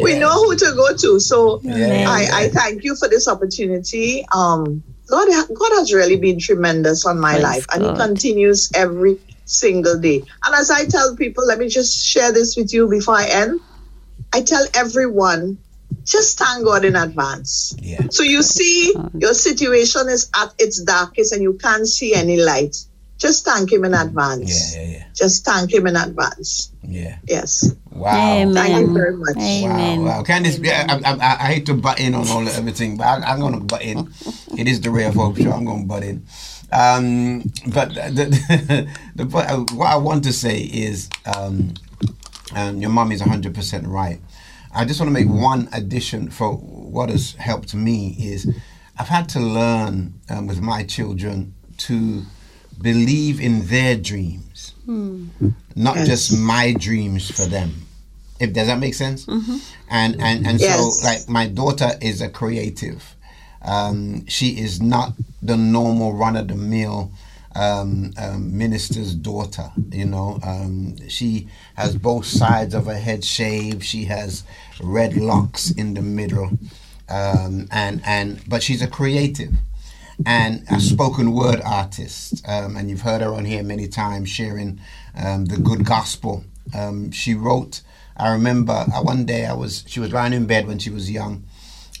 we 0.00 0.12
Yeah. 0.12 0.18
know 0.20 0.44
who 0.44 0.56
to 0.56 0.72
go 0.74 0.96
to. 0.96 1.20
So 1.20 1.60
Yeah. 1.64 2.04
I, 2.06 2.28
I 2.32 2.48
thank 2.50 2.84
you 2.84 2.96
for 2.96 3.08
this 3.08 3.28
opportunity. 3.28 4.24
Um, 4.34 4.82
God, 5.08 5.28
God 5.54 5.70
has 5.78 5.92
really 5.92 6.16
been 6.16 6.38
tremendous 6.38 7.06
on 7.06 7.20
my 7.20 7.34
Praise 7.34 7.42
life, 7.44 7.66
and 7.74 7.84
He 7.84 7.94
continues 7.96 8.70
every 8.74 9.18
single 9.44 9.98
day. 9.98 10.24
And 10.44 10.54
as 10.54 10.70
I 10.70 10.84
tell 10.86 11.14
people, 11.16 11.46
let 11.46 11.58
me 11.58 11.68
just 11.68 12.04
share 12.04 12.32
this 12.32 12.56
with 12.56 12.72
you 12.72 12.88
before 12.88 13.14
I 13.16 13.26
end. 13.28 13.60
I 14.32 14.42
tell 14.42 14.66
everyone, 14.74 15.58
just 16.04 16.38
thank 16.38 16.64
God 16.64 16.84
in 16.84 16.96
advance. 16.96 17.76
Yeah. 17.80 18.06
So 18.10 18.22
you 18.24 18.42
see, 18.42 18.94
your 19.20 19.34
situation 19.34 20.08
is 20.08 20.28
at 20.34 20.52
its 20.58 20.82
darkest, 20.82 21.32
and 21.32 21.42
you 21.42 21.54
can't 21.54 21.86
see 21.86 22.14
any 22.14 22.36
light. 22.36 22.76
Just 23.18 23.44
thank 23.44 23.72
Him 23.72 23.84
in 23.84 23.94
advance. 23.94 24.74
Yeah. 24.76 24.82
Yeah. 24.82 24.88
yeah. 24.98 25.04
Just 25.14 25.44
thank 25.44 25.72
Him 25.72 25.86
in 25.86 25.96
advance. 25.96 26.72
Yeah. 26.82 27.00
Yeah. 27.00 27.16
Yes. 27.26 27.74
Wow. 27.90 28.32
Amen. 28.34 28.54
Thank 28.54 28.86
you 28.88 28.92
very 28.94 29.16
much. 29.16 29.36
Amen. 29.36 30.04
Wow, 30.04 30.18
wow. 30.18 30.22
Candice, 30.22 30.62
yeah, 30.62 30.86
I, 30.88 30.96
I, 30.96 31.14
I, 31.14 31.32
I 31.34 31.52
hate 31.54 31.66
to 31.66 31.74
butt 31.74 31.98
in 31.98 32.14
on 32.14 32.28
all 32.28 32.42
of 32.42 32.54
everything, 32.56 32.96
but 32.98 33.04
I, 33.04 33.32
I'm 33.32 33.40
going 33.40 33.54
to 33.54 33.60
butt 33.60 33.82
in. 33.82 34.08
It 34.58 34.68
is 34.68 34.80
the 34.80 34.90
Ray 34.90 35.04
of 35.04 35.14
Hope 35.14 35.36
show. 35.36 35.50
I'm 35.52 35.64
going 35.66 35.82
to 35.82 35.86
butt 35.88 36.02
in. 36.02 36.24
Um, 36.72 37.42
but 37.74 37.94
the, 37.94 38.88
the, 39.14 39.26
point- 39.30 39.50
uh, 39.50 39.64
what 39.74 39.86
I 39.88 39.96
want 39.96 40.24
to 40.24 40.32
say 40.32 40.60
is, 40.60 41.08
um, 41.36 41.74
um, 42.54 42.78
your 42.80 42.90
mum 42.90 43.12
is 43.12 43.20
100% 43.22 43.86
right. 43.86 44.20
I 44.74 44.84
just 44.84 44.98
want 45.00 45.08
to 45.08 45.12
make 45.12 45.28
one 45.28 45.68
addition 45.72 46.30
for 46.30 46.52
what 46.54 47.08
has 47.10 47.32
helped 47.34 47.74
me 47.74 48.16
is 48.18 48.46
I've 48.98 49.08
had 49.08 49.28
to 49.30 49.40
learn 49.40 50.14
um, 50.30 50.46
with 50.46 50.60
my 50.60 50.82
children 50.84 51.54
to 51.78 52.22
believe 52.80 53.40
in 53.40 53.66
their 53.66 53.96
dreams, 53.96 54.72
not 54.86 55.96
Yes. 55.96 56.06
just 56.06 56.38
my 56.38 56.72
dreams 56.72 57.30
for 57.30 57.46
them. 57.46 57.86
If 58.38 58.52
does 58.52 58.66
that 58.66 58.78
make 58.78 58.94
sense? 58.94 59.26
And 59.88 60.20
and 60.20 60.46
and 60.46 60.60
Yes. 60.60 60.76
so 61.00 61.04
like 61.06 61.28
my 61.28 61.46
daughter 61.46 61.92
is 62.00 62.20
a 62.20 62.28
creative. 62.28 63.14
Um, 63.62 64.26
she 64.28 64.58
is 64.60 64.80
not 64.80 65.14
the 65.42 65.56
normal 65.56 66.12
run 66.12 66.36
of 66.36 66.48
the 66.48 66.54
mill 66.54 67.10
um, 67.56 68.12
um, 68.18 68.56
minister's 68.56 69.14
daughter. 69.14 69.70
You 69.90 70.04
know, 70.04 70.38
um, 70.42 70.96
she 71.08 71.48
has 71.74 71.96
both 71.96 72.26
sides 72.26 72.74
of 72.74 72.84
her 72.86 72.98
head 72.98 73.24
shaved. 73.24 73.82
She 73.82 74.04
has 74.04 74.44
red 74.82 75.16
locks 75.16 75.70
in 75.70 75.94
the 75.94 76.02
middle, 76.02 76.50
um, 77.08 77.66
and 77.70 78.02
and 78.04 78.42
but 78.46 78.62
she's 78.62 78.82
a 78.82 78.86
creative 78.86 79.54
and 80.24 80.64
a 80.70 80.80
spoken 80.80 81.32
word 81.32 81.60
artist. 81.60 82.42
Um, 82.48 82.76
and 82.76 82.88
you've 82.88 83.02
heard 83.02 83.20
her 83.20 83.34
on 83.34 83.44
here 83.44 83.62
many 83.62 83.88
times 83.88 84.30
sharing 84.30 84.80
um, 85.16 85.46
the 85.46 85.58
good 85.58 85.84
gospel. 85.84 86.44
Um, 86.74 87.10
she 87.10 87.34
wrote. 87.34 87.82
I 88.16 88.32
remember 88.32 88.72
uh, 88.72 89.02
one 89.02 89.26
day 89.26 89.44
I 89.44 89.52
was 89.52 89.84
she 89.86 90.00
was 90.00 90.10
lying 90.12 90.32
in 90.32 90.46
bed 90.46 90.66
when 90.66 90.78
she 90.78 90.88
was 90.88 91.10
young, 91.10 91.44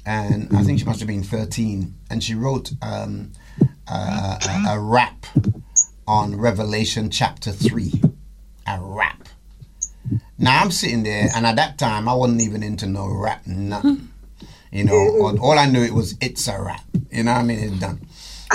and 0.06 0.48
I 0.56 0.62
think 0.62 0.78
she 0.78 0.86
must 0.86 1.00
have 1.00 1.08
been 1.08 1.22
thirteen, 1.22 1.94
and 2.08 2.24
she 2.24 2.34
wrote 2.34 2.72
um, 2.80 3.32
a, 3.86 3.92
a, 3.92 4.62
a 4.70 4.80
rap 4.80 5.26
on 6.08 6.36
Revelation 6.36 7.10
chapter 7.10 7.52
three, 7.52 8.00
a 8.66 8.78
rap. 8.80 9.28
Now 10.38 10.62
I'm 10.62 10.70
sitting 10.70 11.02
there, 11.02 11.28
and 11.36 11.44
at 11.44 11.56
that 11.56 11.76
time 11.76 12.08
I 12.08 12.14
wasn't 12.14 12.40
even 12.40 12.62
into 12.62 12.86
no 12.86 13.08
rap, 13.08 13.46
nothing. 13.46 14.08
You 14.76 14.84
know, 14.84 14.94
all, 14.94 15.40
all 15.40 15.58
I 15.58 15.66
knew 15.66 15.82
it 15.82 15.94
was 15.94 16.16
it's 16.20 16.46
a 16.48 16.60
rap. 16.60 16.84
You 17.10 17.22
know 17.22 17.32
what 17.32 17.40
I 17.40 17.44
mean? 17.44 17.58
It's 17.60 17.80
done. 17.80 18.06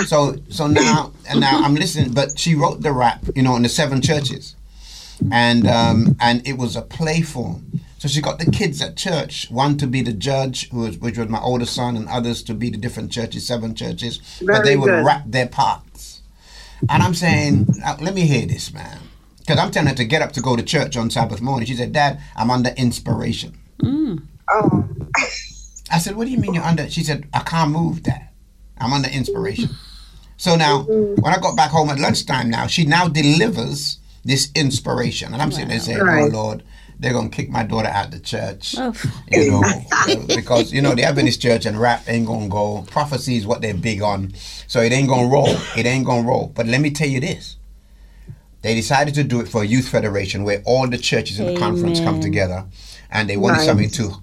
So 0.05 0.35
so 0.49 0.67
now 0.67 1.13
and 1.27 1.39
now 1.39 1.61
I'm 1.61 1.73
listening, 1.75 2.13
but 2.13 2.37
she 2.37 2.53
wrote 2.53 2.81
the 2.81 2.91
rap, 2.91 3.25
you 3.35 3.41
know, 3.41 3.55
in 3.55 3.63
the 3.63 3.69
seven 3.69 4.01
churches, 4.01 4.55
and 5.31 5.67
um, 5.67 6.15
and 6.19 6.47
it 6.47 6.57
was 6.57 6.75
a 6.75 6.83
play 6.83 7.21
form. 7.21 7.81
So 7.97 8.07
she 8.07 8.21
got 8.21 8.39
the 8.39 8.49
kids 8.49 8.81
at 8.81 8.97
church, 8.97 9.49
one 9.51 9.77
to 9.77 9.87
be 9.87 10.01
the 10.01 10.13
judge, 10.13 10.69
who 10.69 10.79
was, 10.79 10.97
which 10.97 11.17
was 11.17 11.27
my 11.27 11.39
older 11.39 11.65
son, 11.65 11.95
and 11.95 12.07
others 12.07 12.41
to 12.43 12.53
be 12.53 12.69
the 12.69 12.77
different 12.77 13.11
churches, 13.11 13.45
seven 13.45 13.75
churches, 13.75 14.19
but 14.43 14.63
they 14.63 14.75
would 14.75 14.89
good. 14.89 15.05
rap 15.05 15.23
their 15.27 15.47
parts. 15.47 16.21
And 16.89 17.03
I'm 17.03 17.13
saying, 17.13 17.67
let 17.99 18.15
me 18.15 18.21
hear 18.21 18.47
this, 18.47 18.73
man. 18.73 18.97
Because 19.37 19.59
I'm 19.59 19.69
telling 19.69 19.89
her 19.89 19.95
to 19.95 20.05
get 20.05 20.21
up 20.23 20.31
to 20.31 20.41
go 20.41 20.55
to 20.55 20.63
church 20.63 20.97
on 20.97 21.11
Sabbath 21.11 21.41
morning. 21.41 21.67
She 21.67 21.75
said, 21.75 21.93
Dad, 21.93 22.19
I'm 22.35 22.49
under 22.49 22.71
inspiration. 22.71 23.57
Oh, 24.51 24.89
I 25.91 25.99
said, 25.99 26.15
What 26.15 26.25
do 26.25 26.31
you 26.31 26.37
mean 26.37 26.53
you're 26.53 26.63
under? 26.63 26.89
She 26.89 27.03
said, 27.03 27.27
I 27.33 27.39
can't 27.39 27.71
move 27.71 28.03
that. 28.03 28.33
I'm 28.77 28.93
under 28.93 29.09
inspiration. 29.09 29.69
So 30.37 30.55
now, 30.55 30.83
when 30.83 31.33
I 31.33 31.37
got 31.39 31.55
back 31.55 31.69
home 31.69 31.89
at 31.89 31.99
lunchtime 31.99 32.49
now, 32.49 32.65
she 32.65 32.85
now 32.85 33.07
delivers 33.07 33.99
this 34.25 34.51
inspiration. 34.55 35.33
And 35.33 35.41
I'm 35.41 35.51
sitting 35.51 35.69
there 35.69 35.79
saying. 35.79 36.01
Oh 36.01 36.27
Lord, 36.31 36.63
they're 37.01 37.13
going 37.13 37.29
to 37.29 37.35
kick 37.35 37.49
my 37.49 37.63
daughter 37.63 37.89
out 37.89 38.11
the 38.11 38.19
church. 38.19 38.75
Oh. 38.77 38.93
You 39.29 39.51
know, 39.51 39.63
uh, 39.91 40.15
because, 40.27 40.71
you 40.71 40.81
know, 40.81 40.95
the 40.95 41.03
Adventist 41.03 41.41
church 41.41 41.65
and 41.65 41.79
rap 41.79 42.03
ain't 42.07 42.27
going 42.27 42.43
to 42.43 42.49
go. 42.49 42.85
Prophecy 42.89 43.35
is 43.35 43.45
what 43.45 43.61
they're 43.61 43.73
big 43.73 44.01
on. 44.01 44.33
So 44.67 44.81
it 44.81 44.91
ain't 44.91 45.09
going 45.09 45.27
to 45.27 45.33
roll. 45.33 45.55
It 45.75 45.85
ain't 45.85 46.05
going 46.05 46.23
to 46.23 46.29
roll. 46.29 46.51
But 46.55 46.67
let 46.67 46.79
me 46.79 46.91
tell 46.91 47.07
you 47.07 47.19
this. 47.19 47.57
They 48.61 48.75
decided 48.75 49.15
to 49.15 49.23
do 49.23 49.41
it 49.41 49.47
for 49.47 49.63
a 49.63 49.65
youth 49.65 49.89
federation 49.89 50.43
where 50.43 50.61
all 50.65 50.87
the 50.87 50.99
churches 50.99 51.39
in 51.39 51.47
the 51.47 51.59
conference 51.59 51.99
come 51.99 52.19
together 52.21 52.65
and 53.11 53.29
they 53.29 53.37
wanted 53.37 53.57
Right. 53.57 53.65
something 53.65 53.89
to 53.91 54.15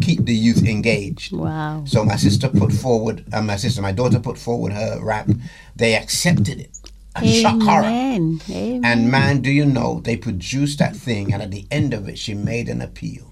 keep 0.00 0.24
the 0.26 0.34
youth 0.34 0.62
engaged. 0.64 1.32
Wow. 1.32 1.84
So 1.86 2.04
my 2.04 2.16
sister 2.16 2.48
put 2.48 2.72
forward, 2.72 3.24
uh, 3.32 3.42
my 3.42 3.56
sister, 3.56 3.80
my 3.82 3.92
daughter 3.92 4.18
put 4.20 4.38
forward 4.38 4.72
her 4.72 4.98
rap. 5.02 5.28
They 5.74 5.94
accepted 5.96 6.60
it. 6.60 6.70
And 7.14 7.26
shock 7.30 7.62
horror. 7.62 7.84
Amen. 7.86 8.84
And 8.84 9.10
man, 9.10 9.40
do 9.40 9.50
you 9.50 9.64
know 9.64 10.00
they 10.04 10.16
produced 10.18 10.78
that 10.80 10.94
thing, 10.94 11.32
and 11.32 11.42
at 11.42 11.50
the 11.50 11.64
end 11.70 11.94
of 11.94 12.08
it, 12.10 12.18
she 12.18 12.34
made 12.34 12.68
an 12.68 12.82
appeal. 12.82 13.24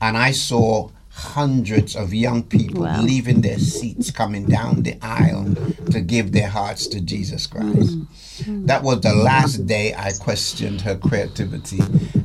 And 0.00 0.16
I 0.28 0.32
saw 0.32 0.90
hundreds 1.08 1.94
of 1.96 2.12
young 2.12 2.42
people 2.42 2.82
Wow. 2.82 3.00
leaving 3.02 3.40
their 3.40 3.58
seats, 3.58 4.10
coming 4.10 4.44
down 4.46 4.82
the 4.82 4.96
aisle 5.02 5.54
to 5.90 6.00
give 6.00 6.32
their 6.32 6.48
hearts 6.48 6.86
to 6.88 7.00
Jesus 7.00 7.46
Christ. 7.46 7.96
Hmm. 8.44 8.66
That 8.66 8.82
was 8.82 9.00
the 9.00 9.14
last 9.14 9.66
day 9.66 9.94
I 9.94 10.12
questioned 10.12 10.80
her 10.82 10.96
creativity 10.96 11.80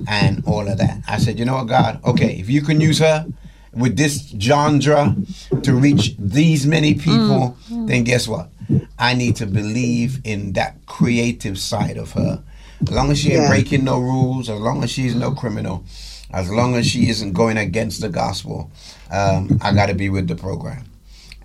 and 0.08 0.44
all 0.46 0.68
of 0.68 0.78
that. 0.78 1.02
I 1.08 1.18
said, 1.18 1.38
you 1.38 1.46
know 1.46 1.56
what, 1.56 1.68
God? 1.68 2.00
Okay, 2.06 2.38
if 2.40 2.50
you 2.50 2.62
can 2.62 2.80
use 2.82 3.00
her 3.00 3.26
with 3.74 3.98
this 3.98 4.34
genre 4.40 5.16
to 5.64 5.74
reach 5.74 6.16
these 6.18 6.66
many 6.66 6.94
hmm. 6.94 7.00
people, 7.00 7.58
hmm. 7.68 7.86
then 7.86 8.04
guess 8.04 8.28
what? 8.28 8.50
I 9.00 9.14
need 9.14 9.36
to 9.38 9.46
believe 9.46 10.20
in 10.24 10.54
that 10.54 10.86
creative 10.86 11.58
side 11.58 11.98
of 11.98 12.12
her. 12.14 12.44
As 12.82 12.92
long 12.92 13.12
as 13.12 13.20
she 13.20 13.32
ain't 13.32 13.44
Yeah. 13.44 13.50
breaking 13.50 13.84
no 13.84 14.00
rules, 14.00 14.50
as 14.50 14.60
long 14.60 14.84
as 14.84 14.92
she's 14.92 15.16
no 15.16 15.32
criminal, 15.32 15.84
as 16.32 16.50
long 16.50 16.76
as 16.76 16.86
she 16.86 17.10
isn't 17.10 17.34
going 17.34 17.58
against 17.58 18.02
the 18.02 18.10
gospel, 18.10 18.70
um, 19.12 19.58
I 19.62 19.74
got 19.74 19.88
to 19.88 19.94
be 19.94 20.10
with 20.10 20.28
the 20.28 20.36
program. 20.36 20.84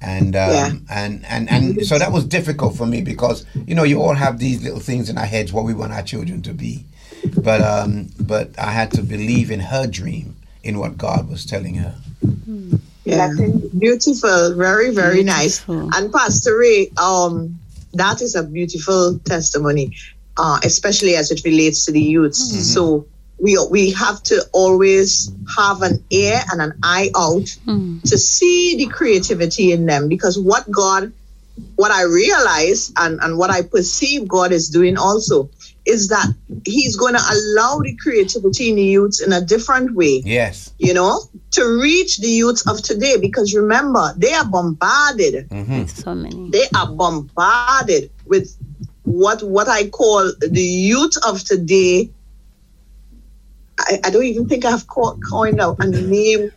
And, 0.04 0.34
um, 0.34 0.50
Yeah. 0.50 0.72
and 0.90 1.24
and 1.28 1.48
and 1.48 1.86
so 1.86 1.96
that 1.96 2.10
was 2.10 2.24
difficult 2.24 2.76
for 2.76 2.86
me 2.86 3.02
because 3.02 3.46
you 3.66 3.74
know 3.76 3.84
you 3.84 4.02
all 4.02 4.14
have 4.14 4.38
these 4.40 4.60
little 4.62 4.80
things 4.80 5.08
in 5.08 5.16
our 5.16 5.26
heads 5.26 5.52
what 5.52 5.64
we 5.64 5.74
want 5.74 5.92
our 5.92 6.02
children 6.02 6.42
to 6.42 6.52
be, 6.52 6.84
but 7.38 7.60
um, 7.60 8.08
but 8.18 8.50
I 8.58 8.72
had 8.72 8.90
to 8.92 9.02
believe 9.02 9.50
in 9.52 9.60
her 9.60 9.86
dream 9.86 10.34
in 10.64 10.78
what 10.78 10.98
God 10.98 11.28
was 11.30 11.44
telling 11.46 11.76
her. 11.76 11.94
Yeah. 13.04 13.32
Beautiful. 13.78 14.54
Very, 14.56 14.90
very 14.94 15.22
nice. 15.22 15.64
And 15.68 16.12
Pastor 16.12 16.56
Ray, 16.58 16.90
um, 16.98 17.58
that 17.94 18.22
is 18.22 18.34
a 18.34 18.42
beautiful 18.42 19.18
testimony, 19.24 19.94
uh, 20.36 20.58
especially 20.64 21.14
as 21.16 21.30
it 21.30 21.42
relates 21.44 21.84
to 21.86 21.92
the 21.92 22.00
youths. 22.00 22.72
So 22.74 23.06
we 23.42 23.58
we 23.70 23.90
have 23.90 24.22
to 24.22 24.42
always 24.52 25.32
have 25.56 25.82
an 25.82 26.02
ear 26.10 26.40
and 26.52 26.62
an 26.62 26.72
eye 26.82 27.10
out 27.16 27.48
hmm. 27.64 27.98
to 28.00 28.16
see 28.16 28.76
the 28.76 28.86
creativity 28.86 29.72
in 29.72 29.86
them 29.86 30.08
because 30.08 30.38
what 30.38 30.70
God 30.70 31.12
what 31.76 31.90
I 31.90 32.04
realize 32.04 32.92
and, 32.96 33.20
and 33.20 33.36
what 33.36 33.50
I 33.50 33.62
perceive 33.62 34.26
God 34.26 34.52
is 34.52 34.70
doing 34.70 34.96
also 34.96 35.50
is 35.84 36.08
that 36.08 36.26
He's 36.64 36.96
going 36.96 37.14
to 37.14 37.20
allow 37.20 37.80
the 37.80 37.96
creativity 37.96 38.70
in 38.70 38.76
the 38.76 38.84
youths 38.84 39.20
in 39.20 39.32
a 39.32 39.40
different 39.40 39.94
way 39.94 40.22
Yes. 40.24 40.72
you 40.78 40.94
know, 40.94 41.20
to 41.52 41.80
reach 41.82 42.18
the 42.18 42.28
youth 42.28 42.62
of 42.68 42.82
today. 42.82 43.16
Because 43.20 43.54
remember, 43.54 44.14
they 44.16 44.32
are 44.32 44.44
bombarded. 44.44 45.48
Mm-hmm. 45.48 45.86
So 45.86 46.14
many. 46.14 46.50
They 46.50 46.66
are 46.76 46.86
bombarded 46.86 48.10
with 48.26 48.56
what 49.02 49.42
what 49.42 49.68
I 49.68 49.88
call 49.88 50.32
the 50.40 50.62
youth 50.62 51.16
of 51.26 51.42
today. 51.42 52.10
I, 53.80 54.00
I 54.04 54.10
don't 54.10 54.24
even 54.24 54.48
think 54.48 54.64
I've 54.64 54.86
co- 54.86 55.18
coined 55.28 55.60
out 55.60 55.76
a 55.84 55.88
name 55.88 56.50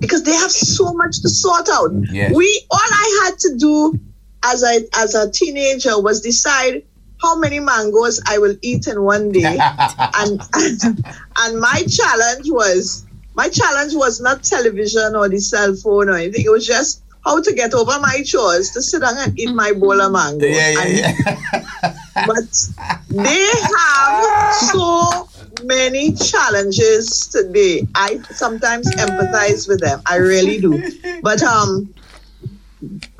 because 0.00 0.22
they 0.24 0.32
have 0.34 0.50
so 0.50 0.92
much 0.94 1.20
to 1.22 1.28
sort 1.28 1.68
out. 1.70 1.90
Yes. 2.10 2.34
We 2.34 2.66
all 2.70 2.78
I 2.80 3.22
had 3.24 3.38
to 3.40 3.56
do 3.56 3.98
as 4.44 4.62
a 4.62 4.80
as 4.96 5.14
a 5.14 5.30
teenager 5.30 6.00
was 6.00 6.20
decide 6.20 6.82
how 7.20 7.38
many 7.38 7.60
mangoes 7.60 8.20
I 8.26 8.38
will 8.38 8.56
eat 8.62 8.88
in 8.88 9.02
one 9.02 9.30
day 9.30 9.44
and, 9.44 10.40
and 10.54 11.04
and 11.38 11.60
my 11.60 11.84
challenge 11.88 12.50
was 12.50 13.06
my 13.34 13.48
challenge 13.48 13.94
was 13.94 14.20
not 14.20 14.42
television 14.42 15.14
or 15.14 15.28
the 15.28 15.38
cell 15.38 15.74
phone 15.76 16.08
or 16.08 16.16
anything. 16.16 16.44
It 16.44 16.50
was 16.50 16.66
just 16.66 17.02
how 17.24 17.40
to 17.40 17.52
get 17.54 17.72
over 17.72 18.00
my 18.00 18.22
chores 18.24 18.72
to 18.72 18.82
sit 18.82 19.00
down 19.02 19.14
and 19.18 19.38
eat 19.38 19.54
my 19.54 19.72
bowl 19.72 20.00
of 20.00 20.10
mango. 20.10 20.44
Yeah, 20.46 20.70
yeah, 20.70 20.80
And- 20.82 20.98
yeah. 20.98 21.94
But 22.26 22.68
they 23.08 23.46
have 23.46 24.54
so 24.54 25.28
many 25.62 26.12
challenges 26.12 27.26
today. 27.28 27.86
I 27.94 28.18
sometimes 28.30 28.90
empathize 28.96 29.68
with 29.68 29.80
them. 29.80 30.00
I 30.06 30.16
really 30.16 30.60
do. 30.60 30.82
But 31.22 31.42
um 31.42 31.92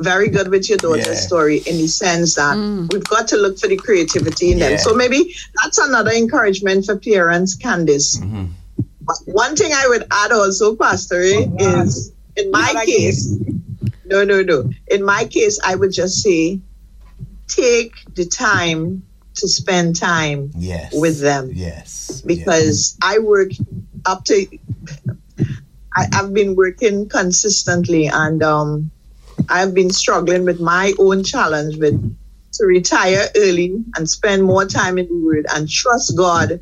very 0.00 0.28
good 0.28 0.48
with 0.48 0.68
your 0.68 0.78
daughter's 0.78 1.06
Yeah. 1.06 1.14
story 1.14 1.58
in 1.66 1.76
the 1.78 1.86
sense 1.86 2.34
that 2.34 2.56
we've 2.92 3.04
got 3.04 3.28
to 3.28 3.36
look 3.36 3.58
for 3.58 3.68
the 3.68 3.76
creativity 3.76 4.50
in 4.52 4.58
them. 4.58 4.72
Yeah. 4.72 4.76
So 4.78 4.92
maybe 4.94 5.34
that's 5.62 5.78
another 5.78 6.10
encouragement 6.10 6.84
for 6.86 6.96
parents, 6.96 7.56
Candice. 7.56 8.18
Mm-hmm. 8.18 8.46
One 9.26 9.54
thing 9.54 9.72
I 9.72 9.86
would 9.88 10.06
add 10.10 10.32
also, 10.32 10.74
Pastor, 10.74 11.20
Ray, 11.20 11.48
is 11.58 12.12
in 12.36 12.50
my 12.50 12.82
case, 12.86 13.36
no, 14.06 14.24
no, 14.24 14.42
no. 14.42 14.70
In 14.88 15.04
my 15.04 15.24
case, 15.26 15.60
I 15.64 15.74
would 15.76 15.92
just 15.92 16.22
say 16.22 16.60
take 17.46 17.92
the 18.14 18.24
time 18.24 19.02
to 19.36 19.48
spend 19.48 19.96
time 19.96 20.50
Yes. 20.56 20.92
with 20.94 21.20
them 21.20 21.50
Yes. 21.54 22.22
because 22.24 22.96
I 23.02 23.18
work 23.18 23.50
up 24.06 24.24
to 24.26 24.46
I, 25.94 26.06
I've 26.14 26.32
been 26.32 26.56
working 26.56 27.08
consistently 27.08 28.06
and 28.06 28.42
um 28.42 28.90
I've 29.48 29.74
been 29.74 29.90
struggling 29.90 30.44
with 30.44 30.60
my 30.60 30.92
own 30.98 31.24
challenge 31.24 31.76
with 31.76 31.98
to 32.54 32.66
retire 32.66 33.28
early 33.36 33.82
and 33.96 34.08
spend 34.08 34.42
more 34.44 34.66
time 34.66 34.98
in 34.98 35.08
the 35.08 35.24
Word 35.24 35.46
and 35.54 35.68
trust 35.68 36.16
God 36.16 36.60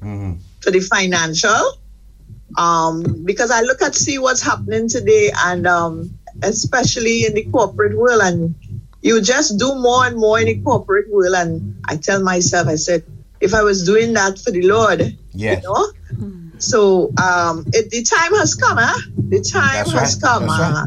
for 0.61 0.71
the 0.71 0.81
financial. 0.81 1.61
Um, 2.57 3.25
because 3.25 3.51
I 3.51 3.61
look 3.63 3.83
at 3.83 3.95
see 3.95 4.19
what's 4.19 4.43
happening 4.43 4.89
today, 4.89 5.31
and 5.45 5.67
um, 5.67 6.11
especially 6.43 7.25
in 7.25 7.35
the 7.35 7.45
corporate 7.45 7.97
world, 7.97 8.21
and 8.23 8.55
you 9.03 9.21
just 9.23 9.59
do 9.59 9.75
more 9.77 10.07
and 10.07 10.17
more 10.17 10.39
in 10.41 10.47
the 10.47 10.61
corporate 10.63 11.11
world. 11.11 11.35
And 11.35 11.77
I 11.87 11.97
tell 11.97 12.23
myself, 12.23 12.69
I 12.69 12.77
said, 12.77 13.03
if 13.41 13.55
I 13.55 13.63
was 13.63 13.85
doing 13.85 14.13
that 14.15 14.39
for 14.39 14.51
the 14.51 14.63
Lord, 14.63 15.17
Yes. 15.33 15.63
you 15.63 15.69
know. 15.69 16.51
So 16.59 17.11
um, 17.23 17.65
it, 17.73 17.91
the 17.91 18.03
time 18.03 18.35
has 18.35 18.55
come, 18.55 18.77
huh? 18.77 19.01
The 19.31 19.41
time 19.41 19.73
That's 19.73 19.93
has 19.93 20.21
right, 20.23 20.23
come. 20.31 20.47
that's 20.47 20.61
uh, 20.61 20.87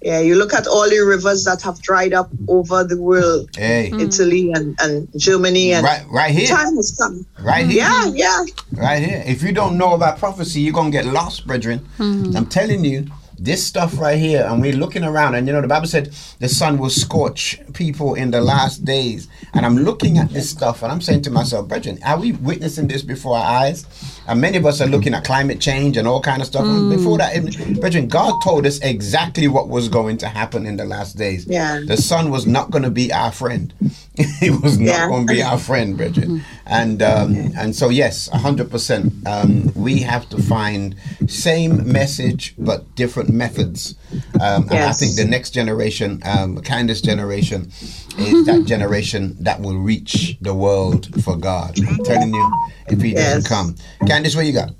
Yeah, 0.00 0.20
you 0.20 0.36
look 0.36 0.54
at 0.54 0.66
all 0.66 0.88
the 0.88 1.00
rivers 1.00 1.44
that 1.44 1.60
have 1.60 1.82
dried 1.82 2.14
up 2.14 2.30
over 2.48 2.82
the 2.84 2.96
world, 2.96 3.50
Hey, 3.54 3.90
Italy 3.98 4.52
and, 4.54 4.74
and 4.80 5.06
Germany, 5.18 5.74
and 5.74 5.84
right, 5.84 6.02
right 6.10 6.32
the 6.34 6.40
here, 6.40 6.56
time 6.56 6.74
has 6.76 6.96
come. 6.96 7.26
right 7.42 7.66
here. 7.66 7.80
Yeah, 7.84 8.06
yeah. 8.14 8.44
Right 8.72 9.02
here. 9.02 9.22
If 9.26 9.42
you 9.42 9.52
don't 9.52 9.76
know 9.76 9.92
about 9.92 10.18
prophecy, 10.18 10.62
you're 10.62 10.72
gonna 10.72 10.90
get 10.90 11.04
lost, 11.04 11.46
brethren. 11.46 11.86
I'm 11.98 12.46
telling 12.46 12.82
you, 12.86 13.04
this 13.40 13.66
stuff 13.66 13.98
right 13.98 14.18
here, 14.18 14.46
and 14.46 14.60
we're 14.60 14.76
looking 14.76 15.02
around, 15.02 15.34
and 15.34 15.46
you 15.46 15.52
know 15.52 15.62
the 15.62 15.66
Bible 15.66 15.86
said 15.86 16.12
the 16.40 16.48
sun 16.48 16.76
will 16.76 16.90
scorch 16.90 17.58
people 17.72 18.14
in 18.14 18.30
the 18.30 18.40
last 18.40 18.84
days. 18.84 19.28
And 19.54 19.64
I'm 19.64 19.78
looking 19.78 20.18
at 20.18 20.28
this 20.28 20.50
stuff, 20.50 20.82
and 20.82 20.92
I'm 20.92 21.00
saying 21.00 21.22
to 21.22 21.30
myself, 21.30 21.66
brethren, 21.66 21.98
are 22.04 22.20
we 22.20 22.32
witnessing 22.32 22.86
this 22.86 23.02
before 23.02 23.36
our 23.38 23.62
eyes? 23.62 23.86
And 24.28 24.40
many 24.40 24.56
of 24.58 24.66
us 24.66 24.80
are 24.80 24.86
looking 24.86 25.14
at 25.14 25.24
climate 25.24 25.60
change 25.60 25.96
and 25.96 26.06
all 26.06 26.20
kind 26.20 26.40
of 26.40 26.46
stuff. 26.46 26.64
And 26.64 26.90
Before 26.90 27.18
that, 27.18 27.34
brethren, 27.80 28.06
God 28.08 28.40
told 28.44 28.66
us 28.66 28.78
exactly 28.80 29.48
what 29.48 29.68
was 29.68 29.88
going 29.88 30.18
to 30.18 30.28
happen 30.28 30.66
in 30.66 30.76
the 30.76 30.84
last 30.84 31.16
days. 31.16 31.46
Yeah. 31.46 31.80
The 31.84 31.96
sun 31.96 32.30
was 32.30 32.46
not 32.46 32.70
going 32.70 32.84
to 32.84 32.90
be 32.90 33.12
our 33.12 33.32
friend. 33.32 33.72
it 34.14 34.62
was 34.62 34.78
not 34.78 34.92
Yeah. 34.92 35.08
going 35.08 35.26
to 35.26 35.32
be 35.32 35.42
our 35.42 35.58
friend, 35.58 35.96
Bridget. 35.96 36.28
And 36.66 37.02
um, 37.02 37.52
and 37.58 37.74
so 37.74 37.88
yes, 37.88 38.28
hundred 38.28 38.70
percent. 38.70 39.12
Um, 39.26 39.72
we 39.74 39.98
have 40.02 40.28
to 40.28 40.40
find 40.40 40.94
same 41.26 41.90
message 41.90 42.54
but 42.58 42.94
different 42.94 43.30
methods. 43.30 43.94
Um, 44.40 44.68
And 44.70 44.78
I 44.78 44.92
think 44.92 45.16
the 45.16 45.24
next 45.24 45.50
generation, 45.50 46.20
um, 46.24 46.58
Candice 46.58 47.02
generation, 47.02 47.70
is 48.18 48.44
that 48.46 48.64
generation 48.66 49.36
that 49.40 49.60
will 49.60 49.78
reach 49.78 50.36
the 50.40 50.54
world 50.54 51.08
for 51.24 51.36
God. 51.36 51.78
I'm 51.88 52.04
telling 52.04 52.34
you, 52.34 52.52
if 52.88 53.00
He 53.00 53.14
doesn't 53.14 53.46
come, 53.46 53.74
Candice, 54.02 54.19
what 54.36 54.46
you 54.46 54.52
got? 54.52 54.70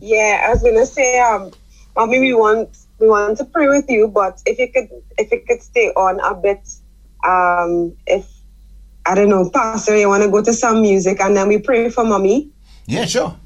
Yeah, 0.00 0.44
I 0.46 0.50
was 0.50 0.62
gonna 0.62 0.86
say, 0.86 1.20
um, 1.20 1.50
mommy, 1.96 2.20
we 2.20 2.34
want 2.34 2.76
we 2.98 3.08
want 3.08 3.38
to 3.38 3.44
pray 3.44 3.68
with 3.68 3.88
you, 3.88 4.08
but 4.08 4.40
if 4.46 4.58
you 4.58 4.70
could 4.72 4.88
if 5.18 5.30
you 5.30 5.42
could 5.46 5.62
stay 5.62 5.88
on 5.96 6.20
a 6.20 6.34
bit, 6.34 6.68
um, 7.24 7.92
if 8.06 8.26
I 9.06 9.14
don't 9.14 9.28
know, 9.28 9.50
Pastor, 9.50 9.96
you 9.96 10.08
want 10.08 10.22
to 10.22 10.30
go 10.30 10.42
to 10.42 10.52
some 10.52 10.82
music 10.82 11.20
and 11.20 11.36
then 11.36 11.48
we 11.48 11.58
pray 11.58 11.88
for 11.90 12.04
mommy. 12.04 12.50
Yeah, 12.86 13.04
sure. 13.04 13.36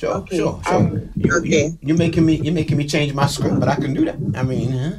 Sure, 0.00 0.14
Okay, 0.24 0.38
sure, 0.38 0.58
sure. 0.64 0.74
um, 0.76 1.10
you, 1.14 1.36
okay. 1.36 1.66
you, 1.66 1.78
you're 1.82 1.96
making 1.98 2.24
me 2.24 2.36
you're 2.36 2.54
making 2.54 2.78
me 2.78 2.86
change 2.86 3.12
my 3.12 3.26
script, 3.26 3.60
but 3.60 3.68
I 3.68 3.74
can 3.76 3.92
do 3.92 4.06
that. 4.06 4.16
I 4.34 4.42
mean, 4.42 4.72
huh? 4.72 4.92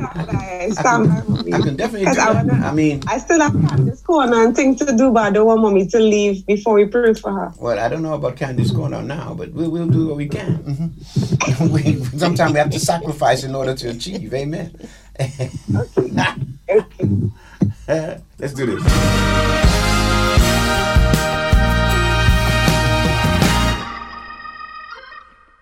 I, 0.00 0.70
I 0.72 0.82
can, 0.82 1.52
I 1.52 1.60
can 1.60 1.76
definitely 1.76 2.06
do 2.10 2.18
I 2.18 2.32
wanna- 2.32 2.66
I 2.66 2.72
mean, 2.72 3.02
I 3.06 3.18
still 3.18 3.42
have 3.42 3.84
this 3.84 4.00
corner 4.00 4.42
and 4.42 4.56
thing 4.56 4.74
to 4.76 4.86
do, 4.96 5.10
but 5.12 5.24
I 5.24 5.30
don't 5.32 5.44
want 5.46 5.60
mommy 5.60 5.86
to 5.88 5.98
leave 5.98 6.46
before 6.46 6.72
we 6.76 6.86
pray 6.86 7.12
for 7.12 7.30
her. 7.30 7.52
well, 7.58 7.78
I 7.78 7.90
don't 7.90 8.00
know 8.00 8.14
about 8.14 8.38
going 8.38 8.94
on 8.94 9.06
now, 9.06 9.34
but 9.34 9.52
we'll, 9.52 9.70
we'll 9.70 9.86
do 9.86 10.06
what 10.08 10.16
we 10.16 10.28
can. 10.28 10.54
hmm 10.64 11.68
we, 11.74 12.02
sometimes 12.16 12.54
we 12.54 12.58
have 12.58 12.70
to 12.70 12.80
sacrifice 12.80 13.44
in 13.44 13.54
order 13.54 13.74
to 13.74 13.90
achieve. 13.90 14.32
Amen. 14.32 14.72
okay. 15.20 15.50
Okay. 16.70 18.20
Let's 18.38 18.54
do 18.54 18.64
this. 18.64 19.97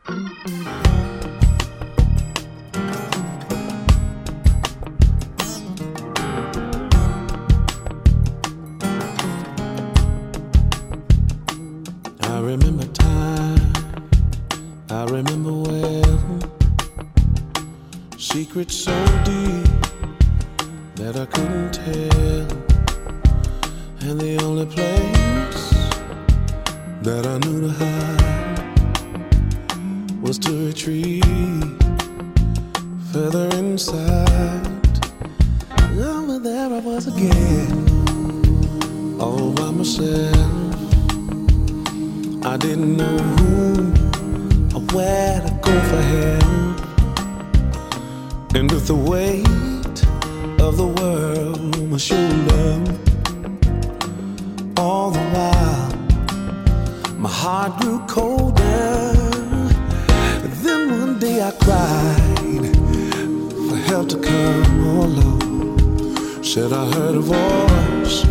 I 0.08 0.12
remember 12.40 12.84
time, 12.92 13.72
I 14.90 15.04
remember 15.06 15.52
well. 15.52 16.38
Secrets 18.16 18.76
so 18.76 18.94
deep 19.24 19.66
that 20.94 21.16
I 21.16 21.26
couldn't 21.26 21.72
tell. 21.72 22.46
And 24.08 24.20
the 24.20 24.38
only 24.44 24.66
place 24.66 25.70
that 27.02 27.26
I 27.26 27.38
knew 27.38 27.60
to 27.62 27.70
hide 27.70 28.55
was 30.26 30.38
to 30.38 30.66
retreat 30.66 31.24
further 33.12 33.48
inside. 33.58 34.66
Over 35.96 36.40
there 36.40 36.66
I 36.66 36.80
was 36.80 37.06
again, 37.06 37.86
all 39.20 39.52
by 39.52 39.70
myself. 39.70 40.74
I 42.44 42.56
didn't 42.56 42.96
know 42.96 43.18
who 43.36 43.92
or 44.74 44.82
where 44.96 45.40
to 45.42 45.50
go 45.62 45.80
for 45.90 46.02
help. 46.14 46.76
And 48.56 48.68
with 48.72 48.88
the 48.88 48.96
weight 48.96 49.46
of 50.60 50.76
the 50.76 50.88
world 51.00 51.76
on 51.76 51.90
my 51.90 51.98
shoulder, 51.98 52.82
all 54.76 55.12
the 55.12 55.24
while, 55.36 55.90
my 57.16 57.30
heart 57.30 57.80
grew 57.80 58.00
colder. 58.08 59.15
One 61.16 61.24
day 61.24 61.40
I 61.40 61.50
cried 61.50 62.76
for 63.70 63.76
help 63.88 64.06
to 64.10 64.18
come, 64.18 65.16
Lord. 65.16 66.44
Said 66.44 66.74
I 66.74 66.84
heard 66.92 67.16
a 67.16 67.20
voice, 67.20 68.26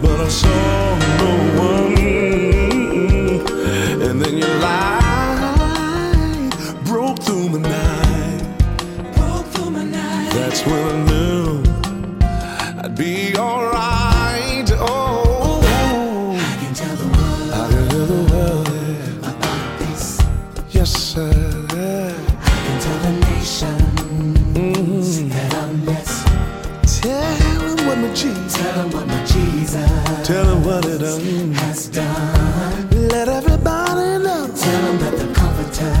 but 0.00 0.18
I 0.18 0.28
saw 0.28 0.98
no 1.20 1.32
one. 1.60 1.98
And 4.00 4.22
then 4.22 4.38
your 4.38 4.56
light 4.64 6.50
broke 6.86 7.22
through 7.22 7.50
the 7.50 7.58
night. 7.58 8.42
Broke 9.18 9.46
through 9.48 9.72
my 9.72 9.84
night. 9.84 10.32
That's 10.32 10.64
when 10.64 10.82
I 10.88 10.96
knew 11.10 11.62
I'd 12.82 12.96
be 12.96 13.36
alright. 13.36 13.59
What 30.64 30.84
it 30.86 30.98
done. 30.98 31.52
has 31.54 31.88
done. 31.88 32.88
Let 33.08 33.28
everybody 33.28 34.22
know. 34.24 34.48
Tell 34.54 34.84
'em 34.88 34.98
that 34.98 35.14
the 35.18 35.26
Comforter 35.34 35.94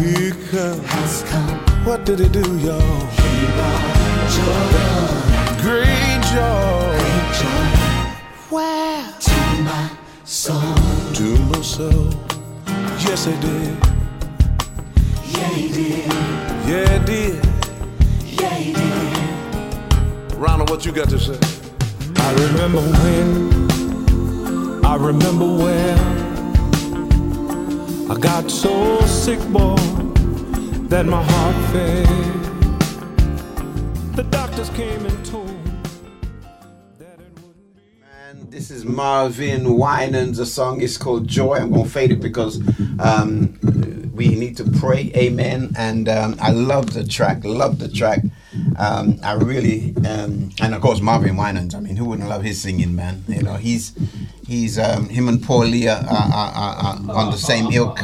he 0.00 0.30
come. 0.50 0.80
has 0.94 1.22
come. 1.30 1.58
What 1.84 2.04
did 2.04 2.18
he 2.20 2.28
do, 2.28 2.44
y'all? 2.66 3.06
He 3.16 3.46
brought 3.56 4.30
joy. 4.36 5.62
Great 5.66 6.20
joy. 6.34 6.98
Great 6.98 7.28
joy. 7.40 7.68
Where? 8.50 9.04
To 9.28 9.38
my 9.62 9.90
soul. 10.24 10.74
To 11.18 11.28
my 11.52 11.62
soul. 11.62 12.10
Yes, 13.06 13.24
he 13.26 13.32
did. 13.46 13.76
Yeah, 15.36 15.48
he 15.58 15.68
did. 15.68 16.12
Yeah, 16.70 16.88
he 16.98 17.04
did. 17.06 17.44
Yeah, 18.40 18.54
he 18.54 18.72
did. 18.72 19.16
Ronald, 20.36 20.70
what 20.70 20.84
you 20.84 20.92
got 20.92 21.08
to 21.10 21.18
say? 21.18 21.38
I 22.16 22.32
remember 22.34 22.80
when, 22.80 23.68
I 24.86 24.94
remember 24.94 25.44
where. 25.44 25.96
I 28.08 28.16
got 28.20 28.48
so 28.48 29.00
sick, 29.00 29.40
boy, 29.48 29.74
that 30.88 31.04
my 31.06 31.24
heart 31.24 31.56
failed. 31.72 32.06
The 34.14 34.22
doctors 34.22 34.70
came 34.70 35.04
and 35.04 35.26
told 35.26 35.48
that 37.00 37.18
it 37.18 37.32
wouldn't 37.42 37.74
be. 37.74 37.82
And 38.28 38.48
this 38.52 38.70
is 38.70 38.84
Marvin 38.84 39.76
Winans. 39.76 40.38
The 40.38 40.46
song 40.46 40.80
is 40.80 40.96
called 40.96 41.26
Joy. 41.26 41.56
I'm 41.56 41.72
going 41.72 41.84
to 41.84 41.90
fade 41.90 42.12
it 42.12 42.20
because 42.20 42.60
um, 43.00 43.58
we 44.14 44.36
need 44.36 44.56
to 44.58 44.64
pray. 44.78 45.10
Amen. 45.16 45.72
And 45.76 46.08
um, 46.08 46.36
I 46.40 46.52
love 46.52 46.94
the 46.94 47.04
track. 47.04 47.44
Love 47.44 47.80
the 47.80 47.88
track. 47.88 48.20
Um, 48.78 49.18
I 49.22 49.32
really, 49.34 49.94
um, 50.08 50.50
and 50.62 50.74
of 50.74 50.80
course 50.80 51.00
Marvin 51.00 51.36
Winans. 51.36 51.74
I 51.74 51.80
mean, 51.80 51.96
who 51.96 52.04
wouldn't 52.06 52.28
love 52.28 52.42
his 52.42 52.62
singing, 52.62 52.94
man? 52.94 53.24
You 53.28 53.42
know, 53.42 53.54
he's 53.54 53.92
he's 54.46 54.78
um, 54.78 55.08
him 55.08 55.28
and 55.28 55.42
Paul 55.42 55.64
Lee 55.66 55.88
are, 55.88 56.04
are, 56.04 56.32
are, 56.32 56.74
are 56.74 57.16
on 57.16 57.30
the 57.30 57.38
same 57.38 57.72
ilk. 57.72 58.00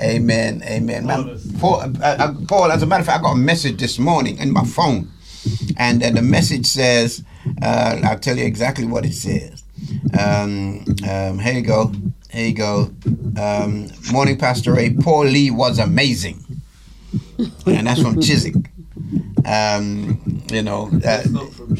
Amen. 0.00 0.62
Amen. 0.64 1.06
Man, 1.06 1.40
Paul, 1.58 1.80
uh, 1.80 1.98
uh, 2.02 2.34
Paul, 2.46 2.70
as 2.70 2.82
a 2.82 2.86
matter 2.86 3.00
of 3.00 3.06
fact, 3.06 3.18
I 3.18 3.22
got 3.22 3.32
a 3.32 3.36
message 3.36 3.78
this 3.78 3.98
morning 3.98 4.38
in 4.38 4.52
my 4.52 4.62
phone, 4.64 5.10
and, 5.76 6.02
and 6.02 6.16
the 6.16 6.22
message 6.22 6.66
says, 6.66 7.24
Uh, 7.60 8.00
I'll 8.04 8.18
tell 8.18 8.36
you 8.36 8.44
exactly 8.44 8.86
what 8.86 9.04
it 9.04 9.14
says. 9.14 9.64
Um, 10.18 10.84
um, 11.08 11.38
here 11.38 11.54
you 11.54 11.62
go. 11.62 11.92
Here 12.30 12.46
you 12.48 12.54
go. 12.54 12.92
Um, 13.36 13.90
morning, 14.12 14.38
Pastor 14.38 14.74
Ray. 14.74 14.94
Paul 14.94 15.24
Lee 15.24 15.50
was 15.50 15.78
amazing, 15.78 16.44
and 17.66 17.86
that's 17.86 18.02
from 18.02 18.20
Chiswick. 18.20 18.70
Um, 19.46 20.42
you 20.52 20.62
know, 20.62 20.90
uh, 21.04 21.22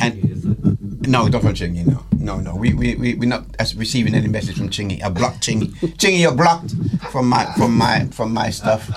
and, 0.00 1.06
no, 1.06 1.28
not 1.28 1.42
from 1.42 1.54
Chingy. 1.54 1.86
No, 1.86 2.02
no, 2.18 2.38
no. 2.40 2.54
We 2.54 2.74
we 2.74 2.94
we 2.96 3.14
we're 3.14 3.28
not 3.28 3.44
receiving 3.76 4.14
any 4.14 4.28
message 4.28 4.56
from 4.58 4.68
Chingy. 4.68 5.02
I 5.02 5.08
blocked 5.08 5.40
Chingy. 5.40 5.72
Chingy, 5.96 6.20
you're 6.20 6.34
blocked 6.34 6.72
from 7.10 7.28
my 7.28 7.44
from 7.56 7.76
my 7.76 8.06
from 8.06 8.32
my 8.34 8.50
stuff. 8.50 8.90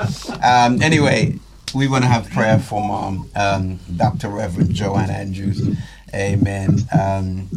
Um, 0.43 0.81
anyway, 0.81 1.39
we 1.73 1.87
want 1.87 2.03
to 2.03 2.09
have 2.09 2.29
prayer 2.31 2.59
for 2.59 2.81
Mom, 2.85 3.29
um, 3.35 3.79
Dr. 3.95 4.29
Reverend 4.29 4.73
Joanne 4.73 5.09
Andrews. 5.09 5.77
Amen. 6.13 6.79
Um, 6.91 7.47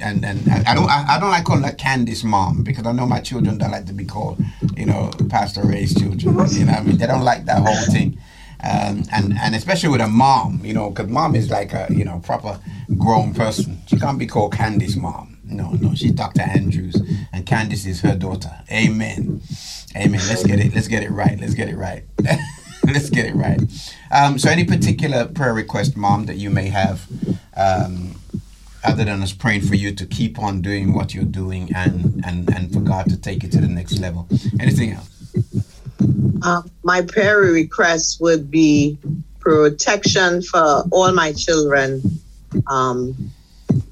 and 0.00 0.24
and 0.24 0.48
I 0.66 0.74
don't 0.74 0.90
I, 0.90 1.04
I 1.16 1.20
don't 1.20 1.30
like 1.30 1.44
calling 1.44 1.62
her 1.62 1.72
Candice 1.72 2.24
mom 2.24 2.62
because 2.64 2.84
I 2.86 2.92
know 2.92 3.06
my 3.06 3.20
children 3.20 3.58
don't 3.58 3.70
like 3.70 3.86
to 3.86 3.92
be 3.92 4.04
called, 4.04 4.42
you 4.76 4.86
know, 4.86 5.10
Pastor 5.28 5.62
Ray's 5.62 5.94
children. 5.94 6.20
You 6.20 6.64
know, 6.64 6.72
what 6.72 6.80
I 6.80 6.82
mean, 6.82 6.98
they 6.98 7.06
don't 7.06 7.22
like 7.22 7.44
that 7.44 7.62
whole 7.62 7.92
thing. 7.92 8.18
Um, 8.64 9.04
and 9.12 9.36
and 9.38 9.54
especially 9.54 9.88
with 9.88 10.00
a 10.00 10.08
mom, 10.08 10.60
you 10.64 10.72
know, 10.72 10.90
because 10.90 11.08
mom 11.08 11.34
is 11.34 11.50
like 11.50 11.72
a 11.72 11.86
you 11.90 12.04
know 12.04 12.20
proper 12.24 12.60
grown 12.96 13.34
person. 13.34 13.82
She 13.86 13.98
can't 13.98 14.18
be 14.18 14.26
called 14.26 14.54
Candice 14.54 14.96
mom. 14.96 15.38
No, 15.44 15.72
no, 15.72 15.94
she's 15.94 16.12
Dr. 16.12 16.42
Andrews, 16.42 16.96
and 17.32 17.44
Candice 17.44 17.86
is 17.86 18.00
her 18.00 18.14
daughter. 18.14 18.52
Amen. 18.70 19.42
Amen. 19.96 20.20
Let's 20.28 20.44
get 20.44 20.60
it. 20.60 20.74
Let's 20.74 20.88
get 20.88 21.02
it 21.02 21.10
right. 21.10 21.38
Let's 21.38 21.54
get 21.54 21.68
it 21.68 21.76
right. 21.76 22.04
let's 22.84 23.10
get 23.10 23.26
it 23.26 23.34
right. 23.34 23.60
Um, 24.10 24.38
so, 24.38 24.48
any 24.48 24.64
particular 24.64 25.26
prayer 25.26 25.52
request, 25.52 25.96
mom, 25.96 26.26
that 26.26 26.36
you 26.36 26.48
may 26.50 26.68
have, 26.68 27.06
um, 27.56 28.14
other 28.84 29.04
than 29.04 29.22
us 29.22 29.32
praying 29.32 29.62
for 29.62 29.74
you 29.74 29.92
to 29.94 30.06
keep 30.06 30.38
on 30.38 30.62
doing 30.62 30.92
what 30.92 31.14
you're 31.14 31.24
doing 31.24 31.70
and 31.74 32.24
and 32.24 32.48
and 32.54 32.72
for 32.72 32.80
God 32.80 33.08
to 33.10 33.16
take 33.16 33.42
you 33.42 33.48
to 33.50 33.60
the 33.60 33.68
next 33.68 33.98
level. 33.98 34.28
Anything 34.60 34.92
else? 34.92 35.10
Uh, 36.42 36.62
my 36.82 37.02
prayer 37.02 37.38
request 37.38 38.20
would 38.20 38.50
be 38.50 38.98
protection 39.38 40.42
for 40.42 40.84
all 40.90 41.12
my 41.12 41.32
children 41.32 42.00
um, 42.68 43.14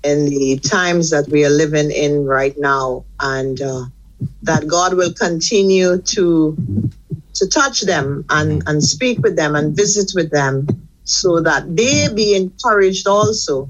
in 0.04 0.26
the 0.26 0.58
times 0.62 1.10
that 1.10 1.28
we 1.28 1.44
are 1.44 1.50
living 1.50 1.90
in 1.90 2.24
right 2.24 2.56
now, 2.58 3.04
and 3.20 3.60
uh, 3.60 3.84
that 4.42 4.66
God 4.66 4.94
will 4.94 5.12
continue 5.12 5.98
to 5.98 6.56
to 7.34 7.48
touch 7.48 7.82
them 7.82 8.24
and, 8.28 8.62
and 8.66 8.82
speak 8.82 9.18
with 9.20 9.36
them 9.36 9.54
and 9.54 9.76
visit 9.76 10.12
with 10.14 10.30
them, 10.30 10.66
so 11.04 11.40
that 11.40 11.76
they 11.76 12.08
be 12.12 12.34
encouraged 12.34 13.06
also. 13.06 13.68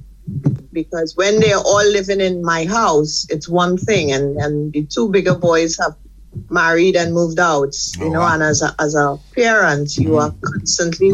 Because 0.72 1.16
when 1.16 1.40
they 1.40 1.52
are 1.52 1.62
all 1.62 1.84
living 1.90 2.20
in 2.20 2.42
my 2.44 2.64
house, 2.64 3.26
it's 3.30 3.48
one 3.48 3.76
thing, 3.76 4.12
and, 4.12 4.36
and 4.36 4.72
the 4.72 4.84
two 4.86 5.10
bigger 5.10 5.34
boys 5.34 5.76
have 5.78 5.96
married 6.48 6.96
and 6.96 7.12
moved 7.14 7.38
out, 7.38 7.74
you 7.98 8.06
oh, 8.06 8.12
know, 8.12 8.22
and 8.22 8.42
as 8.42 8.62
a, 8.62 8.74
as 8.78 8.94
a 8.94 9.18
parent, 9.34 9.96
you 9.96 10.10
mm-hmm. 10.10 10.18
are 10.18 10.34
constantly 10.42 11.12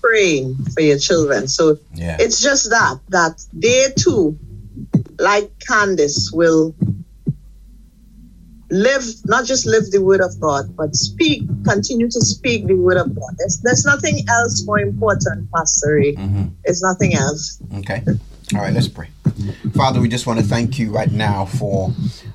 praying 0.00 0.54
for 0.74 0.82
your 0.82 0.98
children. 0.98 1.48
So 1.48 1.78
Yeah. 1.94 2.16
it's 2.20 2.40
just 2.40 2.70
that, 2.70 3.00
that 3.08 3.44
they 3.52 3.86
too, 3.98 4.38
like 5.18 5.50
Candice, 5.58 6.32
will 6.32 6.74
live, 8.70 9.04
not 9.24 9.46
just 9.46 9.66
live 9.66 9.90
the 9.90 10.02
word 10.02 10.20
of 10.20 10.38
God, 10.40 10.76
but 10.76 10.94
speak, 10.94 11.42
continue 11.64 12.10
to 12.10 12.20
speak 12.20 12.66
the 12.66 12.74
word 12.74 12.96
of 12.96 13.14
God. 13.14 13.34
There's, 13.38 13.60
there's 13.60 13.84
nothing 13.84 14.24
else 14.28 14.64
more 14.66 14.80
important, 14.80 15.50
Pastor 15.52 15.94
Ray. 15.94 16.14
Mm-hmm. 16.14 16.44
It's 16.64 16.82
nothing 16.82 17.14
else. 17.14 17.62
Okay. 17.78 18.02
All 18.52 18.60
right, 18.60 18.74
let's 18.74 18.88
pray. 18.88 19.08
Father, 19.74 20.00
we 20.00 20.08
just 20.08 20.26
want 20.26 20.38
to 20.38 20.44
thank 20.44 20.78
you 20.78 20.90
right 20.90 21.10
now 21.10 21.46
for 21.46 21.90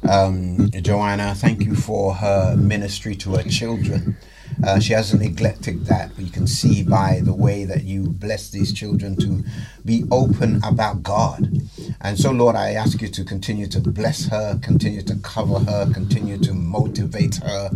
um, 0.09 0.69
Joanna. 0.71 1.35
Thank 1.35 1.61
you 1.61 1.75
for 1.75 2.15
her 2.15 2.55
ministry 2.57 3.15
to 3.17 3.35
her 3.35 3.43
children. 3.43 4.17
Uh, 4.65 4.79
she 4.79 4.93
hasn't 4.93 5.21
neglected 5.21 5.85
that. 5.85 6.11
You 6.17 6.31
can 6.31 6.47
see 6.47 6.83
by 6.83 7.21
the 7.23 7.33
way 7.33 7.63
that 7.63 7.83
you 7.83 8.07
bless 8.07 8.49
these 8.49 8.73
children 8.73 9.15
to 9.17 9.43
be 9.85 10.03
open 10.11 10.61
about 10.65 11.03
God. 11.03 11.61
And 12.01 12.17
so, 12.19 12.31
Lord, 12.31 12.55
I 12.55 12.71
ask 12.71 13.01
you 13.01 13.07
to 13.07 13.23
continue 13.23 13.67
to 13.67 13.79
bless 13.79 14.27
her, 14.27 14.59
continue 14.61 15.03
to 15.03 15.15
cover 15.17 15.59
her, 15.59 15.89
continue 15.93 16.37
to 16.39 16.53
motivate 16.53 17.35
her. 17.35 17.69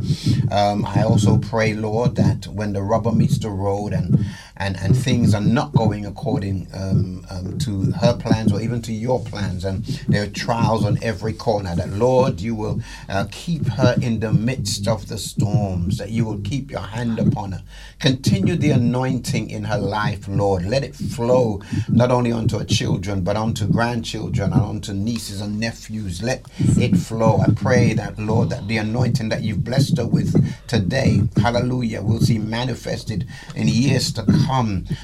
Um, 0.52 0.86
I 0.86 1.04
also 1.04 1.38
pray, 1.38 1.74
Lord, 1.74 2.16
that 2.16 2.48
when 2.48 2.74
the 2.74 2.82
rubber 2.82 3.12
meets 3.12 3.38
the 3.38 3.50
road 3.50 3.94
and 3.94 4.26
and, 4.58 4.78
and 4.78 4.96
things 4.96 5.34
are 5.34 5.42
not 5.42 5.74
going 5.74 6.06
according 6.06 6.68
um, 6.74 7.26
um, 7.30 7.58
to 7.60 7.92
her 7.94 8.16
plans 8.16 8.52
or 8.54 8.62
even 8.62 8.82
to 8.84 8.94
your 8.94 9.20
plans, 9.24 9.66
and 9.66 9.84
there 10.08 10.24
are 10.24 10.28
trials 10.28 10.86
on 10.86 11.00
every 11.02 11.34
corner, 11.34 11.76
that 11.76 11.90
Lord, 11.90 12.40
you 12.40 12.54
will 12.56 12.82
uh, 13.10 13.26
keep 13.32 13.66
her 13.68 13.96
in 14.02 14.20
the 14.20 14.32
midst 14.32 14.88
of 14.88 15.08
the 15.08 15.18
storms, 15.18 15.98
that 15.98 16.12
you 16.12 16.26
will 16.26 16.40
keep 16.42 16.70
your 16.70 16.82
hand 16.82 17.20
upon 17.20 17.54
her. 17.54 17.64
Continue 18.00 18.56
the 18.56 18.72
anointing 18.72 19.50
in 19.50 19.64
her 19.64 19.78
life, 19.78 20.28
Lord. 20.28 20.66
Let 20.66 20.84
it 20.84 20.96
flow 20.96 21.62
not 21.90 22.12
only 22.12 22.32
onto 22.32 22.60
her 22.60 22.66
children, 22.66 23.24
but 23.24 23.36
onto 23.36 23.66
grandchildren 23.68 24.54
and 24.54 24.62
onto 24.62 24.94
nieces 24.94 25.42
and 25.42 25.60
nephews. 25.60 26.22
Let 26.22 26.46
it 26.60 26.96
flow. 26.96 27.40
I 27.40 27.52
pray 27.56 27.94
that, 27.94 28.20
Lord, 28.20 28.50
that 28.50 28.68
the 28.68 28.78
anointing 28.78 29.30
that 29.30 29.42
you've 29.42 29.64
blessed 29.64 29.98
her 29.98 30.06
with 30.06 30.36
today, 30.68 31.22
hallelujah, 31.38 32.02
will 32.02 32.20
see 32.20 32.38
manifested 32.38 33.28
in 33.56 33.68
years 33.68 34.12
to 34.14 34.24
come 34.24 34.43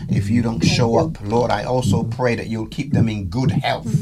if 0.09 0.29
you 0.29 0.41
don't 0.41 0.63
show 0.63 0.97
up. 0.97 1.19
Lord, 1.21 1.51
I 1.51 1.63
also 1.63 2.03
pray 2.03 2.35
that 2.35 2.47
you'll 2.47 2.67
keep 2.67 2.93
them 2.93 3.09
in 3.09 3.29
good 3.29 3.51
health. 3.51 3.93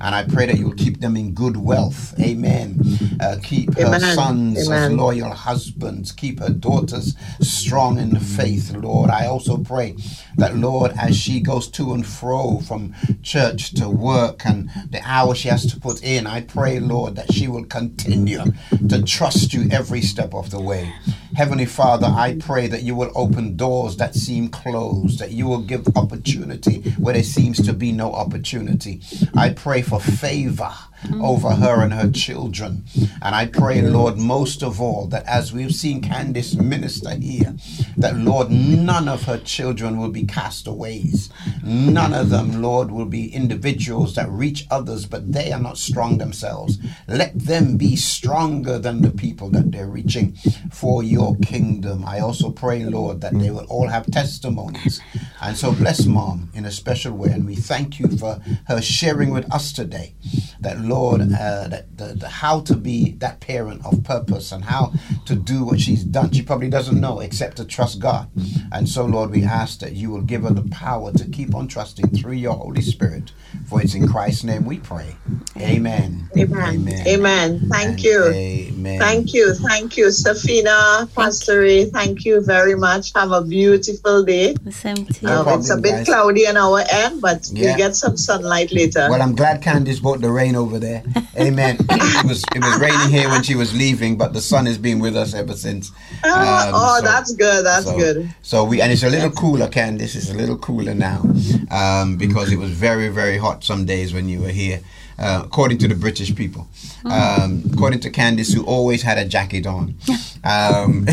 And 0.00 0.14
I 0.14 0.24
pray 0.24 0.46
that 0.46 0.58
you'll 0.58 0.74
keep 0.74 1.00
them 1.00 1.16
in 1.16 1.32
good 1.34 1.56
wealth. 1.56 2.18
Amen. 2.20 2.80
Uh, 3.20 3.36
keep 3.42 3.74
her 3.76 3.86
Amen. 3.86 4.14
sons 4.14 4.70
as 4.70 4.92
loyal 4.92 5.30
husbands. 5.30 6.12
Keep 6.12 6.40
her 6.40 6.50
daughters 6.50 7.14
strong 7.40 7.98
in 7.98 8.10
the 8.10 8.20
faith, 8.20 8.74
Lord. 8.74 9.10
I 9.10 9.26
also 9.26 9.56
pray 9.58 9.96
that, 10.36 10.56
Lord, 10.56 10.92
as 10.98 11.16
she 11.16 11.40
goes 11.40 11.68
to 11.72 11.92
and 11.94 12.06
fro 12.06 12.60
from 12.60 12.94
church 13.22 13.74
to 13.74 13.88
work 13.88 14.44
and 14.44 14.70
the 14.90 15.00
hour 15.04 15.34
she 15.34 15.48
has 15.48 15.66
to 15.66 15.80
put 15.80 16.02
in, 16.02 16.26
I 16.26 16.42
pray, 16.42 16.80
Lord, 16.80 17.16
that 17.16 17.32
she 17.32 17.48
will 17.48 17.64
continue 17.64 18.44
to 18.88 19.02
trust 19.02 19.52
you 19.52 19.68
every 19.70 20.00
step 20.00 20.34
of 20.34 20.50
the 20.50 20.60
way. 20.60 20.92
Heavenly 21.36 21.66
Father, 21.66 22.06
I 22.06 22.36
pray 22.38 22.68
that 22.68 22.82
you 22.82 22.94
will 22.94 23.10
open 23.14 23.56
doors 23.56 23.96
that 23.96 24.14
seem 24.14 24.48
closed, 24.48 25.18
that 25.18 25.32
you 25.32 25.46
will 25.46 25.62
give 25.62 25.86
opportunity 25.96 26.82
where 26.92 27.14
there 27.14 27.22
seems 27.22 27.64
to 27.66 27.72
be 27.72 27.92
no 27.92 28.12
opportunity. 28.12 29.02
I 29.34 29.50
pray 29.50 29.82
for 29.82 30.00
favor 30.00 30.72
over 31.20 31.50
her 31.50 31.82
and 31.82 31.92
her 31.92 32.10
children. 32.10 32.84
And 33.22 33.34
I 33.34 33.46
pray, 33.46 33.82
Lord, 33.82 34.18
most 34.18 34.62
of 34.62 34.80
all, 34.80 35.06
that 35.08 35.26
as 35.26 35.52
we've 35.52 35.74
seen 35.74 36.02
Candice 36.02 36.60
minister 36.60 37.14
here, 37.14 37.56
that, 37.96 38.16
Lord, 38.16 38.50
none 38.50 39.08
of 39.08 39.24
her 39.24 39.38
children 39.38 39.98
will 39.98 40.10
be 40.10 40.24
castaways. 40.24 41.30
None 41.62 42.14
of 42.14 42.30
them, 42.30 42.62
Lord, 42.62 42.90
will 42.90 43.06
be 43.06 43.34
individuals 43.34 44.14
that 44.14 44.28
reach 44.28 44.66
others, 44.70 45.06
but 45.06 45.32
they 45.32 45.52
are 45.52 45.60
not 45.60 45.78
strong 45.78 46.18
themselves. 46.18 46.78
Let 47.08 47.38
them 47.38 47.76
be 47.76 47.96
stronger 47.96 48.78
than 48.78 49.02
the 49.02 49.10
people 49.10 49.50
that 49.50 49.72
they're 49.72 49.86
reaching 49.86 50.36
for 50.70 51.02
your 51.02 51.36
kingdom. 51.36 52.04
I 52.06 52.20
also 52.20 52.50
pray, 52.50 52.84
Lord, 52.84 53.20
that 53.20 53.38
they 53.38 53.50
will 53.50 53.66
all 53.66 53.88
have 53.88 54.06
testimonies. 54.10 55.00
And 55.40 55.56
so 55.56 55.72
bless 55.72 56.06
mom 56.06 56.50
in 56.54 56.64
a 56.64 56.70
special 56.70 57.12
way. 57.12 57.30
And 57.30 57.46
we 57.46 57.56
thank 57.56 57.98
you 57.98 58.08
for 58.16 58.40
her 58.66 58.80
sharing 58.80 59.30
with 59.30 59.52
us 59.52 59.72
today 59.72 60.14
that, 60.60 60.80
Lord, 60.80 60.93
uh, 60.98 61.68
that 61.68 61.96
the, 61.98 62.14
the 62.14 62.28
how 62.28 62.60
to 62.60 62.74
be 62.76 63.12
that 63.18 63.40
parent 63.40 63.84
of 63.84 64.02
purpose 64.04 64.52
and 64.52 64.64
how 64.64 64.92
to 65.26 65.34
do 65.34 65.64
what 65.64 65.80
she's 65.80 66.04
done. 66.04 66.32
She 66.32 66.42
probably 66.42 66.68
doesn't 66.70 67.00
know 67.00 67.20
except 67.20 67.56
to 67.58 67.64
trust 67.64 67.98
God. 68.00 68.30
And 68.72 68.88
so, 68.88 69.04
Lord, 69.04 69.30
we 69.30 69.44
ask 69.44 69.80
that 69.80 69.92
you 69.92 70.10
will 70.10 70.22
give 70.22 70.42
her 70.42 70.50
the 70.50 70.68
power 70.70 71.12
to 71.12 71.24
keep 71.28 71.54
on 71.54 71.68
trusting 71.68 72.08
through 72.10 72.32
your 72.34 72.54
Holy 72.54 72.82
Spirit. 72.82 73.32
For 73.68 73.80
it's 73.82 73.94
in 73.94 74.08
Christ's 74.08 74.44
name 74.44 74.64
we 74.64 74.78
pray. 74.78 75.16
Amen. 75.58 76.28
Amen. 76.36 76.88
Amen. 77.06 77.60
Thank 77.70 77.88
And 77.88 78.02
you. 78.02 78.24
Amen. 78.26 78.98
Thank 78.98 79.32
you. 79.34 79.54
Thank 79.54 79.96
you, 79.96 80.06
Safina, 80.06 81.12
Pastor 81.14 81.60
Ray. 81.60 81.84
Thank 81.86 82.24
you 82.24 82.40
very 82.40 82.74
much. 82.74 83.12
Have 83.14 83.30
a 83.32 83.42
beautiful 83.42 84.24
day. 84.24 84.54
Same 84.70 85.06
to 85.06 85.24
No 85.24 85.40
Um, 85.46 85.58
it's 85.60 85.70
a 85.70 85.76
bit 85.76 85.90
guys. 85.92 86.06
cloudy 86.06 86.46
on 86.48 86.56
our 86.56 86.82
end, 86.90 87.20
but 87.20 87.48
Yeah. 87.52 87.62
we'll 87.68 87.76
get 87.76 87.96
some 87.96 88.16
sunlight 88.16 88.72
later. 88.72 89.06
Well, 89.10 89.22
I'm 89.22 89.34
glad 89.34 89.62
Candice 89.62 90.00
brought 90.02 90.20
the 90.20 90.30
rain 90.30 90.56
over 90.56 90.73
there. 90.78 91.02
Amen. 91.38 91.76
it 91.90 92.26
was 92.26 92.42
it 92.54 92.62
was 92.62 92.78
raining 92.80 93.10
here 93.10 93.28
when 93.28 93.42
she 93.42 93.54
was 93.54 93.74
leaving, 93.76 94.16
but 94.16 94.32
the 94.32 94.40
sun 94.40 94.66
has 94.66 94.78
been 94.78 94.98
with 95.00 95.16
us 95.16 95.34
ever 95.34 95.54
since. 95.54 95.90
Ah, 96.24 96.68
Um, 96.68 96.74
oh, 96.74 96.96
so- 96.98 97.04
that's 97.04 97.34
good. 97.34 97.64
That's 97.64 97.86
so, 97.86 97.96
good. 97.98 98.34
So 98.42 98.64
we 98.64 98.80
and 98.80 98.92
it's 98.92 99.02
a 99.02 99.10
little 99.10 99.30
cooler, 99.30 99.68
Candice. 99.68 100.14
It's 100.16 100.30
a 100.30 100.34
little 100.34 100.58
cooler 100.58 100.94
now 100.94 101.22
um, 101.70 102.16
because 102.16 102.52
it 102.52 102.58
was 102.58 102.70
very 102.70 103.08
very 103.08 103.38
hot 103.38 103.64
some 103.64 103.84
days 103.84 104.12
when 104.14 104.28
you 104.28 104.40
were 104.40 104.48
here. 104.48 104.80
Uh, 105.16 105.42
according 105.44 105.78
to 105.78 105.86
the 105.86 105.94
British 105.94 106.34
people, 106.34 106.66
um, 107.04 107.62
according 107.72 108.00
to 108.00 108.10
Candice, 108.10 108.52
who 108.52 108.64
always 108.64 109.02
had 109.02 109.16
a 109.16 109.24
jacket 109.24 109.64
on. 109.64 109.94
Um, 110.42 111.06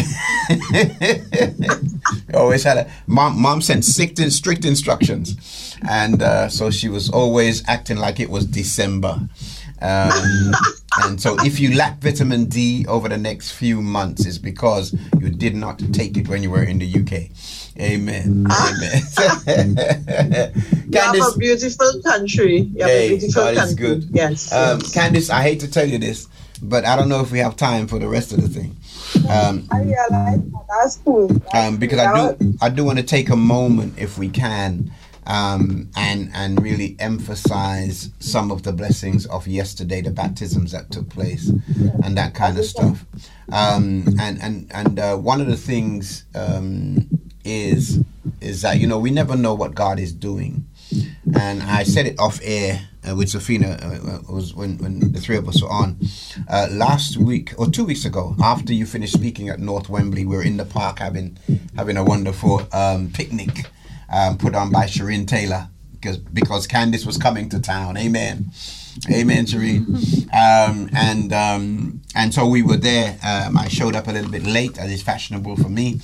always 2.33 2.63
had 2.63 2.77
a 2.77 2.91
mom. 3.05 3.39
Mom 3.39 3.61
sent 3.61 3.85
strict, 3.85 4.19
strict 4.31 4.65
instructions, 4.65 5.77
and 5.87 6.23
uh, 6.23 6.49
so 6.49 6.71
she 6.71 6.89
was 6.89 7.11
always 7.11 7.63
acting 7.67 7.97
like 7.97 8.19
it 8.19 8.31
was 8.31 8.45
December. 8.47 9.19
Um, 9.81 10.53
and 11.03 11.19
so, 11.19 11.35
if 11.39 11.59
you 11.59 11.75
lack 11.75 11.99
vitamin 11.99 12.45
D 12.45 12.85
over 12.87 13.09
the 13.09 13.17
next 13.17 13.51
few 13.51 13.81
months, 13.81 14.25
it's 14.25 14.37
because 14.37 14.93
you 15.19 15.29
did 15.29 15.55
not 15.55 15.79
take 15.93 16.17
it 16.17 16.27
when 16.27 16.43
you 16.43 16.51
were 16.51 16.63
in 16.63 16.79
the 16.79 16.87
UK. 16.87 17.31
Amen. 17.79 18.47
Amen. 18.51 19.01
You 20.91 20.99
have 20.99 21.15
a 21.15 21.37
beautiful 21.37 22.01
country. 22.03 22.69
You 22.75 22.81
have 22.81 22.89
Hey, 22.89 23.05
a 23.05 23.09
beautiful 23.17 23.43
God 23.43 23.53
is 23.53 23.59
country. 23.59 23.75
good. 23.75 24.09
Yes. 24.11 24.51
Um, 24.51 24.79
yes. 24.79 24.93
Candice, 24.95 25.29
I 25.29 25.41
hate 25.41 25.59
to 25.61 25.71
tell 25.71 25.87
you 25.87 25.97
this, 25.97 26.27
but 26.61 26.85
I 26.85 26.95
don't 26.97 27.09
know 27.09 27.21
if 27.21 27.31
we 27.31 27.39
have 27.39 27.55
time 27.55 27.87
for 27.87 27.97
the 27.99 28.07
rest 28.09 28.33
of 28.33 28.41
the 28.41 28.49
thing. 28.49 28.75
Um, 29.29 29.67
I 29.71 29.81
realize 29.83 30.39
that's 30.69 30.97
cool. 30.97 31.31
um, 31.53 31.77
because 31.77 31.99
I 31.99 32.35
do, 32.37 32.53
I 32.61 32.69
do 32.69 32.83
want 32.83 32.97
to 32.99 33.03
take 33.05 33.29
a 33.29 33.35
moment, 33.37 33.97
if 33.97 34.17
we 34.17 34.29
can, 34.29 34.91
um, 35.27 35.89
and 35.95 36.29
and 36.33 36.61
really 36.61 36.95
emphasize 36.99 38.09
some 38.19 38.51
of 38.51 38.63
the 38.63 38.73
blessings 38.73 39.25
of 39.27 39.47
yesterday, 39.47 40.01
the 40.01 40.11
baptisms 40.11 40.71
that 40.73 40.91
took 40.91 41.09
place, 41.09 41.49
and 42.03 42.17
that 42.17 42.33
kind 42.33 42.57
of 42.57 42.65
stuff. 42.65 43.05
Um, 43.51 44.05
and 44.19 44.41
and 44.41 44.71
and 44.73 44.99
uh, 44.99 45.15
one 45.17 45.39
of 45.41 45.47
the 45.47 45.57
things 45.57 46.25
um, 46.35 47.07
is 47.43 48.03
is 48.39 48.61
that 48.61 48.79
you 48.79 48.87
know 48.87 48.99
we 48.99 49.11
never 49.11 49.35
know 49.35 49.53
what 49.53 49.75
God 49.75 49.99
is 49.99 50.13
doing, 50.13 50.67
and 51.35 51.63
I 51.63 51.83
said 51.83 52.05
it 52.05 52.19
off 52.19 52.39
air 52.43 52.87
uh, 53.09 53.15
with 53.15 53.29
Safina 53.29 53.81
uh, 53.81 54.31
was 54.31 54.53
when 54.53 54.77
when 54.77 55.11
the 55.11 55.19
three 55.19 55.37
of 55.37 55.47
us 55.47 55.61
were 55.61 55.69
on 55.69 55.97
uh, 56.49 56.67
last 56.71 57.17
week 57.17 57.53
or 57.57 57.69
two 57.69 57.85
weeks 57.85 58.05
ago. 58.05 58.35
After 58.41 58.73
you 58.73 58.85
finished 58.85 59.13
speaking 59.13 59.49
at 59.49 59.59
North 59.59 59.89
Wembley, 59.89 60.25
we 60.25 60.35
were 60.35 60.43
in 60.43 60.57
the 60.57 60.65
park 60.65 60.99
having 60.99 61.37
having 61.75 61.97
a 61.97 62.03
wonderful 62.03 62.67
um, 62.73 63.11
picnic 63.11 63.67
um, 64.13 64.37
put 64.37 64.55
on 64.55 64.71
by 64.71 64.85
Shireen 64.85 65.27
Taylor 65.27 65.69
because 65.93 66.17
because 66.17 66.67
Candice 66.67 67.05
was 67.05 67.17
coming 67.17 67.49
to 67.49 67.59
town. 67.59 67.97
Amen. 67.97 68.51
Amen, 69.11 69.45
Shireen. 69.45 69.87
Um, 70.33 70.89
and 70.93 71.33
um, 71.33 72.01
and 72.13 72.33
so 72.33 72.45
we 72.47 72.61
were 72.61 72.77
there. 72.77 73.17
Um, 73.23 73.57
I 73.57 73.67
showed 73.67 73.95
up 73.95 74.07
a 74.07 74.11
little 74.11 74.29
bit 74.29 74.43
late, 74.43 74.77
as 74.77 74.91
is 74.91 75.01
fashionable 75.01 75.55
for 75.55 75.69
me. 75.69 75.99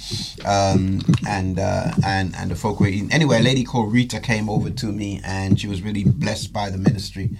Um, 0.45 1.01
and 1.27 1.59
uh, 1.59 1.91
and 2.05 2.35
and 2.35 2.49
the 2.49 2.55
folk 2.55 2.79
were 2.79 2.87
eating. 2.87 3.11
Anyway, 3.11 3.39
a 3.39 3.43
lady 3.43 3.63
called 3.63 3.91
Rita 3.93 4.19
came 4.19 4.49
over 4.49 4.69
to 4.69 4.85
me, 4.87 5.21
and 5.23 5.59
she 5.59 5.67
was 5.67 5.81
really 5.81 6.05
blessed 6.05 6.53
by 6.53 6.69
the 6.69 6.77
ministry 6.77 7.31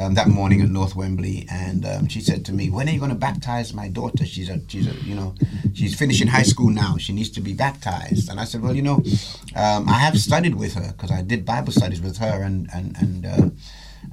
um, 0.00 0.14
that 0.14 0.28
morning 0.28 0.60
at 0.60 0.68
North 0.68 0.96
Wembley. 0.96 1.46
And 1.50 1.86
um, 1.86 2.08
she 2.08 2.20
said 2.20 2.44
to 2.46 2.52
me, 2.52 2.68
"When 2.68 2.88
are 2.88 2.92
you 2.92 2.98
going 2.98 3.10
to 3.10 3.16
baptize 3.16 3.72
my 3.72 3.88
daughter? 3.88 4.26
She's 4.26 4.50
a 4.50 4.60
she's 4.68 4.86
a 4.86 4.94
you 5.04 5.14
know 5.14 5.34
she's 5.72 5.94
finishing 5.94 6.26
high 6.28 6.42
school 6.42 6.70
now. 6.70 6.96
She 6.98 7.12
needs 7.12 7.30
to 7.30 7.40
be 7.40 7.54
baptized." 7.54 8.28
And 8.28 8.40
I 8.40 8.44
said, 8.44 8.60
"Well, 8.60 8.74
you 8.74 8.82
know, 8.82 9.02
I 9.54 9.98
have 10.00 10.18
studied 10.18 10.56
with 10.56 10.74
her 10.74 10.92
because 10.92 11.10
I 11.12 11.22
did 11.22 11.44
Bible 11.46 11.72
studies 11.72 12.00
with 12.02 12.18
her, 12.18 12.42
and 12.42 12.68
and 12.74 12.96
and." 12.98 13.26
Uh, 13.26 13.50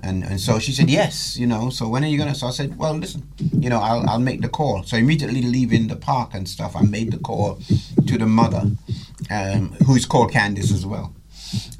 and 0.02 0.24
and 0.24 0.40
so 0.40 0.60
she 0.60 0.72
said 0.72 0.90
yes 0.90 1.38
you 1.38 1.48
know 1.48 1.70
so 1.70 1.88
when 1.88 2.04
are 2.04 2.08
you 2.08 2.18
gonna 2.18 2.36
so 2.36 2.48
i 2.48 2.52
said 2.52 2.78
well 2.78 2.94
listen 2.94 3.22
you 3.38 3.70
know 3.70 3.80
i'll, 3.80 4.08
I'll 4.10 4.20
make 4.20 4.42
the 4.42 4.50
call. 4.50 4.84
So 4.84 4.98
immediately 4.98 5.42
leaving 5.42 5.88
the 5.88 5.96
park 5.96 6.34
and 6.34 6.48
stuff 6.48 6.76
i 6.76 6.82
made 6.82 7.12
the 7.12 7.20
call 7.20 7.60
to 8.08 8.18
the 8.18 8.26
mother 8.26 8.64
um, 9.30 9.70
who's 9.86 10.06
called 10.06 10.32
candice 10.32 10.72
as 10.72 10.86
well. 10.86 11.14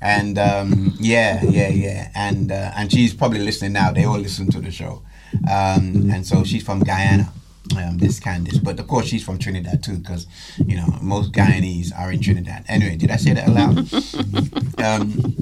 And 0.02 0.38
um, 0.38 0.94
yeah 1.00 1.44
yeah 1.44 1.70
yeah. 1.70 2.12
And 2.16 2.52
uh, 2.52 2.72
and 2.76 2.92
she's 2.92 3.14
probably 3.14 3.40
listening 3.40 3.74
now. 3.74 3.92
They 3.92 4.06
all 4.06 4.20
listen 4.20 4.50
to 4.52 4.60
the 4.60 4.72
show. 4.72 5.04
Um, 5.50 6.10
and 6.12 6.26
so 6.26 6.44
she's 6.44 6.64
from 6.64 6.80
guyana 6.82 7.32
um, 7.78 7.98
this 7.98 8.20
Candice, 8.20 8.64
but 8.64 8.80
of 8.80 8.88
course 8.88 9.08
she's 9.08 9.24
from 9.24 9.38
Trinidad 9.40 9.84
too, 9.84 9.98
because 9.98 10.28
you 10.66 10.78
know 10.78 10.88
most 11.02 11.32
Guyanese 11.32 11.92
are 11.98 12.12
in 12.12 12.22
Trinidad. 12.22 12.66
Anyway, 12.68 12.96
did 12.96 13.12
I 13.12 13.18
say 13.18 13.34
that 13.34 13.48
aloud? 13.48 13.78
um, 14.84 15.36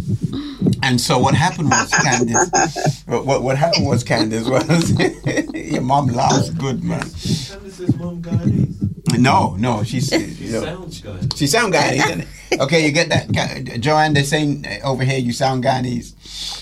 and 0.84 1.00
so 1.00 1.20
what 1.20 1.36
happened 1.36 1.70
was 1.70 1.92
Candice. 1.92 3.08
what, 3.08 3.26
what 3.26 3.44
what 3.44 3.58
happened 3.58 3.86
was 3.88 4.04
Candice 4.04 4.50
was 4.50 5.54
your 5.72 5.82
mom 5.82 6.08
laughs 6.08 6.50
good 6.52 6.84
man. 6.84 7.02
Candice's 7.02 7.96
mom 7.98 8.22
Guyanese. 8.22 9.20
No, 9.20 9.56
no, 9.60 9.84
she's 9.84 10.08
She 10.08 10.18
you 10.46 10.52
know, 10.54 10.64
sounds 10.64 11.02
Guyanese. 11.02 11.38
she 11.38 11.48
sound 11.48 11.74
Guyanese. 11.74 12.06
isn't 12.06 12.22
it? 12.22 12.60
Okay, 12.62 12.86
you 12.86 12.92
get 12.92 13.10
that, 13.10 13.80
Joanne? 13.80 14.14
They're 14.14 14.24
saying 14.24 14.66
uh, 14.66 14.86
over 14.88 15.04
here 15.04 15.18
you 15.20 15.34
sound 15.34 15.64
Guyanese. 15.64 16.14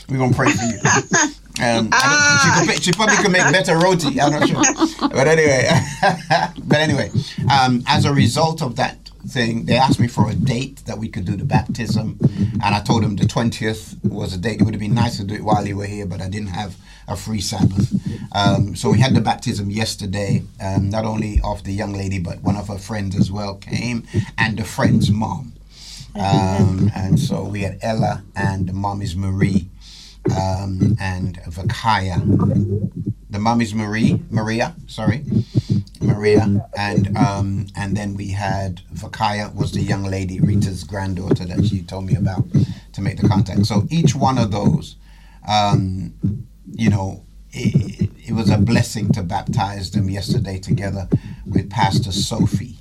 We're 0.10 0.18
gonna 0.18 0.34
pray 0.34 0.52
for 0.52 0.64
you. 0.66 1.30
Um, 1.62 1.90
don't- 1.90 2.66
she, 2.66 2.74
could, 2.74 2.84
she 2.84 2.92
probably 2.94 3.18
could 3.18 3.32
make 3.32 3.42
better 3.52 3.78
roti. 3.78 4.20
I'm 4.22 4.32
not 4.32 4.48
sure, 4.48 4.62
but 5.10 5.28
anyway, 5.28 5.68
but 6.64 6.80
anyway, 6.80 7.12
um, 7.52 7.84
as 7.88 8.06
a 8.06 8.14
result 8.14 8.62
of 8.62 8.76
that 8.78 8.98
thing, 9.28 9.66
they 9.66 9.76
asked 9.76 10.00
me 10.00 10.08
for 10.08 10.30
a 10.30 10.34
date 10.36 10.82
that 10.86 10.98
we 10.98 11.10
could 11.10 11.26
do 11.26 11.36
the 11.36 11.44
baptism, 11.44 12.18
and 12.64 12.64
I 12.76 12.80
told 12.82 13.04
them 13.04 13.18
the 13.18 13.26
20th 13.26 14.04
was 14.06 14.34
a 14.34 14.38
date. 14.38 14.62
It 14.62 14.64
would 14.64 14.74
have 14.74 14.80
been 14.80 14.94
nice 14.94 15.18
to 15.18 15.26
do 15.26 15.34
it 15.36 15.44
while 15.44 15.68
you 15.68 15.76
were 15.76 15.86
here, 15.86 16.06
but 16.06 16.22
I 16.22 16.30
didn't 16.30 16.50
have 16.50 16.78
a 17.10 17.18
free 17.18 17.42
Sabbath. 17.42 17.92
Um, 18.32 18.76
so 18.76 18.92
we 18.92 19.00
had 19.00 19.14
the 19.14 19.22
baptism 19.22 19.70
yesterday. 19.70 20.44
Um, 20.62 20.90
not 20.90 21.04
only 21.04 21.42
of 21.44 21.64
the 21.66 21.74
young 21.74 21.92
lady, 21.94 22.20
but 22.20 22.42
one 22.42 22.56
of 22.56 22.70
her 22.70 22.78
friends 22.78 23.18
as 23.18 23.30
well 23.32 23.56
came, 23.56 24.08
and 24.38 24.58
the 24.58 24.64
friend's 24.64 25.12
mom. 25.12 25.54
Um, 26.16 26.90
and 26.96 27.20
so 27.20 27.44
we 27.44 27.62
had 27.62 27.78
Ella 27.82 28.24
and 28.36 28.68
the 28.68 28.74
mom 28.74 29.02
is 29.02 29.16
Marie 29.16 29.68
um, 30.28 30.96
and 31.00 31.38
Vakaya. 31.48 32.20
The 33.30 33.40
mom 33.40 33.62
is 33.62 33.76
Marie, 33.76 34.22
Maria, 34.30 34.76
sorry, 34.88 35.24
Maria, 36.02 36.68
and 36.78 37.18
um, 37.18 37.68
and 37.76 37.96
then 37.96 38.16
we 38.16 38.30
had 38.30 38.82
Vakaya 38.94 39.54
was 39.54 39.72
the 39.72 39.82
young 39.82 40.04
lady 40.04 40.40
Rita's 40.40 40.84
granddaughter 40.84 41.46
that 41.46 41.66
she 41.66 41.84
told 41.84 42.06
me 42.06 42.16
about 42.16 42.46
to 42.94 43.02
make 43.02 43.18
the 43.18 43.28
contact. 43.28 43.66
So 43.66 43.86
each 43.90 44.16
one 44.16 44.38
of 44.38 44.52
those, 44.52 44.96
um, 45.48 46.14
you 46.72 46.90
know, 46.90 47.24
it, 47.52 48.10
it 48.28 48.34
was 48.34 48.50
a 48.50 48.58
blessing 48.58 49.12
to 49.14 49.22
baptize 49.24 49.92
them 49.92 50.10
yesterday 50.10 50.58
together 50.60 51.08
with 51.46 51.70
Pastor 51.70 52.12
Sophie 52.12 52.80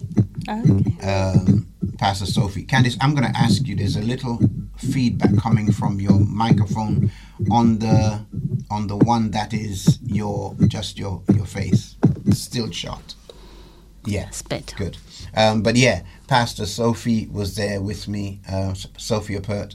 um, 0.48 1.66
Pastor 1.98 2.26
Sophie. 2.26 2.64
Candice, 2.64 2.96
I'm 3.00 3.14
going 3.14 3.30
to 3.30 3.38
ask 3.38 3.66
you. 3.66 3.76
There's 3.76 3.96
a 3.96 4.02
little 4.02 4.40
feedback 4.76 5.36
coming 5.38 5.72
from 5.72 6.00
your 6.00 6.18
microphone 6.18 7.10
on 7.50 7.78
the 7.78 8.24
on 8.70 8.86
the 8.86 8.96
one 8.96 9.30
that 9.32 9.52
is 9.54 9.98
your 10.06 10.54
just 10.66 10.98
your 10.98 11.22
your 11.28 11.46
face, 11.46 11.96
still 12.32 12.70
shot. 12.70 13.14
Yeah, 14.04 14.28
It's 14.28 14.42
better. 14.42 14.76
good. 14.76 14.96
Um, 15.36 15.62
but 15.62 15.76
yeah, 15.76 16.02
Pastor 16.28 16.64
Sophie 16.66 17.26
was 17.30 17.56
there 17.56 17.80
with 17.80 18.08
me, 18.08 18.40
uh, 18.50 18.72
Sophia 18.96 19.40
Pert, 19.40 19.74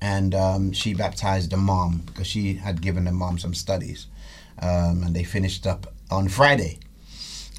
and 0.00 0.34
um, 0.34 0.72
she 0.72 0.94
baptized 0.94 1.52
a 1.52 1.56
mom 1.58 2.02
because 2.06 2.26
she 2.26 2.54
had 2.54 2.80
given 2.80 3.04
the 3.04 3.12
mom 3.12 3.38
some 3.38 3.52
studies, 3.54 4.06
um, 4.60 5.02
and 5.04 5.14
they 5.14 5.24
finished 5.24 5.66
up 5.66 5.92
on 6.10 6.28
Friday 6.28 6.78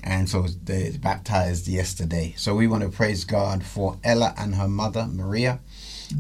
and 0.04 0.30
so 0.30 0.44
they 0.64 0.92
baptized 1.02 1.68
yesterday. 1.68 2.34
So 2.38 2.56
we 2.56 2.68
want 2.68 2.84
to 2.84 2.90
praise 2.90 3.26
God 3.26 3.64
for 3.64 3.98
Ella 4.04 4.34
and 4.38 4.56
her 4.56 4.68
mother 4.68 5.08
Maria, 5.12 5.60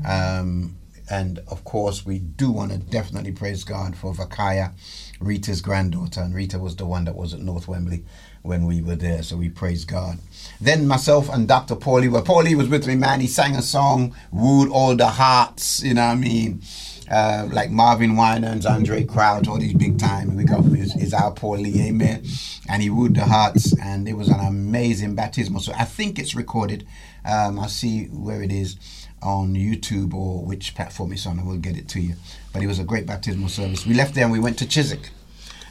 um, 0.07 0.75
and 1.09 1.39
of 1.47 1.63
course 1.63 2.05
we 2.05 2.19
do 2.19 2.51
want 2.51 2.71
to 2.71 2.77
definitely 2.77 3.31
praise 3.31 3.63
God 3.63 3.95
for 3.95 4.13
Vakaya, 4.13 4.71
Rita's 5.19 5.61
granddaughter, 5.61 6.21
and 6.21 6.33
Rita 6.33 6.59
was 6.59 6.75
the 6.75 6.85
one 6.85 7.05
that 7.05 7.15
was 7.15 7.33
at 7.33 7.39
North 7.41 7.67
Wembley 7.67 8.03
when 8.41 8.65
we 8.65 8.81
were 8.81 8.95
there. 8.95 9.23
So 9.23 9.37
we 9.37 9.49
praise 9.49 9.85
God. 9.85 10.19
Then 10.61 10.87
myself 10.87 11.29
and 11.29 11.47
Dr. 11.47 11.75
Paulie, 11.75 12.11
well, 12.11 12.23
Paulie 12.23 12.55
was 12.55 12.69
with 12.69 12.87
me, 12.87 12.95
man. 12.95 13.19
He 13.19 13.27
sang 13.27 13.55
a 13.55 13.61
song, 13.61 14.15
wooed 14.31 14.69
all 14.69 14.95
the 14.95 15.07
hearts. 15.07 15.83
You 15.83 15.95
know 15.95 16.05
what 16.05 16.13
I 16.13 16.15
mean? 16.15 16.61
uh, 17.09 17.47
like 17.51 17.69
Marvin 17.69 18.15
Winans, 18.15 18.65
Andraé 18.65 19.07
Crouch, 19.07 19.47
all 19.47 19.59
these 19.59 19.73
big 19.73 19.99
time. 19.99 20.35
We 20.35 20.43
got 20.43 20.65
is, 20.65 20.95
is 20.95 21.13
our 21.13 21.31
Paul 21.31 21.57
Lee, 21.57 21.87
amen. 21.87 22.23
And 22.67 22.81
he 22.81 22.89
wooed 22.89 23.15
the 23.15 23.25
hearts, 23.25 23.77
and 23.79 24.07
it 24.07 24.13
was 24.13 24.29
an 24.29 24.39
amazing 24.39 25.15
baptismal. 25.15 25.61
So 25.61 25.73
I 25.77 25.85
think 25.85 26.17
it's 26.17 26.35
recorded. 26.35 26.85
Um, 27.23 27.59
I'll 27.59 27.67
see 27.67 28.05
where 28.05 28.41
it 28.41 28.51
is 28.51 28.77
on 29.21 29.53
YouTube 29.55 30.13
or 30.13 30.43
which 30.45 30.75
platform 30.75 31.11
it's 31.13 31.25
on. 31.25 31.39
I 31.39 31.43
will 31.43 31.57
get 31.57 31.77
it 31.77 31.87
to 31.89 31.99
you. 31.99 32.15
But 32.53 32.61
it 32.63 32.67
was 32.67 32.79
a 32.79 32.83
great 32.83 33.05
baptismal 33.05 33.49
service. 33.49 33.85
We 33.85 33.93
left 33.93 34.13
there 34.15 34.23
and 34.23 34.31
we 34.31 34.39
went 34.39 34.57
to 34.59 34.67
Chiswick, 34.67 35.09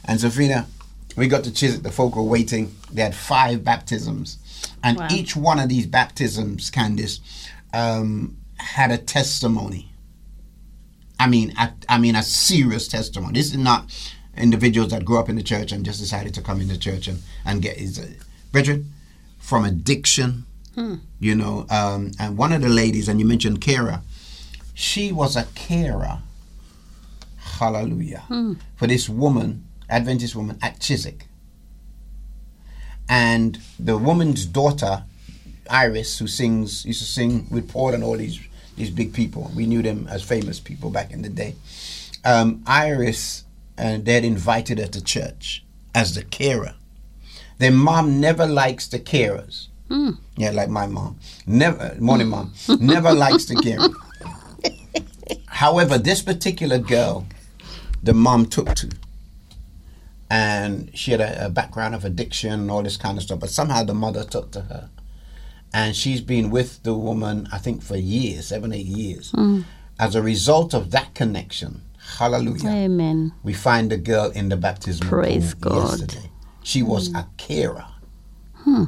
and 0.05 0.19
Safina, 0.19 0.65
we 1.15 1.27
got 1.27 1.43
to 1.45 1.53
Chiswick. 1.53 1.83
The 1.83 1.91
folk 1.91 2.15
were 2.15 2.23
waiting. 2.23 2.75
They 2.91 3.01
had 3.01 3.15
five 3.15 3.63
baptisms, 3.63 4.37
and 4.83 4.97
Wow. 4.97 5.07
each 5.11 5.35
one 5.35 5.59
of 5.59 5.69
these 5.69 5.87
baptisms, 5.87 6.69
Candice, 6.71 7.19
um, 7.73 8.37
had 8.57 8.91
a 8.91 8.97
testimony. 8.97 9.91
I 11.19 11.27
mean, 11.27 11.53
I, 11.57 11.71
I 11.87 11.97
mean, 11.97 12.15
a 12.15 12.23
serious 12.23 12.87
testimony. 12.87 13.33
This 13.39 13.51
is 13.51 13.57
not 13.57 13.89
individuals 14.37 14.91
that 14.91 15.05
grew 15.05 15.17
up 15.17 15.29
in 15.29 15.37
the 15.37 15.43
church 15.43 15.71
and 15.71 15.85
just 15.85 15.99
decided 16.01 16.33
to 16.33 16.41
come 16.41 16.59
into 16.59 16.77
church 16.77 17.07
and, 17.07 17.21
and 17.45 17.61
get 17.61 17.77
his, 17.77 17.97
uh, 17.97 18.05
brethren, 18.51 18.91
from 19.37 19.63
addiction, 19.63 20.45
you 21.19 21.35
know. 21.35 21.65
Um, 21.69 22.11
and 22.19 22.37
one 22.37 22.51
of 22.53 22.61
the 22.61 22.69
ladies, 22.69 23.07
and 23.07 23.19
you 23.19 23.25
mentioned 23.25 23.61
Kara, 23.61 24.01
she 24.73 25.11
was 25.11 25.35
a 25.35 25.45
carer, 25.55 26.19
hallelujah, 27.37 28.23
for 28.75 28.87
this 28.87 29.07
woman, 29.09 29.65
Adventist 29.89 30.35
woman 30.35 30.57
at 30.61 30.79
Chiswick. 30.79 31.27
And 33.07 33.59
the 33.79 33.97
woman's 33.97 34.45
daughter 34.45 35.03
Iris, 35.69 36.19
who 36.19 36.27
sings, 36.27 36.85
used 36.85 37.01
to 37.01 37.07
sing 37.07 37.47
with 37.49 37.69
Paul 37.69 37.93
and 37.93 38.03
all 38.03 38.17
these 38.17 38.39
these 38.75 38.89
big 38.89 39.13
people. 39.13 39.51
We 39.55 39.65
knew 39.65 39.81
them 39.81 40.05
as 40.09 40.21
famous 40.21 40.59
people 40.59 40.89
back 40.89 41.11
in 41.11 41.21
the 41.21 41.29
day. 41.29 41.55
Um, 42.25 42.61
Iris 42.67 43.45
and 43.77 44.03
dad 44.03 44.25
invited 44.25 44.79
her 44.79 44.87
to 44.87 45.01
church 45.01 45.63
as 45.93 46.13
the 46.15 46.23
carer. 46.23 46.75
Their 47.57 47.71
mom 47.71 48.19
never 48.19 48.45
likes 48.45 48.87
the 48.87 48.99
carers. 48.99 49.67
Mm. 49.89 50.17
Yeah, 50.37 50.51
like 50.51 50.69
my 50.69 50.87
mom. 50.87 51.17
Never, 51.45 51.95
morning 51.99 52.27
mom, 52.29 52.51
mm. 52.67 52.79
never 52.79 53.13
likes 53.13 53.45
to 53.45 53.55
caring. 53.61 53.93
However, 55.47 55.97
this 55.97 56.21
particular 56.21 56.77
girl, 56.79 57.25
the 58.03 58.13
mom 58.13 58.47
took 58.47 58.73
to, 58.75 58.89
and 60.29 60.91
she 60.97 61.11
had 61.11 61.21
a, 61.21 61.45
a 61.45 61.49
background 61.49 61.95
of 61.95 62.03
addiction 62.03 62.51
and 62.51 62.71
all 62.71 62.83
this 62.83 62.97
kind 62.97 63.17
of 63.17 63.23
stuff, 63.23 63.39
but 63.39 63.49
somehow 63.49 63.83
the 63.83 63.93
mother 63.93 64.23
took 64.23 64.51
to 64.51 64.61
her. 64.61 64.89
And 65.73 65.95
she's 65.95 66.21
been 66.21 66.49
with 66.51 66.83
the 66.83 66.93
woman, 66.93 67.47
I 67.51 67.57
think, 67.57 67.81
for 67.83 67.97
years, 67.97 68.47
seven, 68.47 68.71
eight 68.73 68.85
years. 68.85 69.31
Mm. 69.33 69.65
As 69.99 70.15
a 70.15 70.21
result 70.21 70.73
of 70.73 70.91
that 70.91 71.13
connection, 71.13 71.81
hallelujah, 72.17 72.69
Amen. 72.69 73.33
we 73.43 73.53
find 73.53 73.89
the 73.91 73.97
girl 73.97 74.29
in 74.31 74.49
the 74.49 74.57
baptism 74.57 75.07
Praise 75.07 75.53
pool 75.55 75.71
God. 75.71 75.99
yesterday. 75.99 76.29
She 76.63 76.81
was 76.81 77.13
a 77.13 77.27
carer 77.37 77.85
Hmm. 78.63 78.85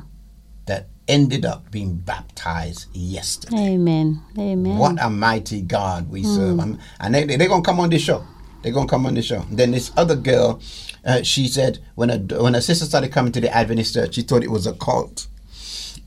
That 0.67 0.87
ended 1.07 1.45
up 1.45 1.71
being 1.71 1.95
baptized 1.95 2.87
yesterday. 2.93 3.73
Amen. 3.73 4.21
Amen. 4.37 4.77
What 4.77 5.01
a 5.01 5.09
mighty 5.09 5.61
God 5.61 6.09
we 6.09 6.23
serve. 6.23 6.59
Um, 6.59 6.79
and 6.99 7.15
they, 7.15 7.23
they're 7.23 7.47
going 7.47 7.63
to 7.63 7.65
come 7.65 7.79
on 7.79 7.89
this 7.89 8.01
show. 8.01 8.25
They're 8.61 8.73
going 8.73 8.87
to 8.87 8.91
come 8.91 9.05
on 9.05 9.13
the 9.13 9.21
show. 9.21 9.45
Then 9.49 9.71
this 9.71 9.91
other 9.95 10.15
girl, 10.15 10.61
uh, 11.05 11.23
she 11.23 11.47
said 11.47 11.79
when 11.95 12.09
a, 12.09 12.17
when 12.41 12.53
her 12.53 12.61
sister 12.61 12.85
started 12.85 13.11
coming 13.11 13.31
to 13.31 13.41
the 13.41 13.55
Adventist 13.55 13.93
church, 13.93 14.15
she 14.15 14.21
thought 14.21 14.43
it 14.43 14.51
was 14.51 14.67
a 14.67 14.73
cult. 14.73 15.27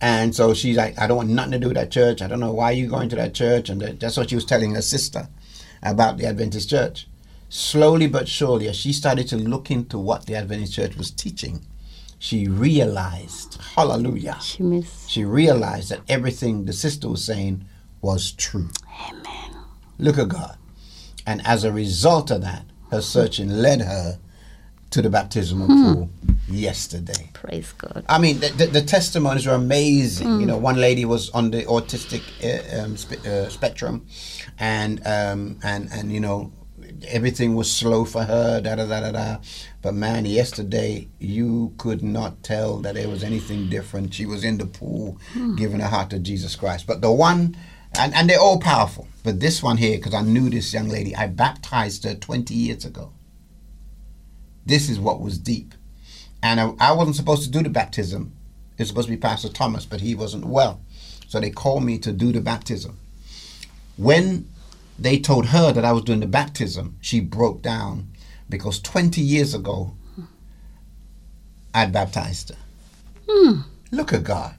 And 0.00 0.34
so 0.34 0.54
she's 0.54 0.76
like, 0.76 0.98
I 0.98 1.06
don't 1.06 1.16
want 1.16 1.28
nothing 1.30 1.52
to 1.52 1.58
do 1.58 1.68
with 1.68 1.76
that 1.76 1.90
church. 1.90 2.22
I 2.22 2.26
don't 2.26 2.40
know 2.40 2.52
why 2.52 2.72
you're 2.72 2.88
going 2.88 3.08
to 3.10 3.16
that 3.16 3.34
church. 3.34 3.68
And 3.68 3.80
that's 3.80 4.16
what 4.16 4.30
she 4.30 4.34
was 4.34 4.44
telling 4.44 4.74
her 4.74 4.82
sister 4.82 5.28
about 5.82 6.18
the 6.18 6.26
Adventist 6.26 6.70
church. 6.70 7.06
Slowly 7.48 8.06
but 8.06 8.28
surely, 8.28 8.68
as 8.68 8.76
she 8.76 8.92
started 8.92 9.26
to 9.28 9.36
look 9.36 9.70
into 9.70 9.98
what 9.98 10.26
the 10.26 10.36
Adventist 10.36 10.74
church 10.74 10.96
was 10.96 11.10
teaching, 11.10 11.66
she 12.22 12.46
realized, 12.48 13.58
hallelujah, 13.74 14.36
She 14.42 14.62
missed. 14.62 15.08
she 15.10 15.24
realized 15.24 15.88
that 15.90 16.00
everything 16.06 16.66
the 16.66 16.72
sister 16.74 17.08
was 17.08 17.24
saying 17.24 17.64
was 18.02 18.30
true. 18.32 18.68
Amen. 19.08 19.56
Look 19.98 20.18
at 20.18 20.28
God. 20.28 20.56
And 21.26 21.40
as 21.46 21.64
a 21.64 21.72
result 21.72 22.30
of 22.30 22.42
that, 22.42 22.64
her 22.90 23.00
searching 23.00 23.48
led 23.48 23.80
her 23.80 24.18
to 24.90 25.00
the 25.00 25.08
baptismal 25.08 25.66
pool 25.68 26.10
yesterday. 26.48 27.30
Praise 27.32 27.72
God. 27.78 28.04
I 28.08 28.18
mean, 28.18 28.40
the, 28.40 28.48
the, 28.50 28.66
the 28.66 28.82
testimonies 28.82 29.46
were 29.46 29.54
amazing. 29.54 30.40
You 30.40 30.46
know, 30.46 30.58
one 30.58 30.76
lady 30.76 31.04
was 31.06 31.30
on 31.30 31.50
the 31.52 31.62
autistic 31.64 32.22
uh, 32.44 32.82
um, 32.84 32.96
spe- 32.98 33.24
uh, 33.24 33.48
spectrum, 33.48 34.06
and 34.58 35.00
um, 35.06 35.58
and 35.62 35.88
and 35.92 36.12
you 36.12 36.20
know, 36.20 36.52
everything 37.06 37.54
was 37.54 37.70
slow 37.70 38.04
for 38.04 38.24
her. 38.24 38.60
Da 38.60 38.74
da 38.74 38.84
da 38.86 39.00
da 39.00 39.12
da. 39.12 39.36
But 39.82 39.94
man, 39.94 40.26
yesterday 40.26 41.08
you 41.18 41.72
could 41.78 42.02
not 42.02 42.42
tell 42.42 42.78
that 42.78 42.94
there 42.94 43.08
was 43.08 43.24
anything 43.24 43.70
different. 43.70 44.12
She 44.12 44.26
was 44.26 44.44
in 44.44 44.58
the 44.58 44.66
pool, 44.66 45.18
hmm. 45.32 45.56
giving 45.56 45.80
her 45.80 45.88
heart 45.88 46.10
to 46.10 46.18
Jesus 46.18 46.54
Christ. 46.54 46.86
But 46.86 47.00
the 47.00 47.10
one, 47.10 47.56
and 47.98 48.14
and 48.14 48.28
they're 48.28 48.40
all 48.40 48.60
powerful. 48.60 49.08
But 49.24 49.40
this 49.40 49.62
one 49.62 49.78
here, 49.78 49.96
because 49.96 50.14
I 50.14 50.22
knew 50.22 50.50
this 50.50 50.74
young 50.74 50.88
lady, 50.88 51.16
I 51.16 51.28
baptized 51.28 52.04
her 52.04 52.14
20 52.14 52.52
years 52.54 52.84
ago. 52.84 53.12
This 54.66 54.90
is 54.90 55.00
what 55.00 55.20
was 55.20 55.38
deep. 55.38 55.74
And 56.42 56.60
I, 56.60 56.72
I 56.78 56.92
wasn't 56.92 57.16
supposed 57.16 57.44
to 57.44 57.50
do 57.50 57.62
the 57.62 57.70
baptism. 57.70 58.32
It 58.76 58.82
was 58.82 58.88
supposed 58.88 59.08
to 59.08 59.14
be 59.14 59.20
Pastor 59.20 59.48
Thomas, 59.48 59.86
but 59.86 60.00
he 60.00 60.14
wasn't 60.14 60.44
well. 60.44 60.80
So 61.26 61.40
they 61.40 61.50
called 61.50 61.84
me 61.84 61.98
to 61.98 62.12
do 62.12 62.32
the 62.32 62.40
baptism. 62.40 62.98
When 63.96 64.48
they 64.98 65.18
told 65.18 65.46
her 65.46 65.72
that 65.72 65.84
I 65.84 65.92
was 65.92 66.04
doing 66.04 66.20
the 66.20 66.26
baptism, 66.26 66.96
she 67.00 67.20
broke 67.20 67.62
down 67.62 68.09
because 68.50 68.80
20 68.80 69.20
years 69.20 69.54
ago, 69.54 69.94
I'd 71.72 71.92
baptized 71.92 72.50
her. 72.50 72.56
Hmm. 73.28 73.60
Look 73.92 74.12
at 74.12 74.24
God. 74.24 74.54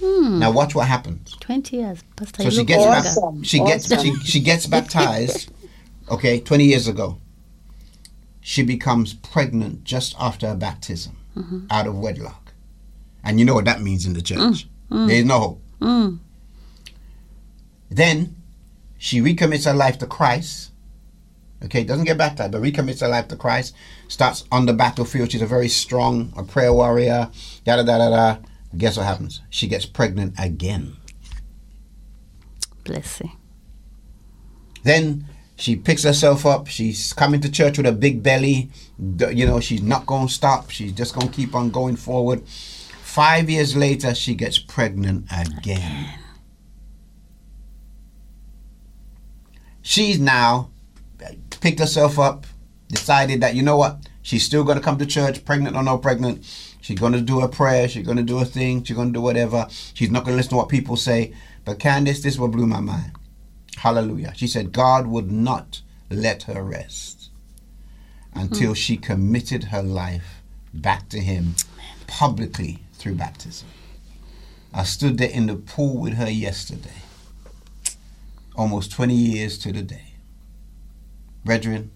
Hmm. 0.00 0.38
Now 0.38 0.50
watch 0.50 0.74
what 0.74 0.86
happens. 0.86 1.36
20 1.40 1.76
years. 1.76 2.04
Pastor, 2.16 2.42
So 2.42 2.50
she 2.50 2.64
gets 2.64 2.84
Awesome. 2.84 3.42
she 3.42 3.58
gets 3.58 3.90
Awesome. 3.90 4.20
she, 4.20 4.24
she 4.24 4.40
gets 4.40 4.66
baptized. 4.66 5.50
Okay, 6.10 6.38
twenty 6.38 6.64
years 6.64 6.86
ago. 6.86 7.16
She 8.42 8.62
becomes 8.62 9.14
pregnant 9.14 9.84
just 9.84 10.14
after 10.20 10.46
her 10.48 10.54
baptism, 10.54 11.16
mm-hmm. 11.34 11.60
out 11.70 11.86
of 11.86 11.98
wedlock, 11.98 12.52
and 13.24 13.38
you 13.38 13.46
know 13.46 13.54
what 13.54 13.64
that 13.64 13.80
means 13.80 14.04
in 14.04 14.12
the 14.12 14.20
church. 14.20 14.38
Mm, 14.38 14.66
mm. 14.90 15.08
There's 15.08 15.24
no 15.24 15.38
hope. 15.38 15.62
Mm. 15.80 16.18
Then 17.88 18.36
she 18.98 19.22
recommits 19.22 19.64
her 19.64 19.72
life 19.72 19.96
to 20.00 20.06
Christ. 20.06 20.72
Okay, 21.64 21.82
doesn't 21.84 22.04
get 22.04 22.18
baptized, 22.18 22.52
but 22.52 22.62
recommits 22.62 23.00
her 23.00 23.08
life 23.08 23.28
to 23.28 23.36
Christ. 23.36 23.74
Starts 24.08 24.44
on 24.52 24.66
the 24.66 24.72
battlefield. 24.72 25.32
She's 25.32 25.42
a 25.42 25.46
very 25.46 25.68
strong, 25.68 26.32
a 26.36 26.42
prayer 26.42 26.72
warrior. 26.72 27.30
Da 27.64 27.76
da 27.76 27.82
da 27.82 27.98
da 27.98 28.10
da. 28.10 28.38
Guess 28.76 28.96
what 28.96 29.06
happens? 29.06 29.40
She 29.50 29.66
gets 29.68 29.86
pregnant 29.86 30.34
again. 30.38 30.96
Bless 32.84 33.20
you. 33.20 33.30
Then 34.82 35.26
she 35.56 35.76
picks 35.76 36.02
herself 36.02 36.44
up. 36.44 36.66
She's 36.66 37.12
coming 37.12 37.40
to 37.40 37.50
church 37.50 37.78
with 37.78 37.86
a 37.86 37.92
big 37.92 38.22
belly. 38.22 38.70
You 38.98 39.46
know, 39.46 39.60
she's 39.60 39.82
not 39.82 40.04
going 40.04 40.26
to 40.26 40.32
stop. 40.32 40.70
She's 40.70 40.92
just 40.92 41.14
going 41.14 41.28
to 41.28 41.32
keep 41.32 41.54
on 41.54 41.70
going 41.70 41.96
forward. 41.96 42.46
Five 42.46 43.48
years 43.48 43.74
later, 43.74 44.14
she 44.14 44.34
gets 44.34 44.58
pregnant 44.58 45.26
again. 45.30 46.10
She's 49.80 50.18
now 50.18 50.70
picked 51.60 51.78
herself 51.78 52.18
up, 52.18 52.46
decided 52.88 53.40
that, 53.40 53.54
you 53.54 53.62
know 53.62 53.76
what, 53.76 53.98
she's 54.22 54.44
still 54.44 54.64
going 54.64 54.78
to 54.78 54.84
come 54.84 54.98
to 54.98 55.06
church, 55.06 55.44
pregnant 55.44 55.76
or 55.76 55.82
no 55.82 55.98
pregnant. 55.98 56.44
She's 56.80 56.98
going 56.98 57.14
to 57.14 57.20
do 57.20 57.40
her 57.40 57.48
prayer. 57.48 57.88
She's 57.88 58.04
going 58.04 58.18
to 58.18 58.22
do 58.22 58.38
her 58.38 58.44
thing. 58.44 58.84
She's 58.84 58.96
going 58.96 59.08
to 59.08 59.14
do 59.14 59.22
whatever. 59.22 59.66
She's 59.70 60.10
not 60.10 60.24
going 60.24 60.34
to 60.34 60.36
listen 60.36 60.50
to 60.50 60.56
what 60.56 60.68
people 60.68 60.96
say. 60.96 61.32
But 61.64 61.78
Candice, 61.78 62.22
this 62.22 62.34
is 62.34 62.38
what 62.38 62.50
blew 62.50 62.66
my 62.66 62.80
mind. 62.80 63.12
Hallelujah. 63.78 64.32
She 64.36 64.46
said 64.46 64.72
God 64.72 65.06
would 65.06 65.32
not 65.32 65.80
let 66.10 66.44
her 66.44 66.62
rest 66.62 67.30
until 68.34 68.68
hmm. 68.68 68.74
she 68.74 68.96
committed 68.96 69.64
her 69.64 69.82
life 69.82 70.42
back 70.74 71.08
to 71.08 71.20
Him 71.20 71.54
publicly 72.06 72.80
through 72.92 73.14
baptism. 73.14 73.68
I 74.72 74.84
stood 74.84 75.18
there 75.18 75.30
in 75.30 75.46
the 75.46 75.56
pool 75.56 75.98
with 75.98 76.14
her 76.14 76.30
yesterday, 76.30 77.02
almost 78.56 78.90
20 78.90 79.14
years 79.14 79.56
to 79.58 79.72
the 79.72 79.82
day. 79.82 80.13
Brethren, 81.44 81.90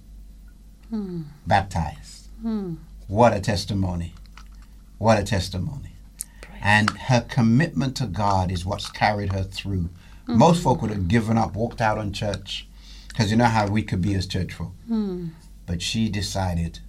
baptized. 1.47 2.29
What 3.07 3.33
a 3.35 3.41
testimony. 3.41 4.15
What 4.99 5.19
a 5.19 5.23
testimony. 5.25 5.93
And 6.61 6.91
her 6.91 7.21
commitment 7.29 7.97
to 7.97 8.07
God 8.07 8.51
is 8.51 8.65
what's 8.67 8.91
carried 8.91 9.33
her 9.33 9.43
through. 9.45 9.91
Most 10.27 10.63
folk 10.63 10.83
would 10.83 10.91
have 10.91 11.09
given 11.09 11.39
up, 11.39 11.55
walked 11.55 11.81
out 11.81 11.97
on 11.99 12.13
church, 12.13 12.67
because 13.09 13.31
you 13.31 13.37
know 13.37 13.47
how 13.47 13.67
we 13.67 13.83
could 13.83 14.03
be 14.03 14.15
as 14.15 14.27
church 14.27 14.53
folk. 14.53 14.73
But 15.67 15.81
she 15.83 16.09
decided 16.09 16.81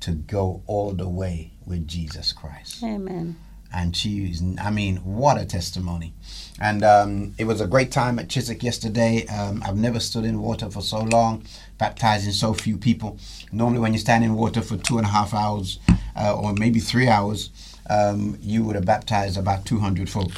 to 0.00 0.12
go 0.12 0.62
all 0.66 0.92
the 0.92 1.08
way 1.08 1.52
with 1.66 1.86
Jesus 1.88 2.32
Christ 2.32 2.82
Amen. 2.84 3.36
and 3.74 3.96
she's 3.96 4.42
i 4.60 4.70
mean 4.70 4.98
what 4.98 5.36
a 5.40 5.44
testimony 5.44 6.12
and 6.60 6.82
um, 6.84 7.34
it 7.38 7.44
was 7.44 7.60
a 7.60 7.66
great 7.66 7.92
time 7.92 8.18
at 8.18 8.28
chiswick 8.28 8.62
yesterday. 8.62 9.26
Um, 9.26 9.62
i've 9.64 9.76
never 9.76 10.00
stood 10.00 10.24
in 10.24 10.40
water 10.40 10.70
for 10.70 10.82
so 10.82 11.00
long 11.00 11.44
baptizing 11.78 12.32
so 12.32 12.54
few 12.54 12.76
people. 12.78 13.18
Normally 13.52 13.80
when 13.80 13.92
you 13.92 13.98
stand 13.98 14.24
in 14.24 14.34
water 14.34 14.62
for 14.62 14.76
two 14.76 14.98
and 14.98 15.06
a 15.06 15.10
half 15.10 15.34
hours 15.34 15.78
uh, 16.16 16.34
or 16.34 16.54
maybe 16.54 16.80
three 16.80 17.08
hours 17.08 17.50
um, 17.88 18.38
you 18.40 18.64
would 18.64 18.74
have 18.74 18.84
baptized 18.84 19.38
about 19.38 19.64
200 19.64 20.08
folk. 20.10 20.30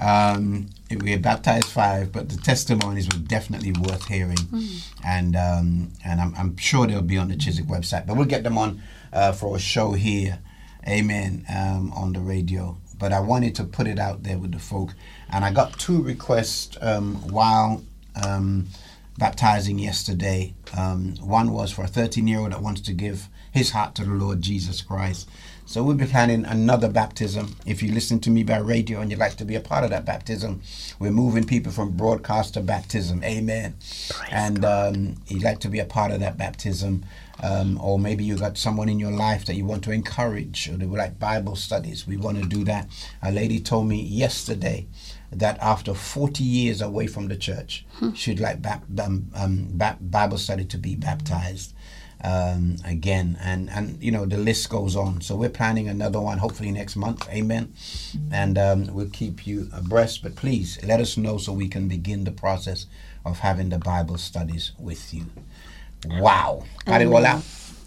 Um, 0.00 0.68
we 1.00 1.10
had 1.10 1.22
baptized 1.22 1.68
five 1.68 2.12
but 2.12 2.28
the 2.28 2.36
testimonies 2.36 3.08
were 3.08 3.18
definitely 3.18 3.72
worth 3.72 4.06
hearing. 4.06 4.36
And 5.04 5.34
um, 5.36 5.92
and 6.04 6.20
I'm, 6.20 6.34
I'm 6.36 6.56
sure 6.58 6.86
they'll 6.86 7.02
be 7.02 7.18
on 7.18 7.28
the 7.28 7.36
chiswick 7.36 7.66
website. 7.66 8.06
But 8.06 8.16
we'll 8.16 8.26
get 8.26 8.42
them 8.44 8.58
on 8.58 8.82
uh, 9.12 9.32
for 9.32 9.56
a 9.56 9.58
show 9.58 9.92
here. 9.92 10.38
Amen 10.86 11.44
um, 11.48 11.92
on 11.92 12.12
the 12.12 12.20
radio 12.20 12.76
but 12.98 13.12
i 13.12 13.20
wanted 13.20 13.54
to 13.54 13.64
put 13.64 13.86
it 13.86 13.98
out 13.98 14.22
there 14.22 14.38
with 14.38 14.52
the 14.52 14.58
folk. 14.58 14.94
And 15.30 15.44
i 15.44 15.52
got 15.52 15.78
two 15.78 16.02
requests 16.02 16.76
um, 16.80 17.16
while 17.30 17.82
um, 18.24 18.66
baptizing 19.18 19.78
yesterday. 19.78 20.54
Um, 20.76 21.14
one 21.16 21.52
was 21.52 21.72
for 21.72 21.84
a 21.84 21.88
13 21.88 22.26
year 22.26 22.40
old 22.40 22.52
that 22.52 22.62
wants 22.62 22.80
to 22.82 22.92
give 22.92 23.28
his 23.52 23.70
heart 23.70 23.94
to 23.94 24.04
the 24.04 24.10
lord 24.10 24.40
jesus 24.40 24.80
christ 24.80 25.28
So 25.72 25.82
we'll 25.82 25.96
be 25.96 26.04
planning 26.04 26.44
another 26.44 26.90
baptism. 26.90 27.56
If 27.64 27.82
you 27.82 27.94
listen 27.94 28.20
to 28.20 28.30
me 28.30 28.42
by 28.44 28.58
radio 28.58 29.00
and 29.00 29.10
you'd 29.10 29.18
like 29.18 29.36
to 29.36 29.46
be 29.46 29.54
a 29.54 29.60
part 29.60 29.84
of 29.84 29.88
that 29.88 30.04
baptism, 30.04 30.60
we're 30.98 31.12
moving 31.12 31.44
people 31.44 31.72
from 31.72 31.92
broadcast 31.92 32.52
to 32.54 32.60
baptism. 32.60 33.24
Amen. 33.24 33.76
and 34.30 34.66
um, 34.66 35.14
you'd 35.28 35.42
like 35.42 35.60
to 35.60 35.70
be 35.70 35.78
a 35.78 35.86
part 35.86 36.12
of 36.12 36.20
that 36.20 36.36
baptism, 36.36 37.06
um, 37.42 37.80
or 37.80 37.98
maybe 37.98 38.22
you 38.22 38.36
got 38.36 38.58
someone 38.58 38.90
in 38.90 38.98
your 38.98 39.12
life 39.12 39.46
that 39.46 39.54
you 39.54 39.64
want 39.64 39.82
to 39.84 39.92
encourage, 39.92 40.68
or 40.68 40.76
they 40.76 40.84
would 40.84 40.98
like 40.98 41.18
Bible 41.18 41.56
studies. 41.56 42.06
We 42.06 42.18
want 42.18 42.36
to 42.42 42.46
do 42.46 42.64
that. 42.64 42.88
A 43.22 43.32
lady 43.32 43.58
told 43.58 43.88
me 43.88 43.98
yesterday 44.02 44.88
that 45.30 45.58
after 45.60 45.94
40 45.94 46.44
years 46.44 46.82
away 46.82 47.06
from 47.06 47.28
the 47.28 47.36
church, 47.36 47.86
she'd 48.14 48.40
like 48.40 48.60
bap- 48.60 48.84
um, 49.02 49.30
um, 49.34 49.68
bap- 49.70 50.00
Bible 50.02 50.36
study 50.36 50.66
to 50.66 50.76
be 50.76 50.96
baptized 50.96 51.72
um, 52.22 52.76
again, 52.84 53.36
and 53.40 53.68
and 53.70 54.02
you 54.02 54.10
know 54.10 54.24
the 54.26 54.36
list 54.36 54.68
goes 54.70 54.96
on. 54.96 55.20
So 55.20 55.36
we're 55.36 55.50
planning 55.50 55.88
another 55.88 56.20
one, 56.20 56.38
hopefully 56.38 56.70
next 56.70 56.96
month. 56.96 57.28
Amen. 57.30 57.74
And 58.30 58.58
um, 58.58 58.94
we'll 58.94 59.10
keep 59.10 59.46
you 59.46 59.68
abreast. 59.72 60.22
But 60.22 60.36
please 60.36 60.78
let 60.84 61.00
us 61.00 61.16
know 61.16 61.38
so 61.38 61.52
we 61.52 61.68
can 61.68 61.88
begin 61.88 62.24
the 62.24 62.32
process 62.32 62.86
of 63.24 63.40
having 63.40 63.68
the 63.68 63.78
Bible 63.78 64.18
studies 64.18 64.72
with 64.78 65.12
you. 65.12 65.26
Wow, 66.06 66.64
got 66.84 67.00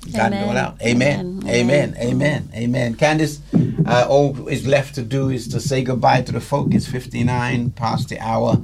it 0.08 0.16
all 0.16 0.26
Amen. 0.26 0.58
out. 0.58 0.80
Got 0.80 0.86
it 0.86 0.86
all 0.86 0.88
Amen. 0.88 1.40
out. 1.44 1.50
Amen. 1.50 1.96
Amen. 1.96 1.96
Amen. 2.00 2.50
Amen. 2.54 2.96
Candice, 2.96 3.40
uh, 3.88 4.06
all 4.10 4.48
is 4.48 4.66
left 4.68 4.96
to 4.96 5.02
do 5.02 5.30
is 5.30 5.48
to 5.50 5.60
say 5.60 5.84
goodbye 5.84 6.22
to 6.22 6.32
the 6.32 6.42
folk. 6.42 6.74
It's 6.74 6.88
59 6.88 7.72
past 7.72 8.10
the 8.10 8.20
hour. 8.20 8.58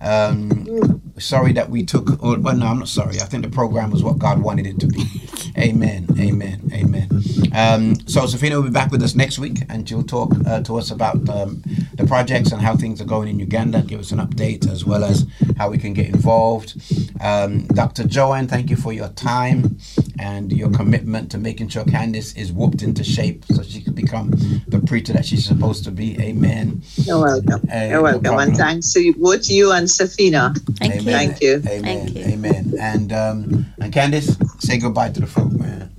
Um, 0.00 1.02
sorry 1.18 1.52
that 1.52 1.70
we 1.70 1.84
took, 1.84 2.22
or, 2.22 2.38
well, 2.38 2.56
no, 2.56 2.66
I'm 2.66 2.78
not 2.78 2.88
sorry. 2.88 3.20
I 3.20 3.24
think 3.24 3.44
the 3.44 3.50
program 3.50 3.90
was 3.90 4.02
what 4.02 4.18
God 4.18 4.40
wanted 4.42 4.66
it 4.66 4.80
to 4.80 4.86
be. 4.86 5.04
Amen. 5.58 6.06
Amen. 6.18 6.70
Amen. 6.72 7.08
Um, 7.54 7.94
so, 8.08 8.22
Safina 8.22 8.56
will 8.56 8.64
be 8.64 8.70
back 8.70 8.90
with 8.90 9.02
us 9.02 9.14
next 9.14 9.38
week 9.38 9.58
and 9.68 9.88
she'll 9.88 10.02
talk 10.02 10.32
uh, 10.46 10.62
to 10.62 10.76
us 10.76 10.90
about 10.90 11.28
um, 11.28 11.62
the 11.94 12.04
projects 12.06 12.50
and 12.50 12.60
how 12.60 12.76
things 12.76 13.00
are 13.00 13.04
going 13.04 13.28
in 13.28 13.38
Uganda, 13.38 13.82
give 13.82 14.00
us 14.00 14.10
an 14.10 14.18
update 14.18 14.68
as 14.68 14.84
well 14.84 15.04
as 15.04 15.26
how 15.56 15.70
we 15.70 15.78
can 15.78 15.92
get 15.92 16.08
involved. 16.08 16.74
Um, 17.20 17.66
Dr. 17.68 18.04
Joanne, 18.04 18.48
thank 18.48 18.70
you 18.70 18.76
for 18.76 18.92
your 18.92 19.08
time 19.10 19.78
and 20.18 20.52
your 20.52 20.70
commitment 20.70 21.30
to 21.32 21.38
making 21.38 21.68
sure 21.68 21.84
Candice 21.84 22.36
is 22.36 22.52
whooped 22.52 22.82
into 22.82 23.02
shape 23.04 23.44
so 23.46 23.62
she 23.62 23.80
can 23.82 23.94
become 23.94 24.30
the 24.68 24.80
preacher 24.86 25.12
that 25.12 25.24
she's 25.26 25.44
supposed 25.44 25.84
to 25.84 25.90
be. 25.90 26.18
Amen. 26.20 26.82
You're 26.96 27.20
welcome. 27.20 27.66
Hey, 27.68 27.90
You're 27.90 28.02
welcome. 28.02 28.22
problem. 28.22 28.48
and 28.48 28.56
thanks 28.56 28.92
to 28.94 29.00
you, 29.00 29.14
both 29.14 29.48
you 29.50 29.72
and 29.72 29.86
Safina. 29.86 30.56
Thank 30.78 30.94
you. 30.94 31.00
Thank 31.02 31.40
you. 31.42 31.62
Amen. 31.66 31.82
Thank 32.06 32.16
you. 32.16 32.24
Amen. 32.24 32.72
And 32.80 33.12
um, 33.12 33.66
and 33.80 33.92
Candice, 33.92 34.36
say 34.62 34.78
goodbye 34.78 35.10
to 35.10 35.20
the 35.20 35.26
folk, 35.26 35.52
man. 35.52 35.90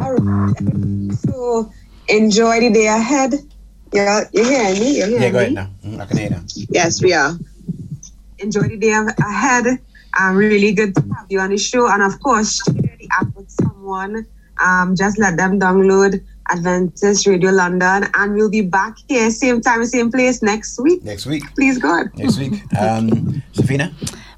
All 0.00 0.14
right. 0.14 1.12
So 1.24 1.70
enjoy 2.08 2.60
the 2.60 2.70
day 2.72 2.86
ahead. 2.88 3.34
Yeah, 3.92 4.22
you 4.32 4.44
hear 4.44 4.74
me? 4.74 4.98
You 4.98 5.06
hear 5.06 5.20
Yeah, 5.20 5.30
go 5.30 5.38
me? 5.38 5.44
ahead 5.44 5.52
now. 5.54 5.70
Mhm, 5.84 6.00
I 6.00 6.06
can 6.06 6.16
hear 6.18 6.30
now. 6.30 6.42
Yes, 6.70 7.02
we 7.02 7.12
are. 7.12 7.36
enjoy 8.38 8.62
the 8.68 8.76
day 8.76 8.92
ahead. 9.20 9.78
I'm 10.14 10.34
really 10.36 10.72
good 10.72 10.94
to 10.94 11.02
have 11.16 11.26
you 11.28 11.40
on 11.40 11.50
the 11.50 11.58
show. 11.58 11.86
And 11.90 12.02
of 12.02 12.18
course, 12.20 12.56
share 12.64 12.74
the 12.74 12.79
app 13.18 13.34
with 13.34 13.50
someone. 13.50 14.26
Um, 14.62 14.94
just 14.94 15.18
let 15.18 15.36
them 15.36 15.58
download 15.58 16.22
Adventist 16.50 17.26
Radio 17.26 17.50
London. 17.50 18.08
And 18.14 18.34
we'll 18.34 18.50
be 18.50 18.62
back 18.62 18.96
here, 19.08 19.30
same 19.30 19.60
time, 19.60 19.84
same 19.86 20.10
place 20.10 20.42
next 20.42 20.78
week. 20.80 21.02
Next 21.02 21.26
week. 21.26 21.44
Please 21.54 21.78
God. 21.78 22.06
Next 22.16 22.38
week. 22.38 22.52
Um, 22.78 23.42
Safina? 23.54 23.92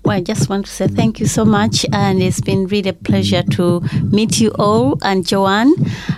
Well, 0.04 0.16
I 0.16 0.20
just 0.20 0.48
want 0.48 0.66
to 0.66 0.72
say 0.72 0.88
thank 0.88 1.20
you 1.20 1.26
so 1.26 1.44
much, 1.44 1.86
and 1.92 2.20
it's 2.20 2.40
been 2.40 2.66
really 2.66 2.90
a 2.90 2.92
pleasure 2.92 3.42
to 3.42 3.80
meet 4.10 4.40
you 4.40 4.50
all, 4.58 4.98
and 5.02 5.24
Joanne 5.24 5.72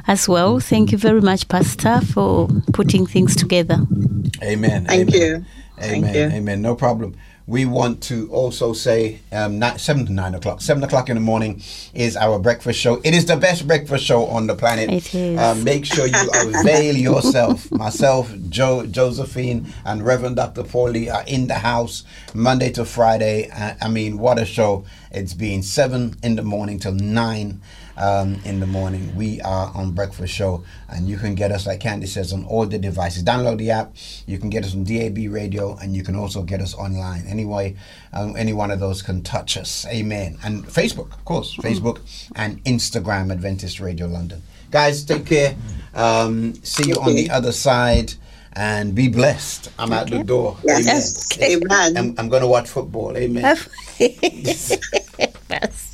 as 0.07 0.27
well. 0.27 0.59
Thank 0.59 0.91
you 0.91 0.97
very 0.97 1.21
much, 1.21 1.49
Pastor, 1.49 2.01
for 2.01 2.49
putting 2.73 3.05
things 3.05 3.37
together. 3.37 3.77
Amen. 4.43 4.87
Thank 4.87 5.15
Amen. 5.15 5.21
you. 5.21 5.45
Amen. 5.83 6.03
Thank 6.03 6.17
you. 6.17 6.23
Amen. 6.23 6.63
No 6.63 6.75
problem. 6.75 7.15
We 7.47 7.67
want 7.67 8.03
to 8.05 8.31
also 8.31 8.73
say 8.73 9.21
um, 9.31 9.59
ni- 9.59 9.77
seven 9.77 10.07
to 10.07 10.13
nine 10.13 10.35
o'clock. 10.35 10.63
Seven 10.63 10.83
o'clock 10.83 11.11
in 11.11 11.17
the 11.17 11.21
morning 11.21 11.61
is 11.93 12.17
our 12.17 12.39
breakfast 12.39 12.81
show. 12.81 13.03
It 13.05 13.13
is 13.15 13.27
the 13.27 13.37
best 13.37 13.67
breakfast 13.67 14.03
show 14.05 14.25
on 14.27 14.47
the 14.47 14.55
planet. 14.55 14.91
It 14.91 15.15
is. 15.15 15.39
Uh, 15.39 15.55
make 15.57 15.85
sure 15.85 16.07
you 16.07 16.31
avail 16.35 16.97
yourself. 16.97 17.71
Myself, 17.71 18.33
Joe, 18.49 18.87
Josephine, 18.87 19.67
and 19.85 20.03
Reverend 20.07 20.37
Dr. 20.37 20.63
Paulie 20.63 21.13
are 21.13 21.25
in 21.27 21.47
the 21.47 21.55
house 21.55 22.05
Monday 22.33 22.71
to 22.73 22.85
Friday. 22.87 23.51
Uh, 23.51 23.75
I 23.79 23.89
mean, 23.89 24.17
what 24.17 24.39
a 24.39 24.47
show! 24.47 24.87
It's 25.11 25.35
been 25.35 25.63
seven 25.63 26.17
in 26.23 26.37
the 26.37 26.43
morning 26.43 26.79
till 26.79 26.93
nine 26.95 27.61
um, 27.97 28.41
in 28.45 28.61
the 28.61 28.67
morning. 28.67 29.15
We 29.15 29.41
are 29.43 29.71
on 29.75 29.93
Breakfast 29.93 30.33
Show, 30.35 30.65
and 30.89 31.09
you 31.09 31.17
can 31.17 31.35
get 31.35 31.53
us, 31.53 31.67
like 31.67 31.81
Candy 31.81 32.07
says, 32.07 32.33
on 32.33 32.45
all 32.45 32.67
the 32.67 32.79
devices. 32.79 33.23
Download 33.23 33.59
the 33.59 33.71
app. 33.71 33.95
You 34.27 34.39
can 34.39 34.51
get 34.51 34.65
us 34.65 34.75
on 34.75 34.85
DAB 34.85 35.19
radio, 35.33 35.77
and 35.77 35.95
you 35.95 36.03
can 36.03 36.17
also 36.17 36.43
get 36.43 36.61
us 36.61 36.75
online. 36.75 37.27
Anyway, 37.27 37.77
um, 38.13 38.37
any 38.37 38.53
one 38.53 38.71
of 38.71 38.81
those 38.81 39.03
can 39.03 39.23
touch 39.23 39.57
us. 39.57 39.87
Amen. 39.87 40.39
And 40.45 40.65
Facebook, 40.65 41.13
of 41.13 41.25
course, 41.25 41.57
Facebook 41.57 42.01
and 42.37 42.63
Instagram, 42.65 43.31
Adventist 43.31 43.81
Radio 43.81 44.07
London. 44.07 44.43
Guys, 44.71 45.05
take 45.05 45.27
care. 45.27 45.55
Um, 45.95 46.55
see 46.65 46.89
you 46.89 46.97
on 46.97 47.15
the 47.15 47.31
other 47.31 47.53
side. 47.53 48.15
And 48.57 48.95
be 48.95 49.09
blessed. 49.09 49.73
I'm 49.81 49.93
out 49.93 50.09
the 50.09 50.23
door. 50.23 50.57
Yes. 50.63 51.37
Amen. 51.43 51.97
I'm, 51.97 52.15
I'm 52.17 52.29
going 52.29 52.43
to 52.43 52.47
watch 52.47 52.69
football. 52.69 53.17
Amen. 53.17 53.43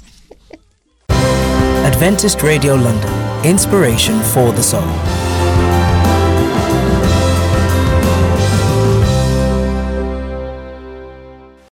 Adventist 2.02 2.43
Radio 2.43 2.77
London, 2.77 3.44
inspiration 3.44 4.18
for 4.32 4.52
the 4.52 4.62
soul. 4.62 5.89